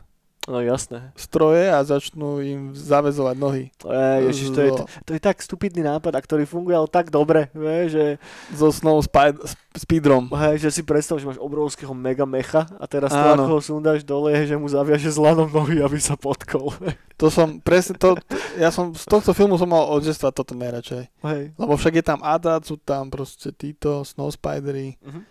No 0.52 0.60
jasné. 0.60 1.16
stroje 1.16 1.64
a 1.66 1.80
začnú 1.80 2.38
im 2.38 2.62
zavezovať 2.72 3.36
nohy 3.36 3.64
E, 3.82 4.28
ježiš, 4.28 4.48
to, 4.50 4.60
je, 4.60 4.70
Zo- 4.70 4.88
to 5.02 5.12
je 5.14 5.22
tak 5.22 5.40
stupidný 5.40 5.80
nápad, 5.82 6.12
a 6.12 6.20
ktorý 6.20 6.44
funguje 6.44 6.76
ale 6.76 6.86
tak 6.86 7.08
dobre, 7.08 7.48
vie, 7.52 7.88
že, 7.88 8.06
so 8.52 8.68
snow 8.68 9.00
spide, 9.00 9.40
sp- 9.42 9.56
speedrom. 9.78 10.28
hej, 10.28 10.60
že 10.60 10.70
si 10.70 10.82
predstav, 10.82 11.16
že 11.16 11.26
máš 11.26 11.40
obrovského 11.40 11.94
mega 11.94 12.26
mecha 12.26 12.68
a 12.74 12.84
teraz 12.84 13.10
to, 13.10 13.24
ako 13.34 13.48
ho 13.48 13.62
sundáš 13.62 14.04
dole, 14.04 14.36
že 14.38 14.54
mu 14.54 14.68
zaviaže 14.68 15.08
z 15.08 15.16
lanom 15.18 15.48
nohy, 15.48 15.80
aby 15.80 15.96
sa 15.96 16.14
potkol. 16.14 16.76
To 17.16 17.30
som 17.30 17.62
presne, 17.62 17.94
to, 17.96 18.18
ja 18.58 18.68
som 18.68 18.92
z 18.92 19.06
tohto 19.06 19.30
filmu 19.32 19.54
som 19.54 19.70
mal 19.70 19.86
od 19.86 20.02
detstva 20.02 20.34
toto 20.34 20.52
najradšej. 20.52 21.06
hej. 21.24 21.44
Lebo 21.54 21.78
však 21.78 21.94
je 21.94 22.04
tam 22.04 22.20
Adat, 22.20 22.66
sú 22.66 22.76
tam 22.76 23.08
proste 23.08 23.50
títo 23.52 24.02
Snow 24.02 24.28
Spidery 24.28 24.98
Mhm. 25.00 25.22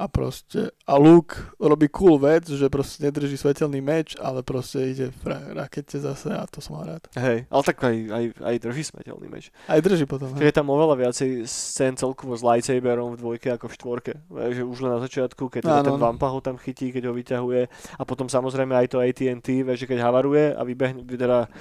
A 0.00 0.08
proste, 0.08 0.72
a 0.88 0.96
Luke 0.96 1.36
robí 1.60 1.92
cool 1.92 2.16
vec, 2.16 2.48
že 2.48 2.72
proste 2.72 3.04
nedrží 3.04 3.36
svetelný 3.36 3.84
meč, 3.84 4.16
ale 4.16 4.40
proste 4.40 4.80
ide 4.80 5.12
v 5.12 5.28
ra- 5.28 5.68
rakete 5.68 6.00
zase 6.00 6.32
a 6.32 6.48
to 6.48 6.64
som 6.64 6.80
mal 6.80 6.88
rád. 6.88 7.04
Hej, 7.20 7.44
ale 7.52 7.62
tak 7.68 7.76
aj, 7.84 7.96
aj, 8.08 8.24
aj 8.40 8.54
drží 8.64 8.82
smetelný 8.88 9.28
meč. 9.28 9.52
Aj 9.68 9.76
drží 9.76 10.08
potom. 10.08 10.32
Hej. 10.40 10.48
je 10.48 10.56
tam 10.56 10.72
oveľa 10.72 10.96
viacej 11.04 11.44
scén 11.44 12.00
celkovo 12.00 12.32
s 12.32 12.40
lightsaberom 12.40 13.12
v 13.12 13.20
dvojke 13.20 13.52
ako 13.52 13.68
v 13.68 13.76
štvorke. 13.76 14.12
Že 14.32 14.62
už 14.64 14.78
len 14.88 14.92
na 14.96 15.00
začiatku, 15.04 15.52
keď 15.52 15.60
teda 15.68 15.80
Áno, 15.84 15.88
ten. 15.92 16.00
Vampa 16.00 16.32
ho 16.32 16.40
tam 16.40 16.56
chytí, 16.56 16.96
keď 16.96 17.12
ho 17.12 17.12
vyťahuje 17.12 17.62
a 18.00 18.02
potom 18.08 18.32
samozrejme 18.32 18.72
aj 18.72 18.86
to 18.96 19.04
AT&T, 19.04 19.48
že 19.76 19.84
keď 19.84 20.00
havaruje 20.00 20.56
a 20.56 20.64
vybehne, 20.64 21.04
teda, 21.04 21.52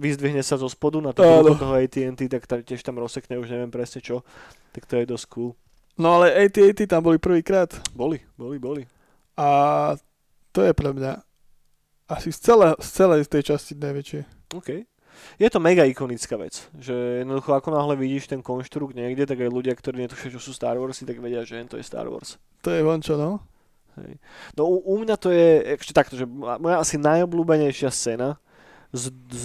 vyzdvihne 0.00 0.40
sa 0.40 0.56
zo 0.56 0.72
spodu 0.72 1.04
na 1.04 1.12
to 1.12 1.20
toho 1.60 1.74
AT&T, 1.76 2.32
tak 2.32 2.48
tam, 2.48 2.64
tiež 2.64 2.80
tam 2.80 2.96
rozsekne, 2.96 3.36
už 3.36 3.52
neviem 3.52 3.68
presne 3.68 4.00
čo. 4.00 4.24
Tak 4.72 4.88
to 4.88 4.96
je 4.96 5.04
dosť 5.04 5.26
cool. 5.28 5.52
No 5.94 6.18
ale 6.18 6.34
AT-AT 6.34 6.90
tam 6.90 7.02
boli 7.06 7.22
prvýkrát 7.22 7.70
Boli, 7.94 8.18
boli, 8.34 8.58
boli. 8.58 8.82
a 9.38 9.94
to 10.50 10.62
je 10.62 10.74
pre 10.74 10.90
mňa 10.90 11.22
asi 12.10 12.30
z, 12.34 12.38
celé, 12.50 12.74
z 12.78 12.88
celej 12.90 13.20
tej 13.30 13.42
časti 13.54 13.72
najväčšie. 13.78 14.20
OK. 14.54 14.68
Je 15.38 15.48
to 15.50 15.62
mega 15.62 15.86
ikonická 15.86 16.34
vec, 16.34 16.66
že 16.78 17.22
jednoducho 17.22 17.54
ako 17.54 17.70
náhle 17.70 17.94
vidíš 17.94 18.26
ten 18.26 18.42
konštrukt 18.42 18.98
niekde, 18.98 19.26
tak 19.26 19.38
aj 19.38 19.50
ľudia, 19.50 19.74
ktorí 19.74 20.02
netušia, 20.02 20.34
čo 20.34 20.42
sú 20.42 20.50
Star 20.50 20.74
Warsy, 20.74 21.06
tak 21.06 21.22
vedia, 21.22 21.46
že 21.46 21.62
to 21.70 21.78
je 21.78 21.86
Star 21.86 22.10
Wars. 22.10 22.36
To 22.66 22.74
je 22.74 22.82
vončo, 22.82 23.14
no. 23.14 23.38
Hej. 23.94 24.18
No 24.58 24.66
u, 24.66 24.82
u 24.82 24.94
mňa 24.98 25.14
to 25.14 25.30
je 25.30 25.78
ešte 25.78 25.94
takto, 25.94 26.18
že 26.18 26.26
moja 26.26 26.82
asi 26.82 26.98
najobľúbenejšia 26.98 27.94
scéna 27.94 28.42
z, 28.90 29.14
z, 29.30 29.44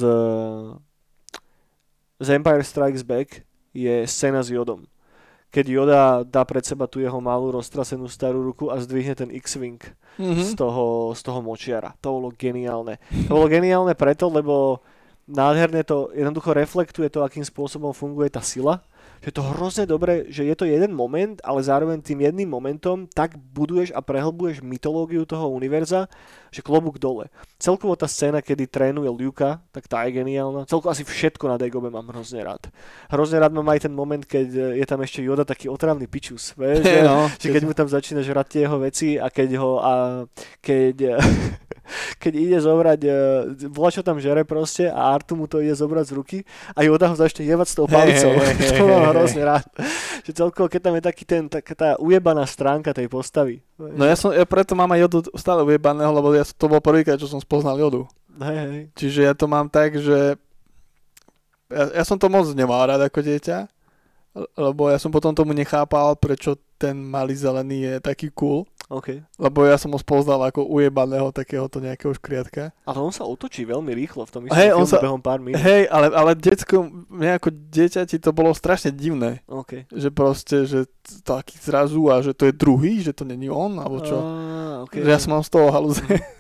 z 2.18 2.28
Empire 2.34 2.66
Strikes 2.66 3.06
Back 3.06 3.46
je 3.74 4.10
scéna 4.10 4.42
s 4.42 4.50
Jodom. 4.50 4.90
Keď 5.50 5.66
Yoda 5.66 6.02
dá 6.22 6.46
pred 6.46 6.62
seba 6.62 6.86
tú 6.86 7.02
jeho 7.02 7.18
malú 7.18 7.50
roztrasenú 7.50 8.06
starú 8.06 8.46
ruku 8.46 8.70
a 8.70 8.78
zdvihne 8.78 9.18
ten 9.18 9.30
X-Wing 9.34 9.82
Mhm. 10.20 10.44
z, 10.44 10.52
toho, 10.54 11.16
z 11.16 11.22
toho 11.24 11.40
močiara. 11.40 11.96
To 12.04 12.20
bolo 12.20 12.30
geniálne. 12.36 13.00
To 13.32 13.40
bolo 13.40 13.48
geniálne 13.48 13.96
preto, 13.96 14.28
lebo 14.28 14.84
nádherne 15.26 15.80
to 15.88 16.12
jednoducho 16.12 16.52
reflektuje 16.52 17.08
to, 17.08 17.24
akým 17.24 17.46
spôsobom 17.46 17.96
funguje 17.96 18.28
tá 18.28 18.44
sila. 18.44 18.84
Že 19.20 19.28
je 19.32 19.36
to 19.36 19.50
hrozne 19.52 19.86
dobre, 19.88 20.28
že 20.28 20.44
je 20.44 20.56
to 20.56 20.64
jeden 20.64 20.92
moment, 20.92 21.40
ale 21.44 21.60
zároveň 21.60 22.00
tým 22.00 22.24
jedným 22.24 22.48
momentom 22.48 23.04
tak 23.08 23.36
buduješ 23.36 23.92
a 23.92 24.00
prehlbuješ 24.00 24.60
mytológiu 24.60 25.24
toho 25.24 25.52
univerza, 25.52 26.08
že 26.50 26.66
klobúk 26.66 26.98
dole. 26.98 27.30
Celkovo 27.62 27.94
tá 27.94 28.08
scéna, 28.10 28.42
kedy 28.42 28.70
trénuje 28.70 29.10
Luka, 29.10 29.62
tak 29.70 29.86
tá 29.86 30.06
je 30.06 30.22
geniálna. 30.22 30.66
Celkovo 30.66 30.92
asi 30.92 31.06
všetko 31.06 31.46
na 31.50 31.58
Dagobe 31.58 31.94
mám 31.94 32.10
hrozne 32.10 32.42
rád. 32.42 32.70
Hrozne 33.10 33.42
rád 33.42 33.54
mám 33.54 33.68
aj 33.70 33.90
ten 33.90 33.94
moment, 33.94 34.22
keď 34.24 34.76
je 34.78 34.86
tam 34.88 35.00
ešte 35.04 35.22
Yoda 35.22 35.46
taký 35.46 35.70
otravný 35.70 36.10
pičus. 36.10 36.58
Vieš, 36.58 36.84
že, 36.94 37.02
no, 37.06 37.30
že 37.38 37.48
keď 37.54 37.64
mu 37.66 37.74
tam 37.78 37.88
začína 37.88 38.22
žrať 38.26 38.48
tie 38.50 38.62
jeho 38.66 38.78
veci 38.82 39.10
a 39.22 39.28
keď 39.30 39.50
ho 39.62 39.72
a 39.80 39.94
keď, 40.64 41.20
keď 42.24 42.34
ide 42.36 42.58
zobrať, 42.60 43.00
bola 43.70 43.90
čo 43.90 44.02
tam 44.02 44.18
žere 44.18 44.44
proste 44.44 44.90
a 44.90 45.14
Artu 45.14 45.38
mu 45.38 45.46
to 45.46 45.62
ide 45.62 45.74
zobrať 45.74 46.06
z 46.10 46.14
ruky 46.16 46.38
a 46.74 46.84
Yoda 46.86 47.12
ho 47.12 47.16
začne 47.16 47.46
jevať 47.46 47.68
s 47.70 47.76
tou 47.76 47.86
palicou. 47.86 48.34
Hej, 48.34 48.56
hej, 48.56 48.78
to 48.80 48.84
mám 48.88 49.14
hrozne 49.14 49.44
rád. 49.46 49.66
Že 50.26 50.32
celkovo, 50.36 50.68
keď 50.68 50.82
tam 50.90 50.94
je 50.98 51.04
taký 51.04 51.24
ten, 51.26 51.44
taká 51.48 51.74
tá 51.76 51.90
ujebaná 52.00 52.44
stránka 52.46 52.94
tej 52.96 53.08
postavy. 53.08 53.62
No 53.80 54.04
ja, 54.04 54.16
som, 54.20 54.36
ja 54.36 54.44
preto 54.44 54.76
mám 54.76 54.92
aj 54.92 55.08
jodu 55.08 55.20
stále 55.40 55.64
ujebaného, 55.64 56.12
lebo 56.12 56.36
ja, 56.40 56.44
to 56.48 56.66
bol 56.72 56.80
prvýkrát, 56.80 57.20
čo 57.20 57.28
som 57.28 57.44
spoznal 57.44 57.76
jodu. 57.76 58.08
Hej, 58.40 58.58
hej. 58.58 58.82
Čiže 58.96 59.20
ja 59.28 59.34
to 59.36 59.46
mám 59.52 59.68
tak, 59.68 60.00
že 60.00 60.40
ja, 61.70 61.84
ja 61.92 62.04
som 62.08 62.16
to 62.16 62.32
moc 62.32 62.48
nemal 62.56 62.82
rád 62.88 63.04
ako 63.04 63.20
dieťa, 63.20 63.68
lebo 64.56 64.88
ja 64.88 64.98
som 64.98 65.12
potom 65.12 65.36
tomu 65.36 65.52
nechápal, 65.52 66.16
prečo 66.16 66.56
ten 66.80 66.96
malý 66.96 67.36
zelený 67.36 67.78
je 67.84 67.94
taký 68.00 68.32
cool, 68.32 68.64
OK. 68.88 69.20
lebo 69.36 69.68
ja 69.68 69.76
som 69.76 69.92
ho 69.92 70.00
spoznal 70.00 70.40
ako 70.48 70.64
ujebaného 70.64 71.30
takéhoto 71.36 71.84
nejakého 71.84 72.16
škriatka. 72.16 72.72
Ale 72.88 73.00
on 73.04 73.12
sa 73.12 73.28
otočí 73.28 73.68
veľmi 73.68 73.92
rýchlo 73.92 74.24
v 74.24 74.32
tom 74.32 74.42
istom 74.48 74.56
hey, 74.56 74.72
on 74.72 74.88
sa- 74.88 75.04
behom 75.04 75.20
pár 75.20 75.44
minút. 75.44 75.60
Hej, 75.60 75.92
ale, 75.92 76.08
ale 76.16 76.32
decko, 76.40 76.88
mne 77.12 77.36
ako 77.36 77.52
dieťati 77.52 78.16
to 78.24 78.32
bolo 78.32 78.56
strašne 78.56 78.96
divné, 78.96 79.44
OK. 79.52 79.92
že 79.92 80.10
proste, 80.10 80.64
že 80.64 80.88
taký 81.28 81.60
zrazu 81.60 82.08
a 82.08 82.24
že 82.24 82.32
to 82.32 82.48
je 82.48 82.56
druhý, 82.56 83.04
že 83.04 83.12
to 83.12 83.28
není 83.28 83.52
on, 83.52 83.76
alebo 83.76 84.00
čo. 84.00 84.16
Á, 84.16 84.26
okay. 84.88 85.04
Že 85.04 85.10
ja 85.12 85.20
som 85.20 85.36
mám 85.36 85.44
z 85.44 85.52
toho 85.52 85.68
halúze. 85.68 86.02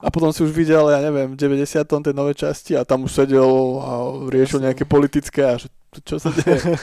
A 0.00 0.08
potom 0.08 0.32
si 0.32 0.40
už 0.40 0.56
videl, 0.56 0.80
ja 0.88 1.04
neviem, 1.04 1.36
v 1.36 1.36
90. 1.36 1.84
tej 1.84 2.14
nové 2.16 2.32
časti 2.32 2.72
a 2.72 2.88
tam 2.88 3.04
už 3.04 3.20
sedel 3.20 3.44
a 3.84 3.90
riešil 4.32 4.64
nejaké 4.64 4.88
politické 4.88 5.44
a 5.44 5.60
že 5.60 5.68
čo 5.90 6.22
sa 6.22 6.30
deje. 6.30 6.78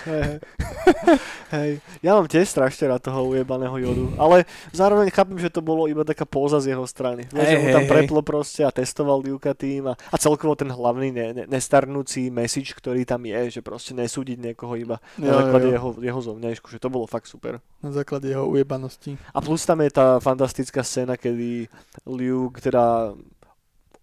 Hej. 1.56 1.80
Ja 2.04 2.20
mám 2.20 2.28
tiež 2.28 2.44
strašne 2.52 2.92
rád 2.92 3.08
toho 3.08 3.32
ujebaného 3.32 3.80
jodu, 3.80 4.12
ale 4.20 4.44
zároveň 4.76 5.08
chápem, 5.16 5.40
že 5.40 5.48
to 5.48 5.64
bolo 5.64 5.88
iba 5.88 6.04
taká 6.04 6.28
póza 6.28 6.60
z 6.60 6.76
jeho 6.76 6.84
strany. 6.84 7.24
Vieš, 7.32 7.48
že 7.48 7.58
mu 7.64 7.68
tam 7.72 7.86
preplo 7.88 8.20
proste 8.20 8.68
a 8.68 8.72
testoval 8.76 9.24
Duka 9.24 9.56
tým 9.56 9.88
a, 9.88 9.96
a 9.96 10.16
celkovo 10.20 10.60
ten 10.60 10.68
hlavný 10.68 11.16
ne, 11.16 11.28
ne, 11.32 11.44
nestarnúci 11.48 12.28
message, 12.28 12.76
ktorý 12.76 13.08
tam 13.08 13.24
je, 13.24 13.60
že 13.60 13.62
proste 13.64 13.96
nesúdiť 13.96 14.52
niekoho 14.52 14.76
iba 14.76 15.00
Jo, 15.16 15.32
na 15.32 15.34
základe 15.40 15.68
jo. 15.72 15.74
jeho, 15.80 15.90
jeho 16.04 16.20
zovňajšku, 16.34 16.68
že 16.68 16.84
to 16.84 16.92
bolo 16.92 17.08
fakt 17.08 17.32
super. 17.32 17.64
Na 17.80 17.96
základe 17.96 18.28
jeho 18.28 18.44
ujebanosti. 18.44 19.16
A 19.32 19.40
plus 19.40 19.64
tam 19.64 19.80
je 19.88 19.92
tá 19.96 20.20
fantastická 20.20 20.84
scéna, 20.84 21.16
kedy 21.16 21.72
Luke 22.04 22.60
teda 22.60 23.16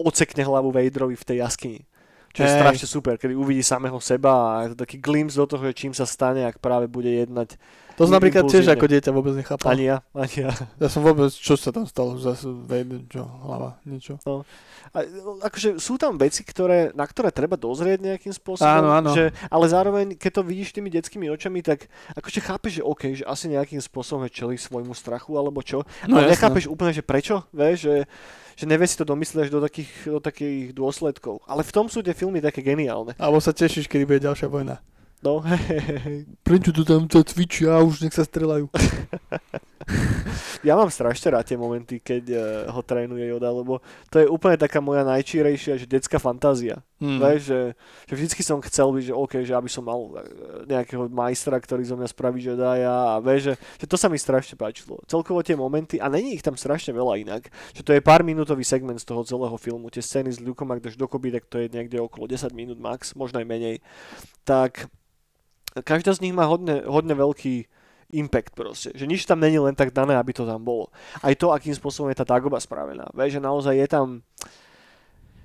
ocekne 0.01 0.43
hlavu 0.43 0.73
Vaderovi 0.73 1.15
v 1.15 1.29
tej 1.29 1.37
jaskyni. 1.45 1.81
Čo 2.35 2.43
je 2.43 2.51
Hej. 2.51 2.59
strašne 2.59 2.89
super, 2.91 3.15
kedy 3.15 3.39
uvidí 3.39 3.63
samého 3.63 4.03
seba 4.03 4.35
a 4.35 4.67
je 4.67 4.75
to 4.75 4.83
taký 4.83 4.99
glimpse 4.99 5.39
do 5.39 5.47
toho, 5.47 5.71
čím 5.71 5.95
sa 5.95 6.03
stane, 6.03 6.43
ak 6.43 6.59
práve 6.59 6.91
bude 6.91 7.07
jednať. 7.07 7.55
To 7.95 8.11
som 8.11 8.19
napríklad 8.19 8.51
tiež 8.51 8.67
ako 8.75 8.87
dieťa 8.91 9.11
vôbec 9.15 9.35
nechápal. 9.39 9.71
Ani 9.71 9.87
ja, 9.87 10.03
ani 10.11 10.47
ja. 10.47 10.51
Ja 10.83 10.89
som 10.91 11.07
vôbec, 11.07 11.31
čo 11.31 11.55
sa 11.55 11.71
tam 11.71 11.87
stalo? 11.87 12.19
Zase 12.19 12.51
Vader, 12.51 13.07
čo, 13.07 13.23
hlava, 13.23 13.79
niečo. 13.87 14.19
A, 14.95 15.07
akože 15.47 15.79
sú 15.79 15.95
tam 15.95 16.19
veci, 16.19 16.43
ktoré, 16.43 16.91
na 16.95 17.07
ktoré 17.07 17.31
treba 17.31 17.55
dozrieť 17.55 18.03
nejakým 18.03 18.35
spôsobom. 18.35 18.67
Áno, 18.67 18.91
áno. 18.91 19.11
Že, 19.15 19.31
ale 19.47 19.65
zároveň, 19.71 20.07
keď 20.19 20.31
to 20.39 20.43
vidíš 20.43 20.75
tými 20.75 20.91
detskými 20.91 21.27
očami, 21.31 21.63
tak 21.63 21.87
akože 22.19 22.41
chápeš, 22.43 22.73
že 22.79 22.83
OK, 22.83 23.03
že 23.23 23.25
asi 23.27 23.51
nejakým 23.51 23.79
spôsobom 23.79 24.27
čelí 24.27 24.59
svojmu 24.59 24.95
strachu 24.95 25.35
alebo 25.39 25.63
čo. 25.63 25.87
No 26.11 26.19
ale 26.19 26.31
jasné. 26.31 26.35
nechápeš 26.35 26.65
úplne, 26.67 26.91
že 26.91 27.03
prečo, 27.07 27.47
vieš, 27.55 27.87
že, 27.87 27.97
že 28.59 28.65
nevie 28.67 28.87
si 28.87 28.99
to 28.99 29.07
domyslieť 29.07 29.51
do 29.51 29.63
takých, 29.63 29.91
do 30.11 30.19
takých 30.23 30.75
dôsledkov. 30.75 31.43
Ale 31.47 31.63
v 31.63 31.75
tom 31.75 31.87
sú 31.87 32.03
tie 32.03 32.15
filmy 32.15 32.43
také 32.43 32.63
geniálne. 32.63 33.15
Alebo 33.19 33.39
sa 33.39 33.55
tešíš, 33.55 33.87
kedy 33.87 34.03
bude 34.07 34.23
ďalšia 34.23 34.51
vojna. 34.51 34.83
No, 35.25 35.41
hej. 35.41 36.29
Prečo 36.47 36.69
tu 36.77 36.85
tam 36.85 37.09
to 37.09 37.25
cvičia 37.25 37.81
a 37.81 37.81
už 37.81 38.05
nech 38.05 38.13
sa 38.13 38.29
strelajú? 38.29 38.69
Ja 40.65 40.81
mám 40.81 40.89
strašne 40.89 41.37
rád 41.37 41.45
tie 41.45 41.61
momenty, 41.61 42.01
keď 42.01 42.25
uh, 42.33 42.41
ho 42.73 42.81
trénuje 42.81 43.29
Yoda, 43.29 43.53
lebo 43.53 43.85
to 44.09 44.17
je 44.17 44.25
úplne 44.25 44.57
taká 44.57 44.81
moja 44.81 45.05
najčírejšia, 45.05 45.77
že 45.77 45.85
detská 45.85 46.17
fantázia. 46.17 46.81
Hmm. 46.97 47.21
Vieš, 47.21 47.53
že, 47.53 47.61
že 48.09 48.15
vždycky 48.17 48.41
som 48.41 48.65
chcel 48.65 48.89
byť, 48.89 49.05
že 49.05 49.13
OK, 49.13 49.33
že 49.45 49.53
aby 49.53 49.69
som 49.69 49.85
mal 49.85 50.01
eh, 50.01 50.25
nejakého 50.73 51.13
majstra, 51.13 51.61
ktorý 51.61 51.85
zo 51.85 52.01
mňa 52.01 52.09
spraví 52.09 52.41
Jedi'a 52.41 52.97
a 53.13 53.21
vieš, 53.21 53.53
že, 53.53 53.85
že 53.85 53.87
to 53.93 54.01
sa 54.01 54.09
mi 54.09 54.17
strašne 54.17 54.57
páčilo. 54.57 55.05
Celkovo 55.05 55.45
tie 55.45 55.53
momenty, 55.53 56.01
a 56.01 56.09
není 56.09 56.33
ich 56.33 56.41
tam 56.41 56.57
strašne 56.57 56.97
veľa 56.97 57.21
inak, 57.21 57.53
že 57.77 57.85
to 57.85 57.93
je 57.93 58.01
pár 58.01 58.25
minútový 58.25 58.65
segment 58.65 58.97
z 58.97 59.05
toho 59.05 59.21
celého 59.21 59.57
filmu, 59.61 59.93
tie 59.93 60.01
scény 60.01 60.33
s 60.33 60.41
Lukeom, 60.41 60.73
ak 60.73 60.81
dáš 60.81 60.97
dokopy, 60.97 61.29
tak 61.29 61.45
to 61.45 61.61
je 61.61 61.69
niekde 61.69 62.01
okolo 62.01 62.25
10 62.25 62.57
minút 62.57 62.81
max, 62.81 63.13
možno 63.13 63.45
aj 63.45 63.47
menej. 63.53 63.85
Tak 64.49 64.89
každá 65.83 66.15
z 66.15 66.23
nich 66.23 66.31
má 66.31 66.45
hodne, 66.45 66.87
hodne 66.87 67.17
veľký 67.17 67.67
impact 68.15 68.55
proste. 68.55 68.95
Že 68.95 69.11
nič 69.11 69.27
tam 69.27 69.43
není 69.43 69.59
len 69.59 69.75
tak 69.75 69.91
dané, 69.91 70.15
aby 70.15 70.31
to 70.31 70.47
tam 70.47 70.63
bolo. 70.63 70.93
Aj 71.19 71.35
to, 71.35 71.51
akým 71.51 71.75
spôsobom 71.75 72.13
je 72.13 72.21
tá 72.21 72.27
Dagoba 72.29 72.63
spravená. 72.63 73.11
Vieš, 73.11 73.37
že 73.37 73.43
naozaj 73.43 73.75
je 73.75 73.89
tam 73.91 74.07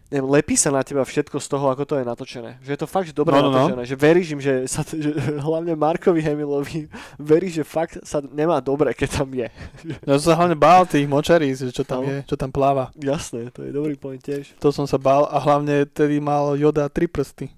neviem, 0.10 0.26
lepí 0.26 0.58
sa 0.58 0.74
na 0.74 0.82
teba 0.82 1.06
všetko 1.06 1.38
z 1.38 1.48
toho, 1.48 1.70
ako 1.70 1.86
to 1.86 1.94
je 1.98 2.06
natočené. 2.06 2.58
Že 2.66 2.70
je 2.74 2.80
to 2.82 2.88
fakt 2.90 3.06
že 3.06 3.14
dobre 3.14 3.38
No, 3.38 3.46
no, 3.46 3.50
no. 3.50 3.58
natočené. 3.70 3.84
Že 3.86 3.96
veríš 3.96 4.28
im, 4.34 4.42
že, 4.42 4.54
sa, 4.66 4.82
že 4.82 5.14
hlavne 5.48 5.78
Markovi 5.78 6.22
Hamilovi 6.22 6.90
veríš, 7.22 7.62
že 7.62 7.66
fakt 7.66 8.02
sa 8.02 8.18
nemá 8.20 8.58
dobre, 8.58 8.90
keď 8.94 9.22
tam 9.22 9.30
je. 9.30 9.48
Ja 10.10 10.18
som 10.18 10.34
sa 10.34 10.38
hlavne 10.38 10.58
bál 10.58 10.86
tých 10.86 11.06
močaríc, 11.06 11.62
že 11.62 11.70
čo 11.70 11.86
tam 11.86 12.02
No. 12.02 12.10
je, 12.10 12.18
čo 12.26 12.34
tam 12.34 12.50
pláva. 12.50 12.90
Jasné, 12.98 13.54
to 13.54 13.62
je 13.62 13.70
dobrý 13.70 13.94
point 13.98 14.18
tiež. 14.18 14.58
To 14.58 14.70
som 14.70 14.86
sa 14.86 14.98
bál 14.98 15.30
a 15.30 15.38
hlavne 15.38 15.86
tedy 15.86 16.18
mal 16.18 16.58
Yoda 16.58 16.90
tri 16.90 17.06
prsty. 17.06 17.54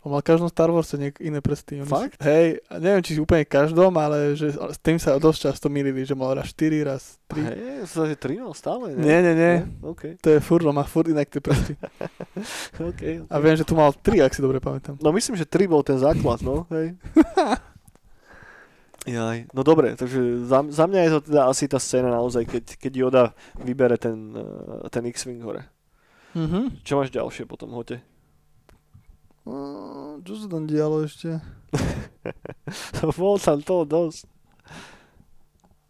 On 0.00 0.08
mal 0.08 0.24
každom 0.24 0.48
Star 0.48 0.72
Warse 0.72 0.96
niek- 0.96 1.20
iné 1.20 1.38
prsty. 1.38 1.84
Fakt? 1.84 2.16
Si, 2.16 2.24
hej, 2.24 2.64
neviem, 2.72 3.04
či 3.04 3.20
úplne 3.20 3.44
každom, 3.44 3.92
ale 3.94 4.32
že 4.32 4.48
s 4.48 4.80
tým 4.80 4.96
sa 4.96 5.20
dosť 5.20 5.52
často 5.52 5.68
milili, 5.68 6.08
že 6.08 6.16
mal 6.16 6.32
raz 6.32 6.48
4, 6.50 6.88
raz 6.88 7.20
3. 7.28 7.44
Hej, 7.44 7.60
sa 7.84 8.08
že 8.08 8.16
3 8.16 8.40
mal 8.40 8.56
stále, 8.56 8.96
ne? 8.96 9.04
Nie, 9.04 9.20
nie, 9.20 9.34
nie. 9.36 9.54
OK, 9.84 10.16
To 10.18 10.32
je 10.32 10.40
furt, 10.40 10.64
on 10.64 10.72
má 10.72 10.88
furt 10.88 11.04
inak 11.04 11.28
tie 11.28 11.38
prsty. 11.38 11.76
OK. 12.88 13.28
A 13.28 13.36
viem, 13.38 13.54
že 13.54 13.68
tu 13.68 13.76
mal 13.76 13.92
3, 13.92 14.24
ak 14.24 14.32
si 14.32 14.40
dobre 14.40 14.56
pamätám. 14.56 14.96
No 14.98 15.12
myslím, 15.12 15.36
že 15.36 15.44
3 15.44 15.68
bol 15.68 15.84
ten 15.84 16.00
základ, 16.00 16.40
no, 16.40 16.64
hej. 16.72 16.96
Jaj, 19.00 19.48
no 19.56 19.64
dobre, 19.64 19.96
takže 19.96 20.44
za, 20.44 20.60
za 20.68 20.84
mňa 20.84 21.00
je 21.00 21.10
to 21.10 21.20
teda 21.24 21.42
asi 21.48 21.64
tá 21.64 21.80
scéna 21.80 22.12
naozaj, 22.12 22.44
keď, 22.44 22.64
keď 22.76 22.92
Yoda 22.92 23.24
vybere 23.56 23.96
ten, 23.96 24.36
eh, 24.36 24.88
ten 24.92 25.08
X-Wing 25.08 25.40
hore. 25.40 25.64
Mhm. 26.36 26.84
Čo 26.84 27.00
máš 27.00 27.08
ďalšie 27.08 27.48
po 27.48 27.56
tom 27.56 27.72
hote? 27.72 28.04
Uh, 29.50 30.22
čo 30.22 30.36
sa 30.36 30.46
tam 30.46 30.62
dialo 30.62 31.02
ešte? 31.02 31.42
Bol 33.18 33.34
tam 33.36 33.58
toho 33.58 33.82
dosť. 33.82 34.30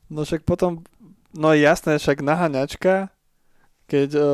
No 0.09 0.25
však 0.25 0.43
potom, 0.43 0.81
no 1.31 1.53
jasné, 1.53 1.95
však 1.95 2.19
naháňačka, 2.21 3.13
keď 3.85 4.11
uh, 4.17 4.27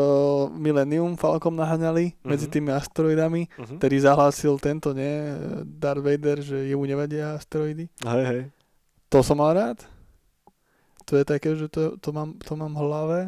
Millennium 0.48 1.16
Falcom 1.16 1.52
naháňali 1.52 2.14
Mhm. 2.14 2.22
medzi 2.22 2.46
tými 2.46 2.70
asteroidami, 2.70 3.48
Uh-huh. 3.50 3.76
ktorý 3.76 3.96
zahlásil 3.98 4.54
tento, 4.58 4.92
nie, 4.92 5.32
Darth 5.66 6.00
Vader, 6.00 6.38
že 6.38 6.66
jemu 6.66 6.86
nevadia 6.86 7.34
asteroidy. 7.34 7.88
Hej, 8.04 8.24
hej. 8.24 8.42
To 9.08 9.20
som 9.20 9.36
mal 9.36 9.52
rád. 9.52 9.80
To 11.04 11.14
je 11.14 11.24
také, 11.24 11.54
že 11.54 11.66
to, 11.66 11.96
to, 11.96 12.10
mám, 12.10 12.36
to 12.36 12.52
mám 12.52 12.72
v 12.72 12.80
hlave. 12.80 13.18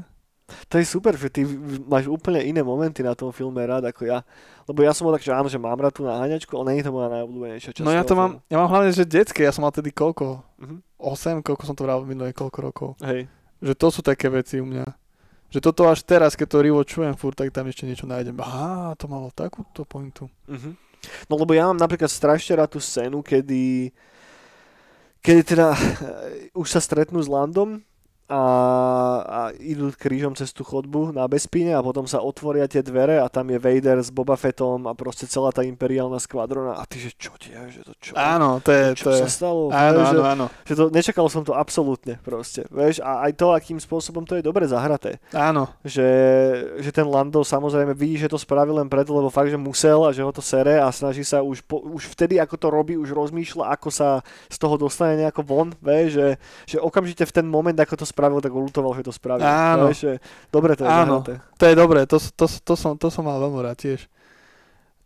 To 0.66 0.74
je 0.74 0.84
super, 0.84 1.12
že 1.12 1.28
ty 1.28 1.44
máš 1.84 2.06
úplne 2.06 2.40
iné 2.40 2.60
momenty 2.60 3.00
na 3.00 3.12
tom 3.12 3.28
filme 3.28 3.60
rád 3.60 3.84
ako 3.84 4.02
ja. 4.02 4.24
Lebo 4.64 4.80
ja 4.80 4.90
som 4.90 5.04
bol 5.04 5.12
tak, 5.12 5.20
že 5.20 5.30
áno, 5.30 5.44
že 5.44 5.56
mám 5.56 5.76
rád 5.76 5.92
tú 5.92 6.02
naháňačku, 6.02 6.52
ale 6.52 6.72
nie 6.72 6.80
je 6.80 6.88
to 6.88 6.94
moja 6.94 7.08
najobľúbenejšia 7.10 7.70
časť. 7.72 7.84
No 7.84 7.90
ja 7.90 8.00
to 8.00 8.12
mám, 8.12 8.40
ja 8.44 8.56
mám 8.56 8.68
hlavne, 8.68 8.88
že 8.90 9.04
detské, 9.04 9.42
ja 9.42 9.50
som 9.50 9.60
mal 9.60 9.70
tedy 9.70 9.88
koľko? 9.88 10.40
filmu. 10.56 10.80
8, 10.96 11.38
Mhm. 11.38 11.44
koľko 11.44 11.62
som 11.62 11.76
to 11.76 11.84
vral 11.84 12.00
minulé, 12.02 12.32
koľko 12.32 12.58
rokov. 12.58 12.88
Hej. 13.00 13.28
Že 13.60 13.72
to 13.74 13.86
sú 13.90 14.00
také 14.00 14.26
veci 14.26 14.56
u 14.56 14.64
mňa. 14.64 14.88
Že 15.48 15.58
toto 15.62 15.84
až 15.84 16.00
teraz, 16.02 16.32
keď 16.32 16.46
to 16.46 16.58
rewatchujem 16.60 17.14
furt, 17.14 17.32
tak 17.34 17.48
tam 17.50 17.64
ešte 17.64 17.84
niečo 17.84 18.04
nájdem. 18.04 18.36
Aha, 18.36 18.92
to 18.94 19.04
malo 19.04 19.28
takúto 19.30 19.84
pointu. 19.84 20.28
Mhm. 20.44 20.76
No 21.24 21.38
lebo 21.38 21.52
ja 21.52 21.64
mám 21.64 21.78
napríklad 21.78 22.08
strašne 22.08 22.56
rád 22.56 22.72
tú 22.72 22.80
scénu, 22.80 23.20
kedy 23.20 23.92
kedy 25.18 25.42
teda 25.46 25.66
eh, 25.70 25.78
už 26.52 26.66
sa 26.68 26.78
stretnú 26.78 27.18
s 27.18 27.26
Landom 27.26 27.80
a, 28.28 28.42
a 29.24 29.40
idú 29.56 29.88
krížom 29.96 30.36
cez 30.36 30.52
tú 30.52 30.60
chodbu 30.60 31.16
na 31.16 31.24
Bespíne 31.24 31.72
a 31.72 31.80
potom 31.80 32.04
sa 32.04 32.20
otvoria 32.20 32.68
tie 32.68 32.84
dvere 32.84 33.16
a 33.16 33.26
tam 33.32 33.48
je 33.48 33.56
Vader 33.56 34.04
s 34.04 34.12
Boba 34.12 34.36
Fettom 34.36 34.84
a 34.84 34.92
proste 34.92 35.24
celá 35.24 35.48
tá 35.48 35.64
imperiálna 35.64 36.20
skvadrona 36.20 36.76
a 36.76 36.84
ty, 36.84 37.00
že 37.00 37.16
čo 37.16 37.32
ti 37.40 37.56
je, 37.56 37.80
že 37.80 37.82
to 37.88 37.96
čo? 37.96 38.12
Áno, 38.20 38.60
to 38.60 38.68
je, 38.68 38.84
čo 39.00 39.08
to 39.08 39.10
je. 39.16 39.20
sa 39.24 39.28
stalo? 39.32 39.72
Áno, 39.72 40.04
Vieš, 40.04 40.08
áno, 40.12 40.20
že, 40.20 40.28
áno. 40.28 40.46
že 40.68 40.72
to, 40.76 40.84
nečakal 40.92 41.26
som 41.32 41.40
to 41.40 41.56
absolútne 41.56 42.20
proste, 42.20 42.68
vieš, 42.68 43.00
a 43.00 43.24
aj 43.24 43.32
to, 43.32 43.46
akým 43.56 43.80
spôsobom 43.80 44.28
to 44.28 44.36
je 44.36 44.44
dobre 44.44 44.68
zahraté 44.68 45.16
Áno, 45.32 45.72
že, 45.80 46.04
že 46.84 46.92
ten 46.92 47.08
Lando 47.08 47.40
samozrejme 47.40 47.96
vidí, 47.96 48.20
že 48.20 48.28
to 48.28 48.36
spravil 48.36 48.76
len 48.76 48.92
preto, 48.92 49.16
lebo 49.16 49.32
fakt, 49.32 49.48
že 49.48 49.56
musel 49.56 50.04
a 50.04 50.12
že 50.12 50.20
ho 50.20 50.28
to 50.28 50.44
sere 50.44 50.76
a 50.76 50.92
snaží 50.92 51.24
sa 51.24 51.40
už, 51.40 51.64
po, 51.64 51.80
už 51.80 52.12
vtedy, 52.12 52.36
ako 52.36 52.60
to 52.60 52.68
robí, 52.68 52.94
už 53.00 53.08
rozmýšľa, 53.16 53.72
ako 53.72 53.88
sa 53.88 54.20
z 54.52 54.56
toho 54.60 54.76
dostane 54.76 55.16
nejako 55.16 55.40
von, 55.48 55.72
vie, 55.80 56.12
že, 56.12 56.26
že 56.68 56.76
okamžite 56.76 57.24
v 57.24 57.32
ten 57.32 57.46
moment, 57.48 57.76
ako 57.80 58.04
to 58.04 58.06
spravil, 58.18 58.40
tak 58.40 58.50
ho 58.50 58.58
lutoval, 58.58 58.90
že 58.92 59.00
to 59.00 59.12
spravil. 59.12 59.40
Áno. 59.40 59.86
Vieš, 59.86 59.98
že 60.00 60.12
dobre 60.48 60.74
to 60.74 60.82
je 60.82 60.90
Áno. 60.90 61.22
zahraté. 61.22 61.34
to 61.54 61.64
je 61.64 61.74
dobré, 61.74 62.00
to, 62.02 62.18
to, 62.18 62.44
to, 62.50 62.74
som, 62.74 62.92
to 62.92 63.06
som 63.06 63.22
mal 63.22 63.38
veľmi 63.38 63.62
rád 63.62 63.78
tiež. 63.78 64.10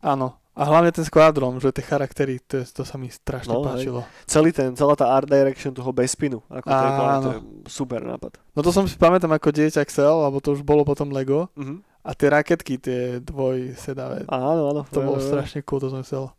Áno. 0.00 0.40
A 0.52 0.64
hlavne 0.64 0.88
ten 0.90 1.00
skvádrom, 1.00 1.56
že 1.56 1.68
tie 1.70 1.80
charaktery, 1.82 2.36
to, 2.38 2.60
je- 2.60 2.68
to 2.70 2.82
sa 2.82 2.96
mi 2.96 3.08
strašne 3.08 3.48
No, 3.50 3.60
hej. 3.62 3.88
páčilo. 3.88 4.00
Celý 4.26 4.50
ten, 4.50 4.72
celá 4.72 4.92
tá 4.92 5.08
art 5.10 5.24
direction 5.24 5.72
toho 5.72 5.88
bezpinu, 5.90 6.44
ako 6.46 6.66
to 6.66 6.76
je, 6.76 6.90
to 6.92 7.30
je 7.30 7.40
super 7.68 8.00
nápad. 8.02 8.36
No 8.52 8.60
to 8.60 8.68
som 8.68 8.84
si 8.84 8.92
pamätám 8.94 9.30
ako 9.30 9.48
dieťa 9.48 9.80
chcel, 9.86 10.12
lebo 10.22 10.40
to 10.40 10.52
už 10.52 10.60
bolo 10.60 10.80
potom 10.82 11.08
Lego. 11.08 11.48
Mhm. 11.54 11.80
A 12.02 12.12
tie 12.12 12.28
raketky, 12.28 12.76
tie 12.76 13.22
dvojsedavé, 13.22 14.26
Áno, 14.26 14.62
áno. 14.68 14.82
to 14.84 15.00
bolo 15.00 15.16
strašne 15.18 15.62
cool, 15.62 15.78
to 15.78 15.88
som 15.88 16.02
chcel. 16.02 16.34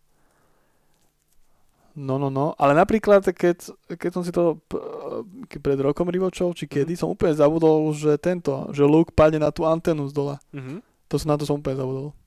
No, 1.93 2.17
no, 2.17 2.33
no. 2.33 2.57
Ale 2.57 2.73
napríklad, 2.73 3.21
keď, 3.21 3.69
keď 3.93 4.11
som 4.11 4.25
si 4.25 4.33
to 4.33 4.57
pred 5.61 5.77
rokom 5.77 6.09
rivočol, 6.09 6.57
či 6.57 6.65
kedy, 6.65 6.97
som 6.97 7.13
úplne 7.13 7.37
zabudol, 7.37 7.93
že 7.93 8.17
tento, 8.17 8.65
že 8.73 8.81
Luke 8.81 9.13
padne 9.13 9.37
na 9.37 9.53
tú 9.53 9.65
antenu 9.69 10.09
z 10.09 10.13
dola. 10.13 10.35
Mhm. 10.53 10.81
To 11.13 11.15
som 11.21 11.29
na 11.29 11.37
to 11.37 11.45
som 11.45 11.61
úplne 11.61 11.77
zabudol. 11.77 12.17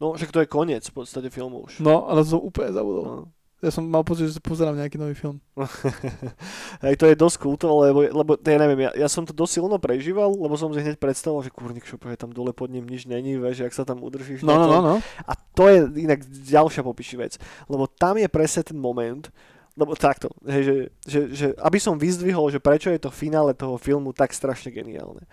No, 0.00 0.16
však 0.16 0.32
to 0.32 0.40
je 0.42 0.48
koniec 0.48 0.82
v 0.88 0.94
podstate 0.96 1.28
filmu 1.28 1.68
už. 1.68 1.78
No, 1.84 2.08
ale 2.08 2.24
som 2.24 2.40
úplne 2.40 2.72
zabudol. 2.72 3.04
No. 3.04 3.14
Ja 3.62 3.70
som 3.70 3.86
mal 3.86 4.02
pocit, 4.02 4.26
že 4.26 4.42
pozerám 4.42 4.74
nejaký 4.74 4.98
nový 4.98 5.14
film. 5.14 5.38
Hej, 6.84 6.98
to 6.98 7.06
je 7.06 7.14
dosť 7.14 7.36
kulto, 7.38 7.70
lebo, 7.70 8.02
lebo 8.02 8.34
ja 8.34 8.58
neviem, 8.58 8.90
ja, 8.90 9.06
ja 9.06 9.08
som 9.08 9.22
to 9.22 9.30
dosť 9.30 9.62
silno 9.62 9.78
prežíval, 9.78 10.34
lebo 10.34 10.58
som 10.58 10.74
si 10.74 10.82
hneď 10.82 10.98
predstavoval, 10.98 11.46
že 11.46 11.54
kurník 11.54 11.86
šup, 11.86 12.10
je 12.10 12.18
tam 12.18 12.34
dole 12.34 12.50
pod 12.50 12.74
ním 12.74 12.90
nič 12.90 13.06
není, 13.06 13.38
vieš, 13.38 13.62
jak 13.62 13.70
sa 13.70 13.86
tam 13.86 14.02
udržíš. 14.02 14.42
No, 14.42 14.58
no, 14.58 14.66
no, 14.66 14.78
no. 14.82 14.94
A 15.22 15.32
to 15.54 15.70
je 15.70 15.86
inak 15.94 16.26
ďalšia 16.26 16.82
popiši 16.82 17.16
vec, 17.22 17.32
lebo 17.70 17.86
tam 17.86 18.18
je 18.18 18.26
presne 18.26 18.66
ten 18.66 18.74
moment, 18.74 19.30
lebo 19.78 19.94
takto, 19.94 20.28
hej, 20.42 20.62
že, 20.66 20.74
že, 21.06 21.20
že, 21.30 21.46
aby 21.56 21.78
som 21.78 21.96
vyzdvihol, 21.96 22.50
že 22.50 22.58
prečo 22.58 22.90
je 22.90 22.98
to 22.98 23.14
finále 23.14 23.54
toho 23.54 23.78
filmu 23.78 24.10
tak 24.10 24.34
strašne 24.34 24.68
geniálne. 24.74 25.24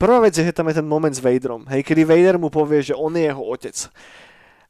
Prvá 0.00 0.22
vec 0.22 0.38
je, 0.38 0.46
že 0.46 0.54
tam 0.54 0.70
je 0.70 0.78
ten 0.78 0.86
moment 0.86 1.12
s 1.12 1.18
Vaderom, 1.18 1.66
hej, 1.66 1.82
kedy 1.82 2.06
Vader 2.06 2.38
mu 2.38 2.46
povie, 2.46 2.80
že 2.80 2.94
on 2.94 3.10
je 3.18 3.26
jeho 3.26 3.42
otec. 3.42 3.76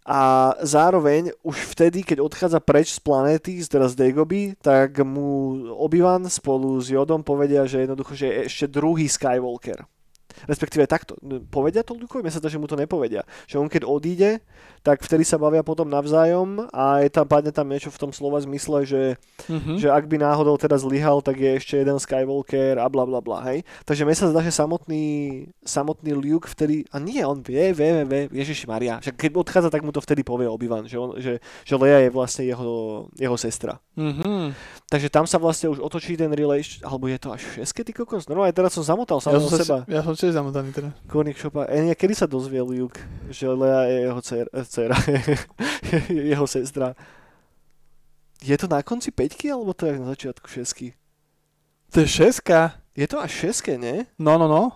A 0.06 0.54
zároveň 0.62 1.34
už 1.42 1.74
vtedy, 1.74 2.06
keď 2.06 2.22
odchádza 2.22 2.62
preč 2.62 2.94
z 2.94 3.02
planéty, 3.02 3.58
z- 3.58 3.66
teda 3.74 3.90
z 3.90 3.98
Dagoby, 3.98 4.54
tak 4.62 5.02
mu 5.02 5.58
Obi-Wan 5.82 6.30
spolu 6.30 6.78
s 6.78 6.94
Jodom 6.94 7.26
povedia, 7.26 7.66
že 7.66 7.82
jednoducho, 7.82 8.14
že 8.14 8.26
je 8.30 8.38
ešte 8.46 8.66
druhý 8.70 9.10
Skywalker. 9.10 9.82
Respektíve 10.44 10.84
takto. 10.84 11.16
Povedia 11.48 11.80
to 11.80 11.96
Lukovi? 11.96 12.20
Mne 12.20 12.34
sa 12.36 12.40
zdá, 12.44 12.52
že 12.52 12.60
mu 12.60 12.68
to 12.68 12.76
nepovedia. 12.76 13.24
Že 13.48 13.56
on 13.64 13.68
keď 13.72 13.82
odíde, 13.88 14.30
tak 14.84 15.00
vtedy 15.00 15.24
sa 15.24 15.40
bavia 15.40 15.64
potom 15.64 15.88
navzájom 15.88 16.68
a 16.70 17.00
je 17.00 17.08
tam, 17.08 17.24
padne 17.24 17.50
tam 17.50 17.66
niečo 17.66 17.88
v 17.88 17.98
tom 17.98 18.10
slova 18.12 18.38
zmysle, 18.38 18.84
že, 18.86 19.02
Mhm. 19.48 19.80
že 19.80 19.88
ak 19.88 20.04
by 20.06 20.20
náhodou 20.20 20.54
teda 20.60 20.76
zlyhal, 20.76 21.24
tak 21.24 21.40
je 21.40 21.56
ešte 21.56 21.74
jeden 21.80 21.96
Skywalker 21.98 22.78
a 22.78 22.86
bla 22.86 23.08
bla 23.08 23.18
bla, 23.18 23.42
hej. 23.48 23.64
Takže 23.82 24.04
mne 24.04 24.14
sa 24.14 24.30
zdá, 24.30 24.44
že 24.44 24.52
samotný, 24.52 25.04
samotný 25.64 26.12
Luke 26.14 26.46
vtedy, 26.46 26.86
a 26.92 27.00
nie, 27.02 27.18
on 27.24 27.42
vie, 27.42 27.72
vie, 27.74 28.04
vie, 28.04 28.04
vie 28.06 28.22
Ježiši 28.44 28.66
Maria, 28.70 29.00
však 29.02 29.16
keď 29.16 29.30
odchádza, 29.34 29.70
tak 29.72 29.82
mu 29.82 29.90
to 29.90 29.98
vtedy 29.98 30.22
povie 30.22 30.46
Obi-Wan, 30.46 30.86
že, 30.86 30.98
on, 31.00 31.18
že, 31.18 31.38
že 31.64 31.74
Leia 31.74 32.06
je 32.06 32.10
vlastne 32.14 32.44
jeho, 32.46 33.06
jeho 33.18 33.36
sestra. 33.36 33.78
Mhm. 33.96 34.54
Takže 34.86 35.10
tam 35.10 35.26
sa 35.26 35.42
vlastne 35.42 35.66
už 35.66 35.82
otočí 35.82 36.14
ten 36.14 36.30
relation, 36.30 36.78
alebo 36.86 37.10
je 37.10 37.18
to 37.18 37.34
až 37.34 37.42
v 37.42 37.50
šeske, 37.58 37.82
ty 37.82 37.90
kokos? 37.90 38.30
No 38.30 38.46
aj 38.46 38.54
teraz 38.54 38.70
som 38.70 38.86
zamotal 38.86 39.18
Ja 39.18 39.34
samého 39.34 39.50
som, 39.50 39.58
seba. 39.58 39.78
ja 39.90 39.98
som 39.98 40.14
tiež 40.14 40.30
zamotaný 40.30 40.70
teraz. 40.70 40.94
Korník 41.10 41.34
šopa. 41.34 41.66
E, 41.66 41.90
kedy 41.98 42.14
sa 42.14 42.30
dozvie 42.30 42.62
Luke, 42.62 43.02
že 43.26 43.50
Lea 43.50 43.82
je 43.90 43.98
jeho 44.06 44.20
dcer, 44.22 44.46
eh, 44.54 44.62
dcera, 44.62 44.96
jeho 46.30 46.46
sestra? 46.46 46.94
Je 48.46 48.54
to 48.54 48.70
na 48.70 48.78
konci 48.86 49.10
peťky, 49.10 49.50
alebo 49.50 49.74
to 49.74 49.90
je 49.90 49.98
na 49.98 50.14
začiatku 50.14 50.46
šesky? 50.46 50.94
To 51.90 52.06
je 52.06 52.06
šeska. 52.06 52.78
Je 52.94 53.10
to 53.10 53.18
až 53.18 53.30
šeske, 53.42 53.74
nie? 53.74 54.06
No, 54.22 54.38
no, 54.38 54.46
no. 54.46 54.70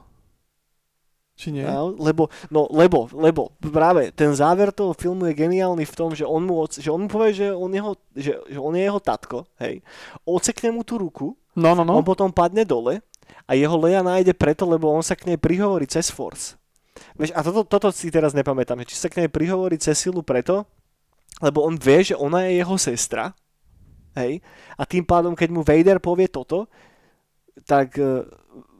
Či 1.40 1.56
nie? 1.56 1.64
A, 1.64 1.80
lebo, 1.88 2.28
no, 2.52 2.68
lebo, 2.68 3.08
lebo 3.16 3.56
práve 3.64 4.12
ten 4.12 4.28
záver 4.36 4.76
toho 4.76 4.92
filmu 4.92 5.24
je 5.32 5.40
geniálny 5.40 5.88
v 5.88 5.96
tom, 5.96 6.12
že 6.12 6.28
on 6.28 6.44
mu, 6.44 6.68
že 6.68 6.92
on 6.92 7.00
mu 7.00 7.08
povie, 7.08 7.32
že 7.32 7.48
on, 7.48 7.72
jeho, 7.72 7.96
že, 8.12 8.36
že 8.44 8.58
on 8.60 8.76
je 8.76 8.84
jeho 8.84 9.00
tatko, 9.00 9.48
hej. 9.56 9.80
Ocekne 10.28 10.68
mu 10.76 10.84
tú 10.84 11.00
ruku, 11.00 11.32
No, 11.56 11.72
no, 11.72 11.80
no. 11.80 11.96
on 11.96 12.04
potom 12.04 12.28
padne 12.28 12.68
dole 12.68 13.00
a 13.48 13.56
jeho 13.56 13.72
Leia 13.80 14.04
nájde 14.04 14.36
preto, 14.36 14.68
lebo 14.68 14.92
on 14.92 15.00
sa 15.00 15.16
k 15.16 15.32
nej 15.32 15.40
prihovorí 15.40 15.88
cez 15.88 16.12
Force. 16.12 16.60
Vieš, 17.16 17.32
a 17.32 17.40
toto, 17.40 17.64
toto 17.64 17.88
si 17.88 18.12
teraz 18.12 18.36
nepamätám, 18.36 18.84
či 18.84 19.00
sa 19.00 19.08
k 19.08 19.24
nej 19.24 19.30
prihovorí 19.32 19.80
cez 19.80 19.96
silu 19.96 20.20
preto, 20.20 20.68
lebo 21.40 21.64
on 21.64 21.80
vie, 21.80 22.12
že 22.12 22.20
ona 22.20 22.44
je 22.44 22.60
jeho 22.60 22.76
sestra, 22.76 23.32
hej, 24.20 24.44
a 24.76 24.82
tým 24.84 25.08
pádom, 25.08 25.32
keď 25.32 25.48
mu 25.48 25.64
Vader 25.64 25.96
povie 26.04 26.28
toto, 26.28 26.68
tak 27.64 27.96
uh, 27.96 28.28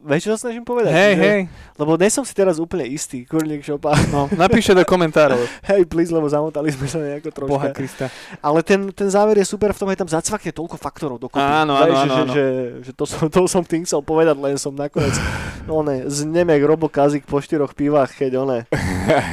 vieš, 0.05 0.20
čo 0.26 0.30
sa 0.34 0.48
snažím 0.48 0.64
povedať? 0.64 0.92
Hej, 0.92 1.12
že, 1.14 1.22
hej. 1.22 1.40
Lebo 1.76 1.97
nie 2.01 2.09
som 2.09 2.24
si 2.24 2.32
teraz 2.32 2.56
úplne 2.56 2.88
istý, 2.88 3.28
kurník 3.28 3.60
šopa. 3.60 3.92
No, 4.09 4.26
napíšte 4.32 4.72
do 4.72 4.84
komentárov. 4.84 5.40
Hej, 5.70 5.88
please, 5.88 6.12
lebo 6.12 6.28
zamotali 6.28 6.72
sme 6.72 6.88
sa 6.88 6.98
nejako 7.01 7.28
troška. 7.32 7.52
Boha 7.52 7.68
Krista. 7.72 8.06
Ale 8.40 8.60
ten, 8.64 8.88
ten 8.92 9.09
záver 9.12 9.40
je 9.40 9.47
super 9.48 9.72
v 9.72 9.78
tom, 9.80 9.88
že 9.92 10.01
tam 10.01 10.10
zacvakne 10.10 10.52
toľko 10.52 10.76
faktorov 10.80 11.16
dokopy. 11.20 11.40
Áno, 11.40 11.76
Vieš, 11.76 11.97
áno, 11.97 11.97
že, 11.97 12.01
áno, 12.01 12.14
áno. 12.16 12.32
Že, 12.32 12.47
že, 12.84 12.92
to, 12.97 13.05
som, 13.05 13.24
to 13.28 13.40
som 13.48 13.62
tým 13.64 13.82
chcel 13.84 14.01
povedať, 14.01 14.36
len 14.40 14.56
som 14.56 14.72
nakoniec 14.72 15.16
no 15.68 15.84
ne, 15.84 16.09
znem 16.09 16.48
jak 16.48 16.62
Robo 16.64 16.88
Kazik 16.88 17.24
po 17.28 17.40
štyroch 17.40 17.76
pivách, 17.76 18.16
keď 18.16 18.30
one 18.40 18.59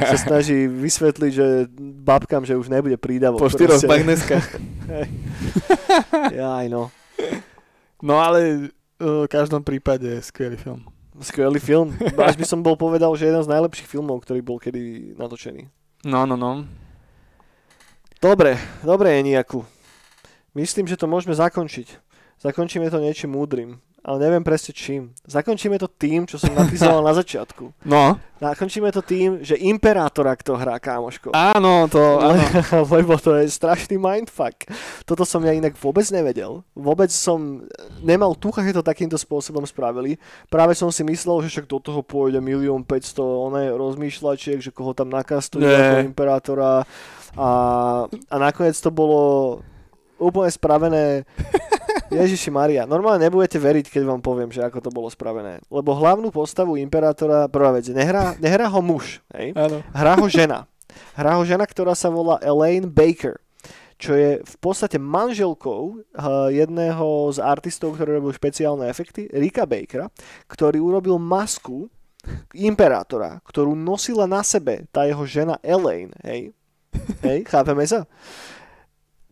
sa 0.04 0.16
snaží 0.28 0.68
vysvetliť, 0.68 1.32
že 1.32 1.46
babkám, 2.04 2.44
že 2.44 2.56
už 2.56 2.68
nebude 2.68 2.96
prídavok. 3.00 3.40
Po 3.40 3.52
štyroch 3.52 3.80
magneskách. 3.84 4.46
Jaj, 6.38 6.66
no. 6.68 6.92
No 7.98 8.22
ale 8.22 8.70
v 8.98 9.30
každom 9.30 9.62
prípade 9.62 10.10
skvelý 10.26 10.58
film. 10.58 10.82
Skvelý 11.18 11.58
film. 11.62 11.94
Až 12.18 12.34
by 12.34 12.44
som 12.46 12.60
bol 12.62 12.74
povedal, 12.74 13.14
že 13.14 13.30
jeden 13.30 13.42
z 13.42 13.50
najlepších 13.50 13.86
filmov, 13.86 14.22
ktorý 14.26 14.42
bol 14.42 14.58
kedy 14.58 15.14
natočený. 15.18 15.70
No, 16.06 16.26
no, 16.26 16.38
no. 16.38 16.66
Dobre, 18.18 18.58
dobre, 18.82 19.14
Eniaku. 19.18 19.62
Myslím, 20.54 20.90
že 20.90 20.98
to 20.98 21.06
môžeme 21.06 21.34
zakončiť. 21.38 22.02
Zakončíme 22.42 22.90
to 22.90 23.02
niečím 23.02 23.34
múdrym, 23.34 23.78
ale 24.08 24.16
neviem 24.24 24.40
presne 24.40 24.72
čím. 24.72 25.12
Zakončíme 25.28 25.76
to 25.76 25.84
tým, 25.84 26.24
čo 26.24 26.40
som 26.40 26.56
napísal 26.56 27.04
na 27.04 27.12
začiatku. 27.20 27.84
No, 27.84 28.16
Zakončíme 28.38 28.88
to 28.94 29.02
tým, 29.02 29.42
že 29.42 29.58
Imperátora 29.58 30.32
kto 30.38 30.54
hrá, 30.54 30.78
kámoško. 30.78 31.34
áno, 31.34 31.90
to, 31.90 32.00
áno. 32.22 32.38
Le- 32.38 32.86
lebo 32.96 33.18
to 33.18 33.34
je 33.34 33.50
strašný 33.50 33.98
mindfuck. 33.98 34.64
Toto 35.02 35.26
som 35.26 35.42
ja 35.42 35.50
inak 35.50 35.74
vôbec 35.76 36.06
nevedel. 36.14 36.62
Vôbec 36.72 37.10
som 37.10 37.66
nemal 37.98 38.38
tucha, 38.38 38.62
že 38.62 38.78
to 38.78 38.86
takýmto 38.86 39.18
spôsobom 39.18 39.66
spravili. 39.66 40.22
Práve 40.46 40.78
som 40.78 40.88
si 40.94 41.02
myslel, 41.02 41.44
že 41.44 41.58
však 41.58 41.66
do 41.66 41.82
toho 41.82 42.00
pôjde 42.00 42.38
milión 42.38 42.86
500 42.86 43.18
oné 43.20 43.62
rozmýšľačiek, 43.74 44.62
že 44.62 44.70
koho 44.70 44.94
tam 44.94 45.10
nakastujú 45.10 45.66
ako 45.66 46.06
Imperátora. 46.06 46.86
A, 47.34 47.50
a 48.08 48.34
nakoniec 48.38 48.78
to 48.78 48.94
bolo 48.94 49.20
úplne 50.18 50.50
spravené 50.50 51.26
Ježiši 52.08 52.50
Maria, 52.52 52.88
normálne 52.88 53.28
nebudete 53.28 53.60
veriť, 53.60 53.92
keď 53.92 54.02
vám 54.08 54.20
poviem, 54.24 54.48
že 54.48 54.64
ako 54.64 54.78
to 54.80 54.90
bolo 54.92 55.08
spravené. 55.12 55.60
Lebo 55.68 55.92
hlavnú 55.92 56.32
postavu 56.32 56.80
Imperátora, 56.80 57.48
prvá 57.52 57.76
vec, 57.76 57.88
nehrá, 57.92 58.32
nehrá 58.40 58.66
ho 58.68 58.80
muž, 58.80 59.20
hej? 59.36 59.52
áno. 59.52 59.84
Hrá 59.92 60.16
ho 60.16 60.26
žena. 60.28 60.64
Hrá 61.12 61.36
ho 61.36 61.44
žena, 61.44 61.68
ktorá 61.68 61.92
sa 61.92 62.08
volá 62.08 62.40
Elaine 62.40 62.88
Baker 62.88 63.36
čo 63.98 64.14
je 64.14 64.38
v 64.38 64.56
podstate 64.62 64.94
manželkou 64.94 65.82
uh, 65.90 66.46
jedného 66.54 67.34
z 67.34 67.42
artistov, 67.42 67.98
ktorý 67.98 68.22
robil 68.22 68.30
špeciálne 68.30 68.86
efekty, 68.86 69.26
Rika 69.26 69.66
Bakera, 69.66 70.06
ktorý 70.46 70.78
urobil 70.78 71.18
masku 71.18 71.90
Imperátora, 72.54 73.42
ktorú 73.42 73.74
nosila 73.74 74.30
na 74.30 74.46
sebe 74.46 74.86
tá 74.94 75.02
jeho 75.02 75.26
žena 75.26 75.58
Elaine, 75.66 76.14
hej? 76.22 76.54
Hej, 77.26 77.44
chápeme 77.50 77.84
sa? 77.84 78.06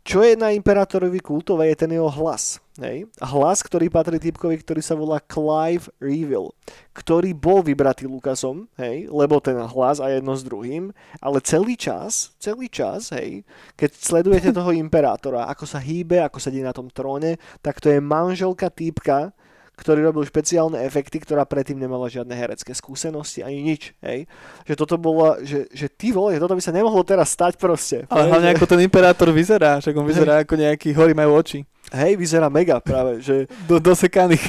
Čo 0.06 0.22
je 0.22 0.38
na 0.38 0.54
Imperátorovi 0.54 1.18
kultové, 1.18 1.74
je 1.74 1.82
ten 1.82 1.90
jeho 1.90 2.06
hlas. 2.06 2.62
Hej? 2.78 3.10
Hlas, 3.18 3.58
ktorý 3.58 3.90
patrí 3.90 4.22
typkovi, 4.22 4.62
ktorý 4.62 4.78
sa 4.78 4.94
volá 4.94 5.18
Clive 5.18 5.90
Reeville, 5.98 6.54
ktorý 6.94 7.34
bol 7.34 7.58
vybratý 7.58 8.06
Lukasom, 8.06 8.70
hej? 8.78 9.10
lebo 9.10 9.42
ten 9.42 9.58
hlas 9.58 9.98
a 9.98 10.06
jedno 10.14 10.38
s 10.38 10.46
druhým, 10.46 10.94
ale 11.18 11.42
celý 11.42 11.74
čas, 11.74 12.30
celý 12.38 12.70
čas, 12.70 13.10
hej, 13.18 13.42
keď 13.74 13.90
sledujete 13.98 14.54
toho 14.62 14.70
Imperátora, 14.70 15.50
ako 15.50 15.66
sa 15.66 15.82
hýbe, 15.82 16.22
ako 16.22 16.38
sedí 16.38 16.62
na 16.62 16.70
tom 16.70 16.86
tróne, 16.86 17.42
tak 17.58 17.82
to 17.82 17.90
je 17.90 17.98
manželka 17.98 18.70
týpka, 18.70 19.34
ktorý 19.76 20.08
robil 20.08 20.24
špeciálne 20.24 20.80
efekty, 20.82 21.20
ktorá 21.20 21.44
predtým 21.44 21.76
nemala 21.76 22.08
žiadne 22.08 22.32
herecké 22.32 22.72
skúsenosti 22.72 23.44
ani 23.44 23.60
nič, 23.60 23.92
hej. 24.00 24.24
Že 24.64 24.74
toto 24.74 24.96
bolo, 24.96 25.36
že, 25.44 25.68
že 25.70 25.86
ty 25.86 26.10
vole, 26.10 26.32
že 26.32 26.40
toto 26.40 26.56
by 26.56 26.62
sa 26.64 26.72
nemohlo 26.72 27.04
teraz 27.04 27.36
stať 27.36 27.60
proste. 27.60 28.08
Ale 28.08 28.24
Hej, 28.24 28.30
hlavne 28.32 28.48
že- 28.48 28.54
ako 28.56 28.66
ten 28.66 28.80
imperátor 28.82 29.28
vyzerá, 29.30 29.78
však 29.78 29.94
on 29.94 30.08
vyzerá 30.08 30.34
ako 30.40 30.54
nejaký, 30.56 30.96
horí 30.96 31.12
majú 31.12 31.36
oči. 31.36 31.68
Hej, 31.92 32.16
vyzerá 32.16 32.48
mega 32.48 32.80
práve, 32.80 33.20
že 33.20 33.46
Do, 33.68 33.76
dosekaných. 33.78 34.42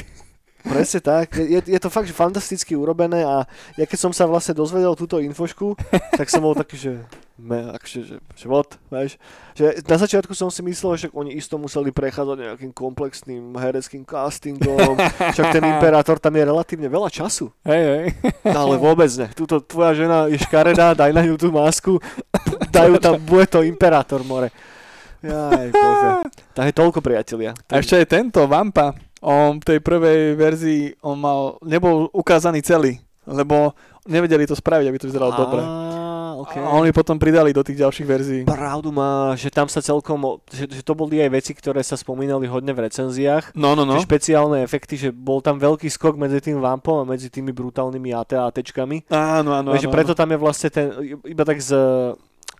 Presne 0.68 1.00
tak. 1.00 1.40
Je, 1.40 1.58
je 1.64 1.80
to 1.80 1.88
fakt, 1.88 2.06
že 2.06 2.14
fantasticky 2.14 2.76
urobené 2.76 3.24
a 3.24 3.48
ja 3.74 3.84
keď 3.88 3.98
som 4.08 4.12
sa 4.12 4.28
vlastne 4.28 4.52
dozvedel 4.52 4.92
túto 4.94 5.16
infošku, 5.18 5.74
tak 6.14 6.28
som 6.28 6.44
bol 6.44 6.52
taký, 6.52 6.76
že 6.76 6.92
me, 7.38 7.70
akže, 7.70 8.02
že, 8.02 8.16
že 8.34 8.46
what, 8.50 8.76
vieš. 8.90 9.14
Že 9.54 9.80
na 9.86 9.96
začiatku 9.96 10.34
som 10.34 10.50
si 10.50 10.58
myslel, 10.66 10.92
že 10.98 11.06
oni 11.14 11.38
isto 11.38 11.54
museli 11.54 11.94
prechádzať 11.94 12.36
nejakým 12.36 12.72
komplexným 12.74 13.54
hereckým 13.54 14.02
castingom, 14.02 14.98
však 15.34 15.46
ten 15.54 15.64
imperátor 15.64 16.18
tam 16.18 16.34
je 16.34 16.42
relatívne 16.42 16.90
veľa 16.90 17.08
času. 17.08 17.48
Hej, 17.62 17.82
hej. 17.86 18.04
No 18.42 18.68
ale 18.68 18.74
vôbec 18.76 19.08
ne. 19.14 19.30
Tuto 19.32 19.62
tvoja 19.62 19.94
žena 19.94 20.26
je 20.26 20.38
škaredá, 20.42 20.98
daj 20.98 21.14
na 21.14 21.22
ňu 21.22 21.38
tú 21.38 21.54
masku, 21.54 22.02
dajú 22.74 22.98
tam, 22.98 23.14
bude 23.22 23.46
to 23.46 23.62
imperátor, 23.62 24.26
more. 24.26 24.50
Jaj, 25.18 25.74
bože. 25.74 26.10
Tak 26.54 26.64
je 26.70 26.74
toľko, 26.78 26.98
priatelia. 27.02 27.50
A 27.70 27.82
ešte 27.82 27.98
aj 27.98 28.06
tento, 28.06 28.38
Vampa, 28.46 28.94
on 29.20 29.58
v 29.58 29.66
tej 29.66 29.78
prvej 29.80 30.34
verzii, 30.34 30.82
on 31.02 31.18
mal, 31.18 31.56
nebol 31.62 32.06
ukázaný 32.12 32.62
celý, 32.62 32.98
lebo 33.24 33.74
nevedeli 34.04 34.46
to 34.46 34.54
spraviť, 34.54 34.86
aby 34.86 34.98
to 34.98 35.08
vyzeralo 35.10 35.32
dobre. 35.34 35.62
Okay. 36.38 36.62
A 36.62 36.70
oni 36.70 36.94
potom 36.94 37.18
pridali 37.18 37.50
do 37.50 37.66
tých 37.66 37.82
ďalších 37.82 38.06
verzií. 38.06 38.42
Pravdu 38.46 38.94
má, 38.94 39.34
že 39.34 39.50
tam 39.50 39.66
sa 39.66 39.82
celkom, 39.82 40.38
že, 40.46 40.70
že 40.70 40.86
to 40.86 40.94
boli 40.94 41.18
aj 41.18 41.34
veci, 41.34 41.50
ktoré 41.50 41.82
sa 41.82 41.98
spomínali 41.98 42.46
hodne 42.46 42.70
v 42.70 42.86
recenziách. 42.86 43.58
No, 43.58 43.74
no, 43.74 43.82
no. 43.82 43.98
Že 43.98 44.06
špeciálne 44.06 44.62
efekty, 44.62 44.94
že 44.94 45.10
bol 45.10 45.42
tam 45.42 45.58
veľký 45.58 45.90
skok 45.90 46.14
medzi 46.14 46.38
tým 46.38 46.62
vampom 46.62 47.02
a 47.02 47.08
medzi 47.10 47.26
tými 47.26 47.50
brutálnymi 47.50 48.14
AT-ATčkami. 48.14 49.10
Áno, 49.10 49.50
áno, 49.50 49.74
No, 49.74 49.82
áno. 49.82 49.90
preto 49.90 50.14
tam 50.14 50.30
je 50.30 50.38
vlastne 50.38 50.68
ten, 50.70 50.86
iba 51.26 51.42
tak 51.42 51.58
z, 51.58 51.74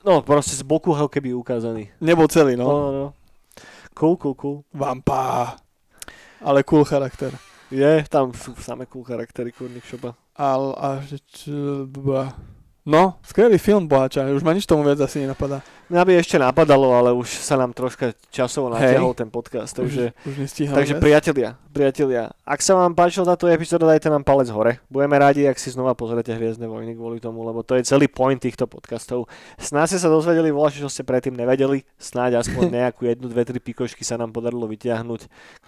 no 0.02 0.26
proste 0.26 0.58
z 0.58 0.66
boku 0.66 0.90
ho 0.90 1.06
keby 1.06 1.30
ukázaný. 1.38 1.86
Nebol 2.02 2.26
celý, 2.26 2.58
No, 2.58 2.66
no. 2.66 2.74
no, 2.74 2.90
no. 2.90 3.06
Cool, 3.94 4.18
cool, 4.18 4.34
cool. 4.34 4.56
Vampa. 4.74 5.54
Ale 6.40 6.62
cool 6.62 6.84
charakter. 6.84 7.34
Je, 7.68 8.04
tam 8.08 8.32
sú 8.32 8.56
samé 8.56 8.88
cool 8.88 9.04
charaktery, 9.04 9.52
kurník 9.52 9.84
šopa. 9.84 10.16
Ale, 10.38 10.72
a. 10.78 10.88
No, 12.88 13.20
skvelý 13.20 13.60
film, 13.60 13.84
bohača. 13.84 14.24
Už 14.32 14.40
ma 14.40 14.56
nič 14.56 14.64
tomu 14.64 14.80
viac 14.80 14.96
asi 15.04 15.20
nenapadá. 15.20 15.60
Mňa 15.88 16.04
by 16.04 16.12
ešte 16.20 16.36
napadalo, 16.36 16.92
ale 16.92 17.16
už 17.16 17.32
sa 17.40 17.56
nám 17.56 17.72
troška 17.72 18.12
časovo 18.28 18.68
natiahol 18.68 19.16
ten 19.16 19.32
podcast, 19.32 19.72
takže... 19.72 20.12
Už, 20.28 20.44
už 20.44 20.68
Takže 20.68 21.00
priatelia, 21.00 21.56
priatelia, 21.72 22.28
ak 22.44 22.60
sa 22.60 22.76
vám 22.76 22.92
páčila 22.92 23.32
táto 23.32 23.48
epizóda, 23.48 23.88
dajte 23.88 24.12
nám 24.12 24.20
palec 24.20 24.52
hore. 24.52 24.84
Budeme 24.92 25.16
radi, 25.16 25.48
ak 25.48 25.56
si 25.56 25.72
znova 25.72 25.96
pozriete 25.96 26.36
Hviezdne 26.36 26.68
vojny 26.68 26.92
kvôli 26.92 27.24
tomu, 27.24 27.40
lebo 27.40 27.64
to 27.64 27.72
je 27.72 27.88
celý 27.88 28.04
point 28.04 28.36
týchto 28.36 28.68
podcastov. 28.68 29.32
Snáď 29.56 29.96
ste 29.96 29.98
sa 30.04 30.12
dozvedeli 30.12 30.52
voľa, 30.52 30.76
čo 30.76 30.92
ste 30.92 31.08
predtým 31.08 31.32
nevedeli, 31.32 31.80
snáď 31.96 32.44
aspoň 32.44 32.68
nejakú 32.84 33.08
jednu, 33.08 33.32
dve, 33.32 33.48
tri 33.48 33.56
pikošky 33.56 34.04
sa 34.04 34.20
nám 34.20 34.36
podarilo 34.36 34.68
vyťahnuť, 34.68 35.20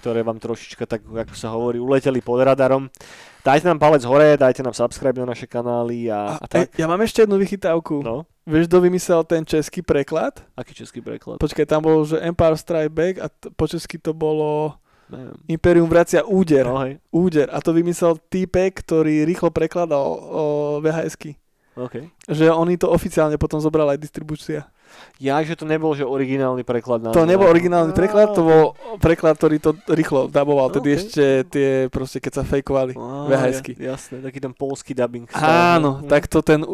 ktoré 0.05 0.21
vám 0.21 0.37
trošička 0.37 0.85
tak, 0.85 1.01
ako 1.01 1.33
sa 1.33 1.49
hovorí, 1.49 1.81
uleteli 1.81 2.21
pod 2.21 2.45
radarom. 2.45 2.93
Dajte 3.41 3.73
nám 3.73 3.81
palec 3.81 4.05
hore, 4.05 4.37
dajte 4.37 4.61
nám 4.61 4.77
subscribe 4.77 5.17
na 5.17 5.33
naše 5.33 5.49
kanály 5.49 6.13
a, 6.13 6.37
a 6.37 6.45
A, 6.45 6.45
tak. 6.45 6.77
ja 6.77 6.85
mám 6.85 7.01
ešte 7.01 7.25
jednu 7.25 7.41
vychytávku. 7.41 8.05
No, 8.05 8.29
Vieš, 8.51 8.67
kto 8.67 8.83
vymyslel 8.83 9.23
ten 9.25 9.47
český 9.47 9.81
preklad? 9.81 10.43
aký 10.59 10.75
český 10.75 10.99
preklad? 10.99 11.39
Počkaj, 11.39 11.65
tam 11.65 11.87
bol, 11.87 12.03
že 12.03 12.19
Empire 12.19 12.59
Strike 12.59 12.91
Back 12.91 13.15
a 13.23 13.31
t- 13.31 13.49
po 13.55 13.65
česky 13.65 13.97
to 13.97 14.11
bolo 14.11 14.75
Neviem. 15.11 15.35
Imperium 15.51 15.91
vracia 15.91 16.23
úder. 16.23 16.63
No, 16.67 16.79
hej, 16.87 17.03
Úder. 17.11 17.51
A 17.51 17.59
to 17.59 17.75
vymyslel 17.75 18.15
týpek, 18.31 18.79
ktorý 18.79 19.27
rýchlo 19.27 19.51
prekladal 19.51 20.07
o 20.07 20.45
VHSky. 20.79 21.35
OK. 21.75 22.07
Že 22.31 22.55
oni 22.55 22.79
to 22.79 22.87
oficiálne 22.87 23.35
potom 23.35 23.59
zobrala 23.59 23.99
aj 23.99 24.03
distribúcia. 24.03 24.71
Ja, 25.17 25.37
že 25.41 25.53
to 25.53 25.62
nebol, 25.62 25.93
že 25.93 26.03
originálny 26.03 26.62
preklad. 26.62 27.01
na 27.01 27.11
To 27.11 27.23
nebol 27.23 27.45
originálny 27.47 27.93
preklad, 27.93 28.33
to 28.33 28.41
bol 28.41 28.65
preklad, 28.97 29.37
ktorý 29.37 29.57
to 29.59 29.77
rýchlo 29.87 30.27
daboval. 30.27 30.71
Tedy 30.71 30.89
Ok. 30.89 30.97
ešte 30.97 31.25
tie, 31.47 31.69
proste 31.87 32.19
keď 32.19 32.33
sa 32.33 32.43
fejkovali. 32.43 32.97
VHSky. 32.97 33.77
ja- 33.77 33.93
Jasné, 33.93 34.23
taký 34.23 34.39
ten 34.39 34.51
polský 34.51 34.93
dubbing. 34.93 35.29
Áno, 35.33 36.01
Hm. 36.01 36.09
tak 36.09 36.25
to 36.25 36.41
ten 36.41 36.65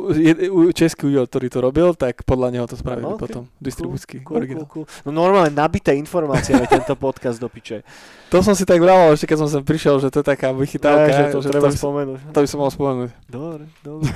český 0.72 1.08
údel, 1.08 1.24
ktorý 1.24 1.46
to 1.48 1.58
robil, 1.58 1.88
tak 1.92 2.22
podľa 2.22 2.48
neho 2.50 2.64
to 2.64 2.74
spravili 2.74 3.02
Aha, 3.04 3.14
ok. 3.14 3.20
potom. 3.20 3.42
Distribúcky 3.56 4.20
Cool, 4.20 4.36
originál. 4.38 4.66
cool, 4.66 4.84
cool. 4.84 5.02
No 5.02 5.10
normálne 5.12 5.50
nabité 5.50 5.90
informáciami 5.92 6.64
tento 6.66 6.94
podcast 6.94 7.36
do 7.36 7.48
piče. 7.48 7.82
To 8.26 8.42
som 8.42 8.58
si 8.58 8.66
tak 8.66 8.82
vraval, 8.82 9.14
ešte 9.14 9.30
keď 9.30 9.38
som 9.38 9.46
sem 9.48 9.62
prišiel, 9.62 10.02
že 10.02 10.10
to 10.10 10.18
je 10.18 10.26
taká 10.26 10.50
vychytávka, 10.50 11.14
že 11.14 11.24
to 11.30 11.38
že 11.38 11.46
treba 11.46 11.70
to, 11.70 11.70
by, 11.70 11.78
spomenúť. 11.78 12.18
to 12.26 12.38
by 12.42 12.48
som 12.50 12.58
mal 12.58 12.70
spomenúť. 12.74 13.10
Dobre, 13.24 13.64
dobre. 13.80 14.10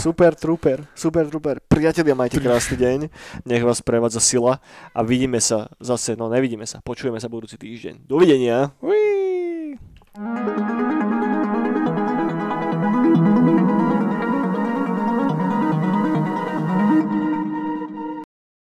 Super 0.00 0.32
trooper, 0.32 0.78
super 0.96 1.28
trooper. 1.28 1.60
Priatelia, 1.60 2.16
majte 2.16 2.40
krásny 2.40 2.80
deň. 2.80 2.98
nech 3.44 3.64
vás 3.64 3.80
prevádza 3.80 4.20
sila 4.20 4.60
a 4.94 5.02
vidíme 5.02 5.40
sa 5.40 5.68
zase, 5.80 6.16
no 6.16 6.28
nevidíme 6.28 6.66
sa, 6.66 6.80
počujeme 6.84 7.20
sa 7.20 7.28
budúci 7.28 7.60
týždeň. 7.60 8.08
Dovidenia! 8.08 8.72
Whee! 8.80 10.79